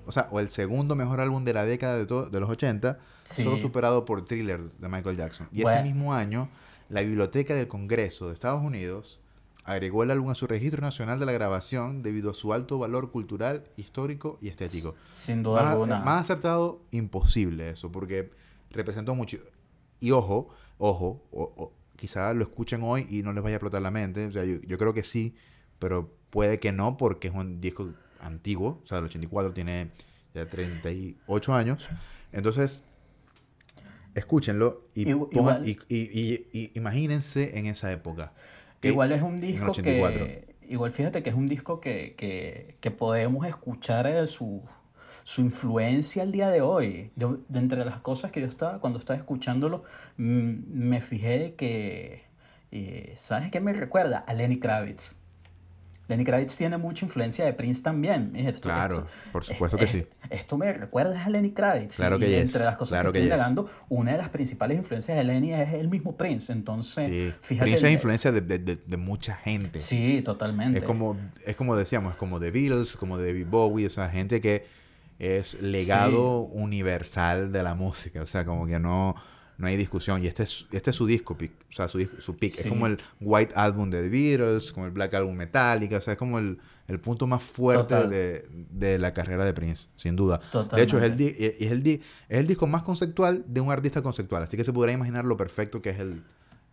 o 0.05 0.11
sea, 0.11 0.28
o 0.32 0.39
el 0.39 0.49
segundo 0.49 0.95
mejor 0.95 1.19
álbum 1.19 1.43
de 1.43 1.53
la 1.53 1.65
década 1.65 1.97
de, 1.97 2.05
de 2.05 2.39
los 2.39 2.49
80, 2.49 2.99
Sí. 3.23 3.43
solo 3.43 3.57
superado 3.57 4.05
por 4.05 4.23
Thriller 4.23 4.71
de 4.71 4.88
Michael 4.88 5.17
Jackson. 5.17 5.49
Y 5.51 5.63
Bueno. 5.63 5.80
ese 5.80 5.88
mismo 5.89 6.13
año, 6.13 6.47
la 6.89 7.01
Biblioteca 7.01 7.55
del 7.55 7.67
Congreso 7.67 8.28
de 8.28 8.34
Estados 8.34 8.61
Unidos 8.63 9.19
agregó 9.65 10.03
el 10.03 10.11
álbum 10.11 10.30
a 10.30 10.36
su 10.36 10.47
registro 10.47 10.80
nacional 10.82 11.19
de 11.19 11.25
la 11.25 11.34
grabación 11.34 12.03
debido 12.03 12.30
a 12.32 12.34
su 12.34 12.53
alto 12.53 12.78
valor 12.80 13.11
cultural, 13.11 13.65
histórico 13.75 14.38
y 14.41 14.47
estético. 14.47 14.95
Sin 15.11 15.43
duda 15.43 15.63
Más, 15.63 15.71
alguna. 15.73 15.99
más 15.99 16.21
acertado, 16.21 16.80
imposible 16.91 17.71
eso, 17.71 17.91
porque 17.91 18.32
representó 18.69 19.13
mucho. 19.15 19.39
Y 19.99 20.11
ojo, 20.11 20.47
ojo, 20.78 21.21
o, 21.32 21.43
o- 21.57 21.73
quizá 21.98 22.34
lo 22.34 22.43
escuchen 22.43 22.82
hoy 22.84 23.06
y 23.10 23.24
no 23.24 23.34
les 23.34 23.43
vaya 23.43 23.56
a 23.56 23.58
explotar 23.58 23.82
la 23.82 23.91
mente. 23.91 24.28
O 24.28 24.32
sea, 24.32 24.45
yo, 24.45 24.56
yo 24.62 24.78
creo 24.78 24.93
que 24.93 25.04
sí, 25.04 25.36
pero 25.80 26.14
puede 26.30 26.60
que 26.60 26.72
no, 26.72 26.95
porque 26.95 27.28
es 27.28 27.34
un 27.34 27.60
disco 27.60 27.89
antiguo. 28.22 28.80
O 28.84 28.88
sea, 28.88 29.00
el 29.00 29.04
84 29.06 29.52
tiene 29.54 29.91
ya 30.34 30.45
38 30.48 31.54
años. 31.54 31.89
Entonces, 32.32 32.86
escúchenlo 34.16 34.88
y, 34.93 35.06
Igu- 35.06 35.30
pongan- 35.30 35.64
igual- 35.68 35.68
y, 35.89 36.48
y- 36.54 36.72
imagínense 36.76 37.58
en 37.60 37.66
esa 37.68 37.91
época. 37.91 38.34
Igual 38.82 39.12
es 39.12 39.22
un 39.22 39.39
disco 39.39 39.72
84. 39.72 40.26
que. 40.26 40.56
Igual 40.70 40.91
fíjate 40.91 41.24
que 41.24 41.30
es 41.30 41.36
un 41.36 41.48
disco 41.48 41.80
que, 41.80 42.14
que, 42.16 42.76
que 42.82 42.91
podemos 42.91 43.48
escuchar 43.48 44.06
eh, 44.06 44.28
su, 44.28 44.62
su 45.28 45.41
influencia 45.41 46.23
al 46.23 46.32
día 46.32 46.49
de 46.49 46.61
hoy. 46.61 47.11
Yo, 47.17 47.36
de 47.49 47.59
entre 47.59 47.84
las 47.84 47.99
cosas 47.99 48.32
que 48.32 48.39
yo 48.39 48.47
estaba, 48.47 48.80
cuando 48.80 48.97
estaba 48.97 49.17
escuchándolo, 49.19 49.84
mm, 50.15 50.53
me 50.69 51.01
fijé 51.01 51.38
de 51.38 51.53
que. 51.55 52.23
eh, 52.71 53.11
¿Sabes 53.17 53.51
qué 53.51 53.59
me 53.59 53.73
recuerda? 53.73 54.19
A 54.19 54.34
Lenny 54.34 54.57
Kravitz. 54.57 55.17
Lenny 56.07 56.23
Kravitz 56.23 56.55
tiene 56.55 56.78
mucha 56.78 57.03
influencia 57.03 57.43
de 57.43 57.51
Prince 57.51 57.82
también. 57.84 58.32
Esto- 58.38 58.69
Claro, 58.69 58.99
esto- 58.99 59.07
por 59.34 59.43
supuesto 59.43 59.78
que 59.78 59.88
sí. 59.88 60.05
Esto 60.30 60.57
me 60.57 60.71
recuerda 60.71 61.25
a 61.25 61.30
Lenny 61.30 61.51
Kravitz. 61.51 61.97
Claro 61.97 62.15
y 62.15 62.19
que 62.21 62.30
yes, 62.30 62.39
entre 62.39 62.63
las 62.63 62.78
cosas 62.78 62.99
claro 62.99 63.11
que 63.11 63.19
estoy 63.19 63.30
yes. 63.30 63.34
indagando, 63.38 63.69
una 63.89 64.13
de 64.13 64.17
las 64.19 64.30
principales 64.30 64.78
influencias 64.78 65.17
de 65.17 65.25
Lenny 65.25 65.51
es 65.53 65.73
el 65.73 65.89
mismo 65.89 66.15
Prince. 66.15 66.53
Entonces, 66.53 67.05
Sí. 67.05 67.34
fíjate. 67.41 67.65
Prince 67.69 67.86
es 67.88 67.91
influencia 67.93 68.32
de, 68.32 68.39
de- 68.39 68.59
de- 68.59 68.78
de 68.78 68.97
mucha 68.97 69.36
gente. 69.36 69.80
Sí, 69.80 70.21
totalmente. 70.23 70.80
Es 70.80 70.86
como, 70.86 71.17
es 71.45 71.55
como 71.57 71.75
decíamos, 71.75 72.13
es 72.13 72.17
como 72.17 72.39
The 72.39 72.51
Beatles, 72.51 72.95
como 72.95 73.17
David 73.17 73.47
Bowie, 73.49 73.88
o 73.88 73.89
sea, 73.89 74.07
gente 74.07 74.39
que 74.39 74.65
es 75.20 75.61
legado 75.61 76.41
universal 76.41 77.51
de 77.51 77.63
la 77.63 77.74
música, 77.76 78.22
o 78.22 78.26
sea, 78.26 78.45
como 78.45 78.68
que 78.68 78.80
no, 78.80 79.15
no 79.57 79.68
hay 79.68 79.76
discusión. 79.78 80.24
Y 80.24 80.28
este 80.28 80.43
es, 80.43 80.65
este 80.72 80.91
es 80.91 80.95
su 80.95 81.05
disco, 81.07 81.38
pic, 81.38 81.51
o 81.70 81.74
sea, 81.74 81.88
su, 81.88 82.05
su 82.22 82.36
pick. 82.38 82.53
Es 82.53 82.68
como 82.68 82.86
el 82.88 82.99
White 83.22 83.53
Album 83.55 83.89
de 83.89 84.03
The 84.03 84.09
Beatles, 84.09 84.72
como 84.72 84.86
el 84.86 84.91
Black 84.91 85.13
Album 85.15 85.36
Metallica, 85.36 85.97
o 85.97 86.01
sea, 86.01 86.13
es 86.13 86.20
como 86.20 86.38
el, 86.39 86.59
el 86.88 86.99
punto 86.99 87.26
más 87.28 87.41
fuerte 87.43 87.95
de, 88.07 88.47
de 88.70 88.99
la 88.99 89.11
carrera 89.13 89.43
de 89.43 89.53
Prince, 89.53 89.88
sin 89.95 90.15
duda. 90.15 90.39
De 90.78 90.84
hecho, 90.84 90.97
es 90.99 91.03
el, 91.11 91.18
di- 91.18 91.36
es, 91.38 91.72
el 91.72 91.88
es 91.88 92.39
el 92.39 92.47
disco 92.47 92.68
más 92.68 92.84
conceptual 92.84 93.43
de 93.47 93.61
un 93.61 93.72
artista 93.72 94.01
conceptual, 94.01 94.43
así 94.43 94.55
que 94.55 94.63
se 94.63 94.72
podrá 94.74 94.91
imaginar 94.91 95.26
lo 95.26 95.36
perfecto 95.36 95.82
que 95.82 95.89
es 95.89 95.99
el, 95.99 96.22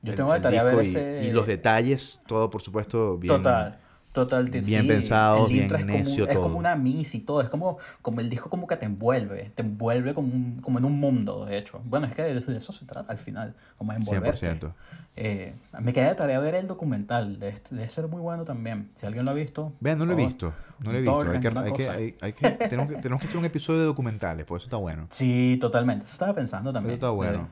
Yo 0.03 0.11
el- 0.11 0.17
tengo 0.17 0.31
de 0.33 0.37
el 0.37 0.43
tarea 0.43 0.65
disco 0.65 0.77
ver 0.77 0.85
y, 0.87 0.89
ese- 0.89 1.27
y 1.29 1.31
los 1.33 1.47
detalles, 1.47 2.21
todo 2.27 2.51
por 2.51 2.61
supuesto 2.63 3.17
bien. 3.19 3.35
Total. 3.37 3.81
Total, 4.15 4.45
bien 4.49 4.63
sí, 4.63 4.71
bien 4.71 5.65
es 5.65 5.83
como, 5.83 5.85
necio 5.87 6.29
es 6.29 6.39
como 6.39 6.57
una 6.57 6.77
misa 6.77 7.17
y 7.17 7.21
todo, 7.21 7.41
es 7.41 7.49
como, 7.49 7.79
como 8.01 8.21
el 8.21 8.31
disco 8.31 8.49
como 8.49 8.69
que 8.69 8.77
te 8.77 8.87
envuelve, 8.87 9.51
te 9.57 9.63
envuelve 9.63 10.15
como, 10.15 10.33
un- 10.33 10.61
como 10.61 10.79
en 10.79 10.85
un 10.85 11.01
mundo, 11.01 11.45
de 11.47 11.59
hecho. 11.59 11.81
Bueno, 11.85 12.07
es 12.07 12.15
que 12.15 12.23
de, 12.23 12.39
de 12.41 12.57
eso 12.59 12.71
se 12.71 12.85
trata 12.87 13.11
al 13.11 13.19
final, 13.19 13.55
como 13.77 13.91
de 13.93 13.99
envolverte. 13.99 14.39
100%. 14.49 14.73
Eh, 15.17 15.55
me 15.81 15.93
queda 15.93 16.09
de 16.11 16.15
tarea 16.15 16.39
ver 16.39 16.55
el 16.55 16.69
documental, 16.69 17.41
de 17.41 17.49
este- 17.49 17.75
debe 17.75 17.89
ser 17.89 18.07
muy 18.07 18.21
bueno 18.21 18.45
también. 18.45 18.89
Si 18.95 19.05
alguien 19.05 19.25
lo 19.25 19.33
ha 19.33 19.35
visto. 19.35 19.73
Vean, 19.81 19.99
no 19.99 20.07
lo 20.07 20.13
he 20.13 20.17
visto. 20.17 20.53
No 20.79 20.93
lo 20.93 20.99
he 20.99 21.01
visto. 21.03 21.21
Hay 21.21 21.41
que, 21.41 21.49
hay 21.49 21.65
que, 21.65 21.71
cosa. 21.71 21.93
hay, 21.93 22.17
hay 22.21 22.33
que, 22.33 22.51
tenemos 22.69 22.89
que, 22.93 22.97
tenemos 23.03 23.21
que 23.21 23.27
hacer 23.27 23.39
un 23.39 23.45
episodio 23.45 23.81
de 23.81 23.87
documentales, 23.87 24.47
por 24.47 24.59
eso 24.59 24.67
está 24.67 24.77
bueno. 24.77 25.09
Sí, 25.11 25.59
totalmente. 25.61 26.05
Eso 26.05 26.13
estaba 26.13 26.35
pensando 26.35 26.73
también. 26.73 26.95
está 26.95 27.11
bueno. 27.11 27.49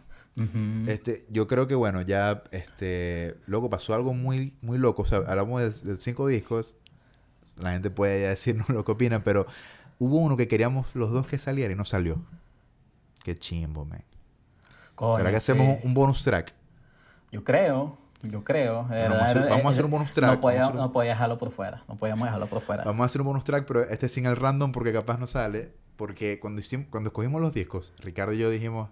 Este, 0.87 1.27
yo 1.29 1.47
creo 1.47 1.67
que 1.67 1.75
bueno, 1.75 2.01
ya, 2.01 2.43
este, 2.53 3.37
luego 3.47 3.69
pasó 3.69 3.93
algo 3.95 4.15
muy, 4.15 4.55
muy 4.63 4.79
loco. 4.79 5.03
O 5.03 5.05
sea, 5.05 5.19
hablamos 5.19 5.61
de, 5.85 5.91
de 5.93 5.97
cinco 5.99 6.27
discos. 6.27 6.75
La 7.59 7.73
gente 7.73 7.91
puede 7.91 8.23
ya 8.23 8.29
decirnos 8.31 8.69
lo 8.71 8.85
que 8.85 8.93
opina, 8.93 9.23
pero 9.23 9.47
hubo 9.99 10.17
uno 10.19 10.37
que 10.37 10.49
queríamos 10.49 10.95
los 10.95 11.11
dos 11.11 11.27
que 11.27 11.39
saliera 11.39 11.73
y 11.73 11.77
no 11.77 11.85
salió. 11.85 12.23
Qué 13.23 13.37
chimbo, 13.37 13.85
man. 13.85 14.03
Coño, 14.95 15.19
¿Será 15.19 15.31
que 15.31 15.39
sí. 15.39 15.53
hacemos 15.53 15.79
un, 15.83 15.89
un 15.89 15.95
bonus 15.95 16.23
track? 16.25 16.55
Yo 17.31 17.45
creo, 17.45 17.99
yo 18.23 18.43
creo. 18.45 18.85
Vamos 18.89 18.93
a 19.21 19.25
hacer- 19.27 19.49
vamos 19.49 19.67
a 19.67 19.69
hacer 19.69 19.85
un 19.85 19.91
bonus 19.91 20.13
track, 20.13 20.31
No 20.35 20.41
podía, 20.41 20.69
un- 20.69 20.77
no 20.77 20.93
podía 20.93 21.11
dejarlo 21.11 21.39
por 21.39 21.51
fuera. 21.51 21.85
No 21.89 21.97
podíamos 21.97 22.25
dejarlo 22.27 22.47
por 22.47 22.61
fuera. 22.63 22.85
Vamos 22.85 23.03
a 23.05 23.07
hacer 23.07 23.21
un 23.21 23.27
bonus 23.29 23.45
track, 23.45 23.65
pero 23.67 23.83
este 23.83 24.09
sin 24.09 24.27
el 24.27 24.37
random 24.37 24.73
porque 24.73 24.93
capaz 24.93 25.19
no 25.19 25.27
sale. 25.27 25.73
Porque 25.97 26.41
cuando, 26.41 26.61
hicimos, 26.61 26.87
cuando 26.91 27.09
escogimos 27.09 27.41
los 27.41 27.53
discos, 27.55 27.93
Ricardo 28.01 28.33
y 28.33 28.39
yo 28.39 28.51
dijimos, 28.51 28.89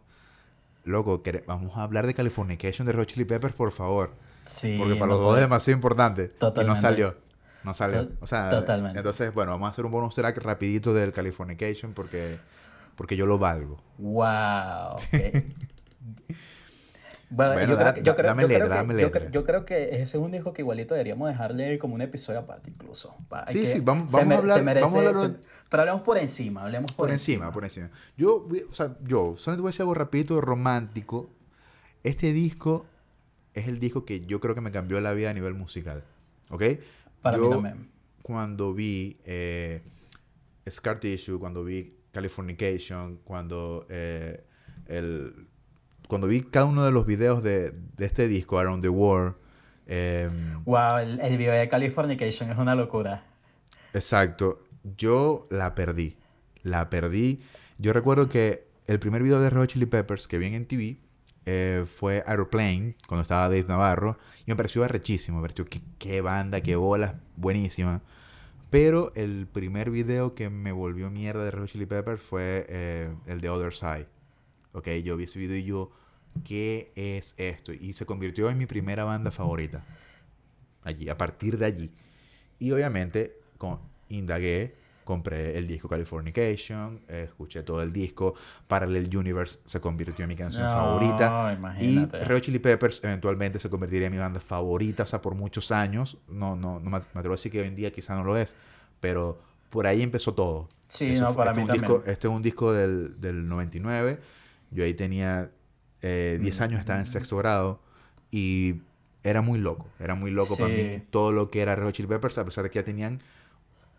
loco, 0.84 1.22
vamos 1.46 1.76
a 1.76 1.82
hablar 1.82 2.06
de 2.06 2.14
Californication 2.14 2.86
de 2.86 2.92
Red 2.92 3.06
Chili 3.06 3.24
Peppers, 3.24 3.54
por 3.54 3.72
favor. 3.72 4.12
Sí, 4.44 4.76
Porque 4.78 4.94
para 4.96 5.12
los 5.12 5.20
dos 5.20 5.34
es 5.36 5.42
demasiado 5.42 5.76
importante. 5.76 6.22
Y 6.22 6.24
no 6.32 6.38
Totalmente. 6.38 6.80
salió. 6.80 7.16
No 7.62 7.74
salió. 7.74 8.08
O 8.20 8.26
sea, 8.26 8.48
totalmente. 8.48 8.98
entonces, 8.98 9.32
bueno, 9.34 9.52
vamos 9.52 9.66
a 9.68 9.70
hacer 9.70 9.84
un 9.84 9.92
bonus 9.92 10.14
track 10.14 10.38
rapidito 10.38 10.94
del 10.94 11.12
Californication 11.12 11.92
porque, 11.92 12.38
porque 12.96 13.16
yo 13.16 13.26
lo 13.26 13.38
valgo. 13.38 13.82
Wow. 13.98 14.94
ok. 14.94 15.44
Bueno, 17.30 17.54
yo, 19.30 19.44
creo 19.44 19.64
que, 19.64 19.84
ese 19.90 20.02
es 20.02 20.14
un 20.16 20.32
disco 20.32 20.52
que 20.52 20.62
igualito 20.62 20.94
deberíamos 20.94 21.28
dejarle 21.28 21.78
como 21.78 21.94
un 21.94 22.02
episodio 22.02 22.40
aparte 22.40 22.70
incluso. 22.70 23.14
Sí, 23.48 23.66
sí, 23.66 23.80
vamos- 23.80 24.10
vamos 24.12 24.34
a 24.34 24.38
hablar- 24.38 24.58
se 24.58 24.64
merece- 24.64 24.80
vamos 24.84 24.94
a 24.94 25.08
hablar- 25.08 25.26
se- 25.40 25.46
pero 25.68 25.80
hablemos 25.82 26.02
por 26.02 26.18
encima, 26.18 26.62
hablemos 26.64 26.90
por, 26.92 27.06
Por 27.06 27.10
encima, 27.12 27.52
por 27.52 27.62
encima. 27.64 27.90
Yo, 28.16 28.48
o 28.68 28.72
sea, 28.72 28.96
yo 29.02 29.34
solamente 29.36 29.62
voy 29.62 29.68
a 29.68 29.70
decir 29.70 29.82
algo 29.82 29.94
rapidito 29.94 30.40
romántico. 30.40 31.30
Este 32.02 32.32
disco 32.32 32.86
es 33.54 33.68
el 33.68 33.78
disco 33.78 34.04
que 34.04 34.20
yo 34.26 34.40
creo 34.40 34.54
que 34.56 34.60
me 34.60 34.72
cambió 34.72 35.00
la 35.00 35.12
vida 35.12 35.30
a 35.30 35.34
nivel 35.34 35.54
musical. 35.54 36.02
¿Ok? 36.50 36.64
Para 37.22 37.36
yo, 37.36 37.44
mí 37.44 37.50
también. 37.50 37.90
cuando 38.22 38.74
vi 38.74 39.18
eh, 39.24 39.82
Scar 40.68 40.98
Tissue, 40.98 41.38
cuando 41.38 41.62
vi 41.62 41.94
Californication, 42.12 43.18
cuando 43.24 43.86
eh, 43.88 44.42
el 44.86 45.46
cuando 46.10 46.26
vi 46.26 46.42
cada 46.42 46.66
uno 46.66 46.84
de 46.84 46.90
los 46.90 47.06
videos 47.06 47.42
de, 47.42 47.70
de 47.96 48.04
este 48.04 48.28
disco, 48.28 48.58
Around 48.58 48.82
the 48.82 48.90
World, 48.90 49.34
eh, 49.86 50.28
Wow, 50.66 50.98
el, 50.98 51.20
el 51.20 51.38
video 51.38 51.54
de 51.54 51.68
Californication 51.68 52.50
es 52.50 52.58
una 52.58 52.74
locura. 52.74 53.24
exacto, 53.94 54.62
yo 54.96 55.44
la 55.50 55.74
perdí. 55.74 56.16
La 56.62 56.90
perdí. 56.90 57.40
Yo 57.78 57.92
recuerdo 57.92 58.28
que 58.28 58.68
el 58.86 58.98
primer 58.98 59.22
video 59.22 59.40
de 59.40 59.48
Red 59.50 59.60
Hot 59.60 59.68
Chili 59.70 59.86
Peppers 59.86 60.28
que 60.28 60.36
vi 60.38 60.46
en 60.54 60.66
TV 60.66 60.98
eh, 61.46 61.84
fue 61.86 62.22
Aeroplane, 62.26 62.96
cuando 63.08 63.22
estaba 63.22 63.44
Dave 63.44 63.64
Navarro, 63.66 64.18
y 64.46 64.50
me 64.50 64.56
pareció 64.56 64.84
arrechísimo. 64.84 65.38
Me 65.38 65.42
pareció 65.42 65.64
qué, 65.64 65.80
qué 65.98 66.20
banda, 66.20 66.60
qué 66.60 66.76
bolas, 66.76 67.14
buenísima. 67.36 68.02
Pero 68.68 69.10
el 69.16 69.48
primer 69.50 69.90
video 69.90 70.34
que 70.34 70.50
me 70.50 70.70
volvió 70.72 71.10
mierda 71.10 71.42
de 71.44 71.50
Red 71.50 71.62
Hot 71.62 71.70
Chili 71.70 71.86
Peppers 71.86 72.20
fue 72.20 72.66
eh, 72.68 73.12
el 73.26 73.40
de 73.40 73.48
Other 73.48 73.72
Side. 73.72 74.06
Ok, 74.72 74.88
yo 75.02 75.16
vi 75.16 75.24
ese 75.24 75.38
video 75.40 75.56
y 75.56 75.64
yo, 75.64 75.90
¿qué 76.44 76.92
es 76.94 77.34
esto? 77.36 77.72
Y 77.72 77.92
se 77.92 78.06
convirtió 78.06 78.48
en 78.50 78.58
mi 78.58 78.66
primera 78.66 79.04
banda 79.04 79.30
favorita. 79.30 79.82
Allí, 80.82 81.08
a 81.08 81.16
partir 81.18 81.58
de 81.58 81.66
allí. 81.66 81.90
Y 82.58 82.70
obviamente, 82.72 83.36
con, 83.58 83.80
indagué, 84.08 84.74
compré 85.04 85.58
el 85.58 85.66
disco 85.66 85.88
Californication, 85.88 87.00
escuché 87.08 87.62
todo 87.62 87.82
el 87.82 87.92
disco. 87.92 88.34
Parallel 88.68 89.14
Universe 89.14 89.58
se 89.64 89.80
convirtió 89.80 90.24
en 90.24 90.28
mi 90.28 90.36
canción 90.36 90.64
No, 90.64 90.70
favorita. 90.70 91.52
Y 91.52 91.56
imagínate. 91.56 92.24
Red 92.24 92.34
Hot 92.36 92.42
Chili 92.44 92.58
Peppers 92.58 93.02
eventualmente 93.04 93.58
se 93.58 93.68
convertiría 93.68 94.06
en 94.06 94.12
mi 94.12 94.18
banda 94.18 94.40
favorita, 94.40 95.02
o 95.02 95.06
sea, 95.06 95.20
por 95.20 95.34
muchos 95.34 95.70
años. 95.72 96.18
No, 96.28 96.54
no, 96.56 96.80
no 96.80 96.90
me 96.90 96.98
me 96.98 97.18
atrevo 97.20 97.32
a 97.34 97.36
decir 97.36 97.50
que 97.52 97.60
hoy 97.60 97.68
en 97.68 97.76
día 97.76 97.90
quizá 97.92 98.14
no 98.14 98.24
lo 98.24 98.36
es, 98.36 98.56
pero 99.00 99.40
por 99.70 99.86
ahí 99.86 100.02
empezó 100.02 100.34
todo. 100.34 100.68
Sí, 100.88 101.12
Eso 101.12 101.24
no, 101.24 101.32
fue- 101.34 101.44
para 101.44 101.50
este 101.52 101.60
mí 101.60 101.64
es 101.64 101.70
un 101.70 101.80
también. 101.80 101.98
disco, 102.00 102.10
Este 102.10 102.26
es 102.28 102.32
un 102.34 102.42
disco 102.42 102.72
del, 102.72 103.20
del 103.20 103.48
99. 103.48 104.18
Yo 104.70 104.84
ahí 104.84 104.94
tenía 104.94 105.50
eh, 106.02 106.38
10 106.40 106.60
años, 106.60 106.80
estaba 106.80 106.98
en 106.98 107.06
sexto 107.06 107.36
grado 107.36 107.80
y 108.30 108.76
era 109.22 109.42
muy 109.42 109.58
loco. 109.58 109.86
Era 109.98 110.14
muy 110.14 110.30
loco 110.30 110.56
para 110.56 110.70
mí 110.72 111.02
todo 111.10 111.32
lo 111.32 111.50
que 111.50 111.60
era 111.62 111.74
Red 111.76 111.84
Hot 111.86 111.94
Chili 111.94 112.08
Peppers, 112.08 112.38
a 112.38 112.44
pesar 112.44 112.64
de 112.64 112.70
que 112.70 112.78
ya 112.78 112.84
tenían 112.84 113.20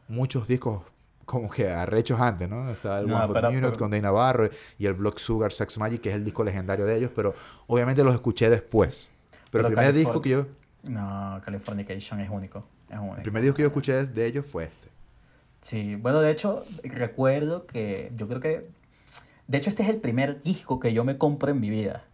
muchos 0.07 0.47
discos 0.47 0.81
como 1.25 1.49
que 1.49 1.69
arrechos 1.69 2.19
antes, 2.19 2.49
¿no? 2.49 2.69
Estaba 2.69 2.99
el 2.99 3.07
No, 3.07 3.15
One 3.23 3.27
Hot 3.27 3.43
Minute 3.51 3.67
pero- 3.67 3.77
con 3.79 3.91
Dave 3.91 4.01
Navarro 4.01 4.49
y 4.77 4.85
el 4.85 4.93
Block 4.95 5.17
Sugar 5.19 5.51
Sex 5.53 5.77
Magic, 5.77 6.01
que 6.01 6.09
es 6.09 6.15
el 6.15 6.25
disco 6.25 6.43
legendario 6.43 6.85
de 6.85 6.97
ellos, 6.97 7.11
pero 7.15 7.33
obviamente 7.67 8.03
los 8.03 8.13
escuché 8.13 8.49
después. 8.49 9.11
Pero, 9.31 9.41
Pero 9.51 9.67
el 9.67 9.73
primer 9.73 9.93
Californ- 9.93 9.97
disco 9.97 10.21
que 10.21 10.29
yo, 10.29 10.47
No, 10.83 11.39
Californication 11.45 12.19
es 12.21 12.29
único. 12.29 12.65
Es 12.89 12.97
único. 12.97 13.15
el 13.17 13.21
primer 13.21 13.43
disco 13.43 13.55
que 13.57 13.61
yo 13.61 13.67
escuché 13.67 14.05
de 14.07 14.25
ellos 14.25 14.45
fue 14.45 14.63
este. 14.65 14.89
Sí, 15.61 15.95
bueno, 15.95 16.21
de 16.21 16.31
hecho, 16.31 16.65
recuerdo 16.83 17.67
que 17.67 18.11
yo 18.15 18.27
creo 18.27 18.39
que. 18.39 18.69
De 19.51 19.57
hecho, 19.57 19.69
este 19.69 19.83
es 19.83 19.89
el 19.89 19.97
primer 19.97 20.39
disco 20.39 20.79
que 20.79 20.93
yo 20.93 21.03
me 21.03 21.17
compro 21.17 21.51
en 21.51 21.59
mi 21.59 21.69
vida. 21.69 22.05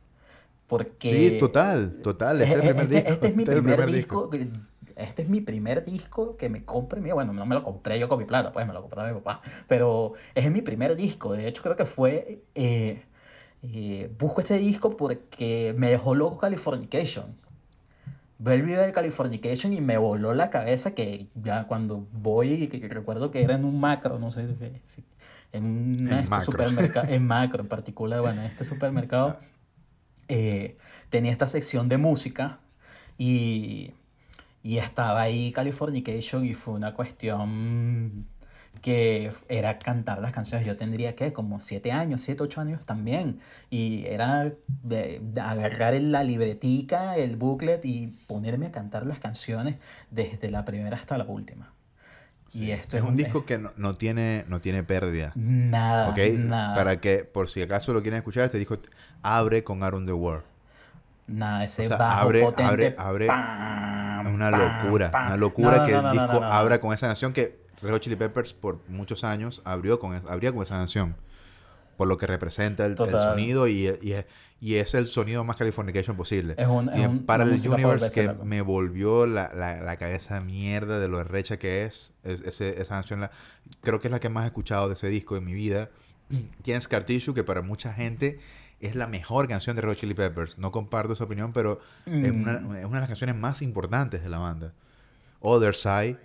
Porque. 0.66 1.30
Sí, 1.32 1.38
total, 1.38 1.98
total. 2.02 2.42
Este 2.42 2.56
es 2.56 2.64
el 2.64 2.68
primer 2.76 2.84
este, 2.86 2.96
disco. 2.96 3.12
este 3.14 3.28
es 3.28 3.36
mi 3.36 3.44
este 3.44 3.56
primer, 3.56 3.76
primer 3.76 3.96
disco. 3.96 4.30
que- 4.32 4.50
Este 4.96 5.22
es 5.22 5.30
mi 5.30 5.42
primer 5.42 5.84
disco 5.84 6.36
que 6.36 6.50
me 6.50 6.66
compro 6.66 6.98
en 6.98 7.04
mi 7.04 7.12
Bueno, 7.12 7.34
no 7.34 7.46
me 7.46 7.54
lo 7.54 7.62
compré 7.62 8.00
yo 8.00 8.10
con 8.10 8.18
mi 8.18 8.26
plata, 8.26 8.52
pues 8.52 8.66
me 8.66 8.74
lo 8.74 8.82
compró 8.82 9.04
mi 9.06 9.14
papá. 9.14 9.42
Pero 9.68 10.14
es 10.34 10.52
mi 10.52 10.64
primer 10.64 10.96
disco. 10.96 11.34
De 11.34 11.48
hecho, 11.48 11.62
creo 11.62 11.76
que 11.76 11.86
fue. 11.86 12.42
eh, 12.56 13.04
eh, 13.62 14.12
busco 14.18 14.42
este 14.42 14.58
disco 14.58 14.98
porque 14.98 15.76
me 15.78 15.92
dejó 15.92 16.16
loco 16.16 16.40
Californication. 16.40 17.36
Ve 18.48 18.56
el 18.56 18.64
video 18.64 18.82
de 18.82 18.92
Californication 18.92 19.74
y 19.74 19.82
me 19.82 19.98
voló 19.98 20.34
la 20.34 20.50
cabeza 20.50 20.96
que 20.96 21.28
ya 21.36 21.66
cuando 21.68 22.08
voy, 22.14 22.68
que 22.68 22.88
recuerdo 22.88 23.30
que 23.32 23.44
era 23.44 23.56
en 23.56 23.66
un 23.66 23.80
macro, 23.80 24.20
no 24.20 24.32
sé 24.32 24.56
si, 24.56 24.72
si- 24.86 25.04
en 25.54 25.64
un 25.66 26.08
En 26.08 26.20
este 26.20 26.42
supermercado, 26.42 27.08
en 27.10 27.26
macro 27.28 27.62
en 27.62 27.68
particular, 27.70 28.22
bueno, 28.22 28.42
en 28.42 28.48
este 28.48 28.64
supermercado 28.64 29.38
eh, 30.28 30.76
tenía 31.10 31.32
esta 31.32 31.48
sección 31.48 31.88
de 31.90 31.98
música 31.98 32.60
y, 33.18 33.92
y 34.64 34.78
estaba 34.78 35.22
ahí 35.22 35.52
Californication 35.52 36.46
y 36.46 36.54
fue 36.54 36.74
una 36.74 36.94
cuestión 36.94 38.26
que 38.82 39.32
era 39.50 39.80
cantar 39.80 40.20
las 40.22 40.32
canciones. 40.32 40.66
Yo 40.66 40.78
tendría 40.78 41.16
que 41.16 41.34
como 41.34 41.62
siete 41.62 41.92
años, 41.92 42.22
siete, 42.22 42.44
ocho 42.44 42.62
años 42.62 42.86
también. 42.86 43.40
Y 43.70 44.06
era 44.08 44.52
de- 44.84 45.20
de 45.22 45.42
agarrar 45.42 45.94
en 45.96 46.12
la 46.12 46.24
libretica, 46.24 47.18
el 47.18 47.36
booklet 47.38 47.84
y 47.86 48.08
ponerme 48.28 48.68
a 48.68 48.72
cantar 48.72 49.06
las 49.06 49.20
canciones 49.20 49.76
desde 50.12 50.50
la 50.50 50.66
primera 50.66 50.96
hasta 50.98 51.18
la 51.18 51.26
última. 51.26 51.74
Y 52.54 52.72
esto 52.72 52.96
es 52.96 53.04
un 53.04 53.18
disco 53.18 53.46
que 53.46 53.58
no, 53.58 53.72
no 53.76 53.94
tiene, 53.94 54.46
no 54.48 54.60
tiene 54.62 54.82
pérdida. 54.84 55.34
Nada, 55.36 56.10
¿Ok? 56.10 56.18
nada. 56.40 56.76
Para 56.76 57.02
que, 57.02 57.26
por 57.26 57.50
si 57.50 57.62
acaso 57.62 57.94
lo 57.94 58.02
quieren 58.02 58.20
escuchar, 58.20 58.46
este 58.46 58.58
disco 58.58 58.78
abre 59.22 59.64
con 59.66 59.84
Aaron 59.84 60.06
the 60.06 60.14
World. 60.14 60.44
Nada, 61.28 61.66
ese 61.66 61.84
O 61.84 61.86
sea, 61.88 61.98
bajo 61.98 62.22
abre- 62.30 62.42
potente. 62.42 62.64
abre- 62.72 62.96
abre- 62.98 63.28
pam, 63.28 64.28
Es 64.28 64.34
una 64.34 64.50
locura, 64.50 65.12
pam. 65.12 65.28
una 65.28 65.36
locura 65.38 65.78
No, 65.80 65.86
que 65.86 65.94
el 65.94 66.12
disco 66.12 66.42
abra 66.42 66.80
con 66.80 66.94
esa 66.94 67.08
canción 67.08 67.34
que 67.34 67.60
Red 67.82 67.92
Hot 67.92 68.02
Chili 68.02 68.16
Peppers 68.16 68.54
por 68.54 68.80
muchos 68.90 69.24
años 69.24 69.62
abrió 69.66 70.00
con, 70.00 70.14
abría 70.28 70.52
con 70.52 70.64
esa 70.64 70.76
canción. 70.76 71.16
Por 71.98 72.08
lo 72.08 72.18
que 72.18 72.28
representa 72.28 72.86
el, 72.86 72.92
el 72.92 72.98
sonido 73.10 73.68
y, 73.68 73.90
y, 74.04 74.12
es- 74.14 74.26
y 74.62 74.76
es 74.76 74.94
el 74.94 75.08
sonido 75.08 75.44
más 75.44 75.58
Californication 75.58 76.16
posible. 76.16 76.54
Es 76.58 76.68
un- 76.68 76.90
es 76.90 76.96
Tiene 76.96 77.08
un- 77.10 77.26
Parallel 77.26 77.60
Universe 77.72 78.10
que 78.22 78.28
loco. 78.28 78.46
me 78.46 78.62
volvió 78.62 79.26
la, 79.26 79.52
la, 79.56 79.82
la 79.82 79.98
cabeza 79.98 80.40
mierda 80.42 81.00
de 81.00 81.08
lo 81.08 81.24
recha 81.24 81.58
que 81.58 81.86
es. 81.86 82.14
Es- 82.24 82.42
ese- 82.42 82.80
esa 82.82 82.90
canción 82.96 83.22
la, 83.22 83.32
creo 83.82 84.00
que 84.00 84.10
es 84.10 84.12
la 84.12 84.20
que 84.20 84.30
más 84.30 84.44
he 84.44 84.48
escuchado 84.48 84.88
de 84.90 84.94
ese 84.94 85.08
disco 85.10 85.38
en 85.38 85.46
mi 85.46 85.54
vida. 85.54 85.90
Tiene 86.62 86.80
Scar 86.82 87.04
Tissue, 87.04 87.34
que 87.34 87.44
para 87.44 87.64
mucha 87.64 87.94
gente 87.94 88.40
es 88.80 88.94
la 88.96 89.08
mejor 89.08 89.48
canción 89.48 89.76
de 89.76 89.82
Red 89.82 89.90
Hot 89.94 89.98
Chili 90.02 90.14
Peppers. 90.14 90.60
No 90.60 90.72
comparto 90.72 91.14
esa 91.14 91.24
opinión, 91.24 91.52
pero 91.52 91.80
es, 92.06 92.14
Mm. 92.32 92.42
una, 92.44 92.54
es 92.80 92.86
una 92.86 92.98
de 92.98 93.00
las 93.02 93.08
canciones 93.08 93.36
más 93.36 93.64
importantes 93.64 94.22
de 94.22 94.30
la 94.30 94.38
banda. 94.38 94.74
Other 95.40 95.74
Side, 95.74 96.18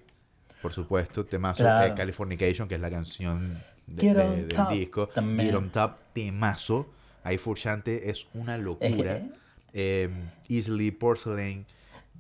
por 0.63 0.73
supuesto, 0.73 1.27
temazo. 1.27 1.65
Claro. 1.65 1.93
eh, 1.93 1.95
Californication, 1.97 2.69
que 2.69 2.77
es 2.77 2.81
la 2.81 2.91
canción 2.91 3.59
de- 3.87 4.15
de- 4.15 4.37
del 4.45 4.49
top, 4.53 4.71
disco. 4.71 5.09
también. 5.09 5.49
Get 5.49 5.57
on 5.59 5.71
Top, 5.71 5.93
temazo. 6.15 6.87
Ahí 7.25 7.37
Furchante 7.39 8.09
es 8.11 8.27
una 8.35 8.57
locura. 8.57 8.89
que- 9.19 9.43
Eh, 9.75 10.11
Easily, 10.49 10.91
Porcelain. 10.91 11.65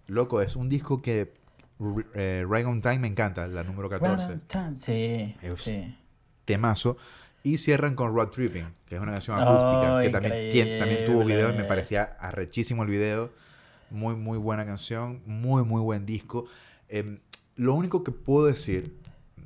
Loco, 0.08 0.40
es 0.40 0.56
un 0.56 0.68
disco 0.68 1.00
que 1.02 1.34
eh, 2.14 2.46
Right 2.48 2.64
on 2.66 2.80
Time 2.80 2.98
me 3.00 3.08
encanta, 3.08 3.46
la 3.48 3.62
número 3.64 3.88
14. 3.90 4.24
Right 4.26 4.42
on 4.42 4.46
time. 4.48 4.76
Sí, 4.76 5.36
Es- 5.42 5.60
sí. 5.60 5.96
Temazo. 6.44 6.96
Y 7.44 7.58
cierran 7.58 7.94
con 7.96 8.14
Road 8.14 8.28
Tripping, 8.28 8.66
que 8.86 8.94
es 8.94 9.00
una 9.00 9.10
canción 9.12 9.36
acústica, 9.40 9.96
Oh, 9.96 10.00
que 10.00 10.08
también, 10.10 10.50
tiene- 10.52 10.78
también 10.78 11.04
tuvo 11.04 11.24
video 11.24 11.50
y 11.52 11.56
me 11.56 11.64
parecía 11.64 12.04
arrechísimo 12.20 12.84
el 12.84 12.88
video. 12.88 13.30
Muy, 13.90 14.14
muy 14.14 14.38
buena 14.38 14.64
canción, 14.64 15.20
muy, 15.26 15.64
muy 15.64 15.80
buen 15.82 16.06
disco. 16.06 16.46
Em, 16.88 17.18
lo 17.62 17.74
único 17.74 18.02
que 18.04 18.12
puedo 18.12 18.46
decir 18.46 18.96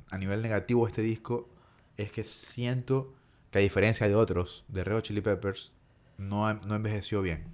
a 0.09 0.17
nivel 0.17 0.41
negativo 0.41 0.85
de 0.85 0.91
este 0.91 1.01
disco 1.01 1.49
es 1.97 2.11
que 2.11 2.23
siento 2.23 3.13
que 3.51 3.59
a 3.59 3.61
diferencia 3.61 4.07
de 4.07 4.15
otros, 4.15 4.65
de 4.67 4.83
Red 4.83 4.95
Hot 4.97 5.03
Chili 5.05 5.21
Peppers, 5.21 5.73
no, 6.17 6.53
no 6.53 6.75
envejeció 6.75 7.21
bien. 7.21 7.45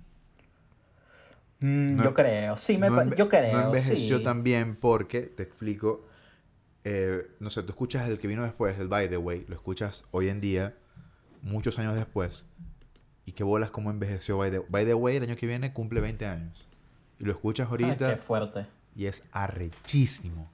Mm, 1.60 1.96
No- 1.96 2.04
yo 2.04 2.14
creo, 2.14 2.56
sí, 2.58 2.78
me 2.78 2.90
no 2.90 3.16
yo 3.16 3.30
creo. 3.30 3.54
No 3.54 3.66
envejeció 3.68 4.18
sí. 4.18 4.24
tan 4.24 4.44
bien 4.44 4.76
porque, 4.76 5.22
te 5.22 5.44
explico, 5.44 6.06
eh, 6.84 7.24
no 7.40 7.50
sé, 7.50 7.64
tú 7.64 7.70
escuchas 7.70 8.08
el 8.10 8.20
que 8.20 8.28
vino 8.28 8.44
después, 8.44 8.78
el 8.80 8.88
By 8.88 9.10
the 9.10 9.18
Way, 9.18 9.46
lo 9.48 9.56
escuchas 9.56 10.04
hoy 10.12 10.30
en 10.30 10.42
día, 10.42 10.76
muchos 11.42 11.80
años 11.80 11.96
después, 11.96 12.46
y 13.26 13.32
que 13.32 13.44
bolas 13.44 13.72
cómo 13.72 13.90
envejeció 13.92 14.38
By 14.38 14.52
the, 14.52 14.60
By 14.68 14.86
the 14.86 14.94
Way 14.94 15.18
el 15.18 15.24
año 15.24 15.36
que 15.38 15.48
viene 15.48 15.72
cumple 15.74 16.02
20 16.02 16.26
años. 16.26 16.68
Y 17.20 17.24
lo 17.26 17.32
escuchas 17.32 17.68
Ah, 17.68 17.72
ahorita 17.72 18.10
qué 18.12 18.18
fuerte. 18.18 18.66
y 18.96 19.06
es 19.06 19.24
arrechísimo. 19.32 20.52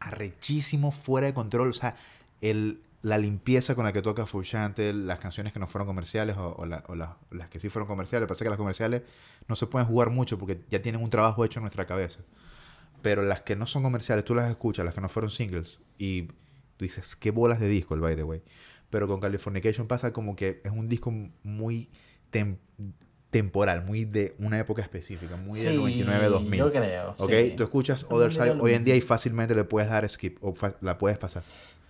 Arrechísimo, 0.00 0.90
fuera 0.92 1.26
de 1.26 1.34
control. 1.34 1.68
O 1.70 1.72
sea, 1.72 1.96
el, 2.40 2.82
la 3.02 3.18
limpieza 3.18 3.74
con 3.74 3.84
la 3.84 3.92
que 3.92 4.02
toca 4.02 4.26
Furchante, 4.26 4.92
las 4.92 5.18
canciones 5.18 5.52
que 5.52 5.58
no 5.58 5.66
fueron 5.66 5.86
comerciales 5.86 6.36
o, 6.36 6.54
o 6.56 6.66
la- 6.66 6.84
o 6.88 6.94
la- 6.94 7.16
las 7.30 7.48
que 7.48 7.60
sí 7.60 7.68
fueron 7.70 7.86
comerciales. 7.88 8.28
Pasa 8.28 8.44
que 8.44 8.50
las 8.50 8.58
comerciales 8.58 9.02
no 9.48 9.56
se 9.56 9.66
pueden 9.66 9.86
jugar 9.88 10.10
mucho 10.10 10.38
porque 10.38 10.60
ya 10.70 10.82
tienen 10.82 11.02
un 11.02 11.10
trabajo 11.10 11.44
hecho 11.44 11.58
en 11.60 11.64
nuestra 11.64 11.86
cabeza. 11.86 12.20
Pero 13.02 13.22
las 13.22 13.42
que 13.42 13.56
no 13.56 13.66
son 13.66 13.82
comerciales, 13.82 14.24
tú 14.24 14.34
las 14.34 14.50
escuchas, 14.50 14.84
las 14.84 14.94
que 14.94 15.00
no 15.00 15.08
fueron 15.08 15.30
singles, 15.30 15.78
y 15.98 16.22
tú 16.76 16.84
dices, 16.84 17.16
qué 17.16 17.30
bolas 17.30 17.60
de 17.60 17.68
disco 17.68 17.94
el 17.94 18.00
by 18.00 18.16
the 18.16 18.22
way. 18.24 18.42
Pero 18.90 19.06
con 19.08 19.20
Californication 19.20 19.86
pasa 19.86 20.12
como 20.12 20.36
que 20.36 20.60
es 20.64 20.72
un 20.72 20.88
disco 20.88 21.12
muy 21.42 21.90
temporal, 23.34 23.84
muy 23.84 24.04
de 24.04 24.34
una 24.38 24.58
época 24.60 24.80
específica, 24.80 25.36
muy 25.36 25.58
Sí, 25.58 25.66
del 25.66 25.80
99-2000. 25.80 26.56
yo 26.56 26.72
creo, 26.72 27.14
¿Ok? 27.18 27.30
sí. 27.30 27.54
Tú 27.56 27.64
escuchas 27.64 28.02
Es 28.04 28.06
Other 28.10 28.32
Side 28.32 28.54
de 28.54 28.60
hoy 28.60 28.74
en 28.74 28.84
día 28.84 28.94
y 28.94 29.00
fácilmente 29.00 29.54
le 29.56 29.64
puedes 29.64 29.90
dar 29.90 30.08
skip 30.08 30.38
o 30.42 30.54
la 30.80 30.96
puedes 30.98 31.18
pasar. 31.18 31.42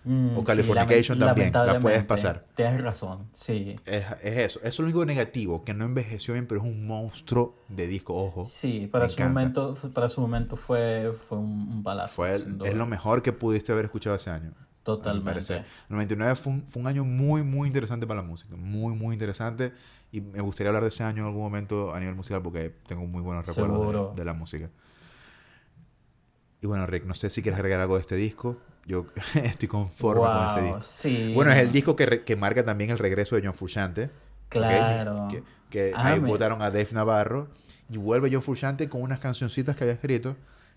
Mm, 0.03 0.37
O 0.37 0.39
sí, 0.41 0.45
Californication 0.45 1.17
lament- 1.19 1.25
también, 1.51 1.51
la 1.53 1.79
puedes 1.79 2.03
pasar. 2.03 2.45
Tienes 2.55 2.81
razón, 2.81 3.27
sí. 3.31 3.75
Es, 3.85 4.05
es 4.23 4.37
eso. 4.37 4.59
Eso 4.59 4.67
es 4.67 4.79
lo 4.79 4.85
único 4.85 5.05
negativo, 5.05 5.63
que 5.63 5.73
no 5.73 5.85
envejeció 5.85 6.33
bien, 6.35 6.45
pero 6.47 6.61
es 6.61 6.65
un 6.67 6.85
monstruo 6.87 7.55
de 7.69 7.87
disco, 7.87 8.13
ojo. 8.15 8.45
Sí, 8.45 8.87
para 8.91 9.07
su 9.07 9.15
encanta. 9.21 9.29
momento, 9.61 9.91
para 9.93 10.09
su 10.09 10.21
momento 10.21 10.55
fue, 10.57 11.11
fue 11.13 11.37
un, 11.39 11.81
balazo. 11.83 12.15
Fue 12.17 12.33
el- 12.35 12.59
es 12.65 12.73
lo 12.75 12.85
mejor 12.87 13.21
que 13.23 13.33
pudiste 13.33 13.71
haber 13.71 13.85
escuchado 13.85 14.15
ese 14.15 14.29
año. 14.31 14.51
Totalmente. 14.83 15.55
El 15.55 15.63
99 15.89 16.35
fue 16.35 16.53
un, 16.53 16.65
fue 16.69 16.79
un 16.83 16.87
año 16.87 17.03
muy, 17.03 17.41
muy 17.41 17.65
interesante 17.67 18.05
para 18.05 18.21
la 18.21 18.27
música. 18.27 18.55
Muy, 18.55 18.93
muy 18.93 19.13
interesante. 19.15 19.73
Y 20.11 20.21
me 20.21 20.41
gustaría 20.41 20.69
hablar 20.69 20.83
de 20.83 20.89
ese 20.89 21.03
año 21.03 21.23
en 21.23 21.27
algún 21.27 21.41
momento 21.43 21.93
a 21.93 21.99
nivel 21.99 22.15
musical 22.15 22.41
porque 22.41 22.73
tengo 22.87 23.05
muy 23.05 23.21
buenos 23.21 23.45
recuerdos 23.47 24.15
de, 24.15 24.21
de 24.21 24.25
la 24.25 24.33
música. 24.33 24.69
Y 26.61 26.67
bueno, 26.67 26.87
Rick, 26.87 27.05
no 27.05 27.13
sé 27.13 27.29
si 27.29 27.41
quieres 27.41 27.57
agregar 27.59 27.81
algo 27.81 27.95
de 27.95 28.01
este 28.01 28.15
disco. 28.15 28.57
Yo 28.85 29.05
estoy 29.43 29.67
conforme 29.67 30.21
con 30.21 30.45
ese 30.47 30.55
Wow, 30.61 30.63
disco. 30.65 30.81
sí. 30.81 31.31
Bueno, 31.33 31.51
es 31.51 31.57
el 31.57 31.71
disco 31.71 31.95
que, 31.95 32.23
que 32.23 32.35
marca 32.35 32.63
también 32.63 32.89
el 32.91 32.97
regreso 32.97 33.35
de 33.35 33.41
John 33.43 33.53
Frusciante. 33.53 34.09
Claro. 34.49 35.27
Que, 35.29 35.43
que 35.69 35.91
Ah, 35.95 36.09
ahí 36.13 36.19
votaron 36.19 36.61
a 36.61 36.65
Dave 36.71 36.87
Navarro. 36.93 37.49
Y 37.89 37.97
vuelve 37.97 38.29
John 38.31 38.41
Frusciante 38.41 38.89
con 38.89 39.01
unas 39.01 39.19
cancioncitas 39.19 39.75
que 39.75 39.83
había 39.83 39.93
escrito. 39.93 40.35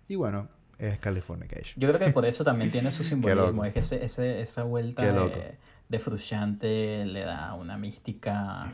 Y 0.09 0.17
bueno, 0.17 0.49
es 0.79 0.99
Californication. 0.99 1.75
Yo 1.77 1.89
creo 1.89 1.99
que 2.07 2.13
por 2.13 2.27
eso 2.27 2.45
también 2.45 2.71
tiene 2.73 2.91
su 2.91 3.05
simbolismo. 3.05 3.65
Es 3.65 3.73
que 3.73 3.79
ese, 3.79 4.05
ese- 4.05 4.41
esa 4.41 4.65
vuelta 4.65 5.03
de, 5.11 5.57
de 5.89 5.99
Frusciante 5.99 7.05
le 7.07 7.21
da 7.25 7.55
una 7.55 7.79
mística 7.79 8.73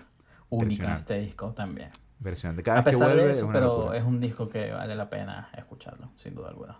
única 0.55 0.85
Impresionante. 0.85 1.14
este 1.14 1.26
disco 1.26 1.52
también. 1.52 1.90
Impresionante. 2.18 2.62
Cada 2.62 2.78
A 2.78 2.82
vez 2.82 2.85
que 2.85 2.90
pesar 2.98 3.09
vuelve 3.09 3.24
de 3.24 3.31
es 3.32 3.39
eso, 3.39 3.51
pero 3.52 3.66
locura. 3.78 3.98
es 3.98 4.05
un 4.05 4.20
disco 4.20 4.48
que 4.48 4.70
vale 4.72 4.94
la 4.97 5.10
pena 5.10 5.51
escucharlo, 5.56 6.10
sin 6.14 6.35
duda 6.35 6.48
alguna. 6.48 6.78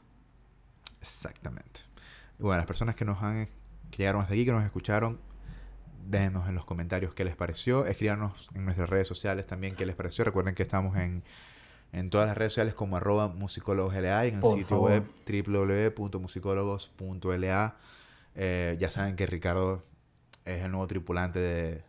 Exactamente. 1.01 1.81
Y 2.39 2.43
bueno, 2.43 2.57
las 2.59 2.67
personas 2.67 2.95
que 2.95 3.05
nos 3.05 3.23
han 3.23 3.49
que 3.91 3.99
llegaron 3.99 4.23
hasta 4.23 4.35
aquí, 4.35 4.45
que 4.45 4.53
nos 4.53 4.65
escucharon, 4.65 5.21
déjenos 6.07 6.49
en 6.49 6.55
los 6.55 6.65
comentarios 6.65 7.15
qué 7.15 7.25
les 7.25 7.37
pareció. 7.37 7.85
Escríbanos 7.87 8.49
en 8.55 8.65
nuestras 8.65 8.89
redes 8.91 9.07
sociales 9.09 9.47
también 9.47 9.75
qué 9.77 9.87
les 9.87 9.95
pareció. 9.95 10.25
Recuerden 10.25 10.55
que 10.55 10.63
estamos 10.65 10.97
en, 10.97 11.23
en 11.93 12.11
todas 12.11 12.27
las 12.27 12.37
redes 12.37 12.53
sociales 12.53 12.75
como 12.75 12.97
arroba 12.97 13.29
musicólogosla 13.29 14.27
y 14.27 14.31
en 14.31 14.37
el 14.37 14.43
sitio 14.43 14.65
favor. 14.67 14.91
web 14.91 15.05
www.musicólogos.la. 15.97 17.77
Eh, 18.37 18.77
ya 18.81 18.91
saben 18.91 19.15
que 19.17 19.27
Ricardo 19.27 19.85
es 20.45 20.63
el 20.65 20.71
nuevo 20.73 20.87
tripulante 20.89 21.39
de, 21.39 21.85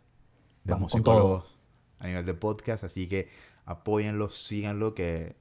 de 0.63 0.75
musicólogos 0.75 1.54
a 1.99 2.07
nivel 2.07 2.25
de 2.25 2.33
podcast, 2.33 2.83
así 2.83 3.07
que 3.07 3.29
apóyenlo, 3.65 4.29
síganlo, 4.29 4.93
que, 4.93 5.35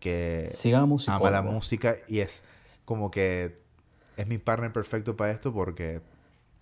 que 0.00 0.44
Sigan 0.48 0.90
a 1.08 1.14
ama 1.14 1.30
la 1.30 1.42
música 1.42 1.96
y 2.08 2.20
es 2.20 2.42
como 2.84 3.10
que 3.10 3.60
es 4.16 4.26
mi 4.26 4.38
partner 4.38 4.72
perfecto 4.72 5.16
para 5.16 5.32
esto 5.32 5.52
porque 5.52 6.00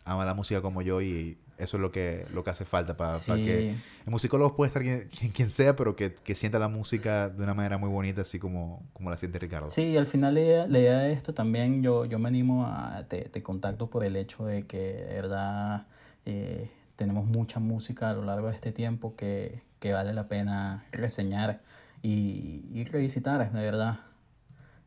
ama 0.04 0.24
la 0.24 0.34
música 0.34 0.62
como 0.62 0.82
yo 0.82 1.00
y 1.00 1.38
eso 1.60 1.76
es 1.76 1.80
lo 1.82 1.92
que, 1.92 2.24
lo 2.32 2.42
que 2.42 2.50
hace 2.50 2.64
falta 2.64 2.96
para, 2.96 3.14
que... 3.26 3.70
El 4.06 4.10
musicólogo 4.10 4.56
puede 4.56 4.68
estar 4.68 4.82
quien, 4.82 5.30
quien, 5.30 5.50
sea, 5.50 5.76
pero 5.76 5.94
que, 5.94 6.14
que, 6.14 6.34
sienta 6.34 6.58
la 6.58 6.68
música 6.68 7.28
de 7.28 7.42
una 7.42 7.52
manera 7.52 7.76
muy 7.76 7.90
bonita, 7.90 8.22
así 8.22 8.38
como, 8.38 8.82
como 8.94 9.10
la 9.10 9.18
siente 9.18 9.38
Ricardo. 9.38 9.68
Sí, 9.68 9.96
al 9.96 10.06
final 10.06 10.34
la 10.34 10.40
idea, 10.40 10.66
la 10.66 10.78
idea 10.78 10.98
de 11.00 11.12
esto 11.12 11.34
también, 11.34 11.82
yo, 11.82 12.06
yo 12.06 12.18
me 12.18 12.28
animo 12.28 12.66
a... 12.66 13.04
Te, 13.08 13.28
te 13.28 13.42
contacto 13.42 13.90
por 13.90 14.04
el 14.04 14.16
hecho 14.16 14.46
de 14.46 14.66
que, 14.66 14.78
de 14.78 15.14
verdad, 15.14 15.86
eh, 16.24 16.70
tenemos 17.00 17.24
mucha 17.24 17.60
música 17.60 18.10
a 18.10 18.12
lo 18.12 18.26
largo 18.26 18.48
de 18.48 18.54
este 18.54 18.72
tiempo 18.72 19.16
que, 19.16 19.62
que 19.78 19.94
vale 19.94 20.12
la 20.12 20.28
pena 20.28 20.84
reseñar 20.92 21.62
y, 22.02 22.68
y 22.74 22.84
revisitar, 22.84 23.50
de 23.50 23.62
verdad. 23.62 24.00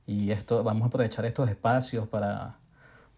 Y 0.06 0.30
esto, 0.30 0.64
vamos 0.64 0.84
a 0.84 0.86
aprovechar 0.90 1.26
estos 1.26 1.50
espacios 1.50 2.08
para, 2.08 2.60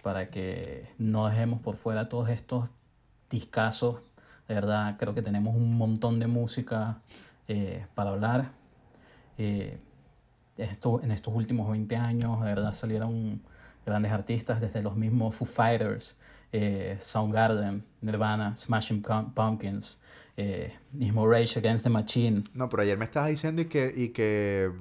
para 0.02 0.30
que 0.30 0.88
no 0.98 1.28
dejemos 1.28 1.60
por 1.60 1.76
fuera 1.76 2.08
todos 2.08 2.30
estos 2.30 2.70
discasos. 3.30 3.98
De 4.48 4.54
verdad, 4.54 4.96
creo 4.98 5.14
que 5.14 5.22
tenemos 5.22 5.58
un 5.58 5.78
montón 5.78 6.22
de 6.22 6.28
música 6.28 7.02
eh, 7.50 7.86
para 7.96 8.12
hablar. 8.12 8.54
Eh, 9.38 9.78
esto, 10.56 11.02
en 11.04 11.12
estos 11.12 11.36
últimos 11.36 11.70
20 11.70 11.98
años, 11.98 12.40
de 12.40 12.46
verdad, 12.46 12.72
salieron 12.72 13.42
grandes 13.86 14.14
artistas, 14.14 14.62
desde 14.62 14.82
los 14.82 14.96
mismos 14.96 15.36
Foo 15.36 15.46
Fighters, 15.46 16.16
eh, 16.58 16.96
Soundgarden, 17.00 17.84
Nirvana, 18.02 18.56
Smashing 18.56 19.04
Pumpkins, 19.34 20.02
eh, 20.38 20.74
mismo 20.94 21.28
Rage 21.28 21.60
Against 21.60 21.84
the 21.84 21.90
Machine. 21.90 22.44
No, 22.54 22.70
pero 22.70 22.84
ayer 22.84 22.98
me 22.98 23.04
estabas 23.04 23.30
diciendo 23.30 23.62
y 23.62 23.66
que, 23.66 23.94
y 23.94 24.10
que, 24.10 24.72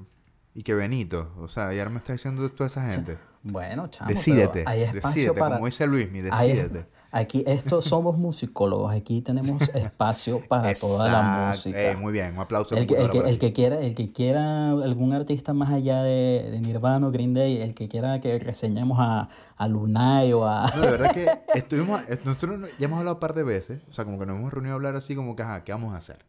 y 0.55 0.63
que 0.63 0.75
Benito, 0.75 1.33
o 1.37 1.49
sea, 1.49 1.69
ayer 1.69 1.91
me 1.91 1.99
estás 1.99 2.17
diciendo 2.17 2.49
toda 2.51 2.69
esa 2.69 2.89
gente. 2.89 3.19
Bueno, 3.43 3.89
chamo, 3.89 4.09
decídete, 4.09 4.63
hay 4.67 4.83
espacio 4.83 5.11
decídete, 5.11 5.41
para... 5.41 5.57
como 5.57 5.67
dice 5.67 5.87
Luis, 5.87 6.11
mi 6.13 6.21
decídete. 6.21 6.87
Aquí, 7.15 7.45
esto 7.47 7.81
somos 7.83 8.19
musicólogos, 8.19 8.93
aquí 8.93 9.23
tenemos 9.23 9.69
espacio 9.69 10.45
para 10.49 10.75
toda 10.75 11.09
la 11.09 11.49
música. 11.49 11.93
Eh, 11.93 11.97
muy 11.97 12.13
bien, 12.13 12.35
un 12.35 12.41
aplauso. 12.41 12.75
El 12.75 12.89
que, 12.89 12.97
el, 12.97 13.09
que, 13.09 13.19
el 13.19 13.39
que, 13.39 13.53
quiera, 13.53 13.81
el 13.81 13.95
que 13.95 14.11
quiera 14.11 14.71
algún 14.71 15.13
artista 15.13 15.55
más 15.55 15.71
allá 15.71 16.03
de, 16.03 16.49
de, 16.51 16.61
Nirvana 16.61 17.07
o 17.07 17.13
Green 17.13 17.33
Day, 17.33 17.63
el 17.63 17.73
que 17.73 17.87
quiera 17.87 18.21
que 18.21 18.41
reseñemos 18.41 18.99
a, 19.01 19.29
a 19.57 19.69
Lunay 19.69 20.33
o 20.33 20.45
a... 20.45 20.73
No, 20.75 20.83
de 20.83 20.91
verdad 20.91 21.13
que 21.13 21.31
estuvimos, 21.55 22.01
nosotros 22.25 22.69
ya 22.81 22.87
hemos 22.87 22.99
hablado 22.99 23.15
un 23.15 23.21
par 23.21 23.35
de 23.35 23.45
veces, 23.45 23.81
o 23.89 23.93
sea, 23.93 24.05
como 24.05 24.19
que 24.19 24.27
nos 24.27 24.37
hemos 24.37 24.53
reunido 24.53 24.73
a 24.73 24.75
hablar 24.75 24.97
así 24.97 25.15
como 25.15 25.37
que, 25.37 25.45
ajá, 25.45 25.63
¿qué 25.63 25.71
vamos 25.71 25.95
a 25.95 25.99
hacer? 25.99 26.25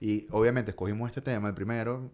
Y 0.00 0.26
obviamente 0.32 0.72
escogimos 0.72 1.10
este 1.10 1.20
tema, 1.20 1.46
el 1.46 1.54
primero, 1.54 2.10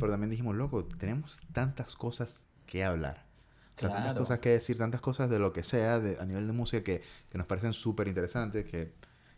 pero 0.00 0.10
también 0.10 0.30
dijimos, 0.30 0.56
loco, 0.56 0.82
tenemos 0.84 1.42
tantas 1.52 1.96
cosas 1.96 2.46
que 2.64 2.82
hablar 2.82 3.21
tantas 3.76 4.14
cosas 4.14 4.38
que 4.38 4.50
decir, 4.50 4.78
tantas 4.78 5.00
cosas 5.00 5.30
de 5.30 5.38
lo 5.38 5.52
que 5.52 5.62
sea 5.62 6.00
de, 6.00 6.18
a 6.20 6.24
nivel 6.24 6.46
de 6.46 6.52
música 6.52 6.82
que, 6.82 7.02
que 7.30 7.38
nos 7.38 7.46
parecen 7.46 7.72
súper 7.72 8.08
interesantes, 8.08 8.64
que, 8.64 8.92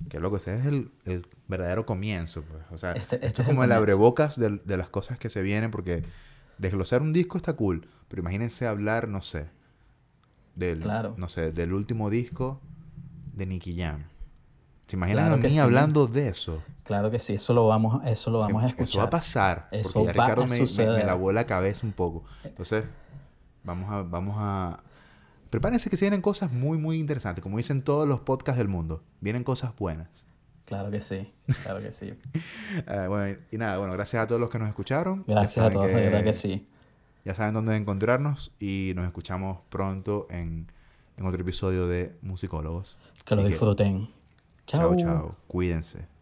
que 0.09 0.21
loco, 0.21 0.37
ese 0.37 0.57
es 0.57 0.67
el, 0.67 0.91
el 1.05 1.27
verdadero 1.49 1.87
comienzo. 1.87 2.43
Pues. 2.43 2.63
O 2.71 2.79
sea, 2.79 2.93
este, 2.93 3.25
esto 3.27 3.43
es 3.43 3.49
como 3.49 3.65
el, 3.65 3.73
abrebocas 3.73 4.39
de, 4.39 4.61
de, 4.65 4.77
las 4.77 4.89
cosas 4.89 5.19
que 5.19 5.31
se 5.31 5.43
vienen, 5.43 5.71
porque 5.71 6.05
desglosar 6.59 7.03
un 7.03 7.13
disco 7.13 7.37
está 7.39 7.55
cool, 7.55 7.89
pero 8.09 8.21
imagínense 8.21 8.67
hablar, 8.67 9.09
no 9.09 9.23
sé, 9.23 9.47
del, 10.55 10.85
no 11.17 11.29
sé, 11.29 11.53
del 11.53 11.73
último 11.73 12.11
disco 12.11 12.61
de 13.33 13.47
Nicky 13.47 13.77
Jam. 13.77 14.05
¿Se 14.87 14.97
imaginan 14.97 15.33
a 15.33 15.37
mí 15.39 15.59
hablando 15.59 16.07
de 16.07 16.29
eso? 16.29 16.63
Claro 16.83 17.11
que 17.11 17.19
sí, 17.19 17.35
eso 17.35 17.55
lo 17.55 17.67
vamos, 17.67 18.05
eso 18.07 18.31
lo 18.31 18.39
vamos 18.39 18.63
a 18.63 18.69
escuchar. 18.69 18.89
Eso 18.89 18.99
va 18.99 19.05
a 19.05 19.11
pasar. 19.11 19.69
Eso 19.73 20.01
porque 20.01 20.19
ya 20.19 20.25
Ricardo 20.25 20.45
me, 20.47 20.59
me, 20.59 20.99
me, 20.99 21.05
lavó 21.05 21.33
la 21.33 21.47
cabeza 21.47 21.87
un 21.87 21.93
poco. 21.93 22.25
Entonces, 22.45 22.85
Vamos 23.65 23.91
a, 23.91 24.03
vamos 24.03 24.37
a... 24.39 24.83
Prepárense 25.51 25.91
que 25.91 25.97
se 25.97 26.05
vienen 26.05 26.21
cosas 26.21 26.53
muy, 26.53 26.79
muy 26.79 26.99
interesantes. 26.99 27.43
Como 27.43 27.57
dicen 27.57 27.83
todos 27.83 28.07
los 28.07 28.21
podcasts 28.21 28.59
del 28.59 28.69
mundo. 28.69 29.03
Vienen 29.21 29.45
cosas 29.45 29.75
buenas. 29.77 30.27
Claro 30.65 30.91
que 30.91 31.01
sí, 31.01 31.31
claro 31.63 31.81
que 31.81 31.91
sí. 31.91 32.15
Eh, 32.87 33.07
bueno, 33.09 33.39
y 33.51 33.59
nada, 33.59 33.79
bueno, 33.79 33.93
gracias 33.93 34.23
a 34.23 34.27
todos 34.27 34.41
los 34.41 34.49
que 34.49 34.59
nos 34.59 34.69
escucharon. 34.69 35.25
Gracias 35.27 35.65
a 35.65 35.71
todos, 35.71 35.87
de 35.87 35.95
verdad 35.95 36.25
que 36.25 36.33
sí. 36.33 36.67
Ya 37.25 37.35
saben 37.35 37.55
dónde 37.55 37.77
encontrarnos 37.77 38.53
y 38.59 38.93
nos 38.97 39.07
escuchamos 39.07 39.61
pronto 39.69 40.27
en, 40.31 40.71
en 41.17 41.27
otro 41.27 41.41
episodio 41.41 41.87
de 41.87 42.17
Musicólogos. 42.23 42.99
Que 43.25 43.37
lo 43.37 43.45
disfruten. 43.45 44.09
Chao, 44.67 44.97
chao. 44.97 45.37
Cuídense. 45.47 46.14